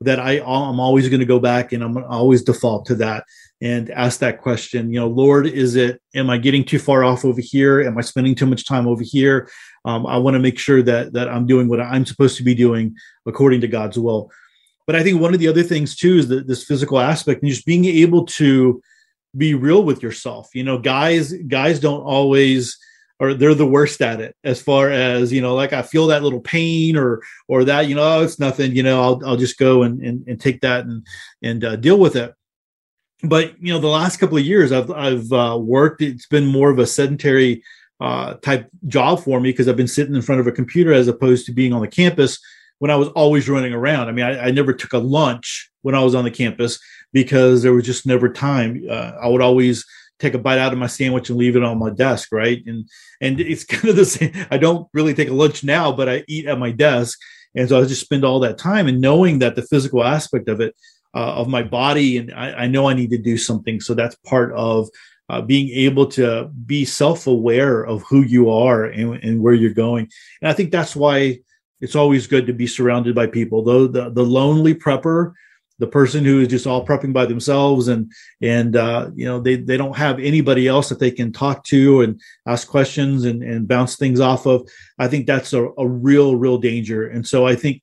that 0.00 0.20
I 0.20 0.38
I'm 0.38 0.80
always 0.80 1.08
going 1.08 1.20
to 1.20 1.26
go 1.26 1.40
back 1.40 1.72
and 1.72 1.82
I'm 1.82 1.98
always 2.04 2.42
default 2.42 2.86
to 2.86 2.94
that 2.96 3.24
and 3.60 3.90
ask 3.90 4.20
that 4.20 4.40
question. 4.40 4.92
You 4.92 5.00
know, 5.00 5.08
Lord, 5.08 5.46
is 5.46 5.74
it? 5.74 6.00
Am 6.14 6.30
I 6.30 6.38
getting 6.38 6.64
too 6.64 6.78
far 6.78 7.02
off 7.04 7.24
over 7.24 7.40
here? 7.40 7.80
Am 7.80 7.98
I 7.98 8.02
spending 8.02 8.34
too 8.34 8.46
much 8.46 8.66
time 8.66 8.86
over 8.86 9.02
here? 9.02 9.50
Um, 9.84 10.06
I 10.06 10.18
want 10.18 10.34
to 10.34 10.40
make 10.40 10.58
sure 10.58 10.82
that 10.82 11.12
that 11.14 11.28
I'm 11.28 11.46
doing 11.46 11.68
what 11.68 11.80
I'm 11.80 12.06
supposed 12.06 12.36
to 12.36 12.44
be 12.44 12.54
doing 12.54 12.94
according 13.26 13.60
to 13.62 13.68
God's 13.68 13.98
will. 13.98 14.30
But 14.86 14.96
I 14.96 15.02
think 15.02 15.20
one 15.20 15.34
of 15.34 15.40
the 15.40 15.48
other 15.48 15.62
things 15.62 15.96
too 15.96 16.16
is 16.16 16.28
that 16.28 16.46
this 16.46 16.64
physical 16.64 16.98
aspect 16.98 17.42
and 17.42 17.50
just 17.50 17.66
being 17.66 17.84
able 17.84 18.24
to 18.26 18.80
be 19.36 19.54
real 19.54 19.82
with 19.82 20.02
yourself. 20.02 20.48
You 20.54 20.64
know, 20.64 20.78
guys 20.78 21.32
guys 21.32 21.80
don't 21.80 22.02
always 22.02 22.78
or 23.20 23.34
they're 23.34 23.54
the 23.54 23.66
worst 23.66 24.00
at 24.00 24.20
it 24.20 24.36
as 24.44 24.60
far 24.60 24.90
as 24.90 25.32
you 25.32 25.40
know 25.40 25.54
like 25.54 25.72
i 25.72 25.82
feel 25.82 26.06
that 26.06 26.22
little 26.22 26.40
pain 26.40 26.96
or 26.96 27.22
or 27.48 27.64
that 27.64 27.88
you 27.88 27.94
know 27.94 28.02
oh, 28.02 28.22
it's 28.22 28.38
nothing 28.38 28.74
you 28.74 28.82
know 28.82 29.02
i'll, 29.02 29.20
I'll 29.26 29.36
just 29.36 29.58
go 29.58 29.82
and, 29.82 30.00
and, 30.00 30.26
and 30.26 30.40
take 30.40 30.60
that 30.60 30.84
and 30.84 31.06
and 31.42 31.64
uh, 31.64 31.76
deal 31.76 31.98
with 31.98 32.16
it. 32.16 32.34
But 33.22 33.60
you 33.60 33.72
know 33.72 33.80
the 33.80 33.88
last 33.88 34.18
couple 34.18 34.38
of 34.38 34.44
years 34.44 34.70
i've 34.72 34.90
i've 34.90 35.32
uh, 35.32 35.58
worked 35.60 36.02
it's 36.02 36.26
been 36.26 36.46
more 36.46 36.70
of 36.70 36.78
a 36.78 36.86
sedentary 36.86 37.62
uh, 38.00 38.34
type 38.34 38.68
job 38.86 39.20
for 39.20 39.40
me 39.40 39.50
because 39.50 39.66
i've 39.66 39.76
been 39.76 39.88
sitting 39.88 40.14
in 40.14 40.22
front 40.22 40.40
of 40.40 40.46
a 40.46 40.52
computer 40.52 40.92
as 40.92 41.08
opposed 41.08 41.44
to 41.46 41.52
being 41.52 41.72
on 41.72 41.80
the 41.80 41.88
campus 41.88 42.38
when 42.78 42.92
i 42.92 42.96
was 42.96 43.08
always 43.08 43.48
running 43.48 43.72
around. 43.72 44.08
I 44.08 44.12
mean 44.12 44.24
i, 44.24 44.46
I 44.46 44.50
never 44.52 44.72
took 44.72 44.92
a 44.92 44.98
lunch 44.98 45.68
when 45.82 45.96
i 45.96 46.04
was 46.04 46.14
on 46.14 46.22
the 46.22 46.30
campus 46.30 46.78
because 47.12 47.62
there 47.62 47.72
was 47.72 47.86
just 47.86 48.06
never 48.06 48.28
time. 48.28 48.84
Uh, 48.88 49.12
i 49.20 49.26
would 49.26 49.42
always 49.42 49.84
take 50.18 50.34
a 50.34 50.38
bite 50.38 50.58
out 50.58 50.72
of 50.72 50.78
my 50.78 50.86
sandwich 50.86 51.30
and 51.30 51.38
leave 51.38 51.56
it 51.56 51.62
on 51.62 51.78
my 51.78 51.90
desk, 51.90 52.28
right? 52.32 52.62
And 52.66 52.88
and 53.20 53.40
it's 53.40 53.64
kind 53.72 53.88
of 53.88 53.96
the 53.96 54.04
same. 54.04 54.32
I 54.50 54.58
don't 54.58 54.88
really 54.92 55.14
take 55.14 55.28
a 55.28 55.34
lunch 55.34 55.64
now, 55.64 55.92
but 55.92 56.08
I 56.08 56.24
eat 56.28 56.46
at 56.46 56.58
my 56.58 56.70
desk, 56.70 57.18
and 57.54 57.68
so 57.68 57.80
I 57.80 57.84
just 57.84 58.02
spend 58.02 58.24
all 58.24 58.40
that 58.40 58.58
time 58.58 58.86
and 58.86 59.00
knowing 59.00 59.38
that 59.40 59.56
the 59.56 59.62
physical 59.62 60.04
aspect 60.04 60.48
of 60.48 60.60
it, 60.60 60.74
uh, 61.14 61.34
of 61.34 61.48
my 61.48 61.62
body, 61.62 62.18
and 62.18 62.32
I, 62.32 62.52
I, 62.52 62.66
know 62.66 62.88
I 62.88 62.94
need 62.94 63.10
to 63.10 63.18
do 63.18 63.38
something. 63.38 63.80
So 63.80 63.94
that's 63.94 64.14
part 64.26 64.52
of 64.52 64.88
uh, 65.30 65.40
being 65.40 65.70
able 65.70 66.06
to 66.06 66.50
be 66.66 66.84
self-aware 66.84 67.84
of 67.84 68.02
who 68.02 68.22
you 68.22 68.50
are 68.50 68.84
and, 68.84 69.14
and 69.22 69.42
where 69.42 69.54
you're 69.54 69.72
going. 69.72 70.08
And 70.40 70.48
I 70.48 70.52
think 70.52 70.70
that's 70.70 70.94
why 70.94 71.38
it's 71.80 71.96
always 71.96 72.26
good 72.26 72.46
to 72.46 72.52
be 72.52 72.66
surrounded 72.66 73.14
by 73.14 73.26
people. 73.26 73.62
Though 73.62 73.86
the 73.86 74.10
the 74.10 74.24
lonely 74.24 74.74
prepper 74.74 75.32
the 75.78 75.86
person 75.86 76.24
who 76.24 76.40
is 76.40 76.48
just 76.48 76.66
all 76.66 76.84
prepping 76.84 77.12
by 77.12 77.24
themselves 77.24 77.88
and 77.88 78.10
and 78.42 78.76
uh, 78.76 79.10
you 79.14 79.24
know 79.24 79.40
they 79.40 79.56
they 79.56 79.76
don't 79.76 79.96
have 79.96 80.18
anybody 80.18 80.66
else 80.66 80.88
that 80.88 80.98
they 80.98 81.10
can 81.10 81.32
talk 81.32 81.64
to 81.64 82.02
and 82.02 82.20
ask 82.46 82.68
questions 82.68 83.24
and, 83.24 83.42
and 83.42 83.68
bounce 83.68 83.96
things 83.96 84.20
off 84.20 84.46
of. 84.46 84.68
I 84.98 85.08
think 85.08 85.26
that's 85.26 85.52
a, 85.52 85.68
a 85.78 85.86
real 85.86 86.36
real 86.36 86.58
danger. 86.58 87.08
And 87.08 87.26
so 87.26 87.46
i 87.46 87.54
think 87.54 87.82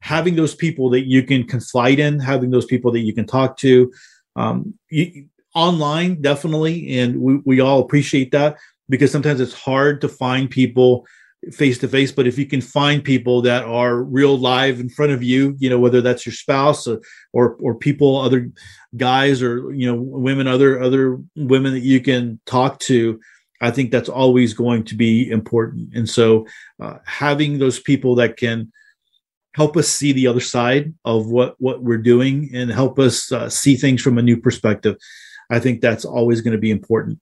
having 0.00 0.36
those 0.36 0.54
people 0.54 0.90
that 0.90 1.06
you 1.06 1.22
can 1.22 1.44
confide 1.44 1.98
in 1.98 2.20
having 2.20 2.50
those 2.50 2.66
people 2.66 2.92
that 2.92 3.00
you 3.00 3.12
can 3.12 3.26
talk 3.26 3.56
to 3.58 3.92
um, 4.36 4.74
you, 4.90 5.26
online 5.54 6.20
definitely 6.22 6.98
and 6.98 7.20
we, 7.20 7.36
we 7.44 7.60
all 7.60 7.80
appreciate 7.80 8.30
that 8.30 8.56
because 8.88 9.10
sometimes 9.10 9.40
it's 9.40 9.52
hard 9.52 10.00
to 10.00 10.08
find 10.08 10.50
people 10.50 11.06
face 11.52 11.78
to 11.78 11.88
face 11.88 12.10
but 12.10 12.26
if 12.26 12.36
you 12.36 12.44
can 12.46 12.60
find 12.60 13.04
people 13.04 13.40
that 13.40 13.64
are 13.64 14.02
real 14.02 14.36
live 14.36 14.80
in 14.80 14.88
front 14.88 15.12
of 15.12 15.22
you 15.22 15.54
you 15.60 15.70
know 15.70 15.78
whether 15.78 16.00
that's 16.00 16.26
your 16.26 16.32
spouse 16.32 16.86
or, 16.88 17.00
or 17.32 17.56
or, 17.60 17.74
people 17.76 18.16
other 18.16 18.50
guys 18.96 19.40
or 19.40 19.72
you 19.72 19.86
know 19.86 19.98
women 20.00 20.48
other 20.48 20.82
other 20.82 21.18
women 21.36 21.72
that 21.72 21.80
you 21.80 22.00
can 22.00 22.40
talk 22.44 22.80
to 22.80 23.20
i 23.60 23.70
think 23.70 23.90
that's 23.90 24.08
always 24.08 24.54
going 24.54 24.84
to 24.84 24.94
be 24.94 25.30
important. 25.30 25.94
And 25.94 26.08
so 26.08 26.46
uh, 26.80 26.98
having 27.04 27.58
those 27.58 27.80
people 27.80 28.14
that 28.16 28.36
can 28.36 28.72
help 29.54 29.76
us 29.76 29.88
see 29.88 30.12
the 30.12 30.26
other 30.26 30.40
side 30.40 30.94
of 31.04 31.26
what 31.26 31.54
what 31.58 31.82
we're 31.82 31.98
doing 31.98 32.50
and 32.52 32.70
help 32.70 32.98
us 32.98 33.32
uh, 33.32 33.48
see 33.48 33.76
things 33.76 34.02
from 34.02 34.18
a 34.18 34.22
new 34.22 34.36
perspective 34.36 34.96
i 35.50 35.58
think 35.58 35.80
that's 35.80 36.04
always 36.04 36.40
going 36.40 36.52
to 36.52 36.58
be 36.58 36.70
important. 36.70 37.18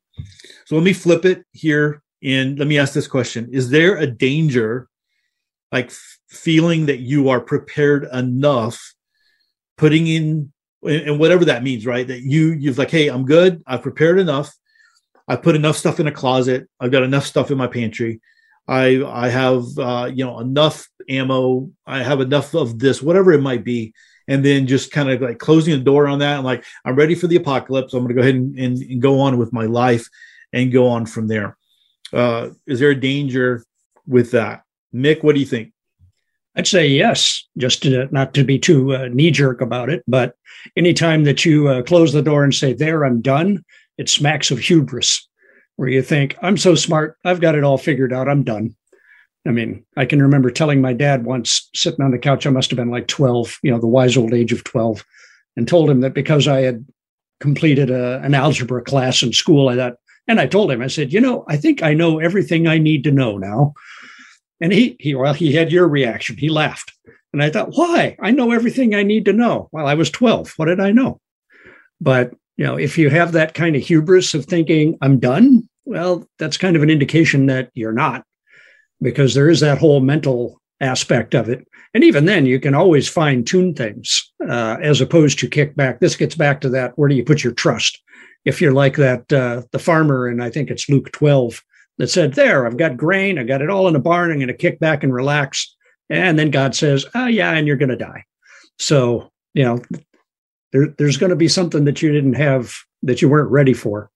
So 0.65 0.75
let 0.75 0.85
me 0.85 0.93
flip 0.93 1.25
it 1.25 1.45
here 1.53 2.03
and 2.23 2.59
let 2.59 2.69
me 2.69 2.79
ask 2.79 2.93
this 2.93 3.09
question 3.09 3.49
Is 3.53 3.71
there 3.71 3.97
a 3.97 4.07
danger, 4.07 4.89
like 5.73 5.91
feeling 6.29 6.87
that 6.87 6.99
you 6.99 7.29
are 7.29 7.41
prepared 7.41 8.09
enough, 8.13 8.95
putting 9.77 10.07
in, 10.07 10.53
and 10.83 11.19
whatever 11.19 11.45
that 11.47 11.63
means, 11.63 11.87
right? 11.87 12.07
That 12.07 12.21
you, 12.21 12.53
you've 12.53 12.79
like, 12.79 12.91
hey, 12.91 13.09
I'm 13.09 13.25
good. 13.25 13.63
I've 13.67 13.83
prepared 13.83 14.19
enough. 14.19 14.55
I 15.29 15.37
put 15.37 15.57
enough 15.57 15.77
stuff 15.77 15.99
in 15.99 16.07
a 16.07 16.13
closet. 16.13 16.69
I've 16.79 16.93
got 16.93 17.03
enough 17.03 17.27
stuff 17.27 17.51
in 17.51 17.59
my 17.59 17.67
pantry. 17.67 18.21
I 18.69 19.03
I 19.05 19.29
have 19.29 19.65
uh, 19.79 20.11
you 20.13 20.25
know 20.25 20.41
enough 20.41 20.89
ammo. 21.09 21.71
I 21.87 22.03
have 22.03 22.21
enough 22.21 22.55
of 22.55 22.79
this, 22.79 23.03
whatever 23.03 23.33
it 23.33 23.41
might 23.41 23.65
be, 23.65 23.95
and 24.29 24.45
then 24.45 24.67
just 24.67 24.91
kind 24.91 25.11
of 25.11 25.21
like 25.21 25.39
closing 25.39 25.77
the 25.77 25.85
door 25.85 26.09
on 26.09 26.19
that. 26.21 26.39
I'm 26.39 26.45
like, 26.45 26.65
I'm 26.85 26.97
ready 26.97 27.15
for 27.15 27.27
the 27.27 27.37
apocalypse. 27.37 27.95
I'm 27.95 28.05
going 28.05 28.09
to 28.09 28.15
go 28.15 28.21
ahead 28.23 28.35
and, 28.35 28.59
and, 28.59 28.77
and, 28.79 29.03
go 29.03 29.21
on 29.21 29.39
with 29.39 29.53
my 29.53 29.67
life 29.67 30.09
and 30.53 30.73
go 30.73 30.89
on 30.89 31.07
from 31.07 31.29
there. 31.29 31.57
Uh, 32.13 32.51
is 32.67 32.81
there 32.81 32.91
a 32.91 33.01
danger 33.01 33.65
with 34.07 34.31
that? 34.33 34.63
Mick, 34.95 35.23
what 35.23 35.35
do 35.35 35.41
you 35.41 35.47
think? 35.47 35.73
I'd 36.57 36.67
say 36.67 36.89
yes, 36.89 37.47
just 37.59 37.83
to, 37.83 38.09
not 38.11 38.33
to 38.35 38.45
be 38.45 38.59
too 38.59 38.95
uh, 38.95 39.09
knee 39.09 39.31
jerk 39.31 39.61
about 39.61 39.91
it. 39.91 40.03
But 40.09 40.35
anytime 40.77 41.25
that 41.25 41.45
you 41.45 41.69
uh, 41.69 41.83
close 41.83 42.13
the 42.13 42.23
door 42.23 42.45
and 42.45 42.55
say, 42.55 42.73
There, 42.73 43.05
I'm 43.05 43.21
done, 43.21 43.63
it 43.99 44.09
smacks 44.09 44.51
of 44.51 44.59
hubris, 44.59 45.29
where 45.77 45.89
you 45.89 46.03
think, 46.03 46.37
I'm 46.41 46.57
so 46.57 46.75
smart, 46.75 47.19
I've 47.25 47.41
got 47.41 47.55
it 47.55 47.65
all 47.65 47.79
figured 47.79 48.13
out, 48.13 48.29
I'm 48.29 48.43
done. 48.43 48.75
I 49.47 49.51
mean, 49.51 49.85
I 49.97 50.07
can 50.07 50.21
remember 50.21 50.51
telling 50.51 50.81
my 50.81 50.93
dad 50.93 51.25
once, 51.25 51.69
sitting 51.75 52.05
on 52.05 52.11
the 52.11 52.19
couch, 52.19 52.47
I 52.47 52.51
must 52.51 52.71
have 52.71 52.77
been 52.77 52.91
like 52.91 53.07
12, 53.07 53.59
you 53.63 53.71
know, 53.71 53.79
the 53.79 53.87
wise 53.87 54.17
old 54.17 54.33
age 54.35 54.53
of 54.53 54.65
12, 54.65 55.05
and 55.57 55.69
told 55.69 55.89
him 55.89 56.01
that 56.01 56.15
because 56.15 56.49
I 56.49 56.63
had 56.63 56.85
completed 57.39 57.91
a, 57.91 58.21
an 58.23 58.35
algebra 58.35 58.83
class 58.83 59.23
in 59.23 59.33
school, 59.33 59.69
I 59.69 59.77
thought, 59.77 59.97
and 60.29 60.41
I 60.41 60.47
told 60.47 60.71
him, 60.71 60.83
I 60.83 60.89
said, 60.89 61.13
you 61.13 61.21
know, 61.21 61.45
I 61.49 61.57
think 61.57 61.83
I 61.83 61.95
know 61.95 62.19
everything 62.19 62.67
I 62.67 62.79
need 62.79 63.05
to 63.05 63.13
know 63.13 63.39
now. 63.39 63.75
And 64.61 64.73
he, 64.73 64.97
he, 64.99 65.15
well, 65.15 65.35
he 65.35 65.53
had 65.53 65.71
your 65.71 65.87
reaction. 65.87 66.37
He 66.37 66.49
laughed. 66.49 66.93
And 67.33 67.43
I 67.43 67.51
thought, 67.51 67.73
why? 67.73 68.17
I 68.21 68.31
know 68.31 68.53
everything 68.53 68.95
I 68.95 69.03
need 69.03 69.27
to 69.27 69.33
know. 69.33 69.69
Well, 69.71 69.87
I 69.87 69.95
was 69.95 70.11
12. 70.11 70.55
What 70.57 70.67
did 70.67 70.81
I 70.81 70.93
know? 70.93 71.21
But, 72.01 72.33
you 72.57 72.65
know, 72.65 72.77
if 72.77 72.97
you 72.97 73.11
have 73.11 73.33
that 73.33 73.55
kind 73.55 73.77
of 73.77 73.83
hubris 73.83 74.35
of 74.35 74.47
thinking, 74.47 74.97
I'm 75.03 75.19
done, 75.19 75.69
well, 75.85 76.27
that's 76.39 76.57
kind 76.57 76.77
of 76.77 76.83
an 76.83 76.91
indication 76.91 77.47
that 77.47 77.71
you're 77.75 77.93
not, 77.93 78.25
because 79.01 79.35
there 79.35 79.51
is 79.51 79.61
that 79.61 79.79
whole 79.79 80.01
mental 80.01 80.61
aspect 80.81 81.35
of 81.35 81.49
it. 81.49 81.67
And 81.95 82.05
even 82.05 82.25
then, 82.25 82.47
you 82.47 82.61
can 82.61 82.75
always 82.75 83.09
fine 83.09 83.45
tune 83.45 83.75
things 83.75 84.33
uh, 84.47 84.77
as 84.83 85.01
opposed 85.01 85.39
to 85.39 85.49
kick 85.49 85.77
back. 85.77 86.01
This 86.01 86.17
gets 86.17 86.35
back 86.35 86.61
to 86.63 86.69
that 86.71 86.93
where 86.99 87.09
do 87.09 87.15
you 87.15 87.25
put 87.25 87.45
your 87.45 87.55
trust? 87.55 88.03
If 88.47 88.63
you're 88.63 88.73
like 88.73 88.97
that, 88.97 89.31
uh, 89.33 89.63
the 89.73 89.79
farmer, 89.79 90.29
and 90.29 90.43
I 90.43 90.49
think 90.49 90.71
it's 90.71 90.89
Luke 90.89 91.11
12, 91.13 91.63
that 91.99 92.09
said, 92.09 92.35
There, 92.35 92.65
I've 92.65 92.79
got 92.79 92.97
grain, 92.97 93.39
I 93.39 93.43
got 93.43 93.61
it 93.61 93.69
all 93.69 93.89
in 93.89 93.97
a 93.97 94.01
barn, 94.01 94.31
I'm 94.31 94.39
going 94.39 94.47
to 94.49 94.55
kick 94.55 94.79
back 94.79 95.03
and 95.03 95.13
relax. 95.13 95.75
And 96.09 96.39
then 96.39 96.51
God 96.51 96.75
says, 96.75 97.05
Oh, 97.15 97.27
yeah, 97.27 97.51
and 97.53 97.67
you're 97.67 97.77
going 97.77 97.91
to 97.91 97.97
die. 97.97 98.25
So, 98.79 99.31
you 99.53 99.65
know, 99.65 99.83
there, 100.73 100.95
there's 100.97 101.17
going 101.17 101.31
to 101.31 101.37
be 101.37 101.49
something 101.49 101.85
that 101.85 102.01
you 102.01 102.13
didn't 102.13 102.35
have, 102.35 102.73
that 103.03 103.21
you 103.21 103.29
weren't 103.29 103.51
ready 103.51 103.75
for. 103.75 104.11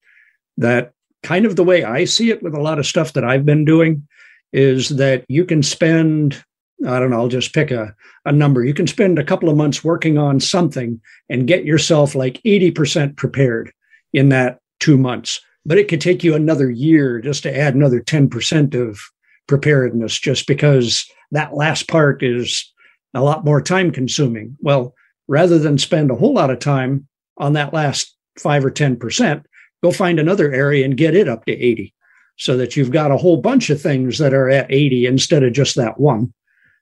That 0.57 0.93
kind 1.23 1.45
of 1.45 1.57
the 1.57 1.65
way 1.65 1.85
I 1.85 2.05
see 2.05 2.31
it 2.31 2.43
with 2.43 2.55
a 2.55 2.61
lot 2.61 2.79
of 2.79 2.87
stuff 2.87 3.15
that 3.15 3.25
I've 3.25 3.45
been 3.45 3.65
doing 3.65 4.07
is 4.53 4.91
that 4.91 5.25
you 5.29 5.45
can 5.45 5.63
spend 5.63 6.43
I 6.87 6.99
don't 6.99 7.11
know, 7.11 7.19
I'll 7.19 7.29
just 7.29 7.53
pick 7.53 7.71
a, 7.71 7.95
a 8.25 8.33
number. 8.33 8.65
You 8.65 8.73
can 8.73 8.87
spend 8.87 9.19
a 9.19 9.25
couple 9.25 9.51
of 9.51 9.57
months 9.57 9.85
working 9.85 10.17
on 10.17 10.41
something 10.41 10.99
and 11.29 11.47
get 11.47 11.67
yourself 11.67 12.15
like 12.15 12.41
80% 12.43 13.17
prepared 13.17 13.71
in 14.13 14.29
that 14.31 14.59
two 14.81 14.97
months. 14.97 15.41
But 15.67 15.79
it 15.79 15.89
could 15.89 16.01
take 16.01 16.25
you 16.25 16.35
another 16.35 16.71
year 16.71 17.21
just 17.21 17.43
to 17.43 17.57
add 17.57 17.75
another 17.75 18.01
10% 18.01 18.75
of 18.75 18.99
preparedness, 19.47 20.19
just 20.19 20.47
because 20.47 21.05
that 21.33 21.55
last 21.55 21.89
part 21.89 22.23
is 22.23 22.73
a 23.15 23.23
lot 23.23 23.45
more 23.45 23.61
time 23.61 23.91
consuming. 23.91 24.57
Well, 24.61 24.95
rather 25.29 25.59
than 25.59 25.79
spend 25.79 26.11
a 26.11 26.15
whole 26.15 26.35
lot 26.35 26.51
of 26.51 26.59
time 26.59 27.07
on 27.39 27.53
that 27.55 27.75
last 27.75 28.17
five 28.39 28.65
or 28.65 28.71
10%, 28.71 29.45
go 29.83 29.93
find 29.93 30.19
another 30.19 30.53
area 30.53 30.85
and 30.85 30.97
get 30.97 31.15
it 31.15 31.29
up 31.29 31.45
to 31.47 31.53
80 31.53 31.95
so 32.37 32.57
that 32.57 32.77
you've 32.77 32.91
got 32.91 33.11
a 33.11 33.17
whole 33.17 33.37
bunch 33.37 33.71
of 33.71 33.81
things 33.81 34.19
that 34.19 34.33
are 34.33 34.49
at 34.49 34.71
80 34.73 35.07
instead 35.07 35.43
of 35.43 35.53
just 35.53 35.77
that 35.77 36.01
one. 36.01 36.33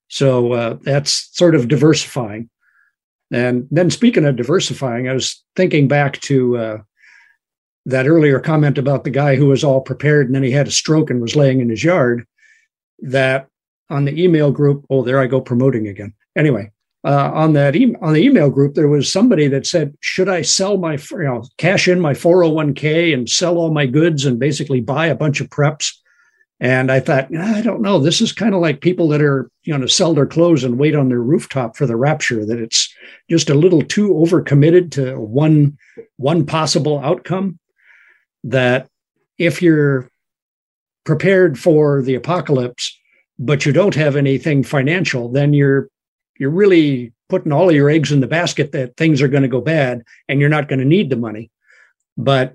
So 0.09 0.53
uh, 0.53 0.79
that's 0.83 1.29
sort 1.37 1.55
of 1.55 1.69
diversifying. 1.69 2.49
And 3.31 3.67
then 3.71 3.91
speaking 3.91 4.25
of 4.25 4.37
diversifying, 4.37 5.09
I 5.09 5.13
was 5.13 5.43
thinking 5.57 5.89
back 5.89 6.21
to 6.23 6.57
uh, 6.57 6.79
that 7.89 8.07
earlier 8.07 8.39
comment 8.39 8.77
about 8.77 9.05
the 9.05 9.11
guy 9.11 9.35
who 9.35 9.47
was 9.47 9.65
all 9.65 9.81
prepared 9.81 10.27
and 10.27 10.35
then 10.35 10.43
he 10.43 10.51
had 10.51 10.69
a 10.69 10.71
stroke 10.71 11.09
and 11.11 11.23
was 11.23 11.35
laying 11.35 11.61
in 11.61 11.71
his 11.71 11.83
yard. 11.83 12.27
That 13.01 13.49
on 13.89 14.05
the 14.05 14.23
email 14.23 14.51
group, 14.51 14.85
oh, 14.91 15.03
there 15.03 15.21
I 15.21 15.27
go 15.27 15.41
promoting 15.41 15.89
again. 15.89 16.13
Anyway, 16.37 16.71
uh, 17.05 17.31
on 17.33 17.55
that 17.55 17.75
e- 17.75 17.97
on 18.03 18.13
the 18.13 18.23
email 18.23 18.51
group, 18.51 18.75
there 18.75 18.89
was 18.89 19.11
somebody 19.11 19.49
that 19.49 19.67
said, 19.67 19.95
"Should 20.01 20.29
I 20.29 20.43
sell 20.43 20.77
my, 20.77 20.99
you 21.13 21.25
know, 21.25 21.45
cash 21.57 21.89
in 21.89 22.01
my 22.01 22.13
401k 22.13 23.15
and 23.15 23.29
sell 23.29 23.57
all 23.57 23.73
my 23.73 23.87
goods 23.87 24.27
and 24.27 24.39
basically 24.39 24.81
buy 24.81 25.07
a 25.07 25.15
bunch 25.15 25.41
of 25.41 25.49
preps?" 25.49 25.93
And 26.61 26.91
I 26.91 26.99
thought, 26.99 27.35
I 27.35 27.63
don't 27.63 27.83
know. 27.83 28.01
This 28.01 28.21
is 28.21 28.33
kind 28.33 28.53
of 28.53 28.61
like 28.61 28.81
people 28.81 29.09
that 29.09 29.23
are, 29.23 29.49
you 29.63 29.79
know, 29.79 29.87
sell 29.87 30.13
their 30.13 30.27
clothes 30.27 30.65
and 30.65 30.79
wait 30.79 30.97
on 30.97 31.09
their 31.09 31.23
rooftop 31.23 31.77
for 31.77 31.87
the 31.87 31.97
rapture. 31.97 32.45
That 32.45 32.59
it's 32.59 32.93
just 33.31 33.49
a 33.49 33.55
little 33.55 33.81
too 33.81 34.11
overcommitted 34.11 34.91
to 34.93 35.19
one 35.21 35.79
one 36.17 36.45
possible 36.45 36.99
outcome. 36.99 37.59
That 38.45 38.89
if 39.39 39.61
you're 39.63 40.11
prepared 41.05 41.59
for 41.59 42.03
the 42.03 42.15
apocalypse, 42.15 42.97
but 43.39 43.65
you 43.65 43.73
don't 43.73 43.95
have 43.95 44.17
anything 44.17 44.63
financial, 44.63 45.31
then 45.31 45.53
you're 45.53 45.89
you're 46.39 46.51
really 46.51 47.13
putting 47.29 47.53
all 47.53 47.71
your 47.71 47.91
eggs 47.91 48.11
in 48.13 48.21
the 48.21 48.27
basket 48.27 48.73
that 48.73 48.97
things 48.97 49.21
are 49.21 49.29
going 49.29 49.43
to 49.43 49.49
go 49.49 49.61
bad 49.61 50.03
and 50.29 50.41
you're 50.41 50.49
not 50.49 50.69
going 50.69 50.79
to 50.79 50.85
need 50.85 51.11
the 51.11 51.17
money. 51.17 51.51
But, 52.17 52.55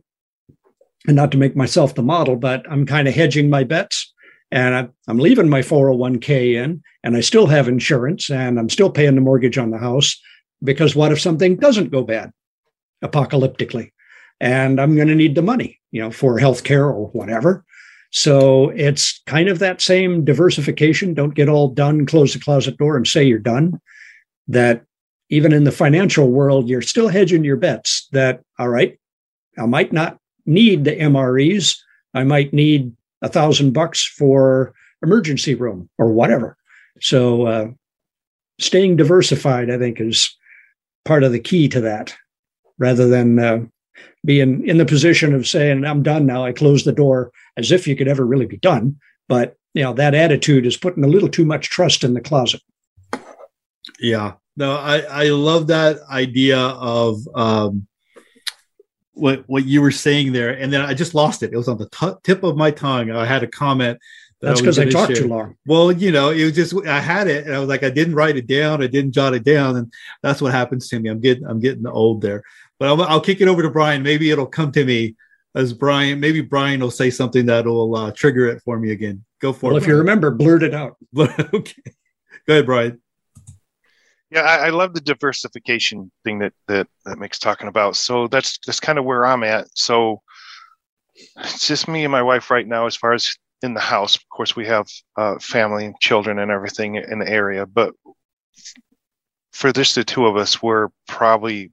and 1.07 1.15
not 1.15 1.31
to 1.31 1.37
make 1.37 1.55
myself 1.55 1.95
the 1.95 2.01
model, 2.01 2.35
but 2.35 2.65
I'm 2.69 2.85
kind 2.85 3.07
of 3.07 3.13
hedging 3.13 3.49
my 3.49 3.63
bets 3.63 4.11
and 4.51 4.89
I'm 5.07 5.17
leaving 5.17 5.49
my 5.49 5.61
401k 5.61 6.55
in 6.55 6.81
and 7.03 7.15
I 7.15 7.21
still 7.21 7.47
have 7.47 7.67
insurance 7.67 8.29
and 8.29 8.57
I'm 8.59 8.69
still 8.69 8.89
paying 8.89 9.15
the 9.15 9.21
mortgage 9.21 9.57
on 9.57 9.71
the 9.71 9.77
house 9.77 10.19
because 10.63 10.95
what 10.95 11.11
if 11.11 11.19
something 11.19 11.57
doesn't 11.57 11.91
go 11.91 12.03
bad 12.03 12.31
apocalyptically? 13.03 13.91
And 14.43 14.81
I'm 14.81 14.97
going 14.97 15.07
to 15.07 15.15
need 15.15 15.35
the 15.35 15.41
money, 15.41 15.79
you 15.91 16.01
know, 16.01 16.11
for 16.11 16.37
healthcare 16.37 16.93
or 16.93 17.07
whatever. 17.11 17.63
So 18.11 18.71
it's 18.71 19.21
kind 19.25 19.47
of 19.47 19.59
that 19.59 19.81
same 19.81 20.25
diversification. 20.25 21.13
Don't 21.13 21.33
get 21.33 21.47
all 21.47 21.69
done, 21.69 22.05
close 22.05 22.33
the 22.33 22.41
closet 22.41 22.77
door 22.77 22.97
and 22.97 23.07
say 23.07 23.23
you're 23.23 23.39
done. 23.39 23.79
That 24.49 24.83
even 25.29 25.53
in 25.53 25.63
the 25.63 25.71
financial 25.71 26.29
world, 26.29 26.67
you're 26.67 26.81
still 26.81 27.07
hedging 27.07 27.45
your 27.45 27.55
bets 27.55 28.05
that, 28.11 28.41
all 28.59 28.67
right, 28.67 28.99
I 29.57 29.65
might 29.65 29.93
not 29.93 30.17
need 30.45 30.83
the 30.83 30.97
MREs. 30.97 31.77
I 32.13 32.25
might 32.25 32.51
need 32.51 32.91
a 33.21 33.29
thousand 33.29 33.71
bucks 33.71 34.05
for 34.05 34.73
emergency 35.01 35.55
room 35.55 35.89
or 35.97 36.11
whatever. 36.11 36.57
So 36.99 37.47
uh, 37.47 37.67
staying 38.59 38.97
diversified, 38.97 39.71
I 39.71 39.77
think, 39.77 40.01
is 40.01 40.35
part 41.05 41.23
of 41.23 41.31
the 41.31 41.39
key 41.39 41.69
to 41.69 41.79
that 41.79 42.13
rather 42.77 43.07
than 43.07 43.39
uh, 43.39 43.59
being 44.25 44.67
in 44.67 44.77
the 44.77 44.85
position 44.85 45.33
of 45.33 45.47
saying, 45.47 45.85
I'm 45.85 46.03
done 46.03 46.25
now, 46.25 46.45
I 46.45 46.53
close 46.53 46.83
the 46.83 46.91
door, 46.91 47.31
as 47.57 47.71
if 47.71 47.87
you 47.87 47.95
could 47.95 48.07
ever 48.07 48.25
really 48.25 48.45
be 48.45 48.57
done. 48.57 48.97
But 49.27 49.55
you 49.73 49.83
know, 49.83 49.93
that 49.93 50.13
attitude 50.13 50.65
is 50.65 50.77
putting 50.77 51.03
a 51.03 51.07
little 51.07 51.29
too 51.29 51.45
much 51.45 51.69
trust 51.69 52.03
in 52.03 52.13
the 52.13 52.21
closet. 52.21 52.61
Yeah. 53.99 54.33
No, 54.55 54.75
I, 54.75 54.99
I 54.99 55.29
love 55.29 55.67
that 55.67 55.97
idea 56.09 56.59
of 56.59 57.17
um, 57.33 57.87
what 59.13 59.43
what 59.47 59.65
you 59.65 59.81
were 59.81 59.91
saying 59.91 60.31
there, 60.31 60.51
and 60.51 60.71
then 60.71 60.81
I 60.81 60.93
just 60.93 61.15
lost 61.15 61.41
it. 61.41 61.53
It 61.53 61.57
was 61.57 61.67
on 61.67 61.77
the 61.77 61.89
t- 61.89 62.19
tip 62.23 62.43
of 62.43 62.55
my 62.55 62.69
tongue. 62.69 63.11
I 63.11 63.25
had 63.25 63.43
a 63.43 63.47
comment. 63.47 63.99
That 64.43 64.49
That's 64.49 64.61
because 64.61 64.77
I, 64.77 64.83
I 64.83 64.89
talked 64.89 65.15
share. 65.15 65.23
too 65.23 65.29
long. 65.29 65.55
Well, 65.65 65.89
you 65.89 66.11
know, 66.11 66.31
it 66.31 66.43
was 66.43 66.53
just 66.53 66.75
I 66.85 66.99
had 66.99 67.29
it, 67.29 67.45
and 67.45 67.55
I 67.55 67.59
was 67.59 67.69
like, 67.69 67.83
I 67.83 67.89
didn't 67.89 68.13
write 68.13 68.35
it 68.35 68.45
down. 68.45 68.83
I 68.83 68.87
didn't 68.87 69.13
jot 69.13 69.33
it 69.33 69.45
down, 69.45 69.77
and 69.77 69.93
that's 70.21 70.41
what 70.41 70.51
happens 70.51 70.89
to 70.89 70.99
me. 70.99 71.09
I'm 71.09 71.21
getting 71.21 71.45
I'm 71.47 71.61
getting 71.61 71.87
old 71.87 72.21
there. 72.21 72.43
But 72.77 72.89
I'll, 72.89 73.01
I'll 73.03 73.21
kick 73.21 73.39
it 73.39 73.47
over 73.47 73.61
to 73.61 73.69
Brian. 73.69 74.03
Maybe 74.03 74.31
it'll 74.31 74.45
come 74.45 74.73
to 74.73 74.83
me 74.83 75.15
as 75.55 75.71
Brian. 75.71 76.19
Maybe 76.19 76.41
Brian 76.41 76.81
will 76.81 76.91
say 76.91 77.09
something 77.09 77.45
that'll 77.45 77.95
uh, 77.95 78.11
trigger 78.11 78.47
it 78.47 78.61
for 78.63 78.77
me 78.77 78.91
again. 78.91 79.23
Go 79.39 79.53
for 79.53 79.67
well, 79.67 79.75
it. 79.75 79.77
If 79.77 79.83
Brian. 79.85 79.95
you 79.95 79.99
remember, 79.99 80.31
blurt 80.31 80.61
it 80.61 80.73
out. 80.73 80.97
okay. 81.17 81.81
Go 82.45 82.53
ahead, 82.53 82.65
Brian. 82.65 83.01
Yeah, 84.29 84.41
I, 84.41 84.65
I, 84.65 84.69
love 84.71 84.93
the 84.93 84.99
diversification 84.99 86.11
thing 86.25 86.39
that 86.39 86.51
that 86.67 86.87
that 87.05 87.17
Mick's 87.17 87.39
talking 87.39 87.69
about. 87.69 87.95
So 87.95 88.27
that's 88.27 88.59
that's 88.65 88.81
kind 88.81 88.99
of 88.99 89.05
where 89.05 89.25
I'm 89.25 89.43
at. 89.43 89.67
So 89.73 90.21
it's 91.15 91.65
just 91.65 91.87
me 91.87 92.03
and 92.03 92.11
my 92.11 92.23
wife 92.23 92.51
right 92.51 92.67
now, 92.67 92.87
as 92.87 92.97
far 92.97 93.13
as 93.13 93.37
in 93.63 93.73
the 93.73 93.79
house. 93.79 94.15
Of 94.15 94.27
course, 94.29 94.55
we 94.55 94.67
have 94.67 94.87
uh, 95.17 95.39
family 95.39 95.85
and 95.85 95.99
children 95.99 96.39
and 96.39 96.51
everything 96.51 96.95
in 96.95 97.19
the 97.19 97.27
area, 97.27 97.65
but 97.65 97.93
for 99.53 99.71
this, 99.71 99.93
the 99.93 100.03
two 100.03 100.25
of 100.25 100.35
us, 100.35 100.61
we're 100.61 100.89
probably 101.07 101.71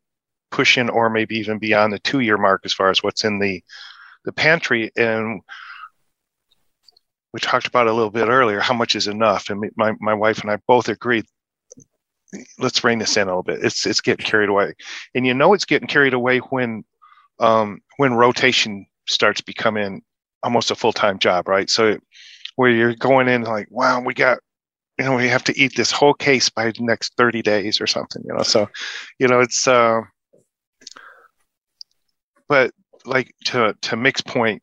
pushing 0.50 0.90
or 0.90 1.10
maybe 1.10 1.36
even 1.36 1.58
beyond 1.58 1.92
the 1.92 1.98
two 1.98 2.20
year 2.20 2.36
mark 2.36 2.62
as 2.64 2.72
far 2.72 2.90
as 2.90 3.02
what's 3.02 3.24
in 3.24 3.38
the 3.38 3.62
the 4.24 4.32
pantry. 4.32 4.90
And 4.96 5.40
we 7.32 7.40
talked 7.40 7.66
about 7.66 7.86
a 7.86 7.92
little 7.92 8.10
bit 8.10 8.28
earlier 8.28 8.60
how 8.60 8.74
much 8.74 8.94
is 8.94 9.06
enough? 9.06 9.50
And 9.50 9.70
my, 9.76 9.92
my 10.00 10.14
wife 10.14 10.42
and 10.42 10.50
i 10.50 10.58
both 10.66 10.88
agreed 10.88 11.24
let's 12.58 12.84
rein 12.84 12.98
this 12.98 13.16
in 13.16 13.24
a 13.24 13.26
little 13.26 13.42
bit. 13.42 13.64
It's 13.64 13.86
it's 13.86 14.00
getting 14.00 14.24
carried 14.24 14.50
away. 14.50 14.74
And 15.14 15.26
you 15.26 15.34
know 15.34 15.54
it's 15.54 15.64
getting 15.64 15.88
carried 15.88 16.14
away 16.14 16.38
when 16.38 16.84
um 17.38 17.80
when 17.96 18.14
rotation 18.14 18.86
starts 19.08 19.40
becoming 19.40 20.02
almost 20.42 20.70
a 20.70 20.74
full-time 20.74 21.18
job 21.18 21.48
right 21.48 21.70
so 21.70 21.98
where 22.56 22.70
you're 22.70 22.94
going 22.94 23.28
in 23.28 23.42
like 23.42 23.68
wow 23.70 24.00
we 24.00 24.14
got 24.14 24.38
you 24.98 25.04
know 25.04 25.16
we 25.16 25.28
have 25.28 25.44
to 25.44 25.58
eat 25.58 25.74
this 25.76 25.90
whole 25.90 26.14
case 26.14 26.48
by 26.48 26.66
the 26.66 26.82
next 26.82 27.14
30 27.16 27.42
days 27.42 27.80
or 27.80 27.86
something 27.86 28.22
you 28.26 28.34
know 28.34 28.42
so 28.42 28.68
you 29.18 29.28
know 29.28 29.40
it's 29.40 29.66
uh 29.68 30.00
but 32.48 32.72
like 33.04 33.34
to 33.46 33.74
to 33.80 33.96
Mick's 33.96 34.20
point, 34.20 34.62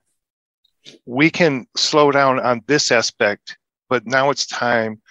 we 1.05 1.29
can 1.29 1.65
slow 1.75 2.11
down 2.11 2.39
on 2.39 2.61
this 2.67 2.91
aspect, 2.91 3.57
but 3.89 4.05
now 4.05 4.29
it's 4.29 4.45
time. 4.45 5.01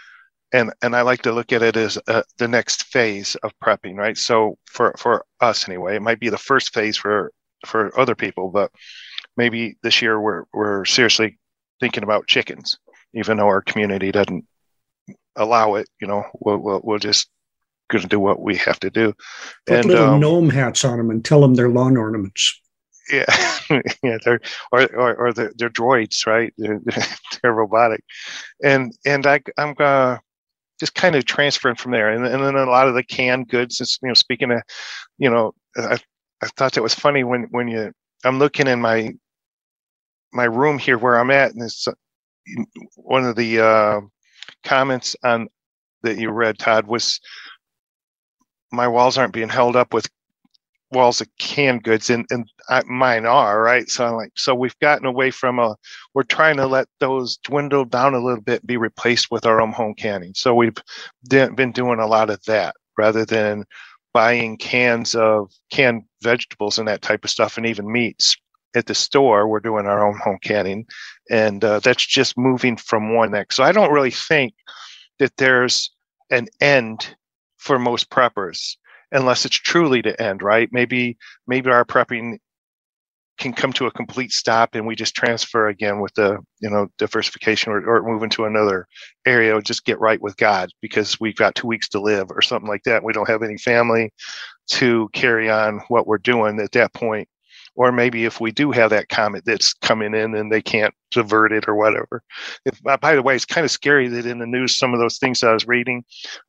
And, 0.53 0.73
and 0.81 0.95
I 0.95 1.03
like 1.03 1.23
to 1.23 1.33
look 1.33 1.53
at 1.53 1.63
it 1.63 1.77
as 1.77 1.99
uh, 2.07 2.23
the 2.39 2.47
next 2.47 2.85
phase 2.85 3.35
of 3.43 3.53
prepping, 3.63 3.97
right? 3.97 4.17
So 4.17 4.57
for, 4.67 4.95
for 4.97 5.27
us 5.41 5.69
anyway, 5.69 5.97
it 5.97 6.03
might 6.03 6.21
be 6.21 6.29
the 6.29 6.39
first 6.39 6.73
phase 6.73 6.97
for, 6.97 7.33
for 7.67 7.99
other 7.99 8.15
people, 8.15 8.51
but 8.51 8.71
maybe 9.37 9.77
this 9.83 10.03
year 10.03 10.21
we're, 10.21 10.45
we're 10.53 10.85
seriously 10.85 11.39
thinking 11.81 12.03
about 12.03 12.27
chickens, 12.27 12.79
even 13.15 13.37
though 13.37 13.47
our 13.47 13.63
community 13.63 14.13
doesn't 14.13 14.45
allow 15.37 15.75
it, 15.75 15.89
you 16.01 16.07
know, 16.07 16.25
we'll, 16.41 16.59
we'll, 16.59 16.81
we'll 16.83 16.99
just 16.99 17.29
going 17.89 18.03
to 18.03 18.09
do 18.09 18.19
what 18.19 18.41
we 18.41 18.57
have 18.57 18.81
to 18.81 18.91
do. 18.91 19.13
Put 19.67 19.79
and, 19.79 19.87
little 19.87 20.11
um, 20.11 20.21
gnome 20.21 20.51
hats 20.51 20.85
on 20.85 20.99
them 20.99 21.11
and 21.11 21.25
tell 21.25 21.41
them 21.41 21.55
they're 21.55 21.69
lawn 21.69 21.97
ornaments 21.97 22.61
yeah, 23.11 23.25
yeah, 24.03 24.19
they're 24.25 24.41
or 24.73 24.83
or, 24.95 25.15
or 25.15 25.33
they're, 25.33 25.53
they're 25.57 25.71
droids, 25.71 26.27
right? 26.27 26.53
They're, 26.59 26.81
they're 27.43 27.53
robotic, 27.53 28.03
and 28.63 28.93
and 29.05 29.27
I 29.27 29.41
I'm 29.57 29.75
gonna 29.75 30.21
just 30.81 30.95
kind 30.95 31.15
of 31.15 31.25
transferring 31.25 31.77
from 31.77 31.93
there, 31.93 32.11
and 32.11 32.27
and 32.27 32.43
then 32.43 32.57
a 32.57 32.65
lot 32.65 32.89
of 32.89 32.95
the 32.95 33.03
canned 33.03 33.49
goods. 33.49 33.81
You 34.03 34.09
know, 34.09 34.15
speaking 34.15 34.51
of, 34.51 34.63
you 35.19 35.31
know, 35.31 35.55
I 35.77 35.99
I 36.43 36.47
thought 36.57 36.73
that 36.73 36.83
was 36.83 36.95
funny 36.95 37.25
when 37.25 37.45
when 37.51 37.69
you 37.69 37.93
I'm 38.25 38.39
looking 38.39 38.67
in 38.67 38.81
my 38.81 39.15
my 40.37 40.45
room 40.45 40.79
here 40.79 40.99
where 40.99 41.19
I'm 41.19 41.31
at, 41.31 41.53
and 41.53 41.63
it's 41.63 41.89
one 42.95 43.25
of 43.25 43.35
the 43.35 43.61
uh, 43.61 44.01
comments 44.63 45.17
on 45.25 45.49
that 46.03 46.19
you 46.19 46.31
read, 46.31 46.59
Todd, 46.59 46.87
was 46.87 47.19
my 48.71 48.87
walls 48.87 49.19
aren't 49.19 49.33
being 49.33 49.49
held 49.49 49.75
up 49.75 49.95
with 49.95 50.09
walls 50.93 51.21
of 51.21 51.29
canned 51.39 51.83
goods 51.83 52.11
and, 52.11 52.25
and 52.31 52.49
I, 52.69 52.83
mine 52.85 53.27
are 53.27 53.61
right? 53.61 53.89
So 53.89 54.07
i'm 54.07 54.15
like 54.15 54.31
so 54.37 54.55
we've 54.55 54.79
gotten 54.79 55.05
away 55.05 55.33
from 55.33 55.59
a 55.59 55.75
we're 56.15 56.23
trying 56.23 56.57
to 56.59 56.67
let 56.67 56.87
those 57.01 57.39
dwindle 57.39 57.85
down 57.85 58.15
a 58.15 58.25
little 58.25 58.41
bit 58.41 58.65
be 58.65 58.77
replaced 58.77 59.29
with 59.31 59.47
our 59.47 59.61
own 59.61 59.73
home 59.73 59.95
canning. 59.95 60.33
So 60.35 60.55
we've 60.55 60.77
been 61.29 61.73
doing 61.73 61.99
a 61.99 62.07
lot 62.07 62.31
of 62.31 62.41
that 62.45 62.77
rather 62.97 63.25
than 63.25 63.65
buying 64.15 64.57
cans 64.59 65.17
of 65.17 65.51
canned 65.73 66.05
vegetables 66.23 66.79
and 66.79 66.87
that 66.87 67.03
type 67.03 67.25
of 67.25 67.31
stuff 67.31 67.57
and 67.57 67.67
even 67.67 67.91
meats 67.91 68.37
at 68.75 68.87
the 68.87 68.95
store 68.95 69.49
we're 69.49 69.61
doing 69.61 69.87
our 69.87 70.07
own 70.07 70.19
home 70.23 70.39
canning 70.43 70.85
and 71.31 71.65
uh, 71.65 71.81
that's 71.81 72.05
just 72.05 72.37
moving 72.37 72.77
from 72.77 73.15
one 73.15 73.31
next 73.31 73.57
so 73.57 73.63
i 73.65 73.73
don't 73.73 73.93
really 73.93 74.11
think 74.11 74.55
that 75.19 75.37
there's 75.37 75.91
an 76.31 76.47
end 76.61 77.15
for 77.57 77.79
most 77.79 78.11
preppers 78.11 78.77
unless 79.13 79.45
it's 79.45 79.57
truly 79.57 80.03
to 80.03 80.21
end, 80.23 80.43
right? 80.43 80.69
Maybe 80.73 81.17
maybe 81.47 81.71
our 81.71 81.85
prepping 81.85 82.39
can 83.39 83.53
come 83.53 83.73
to 83.75 83.87
a 83.87 83.91
complete 83.91 84.33
stop 84.33 84.75
and 84.75 84.87
we 84.87 84.97
just 84.97 85.15
transfer 85.15 85.69
again 85.69 86.01
with 86.01 86.15
the 86.15 86.39
you 86.61 86.71
know 86.71 86.89
diversification 86.99 87.71
or, 87.71 87.87
or 87.87 88.03
move 88.03 88.23
into 88.23 88.47
another 88.47 88.87
area 89.27 89.55
or 89.55 89.61
just 89.61 89.85
get 89.85 90.01
right 90.01 90.23
with 90.23 90.35
god 90.39 90.71
because 90.81 91.21
we've 91.21 91.37
got 91.37 91.55
two 91.55 91.67
weeks 91.67 91.87
to 91.87 92.01
live 92.01 92.31
or 92.31 92.41
something 92.41 92.69
like 92.69 92.83
that. 92.85 93.05
We 93.05 93.13
don't 93.13 93.29
have 93.29 93.43
any 93.43 93.59
family 93.59 94.13
to 94.69 95.09
carry 95.13 95.51
on 95.51 95.81
what 95.89 96.07
we're 96.07 96.19
doing 96.19 96.59
at 96.61 96.73
that 96.73 96.95
point 96.95 97.29
or 97.77 97.93
maybe 97.93 98.25
if 98.25 98.41
we 98.41 98.51
do 98.51 98.73
have 98.73 98.91
that 98.91 99.09
comet 99.09 99.45
that's 99.45 99.73
coming 99.75 100.15
in 100.15 100.35
and 100.35 100.51
they 100.51 100.63
can't 100.63 100.95
divert 101.11 101.53
it 101.53 101.69
or 101.69 101.75
whatever. 101.75 102.23
If, 102.65 102.83
by 103.01 103.15
the 103.15 103.23
way, 103.23 103.37
it's 103.37 103.45
kind 103.45 103.65
of 103.65 103.71
scary 103.71 104.09
that 104.09 104.27
in 104.27 104.39
the 104.39 104.47
news, 104.47 104.77
some 104.77 104.95
of 104.95 105.01
those 105.01 105.19
things 105.19 105.45
I 105.45 105.53
was 105.53 105.67
reading, 105.67 106.05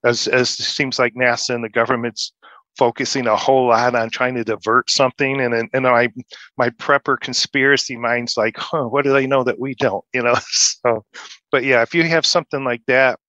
as, 0.05 0.27
as 0.27 0.49
it 0.59 0.63
seems 0.63 0.97
like 0.97 1.13
NASA 1.15 1.53
and 1.53 1.63
the 1.63 1.69
government's 1.69 2.33
focusing 2.77 3.27
a 3.27 3.35
whole 3.35 3.69
lot 3.69 3.95
on 3.95 4.09
trying 4.09 4.35
to 4.35 4.43
divert 4.43 4.89
something 4.89 5.41
and 5.41 5.67
and 5.73 5.87
I 5.87 6.09
my 6.57 6.69
prepper 6.69 7.19
conspiracy 7.19 7.97
mind's 7.97 8.37
like 8.37 8.55
huh 8.55 8.83
what 8.83 9.03
do 9.03 9.11
they 9.11 9.25
know 9.25 9.43
that 9.43 9.59
we 9.59 9.73
don't 9.73 10.05
you 10.13 10.21
know 10.21 10.35
so 10.51 11.03
but 11.51 11.63
yeah 11.63 11.81
if 11.81 11.95
you 11.95 12.03
have 12.03 12.23
something 12.23 12.63
like 12.63 12.83
that 12.85 13.19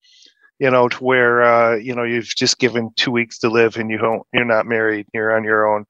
you 0.58 0.70
know 0.70 0.88
to 0.88 0.96
where 1.02 1.42
uh, 1.42 1.76
you 1.76 1.94
know 1.94 2.02
you've 2.02 2.26
just 2.26 2.58
given 2.58 2.90
two 2.96 3.10
weeks 3.10 3.38
to 3.38 3.48
live 3.48 3.76
and 3.76 3.90
you 3.90 3.96
don't 3.96 4.22
you're 4.34 4.44
not 4.44 4.66
married 4.66 5.06
you're 5.14 5.34
on 5.34 5.44
your 5.44 5.66
own 5.66 5.86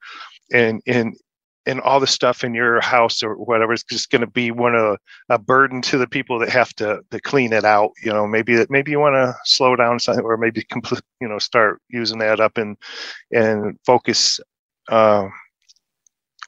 and 0.53 0.81
and 0.87 1.15
and 1.65 1.81
all 1.81 1.99
the 1.99 2.07
stuff 2.07 2.43
in 2.43 2.53
your 2.53 2.81
house 2.81 3.21
or 3.21 3.35
whatever 3.35 3.73
is 3.73 3.83
just 3.83 4.09
going 4.09 4.21
to 4.21 4.27
be 4.27 4.51
one 4.51 4.75
of 4.75 4.97
a 5.29 5.37
burden 5.37 5.81
to 5.83 5.97
the 5.97 6.07
people 6.07 6.39
that 6.39 6.49
have 6.49 6.73
to 6.75 7.01
to 7.11 7.19
clean 7.19 7.53
it 7.53 7.65
out. 7.65 7.91
You 8.03 8.11
know, 8.11 8.27
maybe 8.27 8.55
that 8.55 8.69
maybe 8.69 8.91
you 8.91 8.99
want 8.99 9.15
to 9.15 9.35
slow 9.45 9.75
down 9.75 9.99
something 9.99 10.23
or 10.23 10.37
maybe 10.37 10.63
complete, 10.69 11.03
you 11.21 11.27
know, 11.27 11.39
start 11.39 11.81
using 11.89 12.19
that 12.19 12.39
up 12.39 12.57
and 12.57 12.77
and 13.31 13.77
focus 13.85 14.39
uh, 14.89 15.27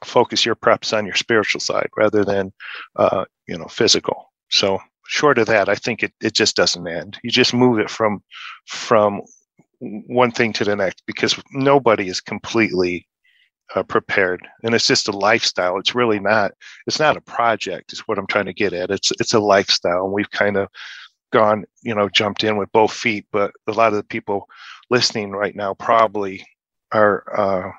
focus 0.04 0.44
your 0.44 0.56
preps 0.56 0.96
on 0.96 1.06
your 1.06 1.14
spiritual 1.14 1.60
side 1.60 1.88
rather 1.96 2.24
than 2.24 2.52
uh, 2.96 3.24
you 3.46 3.56
know 3.56 3.66
physical. 3.66 4.32
So 4.50 4.78
short 5.06 5.38
of 5.38 5.46
that, 5.46 5.68
I 5.68 5.74
think 5.74 6.02
it 6.02 6.12
it 6.20 6.34
just 6.34 6.56
doesn't 6.56 6.86
end. 6.86 7.18
You 7.22 7.30
just 7.30 7.54
move 7.54 7.78
it 7.78 7.90
from 7.90 8.22
from 8.66 9.22
one 9.80 10.30
thing 10.30 10.52
to 10.54 10.64
the 10.64 10.76
next 10.76 11.02
because 11.06 11.40
nobody 11.52 12.08
is 12.08 12.20
completely 12.20 13.06
uh, 13.74 13.82
prepared. 13.82 14.46
And 14.64 14.74
it's 14.74 14.86
just 14.86 15.08
a 15.08 15.12
lifestyle. 15.12 15.78
It's 15.78 15.94
really 15.94 16.20
not 16.20 16.52
it's 16.86 16.98
not 16.98 17.16
a 17.16 17.22
project 17.22 17.92
is 17.92 18.00
what 18.00 18.18
i'm 18.18 18.26
trying 18.26 18.46
to 18.46 18.54
get 18.54 18.72
at. 18.72 18.90
It's 18.90 19.12
it's 19.20 19.34
a 19.34 19.40
lifestyle. 19.40 20.04
And 20.04 20.12
we've 20.12 20.30
kind 20.30 20.56
of 20.56 20.68
gone 21.32 21.64
you 21.82 21.94
know 21.94 22.08
jumped 22.08 22.44
in 22.44 22.56
with 22.56 22.70
both 22.72 22.92
feet 22.92 23.26
but 23.32 23.52
a 23.66 23.72
lot 23.72 23.88
of 23.88 23.96
the 23.96 24.04
people 24.04 24.46
listening 24.90 25.32
right 25.32 25.56
now 25.56 25.74
probably 25.74 26.46
are 26.92 27.24
uh, 27.34 27.70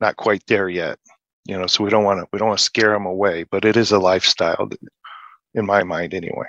not 0.00 0.16
quite 0.16 0.44
there 0.48 0.68
yet 0.68 0.98
you 1.46 1.56
know 1.56 1.66
so 1.66 1.82
we 1.82 1.90
don't 1.90 2.04
want 2.04 2.20
to 2.20 2.26
we 2.32 2.38
don't 2.38 2.48
want 2.48 2.58
to 2.58 2.64
scare 2.64 2.90
them 2.90 3.06
away 3.06 3.44
but 3.44 3.64
it 3.64 3.76
is 3.76 3.92
a 3.92 3.98
lifestyle 3.98 4.68
in 5.54 5.64
my 5.64 5.82
mind 5.84 6.12
anyway 6.12 6.48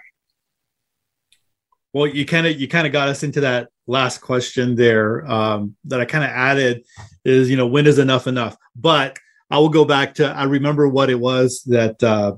well 1.94 2.08
you 2.08 2.26
kind 2.26 2.48
of 2.48 2.60
you 2.60 2.68
kind 2.68 2.88
of 2.88 2.94
got 2.94 3.08
us 3.08 3.24
into 3.24 3.42
that 3.42 3.70
last 3.88 4.20
question 4.20 4.76
there 4.76 5.30
um, 5.30 5.76
that 5.86 6.00
I 6.00 6.06
kind 6.06 6.24
of 6.24 6.30
added 6.30 6.84
is, 7.26 7.50
you 7.50 7.58
know, 7.58 7.68
when 7.68 7.88
is 7.88 8.00
enough 8.00 8.28
enough? 8.28 8.58
But 8.76 9.18
I 9.50 9.60
will 9.60 9.70
go 9.70 9.86
back 9.86 10.16
to 10.16 10.28
I 10.28 10.44
remember 10.44 10.88
what 10.88 11.10
it 11.10 11.20
was 11.20 11.64
that 11.68 12.02
uh, 12.02 12.34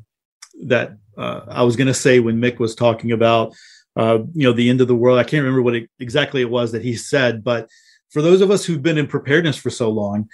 that 0.65 0.97
uh, 1.17 1.41
I 1.47 1.63
was 1.63 1.75
going 1.75 1.87
to 1.87 1.93
say 1.93 2.19
when 2.19 2.41
Mick 2.41 2.59
was 2.59 2.75
talking 2.75 3.11
about, 3.11 3.53
uh, 3.95 4.19
you 4.33 4.43
know, 4.43 4.51
the 4.51 4.69
end 4.69 4.81
of 4.81 4.87
the 4.87 4.95
world. 4.95 5.19
I 5.19 5.23
can't 5.23 5.43
remember 5.43 5.61
what 5.61 5.75
it, 5.75 5.89
exactly 5.99 6.41
it 6.41 6.49
was 6.49 6.71
that 6.71 6.83
he 6.83 6.95
said, 6.95 7.43
but 7.43 7.69
for 8.09 8.21
those 8.21 8.41
of 8.41 8.51
us 8.51 8.65
who've 8.65 8.83
been 8.83 8.97
in 8.97 9.07
preparedness 9.07 9.57
for 9.57 9.69
so 9.69 9.89
long, 9.89 10.27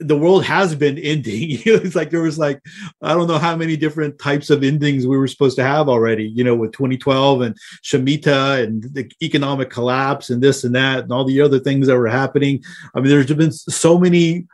the 0.00 0.16
world 0.16 0.44
has 0.44 0.74
been 0.74 0.98
ending. 0.98 1.50
it's 1.64 1.94
like 1.94 2.10
there 2.10 2.22
was 2.22 2.38
like 2.38 2.60
I 3.02 3.14
don't 3.14 3.28
know 3.28 3.38
how 3.38 3.54
many 3.54 3.76
different 3.76 4.18
types 4.18 4.50
of 4.50 4.64
endings 4.64 5.06
we 5.06 5.18
were 5.18 5.28
supposed 5.28 5.56
to 5.56 5.62
have 5.62 5.88
already. 5.88 6.24
You 6.24 6.42
know, 6.42 6.56
with 6.56 6.72
2012 6.72 7.42
and 7.42 7.56
Shemitah 7.84 8.64
and 8.64 8.82
the 8.94 9.10
economic 9.22 9.70
collapse 9.70 10.30
and 10.30 10.42
this 10.42 10.64
and 10.64 10.74
that 10.74 11.04
and 11.04 11.12
all 11.12 11.24
the 11.24 11.40
other 11.40 11.60
things 11.60 11.86
that 11.86 11.98
were 11.98 12.08
happening. 12.08 12.62
I 12.94 13.00
mean, 13.00 13.10
there's 13.10 13.32
been 13.32 13.52
so 13.52 13.98
many 13.98 14.46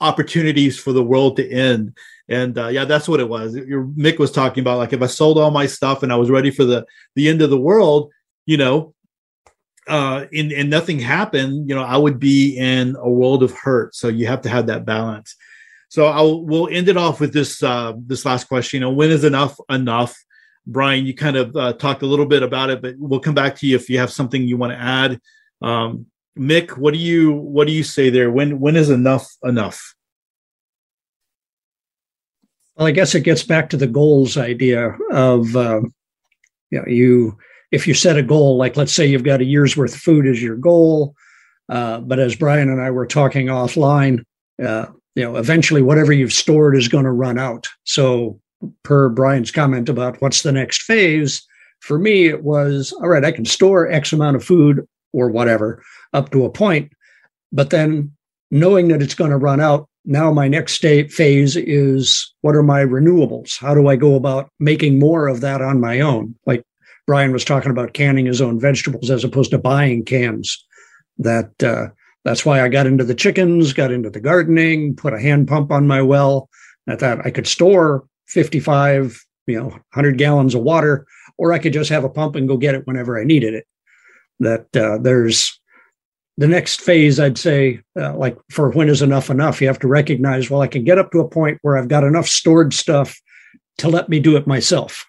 opportunities 0.00 0.78
for 0.78 0.92
the 0.92 1.04
world 1.04 1.36
to 1.36 1.50
end. 1.50 1.96
And 2.28 2.56
uh, 2.56 2.68
yeah, 2.68 2.84
that's 2.84 3.08
what 3.08 3.20
it 3.20 3.28
was. 3.28 3.54
Your 3.54 3.84
Mick 3.84 4.18
was 4.18 4.32
talking 4.32 4.62
about 4.62 4.78
like 4.78 4.92
if 4.92 5.02
I 5.02 5.06
sold 5.06 5.38
all 5.38 5.50
my 5.50 5.66
stuff 5.66 6.02
and 6.02 6.12
I 6.12 6.16
was 6.16 6.30
ready 6.30 6.50
for 6.50 6.64
the 6.64 6.86
the 7.16 7.28
end 7.28 7.42
of 7.42 7.50
the 7.50 7.60
world, 7.60 8.10
you 8.46 8.56
know, 8.56 8.94
uh, 9.88 10.26
and, 10.32 10.52
and 10.52 10.70
nothing 10.70 10.98
happened, 10.98 11.68
you 11.68 11.74
know, 11.74 11.82
I 11.82 11.96
would 11.96 12.18
be 12.18 12.56
in 12.56 12.96
a 12.98 13.10
world 13.10 13.42
of 13.42 13.52
hurt. 13.52 13.94
So 13.94 14.08
you 14.08 14.26
have 14.26 14.42
to 14.42 14.48
have 14.48 14.66
that 14.66 14.84
balance. 14.84 15.36
So 15.88 16.06
I'll 16.06 16.42
we'll 16.44 16.68
end 16.68 16.88
it 16.88 16.96
off 16.96 17.20
with 17.20 17.34
this 17.34 17.62
uh, 17.62 17.92
this 18.06 18.24
last 18.24 18.48
question. 18.48 18.78
You 18.78 18.86
know, 18.86 18.92
when 18.92 19.10
is 19.10 19.24
enough 19.24 19.58
enough? 19.68 20.16
Brian, 20.66 21.04
you 21.04 21.14
kind 21.14 21.36
of 21.36 21.54
uh, 21.54 21.72
talked 21.74 22.02
a 22.02 22.06
little 22.06 22.24
bit 22.24 22.42
about 22.42 22.70
it, 22.70 22.80
but 22.80 22.94
we'll 22.96 23.20
come 23.20 23.34
back 23.34 23.56
to 23.56 23.66
you 23.66 23.76
if 23.76 23.90
you 23.90 23.98
have 23.98 24.10
something 24.10 24.42
you 24.42 24.56
want 24.56 24.72
to 24.72 24.78
add. 24.78 25.20
Um, 25.60 26.06
Mick, 26.38 26.78
what 26.78 26.94
do 26.94 26.98
you 26.98 27.32
what 27.32 27.66
do 27.66 27.74
you 27.74 27.82
say 27.82 28.08
there? 28.08 28.30
When 28.30 28.58
when 28.58 28.74
is 28.74 28.88
enough 28.88 29.30
enough? 29.44 29.94
Well, 32.76 32.86
I 32.86 32.92
guess 32.92 33.14
it 33.14 33.20
gets 33.20 33.42
back 33.42 33.68
to 33.70 33.76
the 33.76 33.86
goals 33.86 34.38
idea 34.38 34.96
of 35.10 35.54
uh, 35.54 35.82
you 36.70 36.78
know 36.78 36.84
you 36.86 37.36
if 37.72 37.86
you 37.86 37.94
set 37.94 38.18
a 38.18 38.22
goal, 38.22 38.56
like 38.58 38.76
let's 38.76 38.92
say 38.92 39.06
you've 39.06 39.24
got 39.24 39.40
a 39.40 39.46
year's 39.46 39.76
worth 39.76 39.94
of 39.94 40.00
food 40.00 40.26
as 40.26 40.42
your 40.42 40.56
goal, 40.56 41.16
uh, 41.70 42.00
but 42.00 42.20
as 42.20 42.36
Brian 42.36 42.68
and 42.68 42.80
I 42.80 42.90
were 42.90 43.06
talking 43.06 43.46
offline, 43.46 44.22
uh, 44.62 44.86
you 45.14 45.24
know, 45.24 45.36
eventually 45.36 45.82
whatever 45.82 46.12
you've 46.12 46.32
stored 46.32 46.76
is 46.76 46.88
going 46.88 47.04
to 47.04 47.10
run 47.10 47.38
out. 47.38 47.66
So, 47.84 48.38
per 48.84 49.08
Brian's 49.08 49.50
comment 49.50 49.88
about 49.88 50.20
what's 50.20 50.42
the 50.42 50.52
next 50.52 50.82
phase, 50.82 51.42
for 51.80 51.98
me 51.98 52.26
it 52.26 52.44
was 52.44 52.92
all 52.92 53.08
right. 53.08 53.24
I 53.24 53.32
can 53.32 53.44
store 53.44 53.90
X 53.90 54.12
amount 54.12 54.36
of 54.36 54.44
food 54.44 54.86
or 55.12 55.28
whatever 55.28 55.82
up 56.12 56.30
to 56.30 56.44
a 56.44 56.50
point, 56.50 56.92
but 57.50 57.70
then 57.70 58.12
knowing 58.50 58.88
that 58.88 59.02
it's 59.02 59.14
going 59.14 59.30
to 59.30 59.36
run 59.36 59.60
out, 59.60 59.88
now 60.04 60.32
my 60.32 60.46
next 60.46 60.74
state 60.74 61.12
phase 61.12 61.56
is 61.56 62.32
what 62.42 62.54
are 62.54 62.62
my 62.62 62.84
renewables? 62.84 63.58
How 63.58 63.74
do 63.74 63.88
I 63.88 63.96
go 63.96 64.14
about 64.14 64.48
making 64.60 64.98
more 64.98 65.26
of 65.26 65.40
that 65.40 65.62
on 65.62 65.80
my 65.80 66.00
own? 66.00 66.34
Like 66.46 66.62
Brian 67.12 67.30
was 67.30 67.44
talking 67.44 67.70
about 67.70 67.92
canning 67.92 68.24
his 68.24 68.40
own 68.40 68.58
vegetables 68.58 69.10
as 69.10 69.22
opposed 69.22 69.50
to 69.50 69.58
buying 69.58 70.02
cans. 70.02 70.64
That 71.18 71.62
uh, 71.62 71.88
that's 72.24 72.46
why 72.46 72.62
I 72.62 72.68
got 72.68 72.86
into 72.86 73.04
the 73.04 73.14
chickens, 73.14 73.74
got 73.74 73.92
into 73.92 74.08
the 74.08 74.18
gardening, 74.18 74.96
put 74.96 75.12
a 75.12 75.20
hand 75.20 75.46
pump 75.46 75.70
on 75.70 75.86
my 75.86 76.00
well. 76.00 76.48
I 76.88 76.96
thought 76.96 77.26
I 77.26 77.30
could 77.30 77.46
store 77.46 78.06
55, 78.28 79.22
you 79.46 79.60
know, 79.60 79.66
100 79.68 80.16
gallons 80.16 80.54
of 80.54 80.62
water, 80.62 81.06
or 81.36 81.52
I 81.52 81.58
could 81.58 81.74
just 81.74 81.90
have 81.90 82.02
a 82.02 82.08
pump 82.08 82.34
and 82.34 82.48
go 82.48 82.56
get 82.56 82.74
it 82.74 82.86
whenever 82.86 83.20
I 83.20 83.24
needed 83.24 83.52
it. 83.52 83.66
That 84.40 84.74
uh, 84.74 84.96
there's 84.96 85.60
the 86.38 86.48
next 86.48 86.80
phase, 86.80 87.20
I'd 87.20 87.36
say, 87.36 87.80
uh, 87.94 88.16
like 88.16 88.38
for 88.50 88.70
when 88.70 88.88
is 88.88 89.02
enough 89.02 89.28
enough, 89.28 89.60
you 89.60 89.66
have 89.66 89.80
to 89.80 89.86
recognize, 89.86 90.48
well, 90.48 90.62
I 90.62 90.66
can 90.66 90.82
get 90.82 90.98
up 90.98 91.10
to 91.10 91.20
a 91.20 91.28
point 91.28 91.58
where 91.60 91.76
I've 91.76 91.88
got 91.88 92.04
enough 92.04 92.26
stored 92.26 92.72
stuff 92.72 93.20
to 93.76 93.90
let 93.90 94.08
me 94.08 94.18
do 94.18 94.34
it 94.38 94.46
myself, 94.46 95.04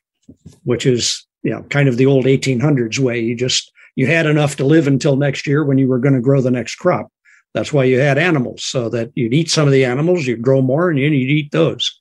which 0.65 0.85
is 0.85 1.25
you 1.43 1.51
know, 1.51 1.61
kind 1.63 1.87
of 1.87 1.97
the 1.97 2.05
old 2.05 2.25
1800s 2.25 2.99
way. 2.99 3.19
You 3.19 3.35
just 3.35 3.71
you 3.95 4.07
had 4.07 4.25
enough 4.25 4.55
to 4.55 4.65
live 4.65 4.87
until 4.87 5.15
next 5.15 5.45
year 5.45 5.63
when 5.63 5.77
you 5.77 5.87
were 5.87 5.99
going 5.99 6.15
to 6.15 6.21
grow 6.21 6.41
the 6.41 6.49
next 6.49 6.75
crop. 6.75 7.11
That's 7.53 7.71
why 7.71 7.83
you 7.83 7.99
had 7.99 8.17
animals, 8.17 8.63
so 8.63 8.89
that 8.89 9.11
you'd 9.13 9.33
eat 9.33 9.49
some 9.49 9.67
of 9.67 9.73
the 9.73 9.85
animals, 9.85 10.25
you'd 10.25 10.41
grow 10.41 10.61
more, 10.61 10.89
and 10.89 10.97
you'd 10.97 11.13
eat 11.13 11.51
those. 11.51 11.99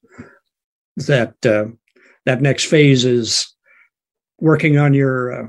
That 0.96 1.34
uh, 1.44 1.66
that 2.24 2.40
next 2.40 2.64
phase 2.64 3.04
is 3.04 3.54
working 4.40 4.78
on 4.78 4.94
your 4.94 5.32
uh, 5.32 5.48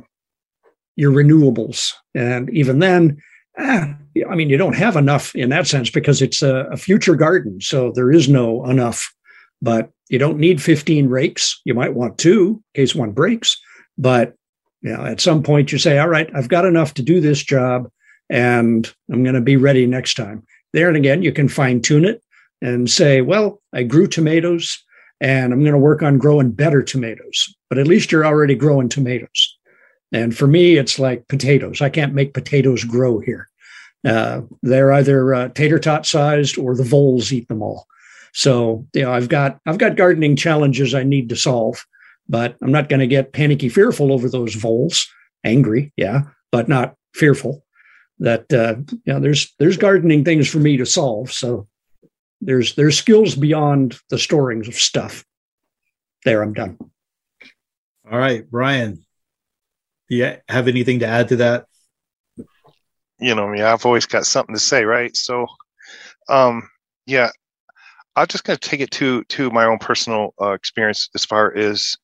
your 0.98 1.12
renewables, 1.12 1.94
and 2.14 2.50
even 2.50 2.80
then, 2.80 3.18
eh, 3.58 3.94
I 4.30 4.36
mean, 4.36 4.50
you 4.50 4.58
don't 4.58 4.76
have 4.76 4.98
enough 4.98 5.34
in 5.36 5.50
that 5.50 5.68
sense 5.68 5.90
because 5.90 6.22
it's 6.22 6.42
a, 6.42 6.68
a 6.72 6.78
future 6.78 7.16
garden, 7.16 7.62
so 7.62 7.92
there 7.96 8.12
is 8.12 8.28
no 8.28 8.66
enough. 8.66 9.10
But 9.62 9.90
you 10.10 10.20
don't 10.20 10.38
need 10.38 10.62
15 10.62 11.08
rakes. 11.08 11.62
You 11.64 11.74
might 11.74 11.94
want 11.94 12.18
two 12.18 12.62
in 12.76 12.82
case 12.82 12.94
one 12.94 13.12
breaks 13.12 13.58
but 13.98 14.36
you 14.82 14.92
know, 14.92 15.06
at 15.06 15.22
some 15.22 15.44
point 15.44 15.72
you 15.72 15.78
say, 15.78 15.98
all 15.98 16.10
right, 16.10 16.30
I've 16.36 16.50
got 16.50 16.66
enough 16.66 16.94
to 16.96 17.02
do 17.02 17.22
this 17.22 17.42
job 17.42 17.90
and 18.30 18.92
I'm 19.12 19.24
going 19.24 19.36
to 19.36 19.42
be 19.42 19.56
ready 19.56 19.86
next 19.86 20.16
time. 20.16 20.44
There 20.74 20.88
and 20.88 20.98
again, 20.98 21.24
you 21.24 21.32
can 21.32 21.48
fine 21.48 21.82
tune 21.82 22.06
it 22.06 22.22
and 22.62 22.90
say, 22.90 23.22
well, 23.22 23.62
I 23.74 23.84
grew 23.84 24.08
tomatoes 24.08 24.84
and 25.22 25.54
I'm 25.54 25.62
going 25.62 25.74
to 25.74 25.80
work 25.80 26.02
on 26.02 26.18
growing 26.18 26.52
better 26.52 26.84
tomatoes. 26.84 27.56
But 27.70 27.78
at 27.78 27.88
least 27.88 28.12
you're 28.12 28.26
already 28.26 28.56
growing 28.56 28.90
tomatoes. 28.90 29.58
And 30.12 30.36
for 30.36 30.48
me, 30.48 30.76
it's 30.78 31.00
like 31.00 31.28
potatoes. 31.28 31.82
I 31.82 31.90
can't 31.90 32.14
make 32.14 32.34
potatoes 32.34 32.84
grow 32.84 33.20
here. 33.20 33.50
Uh, 34.06 34.42
they're 34.62 34.92
either 34.92 35.34
uh, 35.34 35.50
tater 35.50 35.80
tot 35.80 36.06
sized 36.06 36.58
or 36.58 36.76
the 36.76 36.84
voles 36.84 37.32
eat 37.32 37.48
them 37.48 37.62
all. 37.62 37.88
So 38.34 38.86
you 38.94 39.04
know, 39.04 39.14
I've 39.14 39.30
got 39.30 39.60
I've 39.66 39.78
got 39.78 39.96
gardening 39.96 40.36
challenges 40.36 40.94
I 40.94 41.04
need 41.04 41.30
to 41.30 41.36
solve, 41.36 41.86
but 42.28 42.56
I'm 42.62 42.72
not 42.72 42.90
going 42.90 43.00
to 43.00 43.08
get 43.08 43.34
panicky 43.34 43.70
fearful 43.70 44.12
over 44.12 44.30
those 44.30 44.56
voles. 44.56 45.08
Angry, 45.44 45.92
yeah, 45.98 46.22
but 46.52 46.70
not 46.70 46.96
fearful. 47.14 47.66
That 48.20 48.52
uh, 48.54 48.76
you 49.06 49.14
know, 49.14 49.20
there's 49.20 49.54
there's 49.60 49.78
gardening 49.78 50.24
things 50.24 50.50
for 50.50 50.60
me 50.60 50.78
to 50.78 50.86
solve. 50.86 51.32
So 51.32 51.68
there's 52.40 52.76
there's 52.76 52.98
skills 52.98 53.36
beyond 53.36 54.00
the 54.10 54.20
storings 54.20 54.68
of 54.68 54.76
stuff. 54.76 55.26
There, 56.24 56.42
I'm 56.42 56.54
done. 56.54 56.78
All 58.10 58.18
right, 58.18 58.50
Brian. 58.50 59.06
Do 60.10 60.16
you 60.16 60.36
have 60.48 60.68
anything 60.68 61.00
to 61.00 61.08
add 61.08 61.30
to 61.30 61.38
that? 61.38 61.66
You 63.20 63.36
know 63.36 63.48
me, 63.48 63.62
I've 63.62 63.86
always 63.86 64.06
got 64.06 64.26
something 64.26 64.54
to 64.54 64.60
say, 64.60 64.84
right? 64.84 65.16
So, 65.16 65.48
um, 66.30 66.70
yeah, 67.06 67.30
I'm 68.16 68.28
just 68.28 68.44
going 68.44 68.58
to 68.58 68.70
take 68.70 68.82
it 68.82 68.92
to 68.92 69.24
to 69.26 69.50
my 69.50 69.66
own 69.66 69.80
personal 69.80 70.34
uh, 70.42 70.52
experience 70.52 71.10
as 71.16 71.26
far 71.26 71.56
as 71.56 71.96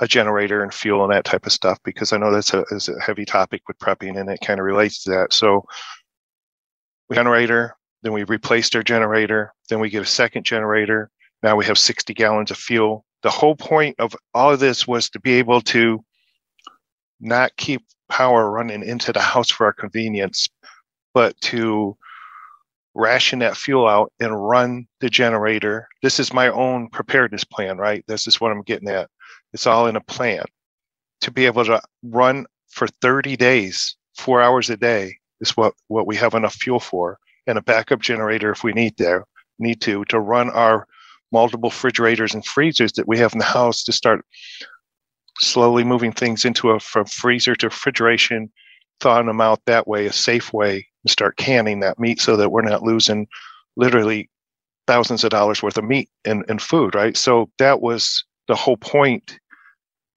a 0.00 0.06
generator 0.06 0.62
and 0.62 0.72
fuel 0.72 1.04
and 1.04 1.12
that 1.12 1.24
type 1.24 1.46
of 1.46 1.52
stuff 1.52 1.78
because 1.84 2.12
I 2.12 2.18
know 2.18 2.30
that's 2.30 2.52
a, 2.52 2.64
is 2.70 2.88
a 2.88 3.00
heavy 3.00 3.24
topic 3.24 3.62
with 3.66 3.78
prepping 3.78 4.18
and 4.18 4.28
it 4.28 4.40
kind 4.40 4.60
of 4.60 4.66
relates 4.66 5.02
to 5.04 5.10
that. 5.10 5.32
So 5.32 5.64
we 7.08 7.16
generator, 7.16 7.76
then 8.02 8.12
we 8.12 8.24
replaced 8.24 8.76
our 8.76 8.82
generator. 8.82 9.52
Then 9.68 9.80
we 9.80 9.90
get 9.90 10.02
a 10.02 10.06
second 10.06 10.44
generator. 10.44 11.10
Now 11.42 11.56
we 11.56 11.64
have 11.64 11.78
60 11.78 12.12
gallons 12.14 12.50
of 12.50 12.56
fuel. 12.56 13.04
The 13.22 13.30
whole 13.30 13.56
point 13.56 13.96
of 13.98 14.14
all 14.34 14.52
of 14.52 14.60
this 14.60 14.86
was 14.86 15.08
to 15.10 15.20
be 15.20 15.34
able 15.34 15.60
to 15.62 16.04
not 17.20 17.56
keep 17.56 17.82
power 18.08 18.50
running 18.50 18.84
into 18.84 19.12
the 19.12 19.20
house 19.20 19.50
for 19.50 19.66
our 19.66 19.72
convenience, 19.72 20.48
but 21.14 21.40
to 21.40 21.96
ration 22.94 23.40
that 23.40 23.56
fuel 23.56 23.86
out 23.86 24.12
and 24.20 24.48
run 24.48 24.86
the 25.00 25.10
generator. 25.10 25.88
This 26.02 26.18
is 26.18 26.32
my 26.32 26.48
own 26.48 26.88
preparedness 26.88 27.44
plan, 27.44 27.78
right? 27.78 28.04
This 28.06 28.26
is 28.26 28.40
what 28.40 28.52
I'm 28.52 28.62
getting 28.62 28.88
at. 28.88 29.10
It's 29.52 29.66
all 29.66 29.86
in 29.86 29.96
a 29.96 30.00
plan. 30.00 30.44
To 31.22 31.30
be 31.30 31.46
able 31.46 31.64
to 31.64 31.80
run 32.02 32.46
for 32.68 32.86
30 32.86 33.36
days, 33.36 33.96
four 34.16 34.42
hours 34.42 34.70
a 34.70 34.76
day 34.76 35.16
is 35.40 35.56
what, 35.56 35.74
what 35.88 36.06
we 36.06 36.16
have 36.16 36.34
enough 36.34 36.54
fuel 36.54 36.80
for 36.80 37.18
and 37.46 37.58
a 37.58 37.62
backup 37.62 38.00
generator 38.00 38.50
if 38.50 38.64
we 38.64 38.72
need 38.72 38.96
there 38.96 39.24
need 39.58 39.80
to 39.80 40.04
to 40.06 40.20
run 40.20 40.50
our 40.50 40.86
multiple 41.32 41.70
refrigerators 41.70 42.34
and 42.34 42.44
freezers 42.44 42.92
that 42.92 43.08
we 43.08 43.18
have 43.18 43.32
in 43.32 43.38
the 43.38 43.44
house 43.44 43.82
to 43.82 43.92
start 43.92 44.24
slowly 45.38 45.84
moving 45.84 46.12
things 46.12 46.44
into 46.44 46.70
a 46.70 46.80
from 46.80 47.04
freezer 47.06 47.54
to 47.54 47.66
refrigeration 47.66 48.50
thawing 49.00 49.26
them 49.26 49.40
out 49.40 49.60
that 49.66 49.86
way 49.86 50.06
a 50.06 50.12
safe 50.12 50.52
way 50.52 50.86
to 51.06 51.12
start 51.12 51.36
canning 51.36 51.80
that 51.80 51.98
meat 51.98 52.20
so 52.20 52.36
that 52.36 52.50
we're 52.50 52.62
not 52.62 52.82
losing 52.82 53.26
literally 53.76 54.30
thousands 54.86 55.24
of 55.24 55.30
dollars 55.30 55.62
worth 55.62 55.76
of 55.76 55.84
meat 55.84 56.08
and, 56.24 56.44
and 56.48 56.62
food 56.62 56.94
right? 56.94 57.16
So 57.16 57.50
that 57.58 57.80
was 57.80 58.24
the 58.48 58.54
whole 58.54 58.76
point 58.76 59.38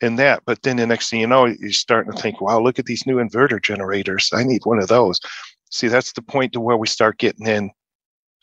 in 0.01 0.15
that. 0.15 0.43
But 0.45 0.63
then 0.63 0.77
the 0.77 0.87
next 0.87 1.09
thing 1.09 1.19
you 1.19 1.27
know 1.27 1.45
you're 1.45 1.71
starting 1.71 2.11
to 2.11 2.21
think 2.21 2.41
wow 2.41 2.59
look 2.59 2.79
at 2.79 2.85
these 2.85 3.05
new 3.05 3.17
inverter 3.17 3.61
generators. 3.61 4.29
I 4.33 4.43
need 4.43 4.61
one 4.65 4.79
of 4.79 4.87
those. 4.87 5.19
See 5.71 5.87
that's 5.87 6.13
the 6.13 6.21
point 6.21 6.53
to 6.53 6.59
where 6.59 6.77
we 6.77 6.87
start 6.87 7.17
getting 7.17 7.47
in 7.47 7.71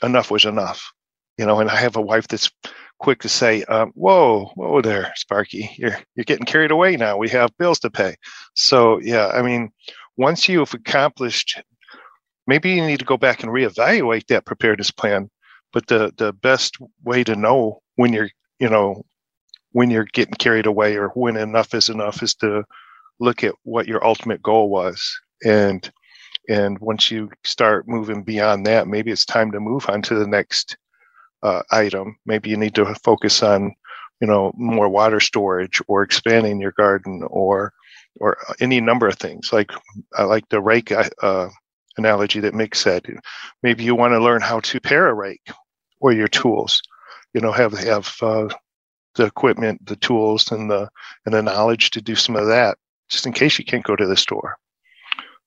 enough 0.03 0.31
was 0.31 0.45
enough 0.45 0.93
you 1.39 1.47
know? 1.47 1.61
And 1.61 1.71
i 1.71 1.77
have 1.77 1.97
a 1.97 2.01
wife 2.01 2.29
that's 2.29 2.51
quick 2.99 3.21
to 3.21 3.29
say 3.29 3.63
um, 3.65 3.93
whoa 3.95 4.47
whoa 4.55 4.81
there 4.81 5.13
sparky. 5.17 5.71
You're 5.77 5.99
you're 6.15 6.25
getting 6.25 6.47
carried 6.47 6.71
away 6.71 6.97
now. 6.97 7.17
We 7.17 7.29
have 7.31 7.57
bills 7.59 7.79
to 7.81 7.91
pay. 7.91 8.17
So 8.55 9.01
yeah 9.01 9.29
i 9.29 9.43
mean 9.43 9.71
once 10.17 10.49
you've 10.49 10.75
accomplished 10.75 11.61
maybe 12.47 12.71
you 12.71 12.87
need 12.87 12.99
to 13.01 13.05
go 13.05 13.17
back 13.17 13.43
and 13.43 13.53
reevaluate 13.53 14.27
that 14.29 14.47
preparedness 14.47 14.91
plan. 14.91 15.31
But 15.73 15.89
the 15.89 16.13
the 16.17 16.33
best 16.33 16.77
way 17.05 17.25
to 17.25 17.37
know 17.37 17.81
when 17.97 18.13
you're 18.13 18.31
you 18.59 18.69
know 18.69 19.05
when 19.77 19.91
you're 19.91 20.09
getting 20.15 20.33
carried 20.33 20.65
away 20.65 20.97
or 20.97 21.09
when 21.11 21.37
enough 21.37 21.75
is 21.75 21.91
enough 21.91 22.23
is 22.23 22.35
to 22.35 22.65
look 23.21 23.45
at 23.45 23.55
what 23.65 23.87
your 23.87 24.03
ultimate 24.07 24.43
goal 24.43 24.71
was 24.71 25.21
and 25.45 25.93
and 26.49 26.79
once 26.79 27.11
you 27.11 27.29
start 27.45 27.87
moving 27.87 28.23
beyond 28.23 28.65
that, 28.67 28.87
maybe 28.87 29.11
it's 29.11 29.27
time 29.27 29.51
to 29.53 29.61
move 29.61 29.85
on 29.91 30.01
to 30.03 30.15
the 30.15 30.27
next 30.27 30.79
uh, 31.43 31.63
item. 31.71 32.17
Maybe 32.25 32.49
you 32.51 32.57
need 32.57 32.75
to 32.77 32.95
focus 33.05 33.43
on, 33.43 33.75
you 34.21 34.27
know, 34.27 34.53
more 34.57 34.89
water 34.89 35.21
storage 35.21 35.83
or 35.89 36.03
expanding 36.03 36.59
your 36.59 36.73
garden 36.73 37.23
or 37.29 37.73
or 38.19 38.39
any 38.61 38.81
number 38.81 39.07
of 39.07 39.19
things. 39.19 39.53
Like 39.53 39.71
I 40.17 40.23
like 40.23 40.49
the 40.49 40.63
rake 40.63 40.91
uh, 40.91 41.49
analogy 41.99 42.41
that 42.41 42.55
Mick 42.55 42.75
said. 42.75 43.05
Maybe 43.63 43.85
you 43.85 43.95
want 43.95 44.13
to 44.13 44.25
learn 44.25 44.41
how 44.41 44.61
to 44.61 44.81
pair 44.81 45.09
a 45.09 45.15
rake 45.15 45.51
or 46.01 46.13
your 46.13 46.29
tools. 46.29 46.81
You 47.35 47.43
know, 47.43 47.53
have 47.53 47.75
have 47.75 48.17
uh, 48.23 48.49
the 49.17 49.25
equipment, 49.25 49.85
the 49.87 49.97
tools, 49.97 50.51
and 50.53 50.71
the 50.71 50.89
and 51.25 51.35
the 51.35 51.43
knowledge 51.43 51.91
to 51.91 52.01
do 52.01 52.15
some 52.15 52.37
of 52.37 52.47
that, 52.47 52.79
just 53.09 53.27
in 53.27 53.33
case 53.33 53.59
you 53.59 53.65
can't 53.65 53.85
go 53.85 53.97
to 53.97 54.07
the 54.07 54.17
store. 54.17 54.57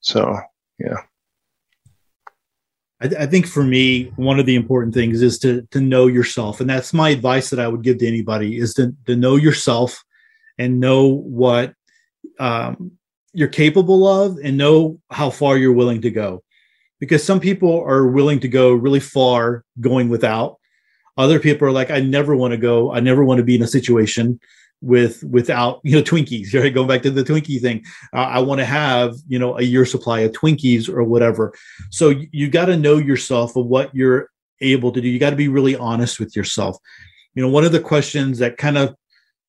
So 0.02 0.38
yeah. 0.80 0.98
I, 3.02 3.08
I, 3.20 3.26
think 3.26 3.48
for 3.48 3.64
me, 3.64 4.12
one 4.16 4.40
of 4.40 4.46
the 4.46 4.56
important 4.56 4.94
things 4.94 5.22
is 5.22 5.40
to 5.40 5.62
to 5.72 5.80
know 5.80 6.08
yourself, 6.08 6.60
and 6.60 6.70
that's 6.70 6.94
my 6.94 7.10
advice 7.10 7.50
that 7.50 7.60
I 7.60 7.68
would 7.68 7.84
give 7.84 8.00
to 8.00 8.08
anybody: 8.08 8.58
is 8.58 8.74
to 8.76 8.96
to 9.06 9.16
know 9.16 9.36
yourself 9.36 10.04
and 10.58 10.80
know 10.80 11.08
what 11.08 11.74
um, 12.40 12.92
you're 13.34 13.48
capable 13.48 14.08
of, 14.08 14.38
and 14.44 14.58
know 14.58 15.00
how 15.10 15.30
far 15.30 15.58
you're 15.58 15.74
willing 15.74 16.02
to 16.02 16.12
go. 16.12 16.44
Because 17.00 17.24
some 17.24 17.40
people 17.40 17.82
are 17.82 18.08
willing 18.08 18.42
to 18.42 18.50
go 18.50 18.74
really 18.74 19.00
far 19.00 19.64
going 19.80 20.10
without. 20.10 20.59
Other 21.20 21.38
people 21.38 21.68
are 21.68 21.72
like, 21.72 21.92
I 21.92 22.00
never 22.00 22.34
want 22.34 22.52
to 22.52 22.58
go. 22.58 22.94
I 22.94 23.02
never 23.02 23.26
want 23.26 23.40
to 23.40 23.44
be 23.44 23.56
in 23.56 23.62
a 23.62 23.68
situation 23.68 24.40
with 24.82 25.22
without 25.26 25.82
you 25.84 25.98
know 25.98 26.02
Twinkies. 26.02 26.54
Right, 26.60 26.74
going 26.74 26.88
back 26.88 27.02
to 27.02 27.12
the 27.12 27.26
Twinkie 27.26 27.60
thing. 27.60 27.84
Uh, 28.14 28.22
I 28.22 28.40
want 28.40 28.60
to 28.60 28.66
have 28.66 29.16
you 29.28 29.38
know 29.38 29.58
a 29.58 29.62
year 29.62 29.86
supply 29.86 30.22
of 30.22 30.32
Twinkies 30.32 30.88
or 30.88 31.04
whatever. 31.04 31.54
So 31.90 32.10
you, 32.10 32.30
you 32.32 32.48
got 32.48 32.66
to 32.66 32.78
know 32.78 32.98
yourself 32.98 33.58
of 33.58 33.66
what 33.66 33.94
you're 33.94 34.30
able 34.62 34.94
to 34.94 35.02
do. 35.02 35.10
You 35.10 35.20
got 35.20 35.32
to 35.32 35.36
be 35.36 35.50
really 35.50 35.76
honest 35.76 36.22
with 36.22 36.38
yourself. 36.38 36.78
You 37.36 37.44
know, 37.44 37.50
one 37.50 37.66
of 37.66 37.74
the 37.74 37.82
questions 37.82 38.40
that 38.40 38.56
kind 38.56 38.78
of 38.78 38.96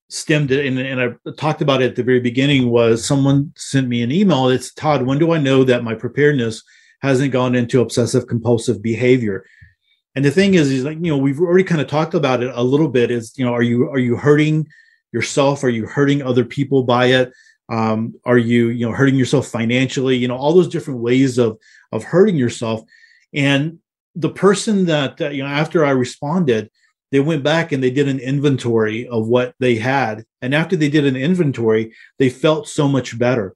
stemmed 0.09 0.51
it, 0.51 0.67
and, 0.67 0.77
and 0.77 1.01
I 1.01 1.31
talked 1.39 1.63
about 1.63 1.83
it 1.83 1.91
at 1.91 1.97
the 1.97 2.03
very 2.03 2.21
beginning, 2.21 2.69
was 2.69 3.05
someone 3.05 3.53
sent 3.57 3.87
me 3.87 4.03
an 4.03 4.11
email. 4.11 4.49
It's 4.49 4.75
Todd. 4.75 5.07
When 5.07 5.21
do 5.21 5.31
I 5.31 5.39
know 5.39 5.63
that 5.63 5.85
my 5.85 5.95
preparedness 5.95 6.65
hasn't 7.01 7.31
gone 7.31 7.55
into 7.55 7.81
obsessive 7.81 8.27
compulsive 8.27 8.83
behavior? 8.83 9.45
And 10.15 10.25
the 10.25 10.31
thing 10.31 10.55
is, 10.55 10.71
is 10.71 10.85
like 10.85 10.99
you 11.01 11.13
know 11.13 11.19
we've 11.19 11.41
already 11.41 11.65
kind 11.65 11.81
of 11.81 11.87
talked 11.87 12.15
about 12.15 12.43
it 12.43 12.51
a 12.55 12.63
little 12.63 12.89
bit. 12.89 13.11
Is 13.11 13.33
you 13.37 13.45
know 13.45 13.53
are 13.53 13.63
you 13.63 13.89
are 13.91 13.99
you 13.99 14.17
hurting 14.17 14.67
yourself? 15.13 15.65
Are 15.65 15.69
you 15.69 15.87
hurting 15.87 16.23
other 16.23 16.45
people 16.45 16.83
by 16.83 17.07
it? 17.07 17.33
Um, 17.69 18.15
are 18.25 18.39
you, 18.39 18.69
you 18.69 18.85
know, 18.87 18.93
hurting 18.93 19.15
yourself 19.15 19.47
financially? 19.47 20.17
You 20.17 20.29
know, 20.29 20.37
all 20.37 20.53
those 20.53 20.69
different 20.69 21.01
ways 21.01 21.39
of 21.39 21.59
of 21.93 22.05
hurting 22.05 22.37
yourself. 22.37 22.83
And 23.33 23.79
the 24.17 24.31
person 24.31 24.87
that 24.87 25.21
uh, 25.21 25.29
you 25.29 25.43
know, 25.43 25.49
after 25.49 25.85
I 25.85 25.91
responded, 25.91 26.71
they 27.13 27.21
went 27.21 27.45
back 27.45 27.73
and 27.73 27.83
they 27.83 27.91
did 27.91 28.09
an 28.09 28.19
inventory 28.19 29.07
of 29.09 29.29
what 29.29 29.55
they 29.61 29.77
had. 29.77 30.25
And 30.43 30.55
after 30.55 30.77
they 30.77 30.89
did 30.89 31.07
an 31.07 31.17
inventory, 31.17 31.93
they 32.19 32.31
felt 32.31 32.69
so 32.69 32.89
much 32.89 33.19
better. 33.19 33.55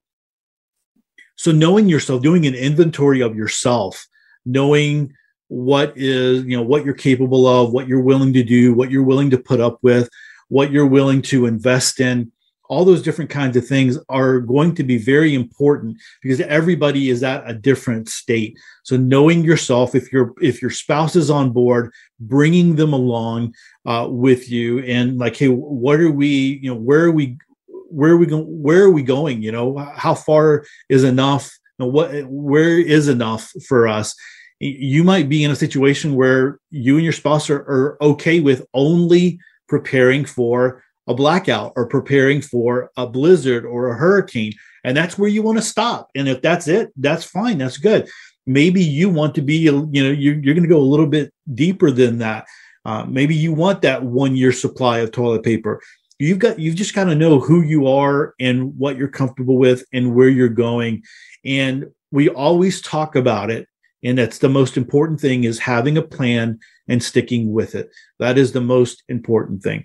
So 1.37 1.51
knowing 1.51 1.89
yourself, 1.89 2.21
doing 2.21 2.45
an 2.45 2.55
inventory 2.55 3.21
of 3.21 3.35
yourself, 3.35 4.07
knowing 4.45 5.13
what 5.47 5.93
is, 5.95 6.43
you 6.43 6.57
know, 6.57 6.63
what 6.63 6.85
you're 6.85 6.93
capable 6.93 7.47
of, 7.47 7.71
what 7.71 7.87
you're 7.87 8.01
willing 8.01 8.33
to 8.33 8.43
do, 8.43 8.73
what 8.73 8.91
you're 8.91 9.03
willing 9.03 9.29
to 9.29 9.37
put 9.37 9.59
up 9.59 9.79
with, 9.81 10.09
what 10.49 10.71
you're 10.71 10.87
willing 10.87 11.21
to 11.23 11.45
invest 11.45 11.99
in. 11.99 12.31
All 12.67 12.83
those 12.83 13.03
different 13.03 13.29
kinds 13.29 13.55
of 13.55 13.67
things 13.67 13.99
are 14.09 14.39
going 14.39 14.73
to 14.75 14.83
be 14.83 14.97
very 14.97 15.35
important 15.35 15.97
because 16.23 16.41
everybody 16.41 17.11
is 17.11 17.21
at 17.21 17.47
a 17.47 17.53
different 17.53 18.09
state. 18.09 18.57
So 18.83 18.97
knowing 18.97 19.43
yourself 19.43 19.93
if 19.93 20.11
your 20.11 20.33
if 20.41 20.63
your 20.63 20.71
spouse 20.71 21.15
is 21.15 21.29
on 21.29 21.51
board 21.51 21.91
bringing 22.19 22.75
them 22.75 22.91
along 22.91 23.53
uh, 23.85 24.07
with 24.09 24.49
you 24.49 24.79
and 24.79 25.19
like 25.19 25.35
hey 25.35 25.47
what 25.47 25.99
are 25.99 26.09
we 26.09 26.59
you 26.63 26.71
know 26.71 26.79
where 26.79 27.03
are 27.03 27.11
we 27.11 27.37
where 27.67 28.11
are 28.11 28.17
we 28.17 28.25
going 28.25 28.45
where 28.63 28.83
are 28.83 28.91
we 28.91 29.03
going? 29.03 29.43
You 29.43 29.51
know 29.51 29.77
how 29.77 30.15
far 30.15 30.65
is 30.89 31.03
enough? 31.03 31.51
You 31.77 31.85
know, 31.85 31.91
what 31.91 32.25
where 32.27 32.79
is 32.79 33.07
enough 33.07 33.51
for 33.67 33.87
us 33.87 34.15
you 34.59 35.03
might 35.03 35.29
be 35.29 35.43
in 35.43 35.51
a 35.51 35.55
situation 35.55 36.15
where 36.15 36.59
you 36.71 36.95
and 36.95 37.03
your 37.03 37.13
spouse 37.13 37.49
are, 37.49 37.59
are 37.59 37.97
okay 38.01 38.39
with 38.39 38.65
only 38.73 39.39
preparing 39.67 40.25
for 40.25 40.83
a 41.07 41.13
blackout 41.13 41.73
or 41.75 41.87
preparing 41.87 42.41
for 42.41 42.91
a 42.97 43.05
blizzard 43.05 43.65
or 43.65 43.89
a 43.89 43.95
hurricane. 43.95 44.53
And 44.83 44.95
that's 44.95 45.17
where 45.17 45.29
you 45.29 45.41
want 45.41 45.57
to 45.57 45.63
stop. 45.63 46.09
And 46.15 46.27
if 46.27 46.41
that's 46.41 46.67
it, 46.67 46.91
that's 46.95 47.23
fine. 47.23 47.57
That's 47.57 47.77
good. 47.77 48.09
Maybe 48.45 48.81
you 48.81 49.09
want 49.09 49.35
to 49.35 49.41
be, 49.41 49.55
you 49.55 49.71
know, 49.71 49.89
you're, 49.91 50.35
you're 50.35 50.53
going 50.53 50.63
to 50.63 50.69
go 50.69 50.79
a 50.79 50.81
little 50.81 51.07
bit 51.07 51.33
deeper 51.53 51.91
than 51.91 52.19
that. 52.19 52.45
Uh, 52.85 53.03
maybe 53.05 53.35
you 53.35 53.51
want 53.51 53.81
that 53.81 54.03
one 54.03 54.35
year 54.35 54.51
supply 54.51 54.99
of 54.99 55.11
toilet 55.11 55.43
paper. 55.43 55.81
You've 56.19 56.39
got, 56.39 56.59
you've 56.59 56.75
just 56.75 56.93
got 56.93 57.05
to 57.05 57.15
know 57.15 57.39
who 57.39 57.61
you 57.61 57.87
are 57.87 58.35
and 58.39 58.77
what 58.77 58.95
you're 58.95 59.07
comfortable 59.07 59.57
with 59.57 59.83
and 59.91 60.15
where 60.15 60.29
you're 60.29 60.47
going. 60.47 61.03
And 61.43 61.87
we 62.11 62.29
always 62.29 62.81
talk 62.81 63.15
about 63.15 63.49
it 63.49 63.67
and 64.05 64.19
that's 64.19 64.37
the 64.37 64.49
most 64.49 64.77
important 64.77 65.19
thing 65.19 65.43
is 65.43 65.57
having 65.57 65.97
a 65.97 66.01
plan 66.01 66.59
and 66.87 67.01
sticking 67.01 67.51
with 67.51 67.73
it. 67.73 67.89
That 68.19 68.37
is 68.37 68.51
the 68.51 68.61
most 68.61 69.03
important 69.09 69.63
thing. 69.63 69.83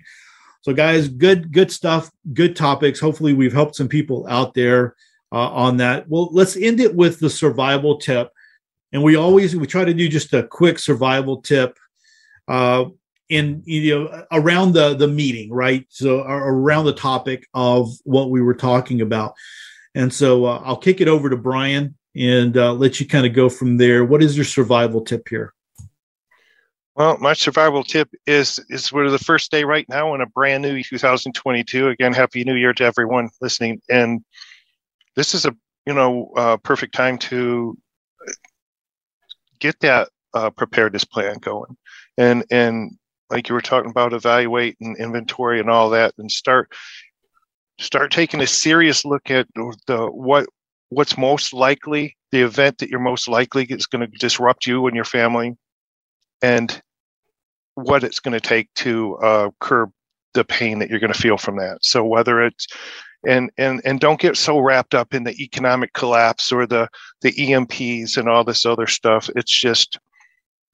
So 0.61 0.73
guys 0.73 1.09
good 1.09 1.51
good 1.51 1.71
stuff 1.71 2.11
good 2.33 2.55
topics. 2.55 2.99
Hopefully 2.99 3.33
we've 3.33 3.51
helped 3.51 3.75
some 3.75 3.87
people 3.87 4.27
out 4.29 4.53
there 4.53 4.95
uh, 5.31 5.49
on 5.49 5.77
that. 5.77 6.07
Well 6.07 6.29
let's 6.31 6.55
end 6.55 6.79
it 6.79 6.95
with 6.95 7.19
the 7.19 7.31
survival 7.31 7.97
tip. 7.97 8.29
And 8.93 9.01
we 9.01 9.15
always 9.15 9.55
we 9.55 9.65
try 9.65 9.85
to 9.85 9.93
do 9.93 10.07
just 10.07 10.33
a 10.33 10.43
quick 10.43 10.77
survival 10.77 11.41
tip 11.41 11.79
uh, 12.47 12.85
in 13.29 13.63
you 13.65 13.99
know 13.99 14.25
around 14.31 14.73
the 14.73 14.93
the 14.93 15.07
meeting 15.07 15.51
right? 15.51 15.87
So 15.89 16.21
around 16.21 16.85
the 16.85 16.93
topic 16.93 17.47
of 17.55 17.89
what 18.03 18.29
we 18.29 18.41
were 18.41 18.53
talking 18.53 19.01
about. 19.01 19.33
And 19.95 20.13
so 20.13 20.45
uh, 20.45 20.61
i'll 20.63 20.77
kick 20.77 21.01
it 21.01 21.07
over 21.07 21.27
to 21.29 21.35
brian 21.35 21.95
and 22.15 22.57
uh, 22.57 22.73
let 22.73 22.99
you 22.99 23.07
kind 23.07 23.25
of 23.25 23.33
go 23.33 23.49
from 23.49 23.77
there. 23.77 24.03
What 24.03 24.21
is 24.21 24.35
your 24.35 24.45
survival 24.45 25.01
tip 25.01 25.27
here? 25.29 25.53
Well, 26.95 27.17
my 27.19 27.33
survival 27.33 27.83
tip 27.83 28.09
is 28.27 28.59
is 28.69 28.91
we're 28.91 29.09
the 29.09 29.17
first 29.17 29.49
day 29.49 29.63
right 29.63 29.87
now 29.87 30.13
in 30.13 30.21
a 30.21 30.25
brand 30.25 30.63
new 30.63 30.83
2022. 30.83 31.87
Again, 31.87 32.13
happy 32.13 32.43
New 32.43 32.55
Year 32.55 32.73
to 32.73 32.83
everyone 32.83 33.29
listening. 33.39 33.81
And 33.89 34.23
this 35.15 35.33
is 35.33 35.45
a 35.45 35.55
you 35.85 35.93
know 35.93 36.31
uh, 36.35 36.57
perfect 36.57 36.93
time 36.93 37.17
to 37.19 37.77
get 39.59 39.79
that 39.79 40.09
uh, 40.33 40.49
preparedness 40.49 41.05
plan 41.05 41.37
going, 41.37 41.77
and 42.17 42.43
and 42.51 42.97
like 43.29 43.47
you 43.47 43.55
were 43.55 43.61
talking 43.61 43.89
about, 43.89 44.11
evaluate 44.11 44.75
and 44.81 44.97
inventory 44.97 45.61
and 45.61 45.69
all 45.69 45.89
that, 45.91 46.13
and 46.17 46.29
start 46.29 46.73
start 47.79 48.11
taking 48.11 48.41
a 48.41 48.47
serious 48.47 49.05
look 49.05 49.31
at 49.31 49.47
the 49.87 50.07
what 50.07 50.45
what's 50.91 51.17
most 51.17 51.53
likely 51.53 52.17
the 52.31 52.41
event 52.41 52.77
that 52.77 52.89
you're 52.89 52.99
most 52.99 53.27
likely 53.27 53.63
is 53.63 53.85
going 53.85 54.01
to 54.01 54.17
disrupt 54.19 54.67
you 54.67 54.87
and 54.87 54.95
your 54.95 55.05
family 55.05 55.55
and 56.41 56.81
what 57.75 58.03
it's 58.03 58.19
going 58.19 58.33
to 58.33 58.45
take 58.45 58.71
to 58.75 59.15
uh, 59.17 59.49
curb 59.61 59.89
the 60.33 60.43
pain 60.43 60.79
that 60.79 60.89
you're 60.89 60.99
going 60.99 61.11
to 61.11 61.19
feel 61.19 61.37
from 61.37 61.57
that. 61.57 61.77
So 61.81 62.03
whether 62.03 62.41
it's 62.41 62.67
and 63.25 63.51
and 63.57 63.81
and 63.85 63.99
don't 63.99 64.19
get 64.19 64.35
so 64.35 64.59
wrapped 64.59 64.93
up 64.93 65.13
in 65.13 65.23
the 65.23 65.41
economic 65.41 65.93
collapse 65.93 66.51
or 66.51 66.65
the 66.65 66.89
the 67.21 67.31
emps 67.31 68.17
and 68.17 68.27
all 68.27 68.43
this 68.43 68.65
other 68.65 68.87
stuff. 68.87 69.29
It's 69.35 69.57
just 69.57 69.97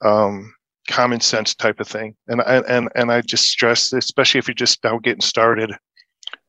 um, 0.03 0.51
common 0.89 1.19
sense 1.19 1.53
type 1.53 1.79
of 1.79 1.87
thing. 1.87 2.15
And 2.27 2.41
I, 2.41 2.63
and 2.67 2.89
and 2.95 3.11
i 3.11 3.21
just 3.21 3.49
stress 3.49 3.93
especially 3.93 4.39
if 4.39 4.47
you're 4.47 4.55
just 4.55 4.83
now 4.83 4.97
getting 4.97 5.21
started 5.21 5.73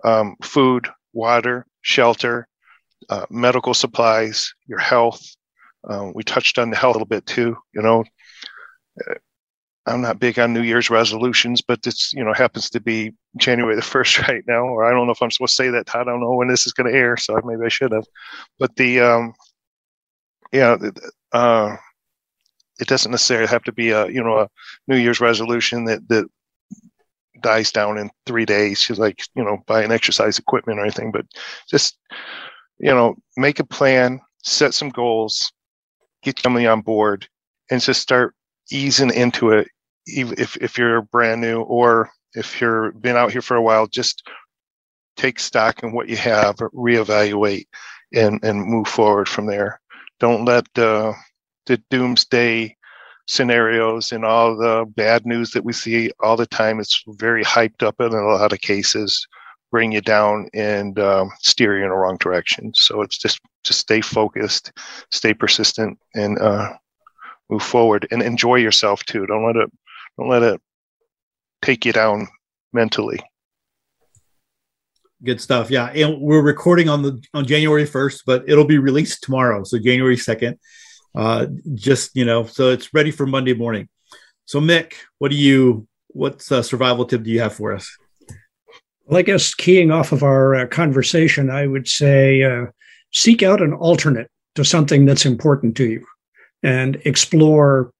um, 0.05 0.37
food 0.43 0.89
water 1.13 1.67
shelter 1.83 2.47
uh, 3.11 3.27
medical 3.31 3.75
supplies, 3.75 4.53
your 4.67 4.79
health. 4.79 5.23
Uh, 5.89 6.11
we 6.15 6.23
touched 6.23 6.59
on 6.59 6.71
the 6.71 6.77
health 6.77 6.95
a 6.97 6.99
little 6.99 7.07
bit 7.07 7.27
too. 7.27 7.57
You 7.75 7.83
know, 7.83 8.05
uh, 9.09 9.15
I'm 9.87 10.03
not 10.03 10.19
big 10.19 10.39
on 10.39 10.53
New 10.53 10.63
Year's 10.63 10.91
resolutions, 10.91 11.63
but 11.63 11.87
it's 11.87 12.13
you 12.13 12.25
know 12.25 12.33
happens 12.35 12.71
to 12.71 12.81
be 12.81 13.13
January 13.37 13.77
the 13.77 13.83
first 13.83 14.19
right 14.29 14.45
now, 14.47 14.65
or 14.65 14.85
I 14.85 14.91
don't 14.91 15.07
know 15.07 15.13
if 15.13 15.23
I'm 15.23 15.31
supposed 15.31 15.57
to 15.57 15.63
say 15.63 15.71
that. 15.71 15.95
I 15.95 16.05
don't 16.05 16.21
know 16.21 16.35
when 16.35 16.49
this 16.49 16.67
is 16.67 16.73
going 16.73 16.93
to 16.93 16.99
air, 16.99 17.17
so 17.17 17.41
maybe 17.45 17.65
I 17.65 17.69
should 17.69 17.93
have. 17.93 18.07
But 18.59 18.77
the 18.77 19.01
um, 19.01 19.35
yeah, 20.53 20.77
uh, 21.33 21.77
it 22.81 22.89
doesn't 22.89 23.11
necessarily 23.11 23.49
have 23.49 23.65
to 23.65 23.73
be 23.73 23.91
a 23.91 24.09
you 24.09 24.23
know 24.23 24.39
a 24.41 24.49
New 24.87 24.97
Year's 24.97 25.21
resolution 25.21 25.85
that 25.87 26.07
that 26.09 26.27
dies 27.41 27.73
down 27.73 27.99
in 27.99 28.11
three 28.27 28.45
days. 28.45 28.91
Like 28.91 29.23
you 29.35 29.45
know, 29.45 29.59
buying 29.67 29.93
exercise 29.93 30.39
equipment 30.39 30.79
or 30.79 30.83
anything, 30.83 31.13
but 31.13 31.27
just 31.71 31.97
you 32.79 32.91
know, 32.91 33.17
make 33.37 33.61
a 33.61 33.65
plan, 33.65 34.21
set 34.43 34.75
some 34.75 34.89
goals, 34.91 35.53
get 36.23 36.39
somebody 36.39 36.67
on 36.67 36.81
board, 36.81 37.29
and 37.71 37.81
just 37.81 38.01
start 38.01 38.35
easing 38.71 39.13
into 39.13 39.51
it. 39.51 39.69
If 40.07 40.57
if 40.57 40.79
you're 40.79 41.03
brand 41.03 41.41
new 41.41 41.61
or 41.63 42.11
if 42.35 42.61
you're 42.61 42.93
been 42.93 43.17
out 43.17 43.33
here 43.33 43.43
for 43.43 43.57
a 43.57 43.63
while, 43.63 43.87
just 43.87 44.23
take 45.17 45.39
stock 45.39 45.83
in 45.83 45.93
what 45.93 46.09
you 46.09 46.17
have, 46.17 46.57
reevaluate, 46.57 47.67
and 48.15 48.43
and 48.43 48.65
move 48.65 48.89
forward 48.89 49.29
from 49.29 49.47
there. 49.47 49.81
Don't 50.21 50.45
let 50.45 50.67
uh, 50.79 51.13
the 51.67 51.83
doomsday 51.91 52.77
scenarios 53.27 54.11
and 54.13 54.25
all 54.25 54.57
the 54.57 54.87
bad 54.97 55.27
news 55.27 55.51
that 55.51 55.65
we 55.65 55.73
see 55.73 56.11
all 56.21 56.37
the 56.37 56.47
time. 56.47 56.81
It's 56.81 57.05
very 57.09 57.45
hyped 57.45 57.83
up 57.83 57.97
in 58.01 58.13
a 58.13 58.27
lot 58.27 58.55
of 58.55 58.61
cases 58.61 59.27
bring 59.71 59.93
you 59.93 60.01
down 60.01 60.49
and 60.55 60.99
um, 60.99 61.31
steer 61.41 61.79
you 61.79 61.85
in 61.85 61.91
the 61.91 61.97
wrong 61.97 62.17
direction. 62.19 62.73
So 62.75 63.03
it's 63.03 63.19
just 63.19 63.41
just 63.65 63.81
stay 63.81 64.01
focused, 64.01 64.73
stay 65.11 65.35
persistent, 65.35 65.99
and 66.15 66.39
uh, 66.39 66.75
move 67.51 67.63
forward 67.63 68.07
and 68.11 68.23
enjoy 68.23 68.57
yourself 68.57 69.05
too. 69.05 69.27
Don't 69.27 69.47
let 69.47 69.57
it 69.57 69.71
don't 70.19 70.29
let 70.29 70.43
it 70.43 70.61
take 71.63 71.85
you 71.85 71.93
down 71.93 72.29
mentally. 72.73 73.21
Good 75.25 75.41
stuff. 75.41 75.71
Yeah, 75.71 75.87
and 75.87 76.21
we're 76.21 76.43
recording 76.43 76.89
on 76.89 77.03
the 77.03 77.23
on 77.35 77.45
January 77.45 77.87
first, 77.87 78.23
but 78.25 78.45
it'll 78.49 78.65
be 78.65 78.79
released 78.79 79.23
tomorrow, 79.23 79.65
so 79.65 79.79
January 79.79 80.17
second. 80.17 80.59
Uh, 81.15 81.47
just 81.75 82.15
you 82.15 82.25
know, 82.25 82.45
so 82.45 82.71
it's 82.71 82.95
ready 82.95 83.11
for 83.11 83.27
Monday 83.27 83.55
morning. 83.55 83.89
So 84.45 84.61
Mick, 84.61 84.95
what 85.19 85.31
do 85.31 85.37
you? 85.37 85.89
What 86.09 86.51
uh, 86.51 86.63
survival 86.63 87.05
tip 87.05 87.23
do 87.23 87.31
you 87.31 87.41
have 87.41 87.55
for 87.55 87.75
us? 87.75 87.99
Well, 89.09 89.19
I 89.19 89.23
guess 89.23 89.55
keying 89.55 89.91
off 89.91 90.13
of 90.13 90.23
our 90.23 90.55
uh, 90.55 90.67
conversation, 90.67 91.49
I 91.49 91.67
would 91.67 91.89
say 91.89 92.43
uh, 92.43 92.67
seek 93.11 93.43
out 93.43 93.63
an 93.63 93.73
alternate 93.73 94.31
to 94.55 94.65
something 94.67 95.07
that's 95.07 95.25
important 95.25 95.79
to 95.79 95.89
you 95.89 96.05
and 96.63 97.01
explore 97.07 97.91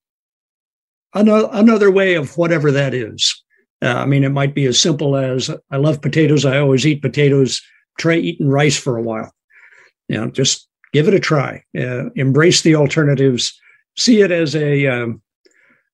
another, 1.15 1.49
another 1.53 1.91
way 1.91 2.15
of 2.15 2.37
whatever 2.37 2.71
that 2.73 2.93
is. 2.93 3.43
Uh, 3.81 3.95
I 3.95 4.05
mean, 4.05 4.23
it 4.23 4.31
might 4.31 4.55
be 4.55 4.67
as 4.67 4.79
simple 4.79 5.17
as 5.17 5.51
I 5.71 5.79
love 5.79 6.03
potatoes. 6.03 6.45
I 6.45 6.59
always 6.59 6.87
eat 6.87 7.01
potatoes. 7.01 7.63
Try 7.99 8.17
eating 8.17 8.49
rice 8.49 8.77
for 8.77 8.99
a 8.99 9.03
while. 9.03 9.33
You 10.09 10.19
know, 10.19 10.31
just 10.31 10.69
give 10.93 11.09
it 11.09 11.15
a 11.15 11.21
try. 11.21 11.63
Uh, 11.79 12.11
embrace 12.17 12.61
the 12.61 12.75
alternatives. 12.75 13.59
See 13.97 14.21
it 14.21 14.31
as 14.31 14.55
a 14.55 14.87
um, 14.87 15.23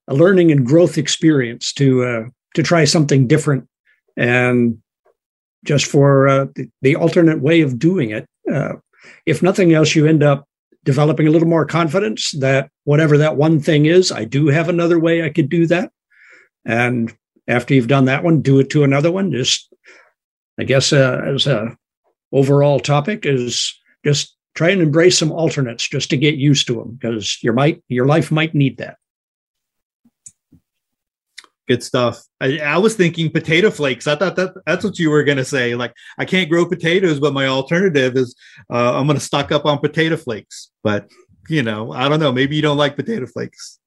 a 0.08 0.14
learning 0.14 0.50
and 0.50 0.66
growth 0.66 0.98
experience 0.98 1.72
to 1.74 2.04
uh, 2.04 2.24
to 2.54 2.62
try 2.64 2.84
something 2.84 3.28
different 3.28 3.68
and 4.16 4.78
just 5.64 5.86
for 5.86 6.28
uh, 6.28 6.46
the, 6.82 6.96
alternate 6.96 7.40
way 7.40 7.60
of 7.62 7.78
doing 7.78 8.10
it. 8.10 8.26
Uh, 8.50 8.74
if 9.26 9.42
nothing 9.42 9.72
else, 9.72 9.94
you 9.94 10.06
end 10.06 10.22
up 10.22 10.46
developing 10.84 11.26
a 11.26 11.30
little 11.30 11.48
more 11.48 11.64
confidence 11.64 12.32
that 12.32 12.70
whatever 12.84 13.18
that 13.18 13.36
one 13.36 13.58
thing 13.58 13.86
is, 13.86 14.12
I 14.12 14.24
do 14.24 14.48
have 14.48 14.68
another 14.68 14.98
way 14.98 15.24
I 15.24 15.30
could 15.30 15.48
do 15.48 15.66
that. 15.66 15.90
And 16.64 17.14
after 17.48 17.74
you've 17.74 17.88
done 17.88 18.04
that 18.06 18.22
one, 18.22 18.42
do 18.42 18.60
it 18.60 18.70
to 18.70 18.84
another 18.84 19.10
one. 19.10 19.32
Just, 19.32 19.72
I 20.58 20.64
guess, 20.64 20.92
uh, 20.92 21.20
as 21.26 21.46
a 21.46 21.76
overall 22.32 22.80
topic 22.80 23.24
is 23.24 23.74
just 24.04 24.36
try 24.54 24.70
and 24.70 24.82
embrace 24.82 25.18
some 25.18 25.32
alternates 25.32 25.88
just 25.88 26.10
to 26.10 26.16
get 26.16 26.36
used 26.36 26.66
to 26.66 26.74
them 26.74 26.98
because 27.00 27.42
your 27.42 27.52
might 27.52 27.82
your 27.88 28.06
life 28.06 28.30
might 28.30 28.54
need 28.54 28.78
that. 28.78 28.96
Good 31.66 31.82
stuff. 31.82 32.22
I, 32.40 32.58
I, 32.58 32.76
was 32.76 32.94
thinking 32.94 33.30
potato 33.30 33.70
flakes. 33.70 34.06
I 34.06 34.16
thought 34.16 34.36
that 34.36 34.52
that's 34.66 34.84
what 34.84 34.98
you 34.98 35.08
were 35.08 35.24
going 35.24 35.38
to 35.38 35.46
say. 35.46 35.74
Like, 35.74 35.94
I 36.18 36.26
can't 36.26 36.50
grow 36.50 36.66
potatoes, 36.66 37.18
but 37.18 37.32
my 37.32 37.46
alternative 37.46 38.16
is 38.16 38.34
uh, 38.70 38.98
I'm 38.98 39.06
going 39.06 39.18
to 39.18 39.24
stock 39.24 39.50
up 39.50 39.64
on 39.64 39.78
potato 39.78 40.18
flakes. 40.18 40.70
But, 40.82 41.10
you 41.48 41.62
know, 41.62 41.90
I 41.92 42.08
don't 42.10 42.20
know. 42.20 42.32
Maybe 42.32 42.54
you 42.54 42.62
don't 42.62 42.76
like 42.76 42.96
potato 42.96 43.26
flakes. 43.26 43.78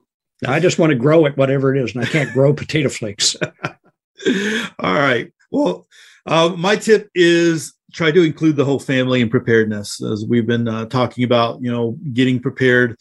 I 0.47 0.59
just 0.59 0.79
want 0.79 0.89
to 0.91 0.95
grow 0.95 1.25
it, 1.25 1.37
whatever 1.37 1.75
it 1.75 1.83
is, 1.83 1.95
and 1.95 2.03
I 2.03 2.07
can't 2.07 2.33
grow 2.33 2.53
potato 2.53 2.89
flakes. 2.89 3.35
All 4.79 4.93
right. 4.93 5.31
Well, 5.51 5.87
uh, 6.25 6.53
my 6.57 6.75
tip 6.75 7.09
is 7.15 7.73
try 7.93 8.11
to 8.11 8.23
include 8.23 8.55
the 8.55 8.65
whole 8.65 8.79
family 8.79 9.21
in 9.21 9.29
preparedness, 9.29 10.01
as 10.03 10.25
we've 10.27 10.45
been 10.45 10.67
uh, 10.67 10.85
talking 10.85 11.23
about. 11.23 11.61
You 11.61 11.71
know, 11.71 11.97
getting 12.13 12.39
prepared 12.39 12.97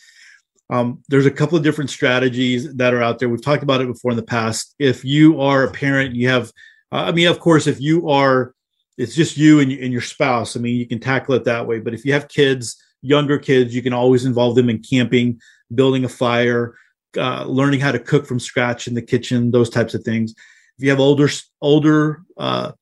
um, 0.71 1.03
there's 1.09 1.27
a 1.27 1.31
couple 1.31 1.57
of 1.57 1.65
different 1.65 1.91
strategies 1.91 2.75
that 2.75 2.93
are 2.93 3.03
out 3.03 3.19
there. 3.19 3.29
We've 3.29 3.43
talked 3.43 3.63
about 3.63 3.81
it 3.81 3.87
before 3.87 4.11
in 4.11 4.17
the 4.17 4.23
past. 4.23 4.75
If 4.79 5.05
you 5.05 5.41
are 5.41 5.65
a 5.65 5.71
parent, 5.71 6.15
you 6.15 6.29
have, 6.29 6.53
uh, 6.93 7.05
I 7.05 7.13
mean, 7.13 7.29
of 7.29 7.39
course, 7.39 7.67
if 7.67 7.81
you 7.81 8.09
are, 8.09 8.55
it's 8.99 9.15
just 9.15 9.37
you 9.37 9.61
and, 9.61 9.71
and 9.71 9.93
your 9.93 10.03
spouse. 10.03 10.57
I 10.57 10.61
mean, 10.61 10.77
you 10.77 10.87
can 10.87 10.99
tackle 10.99 11.35
it 11.35 11.45
that 11.45 11.67
way. 11.67 11.79
But 11.79 11.95
if 11.95 12.05
you 12.05 12.13
have 12.15 12.29
kids, 12.29 12.77
younger 13.03 13.39
kids, 13.39 13.75
you 13.75 13.83
can 13.83 13.93
always 13.93 14.25
involve 14.25 14.57
them 14.57 14.69
in 14.69 14.83
camping, 14.83 15.41
building 15.75 16.05
a 16.05 16.09
fire, 16.09 16.75
uh, 17.17 17.45
learning 17.45 17.81
how 17.81 17.93
to 17.93 17.99
cook 17.99 18.27
from 18.27 18.41
scratch 18.41 18.89
in 18.89 18.95
the 18.95 19.03
kitchen, 19.03 19.51
those 19.51 19.71
types 19.71 19.95
of 19.95 20.03
things. 20.03 20.35
If 20.79 20.85
you 20.85 20.91
have 20.91 21.01
older 21.01 21.29
older 21.61 22.23
uh, 22.37 22.73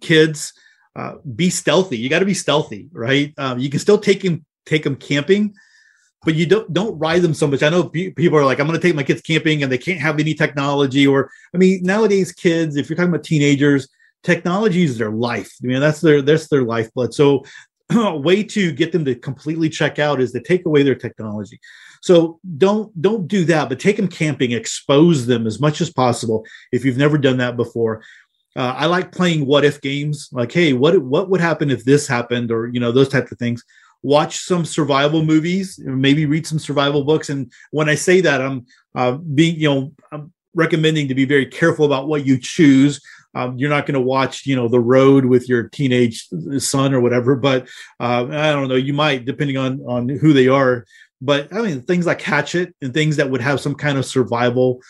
kids, 0.00 0.52
uh, 0.96 1.14
be 1.34 1.50
stealthy. 1.50 1.98
You 1.98 2.08
got 2.08 2.20
to 2.20 2.24
be 2.24 2.34
stealthy, 2.34 2.88
right? 2.92 3.32
Um, 3.38 3.58
you 3.58 3.70
can 3.70 3.80
still 3.80 3.98
take 3.98 4.22
them 4.22 4.44
take 4.66 4.84
them 4.84 4.96
camping, 4.96 5.54
but 6.24 6.34
you 6.34 6.46
don't 6.46 6.72
don't 6.72 6.98
ride 6.98 7.22
them 7.22 7.34
so 7.34 7.46
much. 7.46 7.62
I 7.62 7.68
know 7.68 7.88
people 7.88 8.38
are 8.38 8.44
like, 8.44 8.60
I'm 8.60 8.66
going 8.66 8.78
to 8.78 8.86
take 8.86 8.96
my 8.96 9.02
kids 9.02 9.22
camping 9.22 9.62
and 9.62 9.72
they 9.72 9.78
can't 9.78 10.00
have 10.00 10.20
any 10.20 10.34
technology. 10.34 11.06
Or 11.06 11.30
I 11.54 11.58
mean, 11.58 11.80
nowadays 11.82 12.32
kids, 12.32 12.76
if 12.76 12.88
you're 12.88 12.96
talking 12.96 13.10
about 13.10 13.24
teenagers, 13.24 13.88
technology 14.22 14.84
is 14.84 14.98
their 14.98 15.10
life. 15.10 15.52
I 15.62 15.66
mean, 15.66 15.80
that's 15.80 16.00
their 16.00 16.22
that's 16.22 16.48
their 16.48 16.62
lifeblood. 16.62 17.14
So 17.14 17.44
a 17.90 18.16
way 18.16 18.42
to 18.44 18.72
get 18.72 18.92
them 18.92 19.04
to 19.06 19.14
completely 19.14 19.68
check 19.68 19.98
out 19.98 20.20
is 20.20 20.32
to 20.32 20.40
take 20.40 20.66
away 20.66 20.82
their 20.82 20.94
technology. 20.94 21.58
So 22.02 22.38
don't 22.56 23.00
don't 23.00 23.26
do 23.26 23.44
that, 23.46 23.68
but 23.68 23.80
take 23.80 23.96
them 23.96 24.08
camping, 24.08 24.52
expose 24.52 25.26
them 25.26 25.46
as 25.46 25.60
much 25.60 25.80
as 25.80 25.90
possible 25.90 26.44
if 26.72 26.84
you've 26.84 26.96
never 26.96 27.18
done 27.18 27.38
that 27.38 27.56
before. 27.56 28.02
Uh, 28.56 28.74
I 28.76 28.86
like 28.86 29.12
playing 29.12 29.46
what 29.46 29.64
if 29.64 29.80
games, 29.80 30.28
like, 30.32 30.50
hey, 30.50 30.72
what 30.72 30.98
what 30.98 31.30
would 31.30 31.40
happen 31.40 31.70
if 31.70 31.84
this 31.84 32.06
happened, 32.06 32.50
or 32.50 32.68
you 32.68 32.80
know 32.80 32.92
those 32.92 33.08
types 33.08 33.32
of 33.32 33.38
things 33.38 33.64
watch 34.02 34.38
some 34.38 34.64
survival 34.64 35.24
movies, 35.24 35.78
maybe 35.82 36.26
read 36.26 36.46
some 36.46 36.58
survival 36.58 37.04
books. 37.04 37.30
And 37.30 37.52
when 37.70 37.88
I 37.88 37.94
say 37.94 38.20
that, 38.22 38.40
I'm 38.40 38.66
uh, 38.94 39.12
being, 39.12 39.56
you 39.56 39.68
know, 39.68 39.92
I'm 40.10 40.32
recommending 40.54 41.08
to 41.08 41.14
be 41.14 41.24
very 41.24 41.46
careful 41.46 41.84
about 41.84 42.08
what 42.08 42.26
you 42.26 42.38
choose. 42.38 43.00
Um, 43.34 43.58
you're 43.58 43.70
not 43.70 43.86
going 43.86 43.94
to 43.94 44.00
watch, 44.00 44.46
you 44.46 44.56
know, 44.56 44.66
The 44.66 44.80
Road 44.80 45.24
with 45.24 45.48
your 45.48 45.68
teenage 45.68 46.28
son 46.58 46.92
or 46.92 47.00
whatever, 47.00 47.36
but 47.36 47.68
uh, 48.00 48.24
I 48.24 48.52
don't 48.52 48.68
know. 48.68 48.74
You 48.74 48.92
might, 48.92 49.24
depending 49.24 49.56
on 49.56 49.80
on 49.86 50.08
who 50.08 50.32
they 50.32 50.48
are. 50.48 50.84
But 51.20 51.52
I 51.52 51.60
mean, 51.60 51.82
things 51.82 52.06
like 52.06 52.20
Hatchet 52.20 52.74
and 52.82 52.92
things 52.92 53.16
that 53.16 53.30
would 53.30 53.40
have 53.40 53.60
some 53.60 53.74
kind 53.74 53.98
of 53.98 54.06
survival 54.06 54.80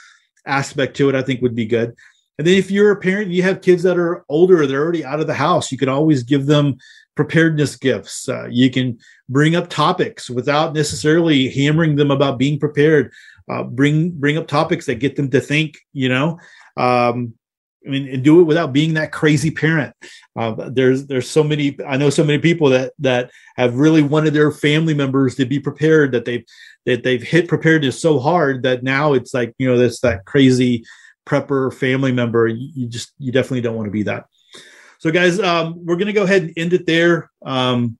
aspect 0.47 0.97
to 0.97 1.09
it, 1.09 1.15
I 1.15 1.23
think 1.23 1.43
would 1.43 1.55
be 1.55 1.66
good. 1.66 1.95
And 2.39 2.47
then 2.47 2.55
if 2.55 2.70
you're 2.70 2.93
a 2.93 2.97
parent, 2.97 3.31
you 3.31 3.43
have 3.43 3.61
kids 3.61 3.82
that 3.82 3.99
are 3.99 4.24
older, 4.31 4.66
they're 4.66 4.82
already 4.82 5.05
out 5.05 5.20
of 5.20 5.27
the 5.27 5.35
house. 5.35 5.70
You 5.70 5.77
can 5.77 5.91
always 5.91 6.23
give 6.23 6.47
them 6.47 6.78
preparedness 7.21 7.77
gifts. 7.77 8.31
Uh, 8.31 8.47
you 8.51 8.71
can 8.71 8.99
bring 9.29 9.55
up 9.55 9.69
topics 9.69 10.31
without 10.31 10.73
necessarily 10.73 11.51
hammering 11.51 11.97
them 11.97 12.11
about 12.11 12.39
being 12.39 12.59
prepared. 12.59 13.13
uh, 13.51 13.63
bring 13.63 14.11
bring 14.13 14.39
up 14.39 14.47
topics 14.47 14.87
that 14.87 14.95
get 14.95 15.17
them 15.17 15.29
to 15.29 15.39
think. 15.39 15.77
You 15.93 16.09
know, 16.09 16.39
um, 16.79 17.35
I 17.87 17.91
mean, 17.91 18.09
and 18.09 18.25
do 18.25 18.41
it 18.41 18.45
without 18.45 18.73
being 18.73 18.95
that 18.95 19.13
crazy 19.13 19.51
parent. 19.51 19.95
Uh, 20.35 20.71
there's 20.71 21.07
there's 21.07 21.29
so 21.29 21.45
many. 21.45 21.77
I 21.87 21.99
know 21.99 22.09
so 22.09 22.25
many 22.25 22.39
people 22.39 22.71
that 22.71 22.95
that 23.01 23.31
have 23.57 23.75
really 23.75 24.03
wanted 24.03 24.33
their 24.33 24.51
family 24.51 24.95
members 24.95 25.35
to 25.35 25.45
be 25.45 25.61
prepared. 25.61 26.13
That 26.13 26.25
they've 26.25 26.45
that 26.87 27.03
they've 27.03 27.23
hit 27.23 27.49
preparedness 27.49 28.01
so 28.01 28.19
hard 28.19 28.63
that 28.63 28.83
now 28.83 29.13
it's 29.13 29.35
like 29.35 29.53
you 29.59 29.69
know 29.69 29.77
that's 29.77 30.01
that 30.01 30.25
crazy 30.25 30.85
prepper 31.29 31.71
family 31.75 32.13
member. 32.13 32.47
You, 32.47 32.71
you 32.75 32.87
just 32.89 33.13
you 33.19 33.31
definitely 33.31 33.61
don't 33.61 33.77
want 33.77 33.89
to 33.89 33.93
be 33.93 34.05
that. 34.05 34.25
So, 35.01 35.10
guys, 35.10 35.40
um, 35.40 35.86
we're 35.86 35.97
going 35.97 36.09
to 36.09 36.12
go 36.12 36.24
ahead 36.24 36.43
and 36.43 36.52
end 36.59 36.74
it 36.74 36.85
there. 36.85 37.31
Um, 37.43 37.97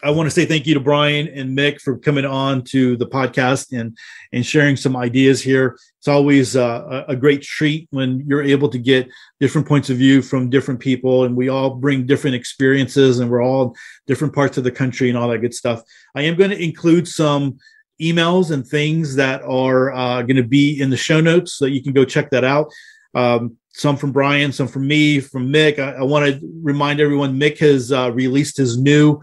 I 0.00 0.10
want 0.10 0.28
to 0.28 0.30
say 0.30 0.44
thank 0.44 0.64
you 0.64 0.74
to 0.74 0.80
Brian 0.80 1.26
and 1.26 1.58
Mick 1.58 1.80
for 1.80 1.98
coming 1.98 2.24
on 2.24 2.62
to 2.66 2.96
the 2.96 3.06
podcast 3.06 3.76
and 3.76 3.98
and 4.32 4.46
sharing 4.46 4.76
some 4.76 4.94
ideas 4.94 5.42
here. 5.42 5.76
It's 5.98 6.06
always 6.06 6.54
uh, 6.54 7.04
a 7.08 7.16
great 7.16 7.42
treat 7.42 7.88
when 7.90 8.24
you're 8.28 8.44
able 8.44 8.68
to 8.68 8.78
get 8.78 9.08
different 9.40 9.66
points 9.66 9.90
of 9.90 9.96
view 9.96 10.22
from 10.22 10.50
different 10.50 10.78
people, 10.78 11.24
and 11.24 11.36
we 11.36 11.48
all 11.48 11.70
bring 11.70 12.06
different 12.06 12.36
experiences, 12.36 13.18
and 13.18 13.28
we're 13.28 13.42
all 13.42 13.74
different 14.06 14.36
parts 14.36 14.56
of 14.56 14.62
the 14.62 14.70
country 14.70 15.08
and 15.08 15.18
all 15.18 15.28
that 15.30 15.38
good 15.38 15.54
stuff. 15.54 15.82
I 16.14 16.22
am 16.22 16.36
going 16.36 16.50
to 16.50 16.62
include 16.62 17.08
some 17.08 17.58
emails 18.00 18.52
and 18.52 18.64
things 18.64 19.16
that 19.16 19.42
are 19.42 19.92
uh, 19.92 20.22
going 20.22 20.36
to 20.36 20.44
be 20.44 20.80
in 20.80 20.90
the 20.90 20.96
show 20.96 21.20
notes, 21.20 21.54
so 21.54 21.64
you 21.64 21.82
can 21.82 21.92
go 21.92 22.04
check 22.04 22.30
that 22.30 22.44
out. 22.44 22.70
Um, 23.14 23.56
some 23.74 23.96
from 23.96 24.12
Brian, 24.12 24.52
some 24.52 24.68
from 24.68 24.86
me, 24.86 25.20
from 25.20 25.52
Mick. 25.52 25.78
I, 25.78 25.92
I 25.94 26.02
want 26.02 26.26
to 26.26 26.40
remind 26.62 27.00
everyone 27.00 27.38
Mick 27.38 27.58
has 27.58 27.92
uh, 27.92 28.12
released 28.12 28.56
his 28.56 28.78
new 28.78 29.20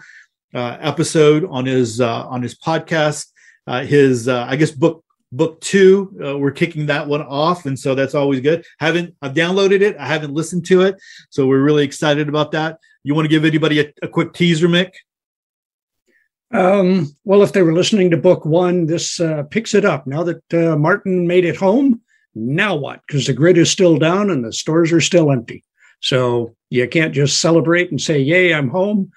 uh, 0.53 0.77
episode 0.81 1.45
on 1.49 1.65
his 1.65 2.01
uh, 2.01 2.27
on 2.27 2.41
his 2.41 2.57
podcast. 2.57 3.27
Uh, 3.65 3.83
his 3.83 4.27
uh, 4.27 4.45
I 4.49 4.57
guess 4.57 4.71
book 4.71 5.03
book 5.31 5.61
two. 5.61 6.13
Uh, 6.23 6.37
we're 6.37 6.51
kicking 6.51 6.87
that 6.87 7.07
one 7.07 7.21
off, 7.21 7.65
and 7.65 7.79
so 7.79 7.95
that's 7.95 8.13
always 8.13 8.41
good. 8.41 8.65
Haven't 8.79 9.15
I've 9.21 9.33
downloaded 9.33 9.81
it. 9.81 9.95
I 9.97 10.05
haven't 10.05 10.33
listened 10.33 10.65
to 10.65 10.81
it, 10.81 10.95
so 11.29 11.47
we're 11.47 11.63
really 11.63 11.85
excited 11.85 12.27
about 12.27 12.51
that. 12.51 12.79
You 13.03 13.15
want 13.15 13.25
to 13.25 13.29
give 13.29 13.45
anybody 13.45 13.79
a, 13.79 13.93
a 14.03 14.07
quick 14.07 14.33
teaser, 14.33 14.67
Mick? 14.67 14.91
Um, 16.53 17.15
well, 17.23 17.43
if 17.43 17.53
they 17.53 17.61
were 17.61 17.73
listening 17.73 18.11
to 18.11 18.17
book 18.17 18.45
one, 18.45 18.85
this 18.85 19.21
picks 19.49 19.73
it 19.73 19.85
up. 19.85 20.05
Now 20.05 20.23
that 20.23 20.77
Martin 20.77 21.25
made 21.25 21.45
it 21.45 21.55
home, 21.55 22.01
now 22.35 22.75
what? 22.75 23.01
Because 23.07 23.27
the 23.27 23.33
grid 23.33 23.57
is 23.57 23.69
still 23.69 23.97
down 23.97 24.29
and 24.29 24.43
the 24.43 24.53
stores 24.53 24.91
are 24.91 25.01
still 25.01 25.31
empty. 25.31 25.63
So 25.99 26.55
you 26.69 26.87
can't 26.87 27.13
just 27.13 27.41
celebrate 27.41 27.91
and 27.91 28.01
say, 28.01 28.19
Yay, 28.19 28.53
I'm 28.53 28.69
home 28.69 29.11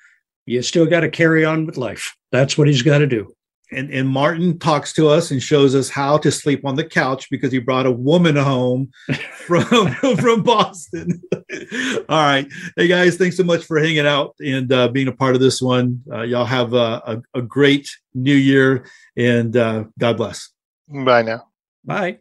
you 0.47 0.63
still 0.63 0.87
got 0.87 1.01
to 1.01 1.09
carry 1.09 1.45
on 1.45 1.67
with 1.67 1.77
life. 1.77 2.15
That's 2.33 2.59
what 2.59 2.69
he's 2.69 2.83
got 2.83 2.99
to 2.99 3.07
do. 3.07 3.35
And, 3.73 3.91
and 3.91 4.09
Martin 4.09 4.59
talks 4.59 4.93
to 4.93 5.09
us 5.09 5.31
and 5.31 5.43
shows 5.43 5.75
us 5.75 5.89
how 5.89 6.19
to 6.19 6.31
sleep 6.31 6.65
on 6.65 6.77
the 6.77 6.85
couch 6.85 7.29
because 7.31 7.51
he 7.51 7.59
brought 7.59 7.87
a 7.87 7.91
woman 7.91 8.37
home 8.37 8.91
from 9.47 9.89
from 10.17 10.43
Boston. 10.43 11.21
All 12.09 12.23
right, 12.23 12.47
hey 12.77 12.87
guys, 12.87 13.17
thanks 13.17 13.37
so 13.37 13.43
much 13.43 13.65
for 13.65 13.81
hanging 13.81 14.07
out 14.07 14.37
and 14.39 14.71
uh, 14.71 14.89
being 14.89 15.09
a 15.09 15.13
part 15.13 15.35
of 15.35 15.41
this 15.41 15.63
one. 15.63 16.03
Uh, 16.13 16.23
y'all 16.23 16.45
have 16.45 16.75
a, 16.75 17.03
a, 17.35 17.39
a, 17.39 17.43
great 17.43 17.89
New 18.13 18.37
Year 18.37 18.85
and 19.17 19.57
uh, 19.57 19.85
God 19.99 20.19
bless. 20.19 20.51
Bye 20.89 21.23
now. 21.23 21.49
Bye. 21.85 22.19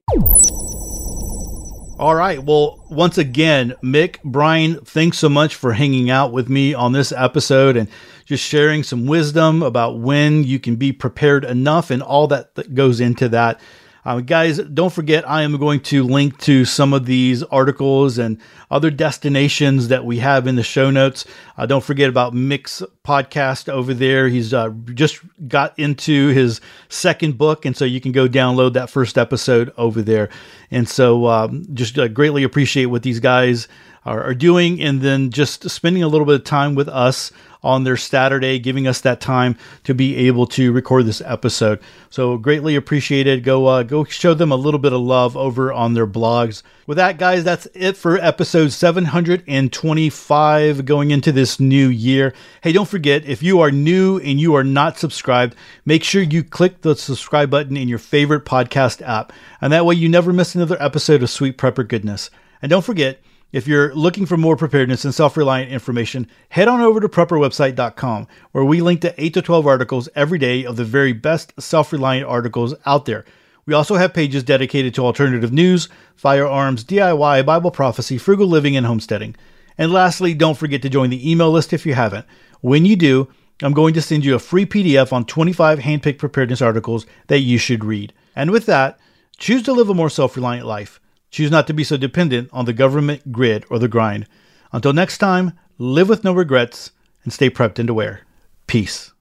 All 2.04 2.16
right. 2.16 2.44
Well, 2.44 2.84
once 2.90 3.18
again, 3.18 3.76
Mick, 3.82 4.22
Brian, 4.26 4.84
thanks 4.84 5.18
so 5.18 5.30
much 5.30 5.56
for 5.56 5.72
hanging 5.72 6.10
out 6.10 6.34
with 6.34 6.50
me 6.50 6.74
on 6.74 6.92
this 6.92 7.14
episode 7.14 7.78
and 7.78 7.88
just 8.26 8.44
sharing 8.44 8.84
some 8.84 9.06
wisdom 9.06 9.64
about 9.64 10.00
when 10.00 10.44
you 10.44 10.60
can 10.60 10.76
be 10.76 10.92
prepared 10.92 11.46
enough 11.46 11.92
and 11.92 12.04
all 12.04 12.28
that, 12.28 12.56
that 12.56 12.76
goes 12.76 13.00
into 13.00 13.30
that. 13.30 13.62
Uh, 14.06 14.20
guys, 14.20 14.58
don't 14.58 14.92
forget, 14.92 15.28
I 15.30 15.44
am 15.44 15.58
going 15.58 15.80
to 15.82 16.04
link 16.04 16.38
to 16.40 16.66
some 16.66 16.92
of 16.94 17.06
these 17.06 17.42
articles 17.44 18.18
and 18.18 18.38
other 18.70 18.92
destinations 18.92 19.88
that 19.88 20.04
we 20.04 20.20
have 20.20 20.46
in 20.46 20.56
the 20.56 20.64
show 20.64 20.92
notes. 20.92 21.26
Uh, 21.58 21.66
don't 21.66 21.84
forget 21.84 22.10
about 22.10 22.34
Mick's 22.34 22.84
podcast 23.06 23.70
over 23.70 23.94
there. 23.94 24.28
He's 24.28 24.54
uh, 24.54 24.72
just 24.94 25.22
got 25.48 25.78
into 25.80 26.30
his 26.30 26.60
second 26.90 27.38
book, 27.38 27.66
and 27.66 27.78
so 27.78 27.86
you 27.86 28.02
can 28.02 28.12
go 28.12 28.28
download 28.28 28.74
that 28.74 28.90
first 28.90 29.18
episode 29.18 29.72
over 29.78 30.02
there. 30.02 30.30
And 30.70 30.88
so, 30.90 31.28
um, 31.28 31.66
just 31.74 31.98
uh, 31.98 32.10
greatly 32.10 32.44
appreciate 32.44 32.88
what 32.88 33.04
these 33.04 33.22
guys 33.22 33.70
are, 34.06 34.22
are 34.22 34.36
doing, 34.36 34.82
and 34.82 35.02
then 35.02 35.30
just 35.30 35.70
spending 35.70 36.04
a 36.04 36.10
little 36.10 36.26
bit 36.26 36.36
of 36.36 36.44
time 36.44 36.76
with 36.76 36.90
us 36.90 37.32
on 37.64 37.84
their 37.84 37.98
Saturday, 37.98 38.60
giving 38.60 38.88
us 38.88 39.02
that 39.02 39.22
time 39.22 39.58
to 39.84 39.94
be 39.94 40.28
able 40.28 40.48
to 40.48 40.72
record 40.72 41.06
this 41.06 41.22
episode. 41.26 41.80
So 42.10 42.38
greatly 42.38 42.76
appreciated. 42.76 43.44
Go 43.44 43.68
uh, 43.68 43.84
go 43.84 44.04
show 44.04 44.34
them 44.34 44.52
a 44.52 44.56
little 44.56 44.80
bit 44.80 44.94
of 44.94 45.02
love 45.02 45.38
over 45.38 45.72
on 45.72 45.94
their 45.94 46.08
blogs. 46.08 46.64
With 46.86 46.98
that, 46.98 47.18
guys, 47.18 47.44
that's 47.44 47.68
it 47.74 47.96
for 47.96 48.18
episode 48.18 48.74
725 48.74 50.86
going 50.86 51.12
into 51.12 51.32
this 51.32 51.60
new 51.60 51.88
year. 51.88 52.34
Hey, 52.62 52.74
don't 52.74 52.90
forget 52.90 53.26
if 53.26 53.42
you 53.42 53.62
are 53.62 53.72
new 53.72 54.20
and 54.20 54.40
you 54.40 54.56
are 54.56 54.66
not 54.66 54.98
subscribed, 54.98 55.56
make 55.86 56.04
sure 56.04 56.22
you 56.22 56.44
click 56.44 56.82
the 56.82 56.96
subscribe 56.96 57.50
button 57.50 57.78
in 57.78 57.88
your 57.88 58.00
favorite 58.00 58.44
podcast 58.44 59.02
app, 59.02 59.32
and 59.62 59.72
that 59.72 59.86
way 59.86 59.96
you 59.96 60.10
never 60.10 60.34
miss 60.34 60.56
another 60.56 60.82
episode 60.82 61.24
of 61.24 61.30
Sweet 61.30 61.58
Prepper 61.58 61.88
Goodness. 61.88 62.30
And 62.62 62.70
don't 62.70 62.86
forget 62.86 63.22
if 63.54 63.68
you're 63.68 63.94
looking 63.94 64.26
for 64.26 64.36
more 64.36 64.58
preparedness 64.58 65.06
and 65.06 65.14
self 65.14 65.38
reliant 65.38 65.72
information, 65.72 66.28
head 66.50 66.68
on 66.68 66.82
over 66.82 67.00
to 67.00 67.08
prepperwebsite.com, 67.08 68.28
where 68.52 68.66
we 68.66 68.82
link 68.82 69.02
to 69.02 69.24
8 69.24 69.36
to 69.36 69.42
12 69.44 69.68
articles 69.68 70.10
every 70.16 70.40
day 70.40 70.66
of 70.66 70.76
the 70.76 70.84
very 70.84 71.14
best 71.14 71.54
self 71.62 71.94
reliant 71.94 72.28
articles 72.28 72.74
out 72.88 73.06
there. 73.06 73.24
We 73.68 73.76
also 73.76 73.96
have 73.96 74.14
pages 74.14 74.44
dedicated 74.44 74.96
to 74.96 75.06
alternative 75.06 75.54
news, 75.54 75.88
firearms, 76.16 76.84
DIY, 76.84 77.46
Bible 77.46 77.72
prophecy, 77.72 78.18
frugal 78.18 78.48
living, 78.48 78.76
and 78.76 78.88
homesteading. 78.88 79.36
And 79.78 79.94
lastly, 79.94 80.34
don't 80.34 80.58
forget 80.58 80.82
to 80.82 80.90
join 80.90 81.12
the 81.12 81.32
email 81.32 81.52
list 81.52 81.74
if 81.74 81.86
you 81.86 81.94
haven't. 81.94 82.26
When 82.62 82.86
you 82.86 82.96
do, 82.96 83.30
I'm 83.62 83.74
going 83.74 83.94
to 83.94 84.02
send 84.02 84.26
you 84.26 84.34
a 84.34 84.40
free 84.40 84.66
PDF 84.66 85.14
on 85.14 85.26
25 85.26 85.80
handpicked 85.80 86.18
preparedness 86.18 86.62
articles 86.62 87.06
that 87.28 87.40
you 87.40 87.60
should 87.60 87.86
read. 87.86 88.14
And 88.36 88.50
with 88.50 88.66
that, 88.66 89.00
choose 89.38 89.62
to 89.64 89.74
live 89.74 89.90
a 89.90 89.94
more 89.94 90.10
self 90.10 90.36
reliant 90.36 90.66
life. 90.66 91.00
Choose 91.34 91.50
not 91.50 91.66
to 91.66 91.74
be 91.74 91.84
so 91.84 91.98
dependent 91.98 92.48
on 92.54 92.66
the 92.66 92.74
government 92.74 93.32
grid 93.32 93.66
or 93.72 93.80
the 93.80 93.88
grind. 93.88 94.28
Until 94.72 94.94
next 94.94 95.18
time, 95.18 95.54
live 95.80 96.08
with 96.08 96.24
no 96.24 96.32
regrets 96.32 96.92
and 97.24 97.34
stay 97.34 97.50
prepped 97.50 97.80
and 97.80 97.90
aware. 97.90 98.22
Peace. 98.68 99.13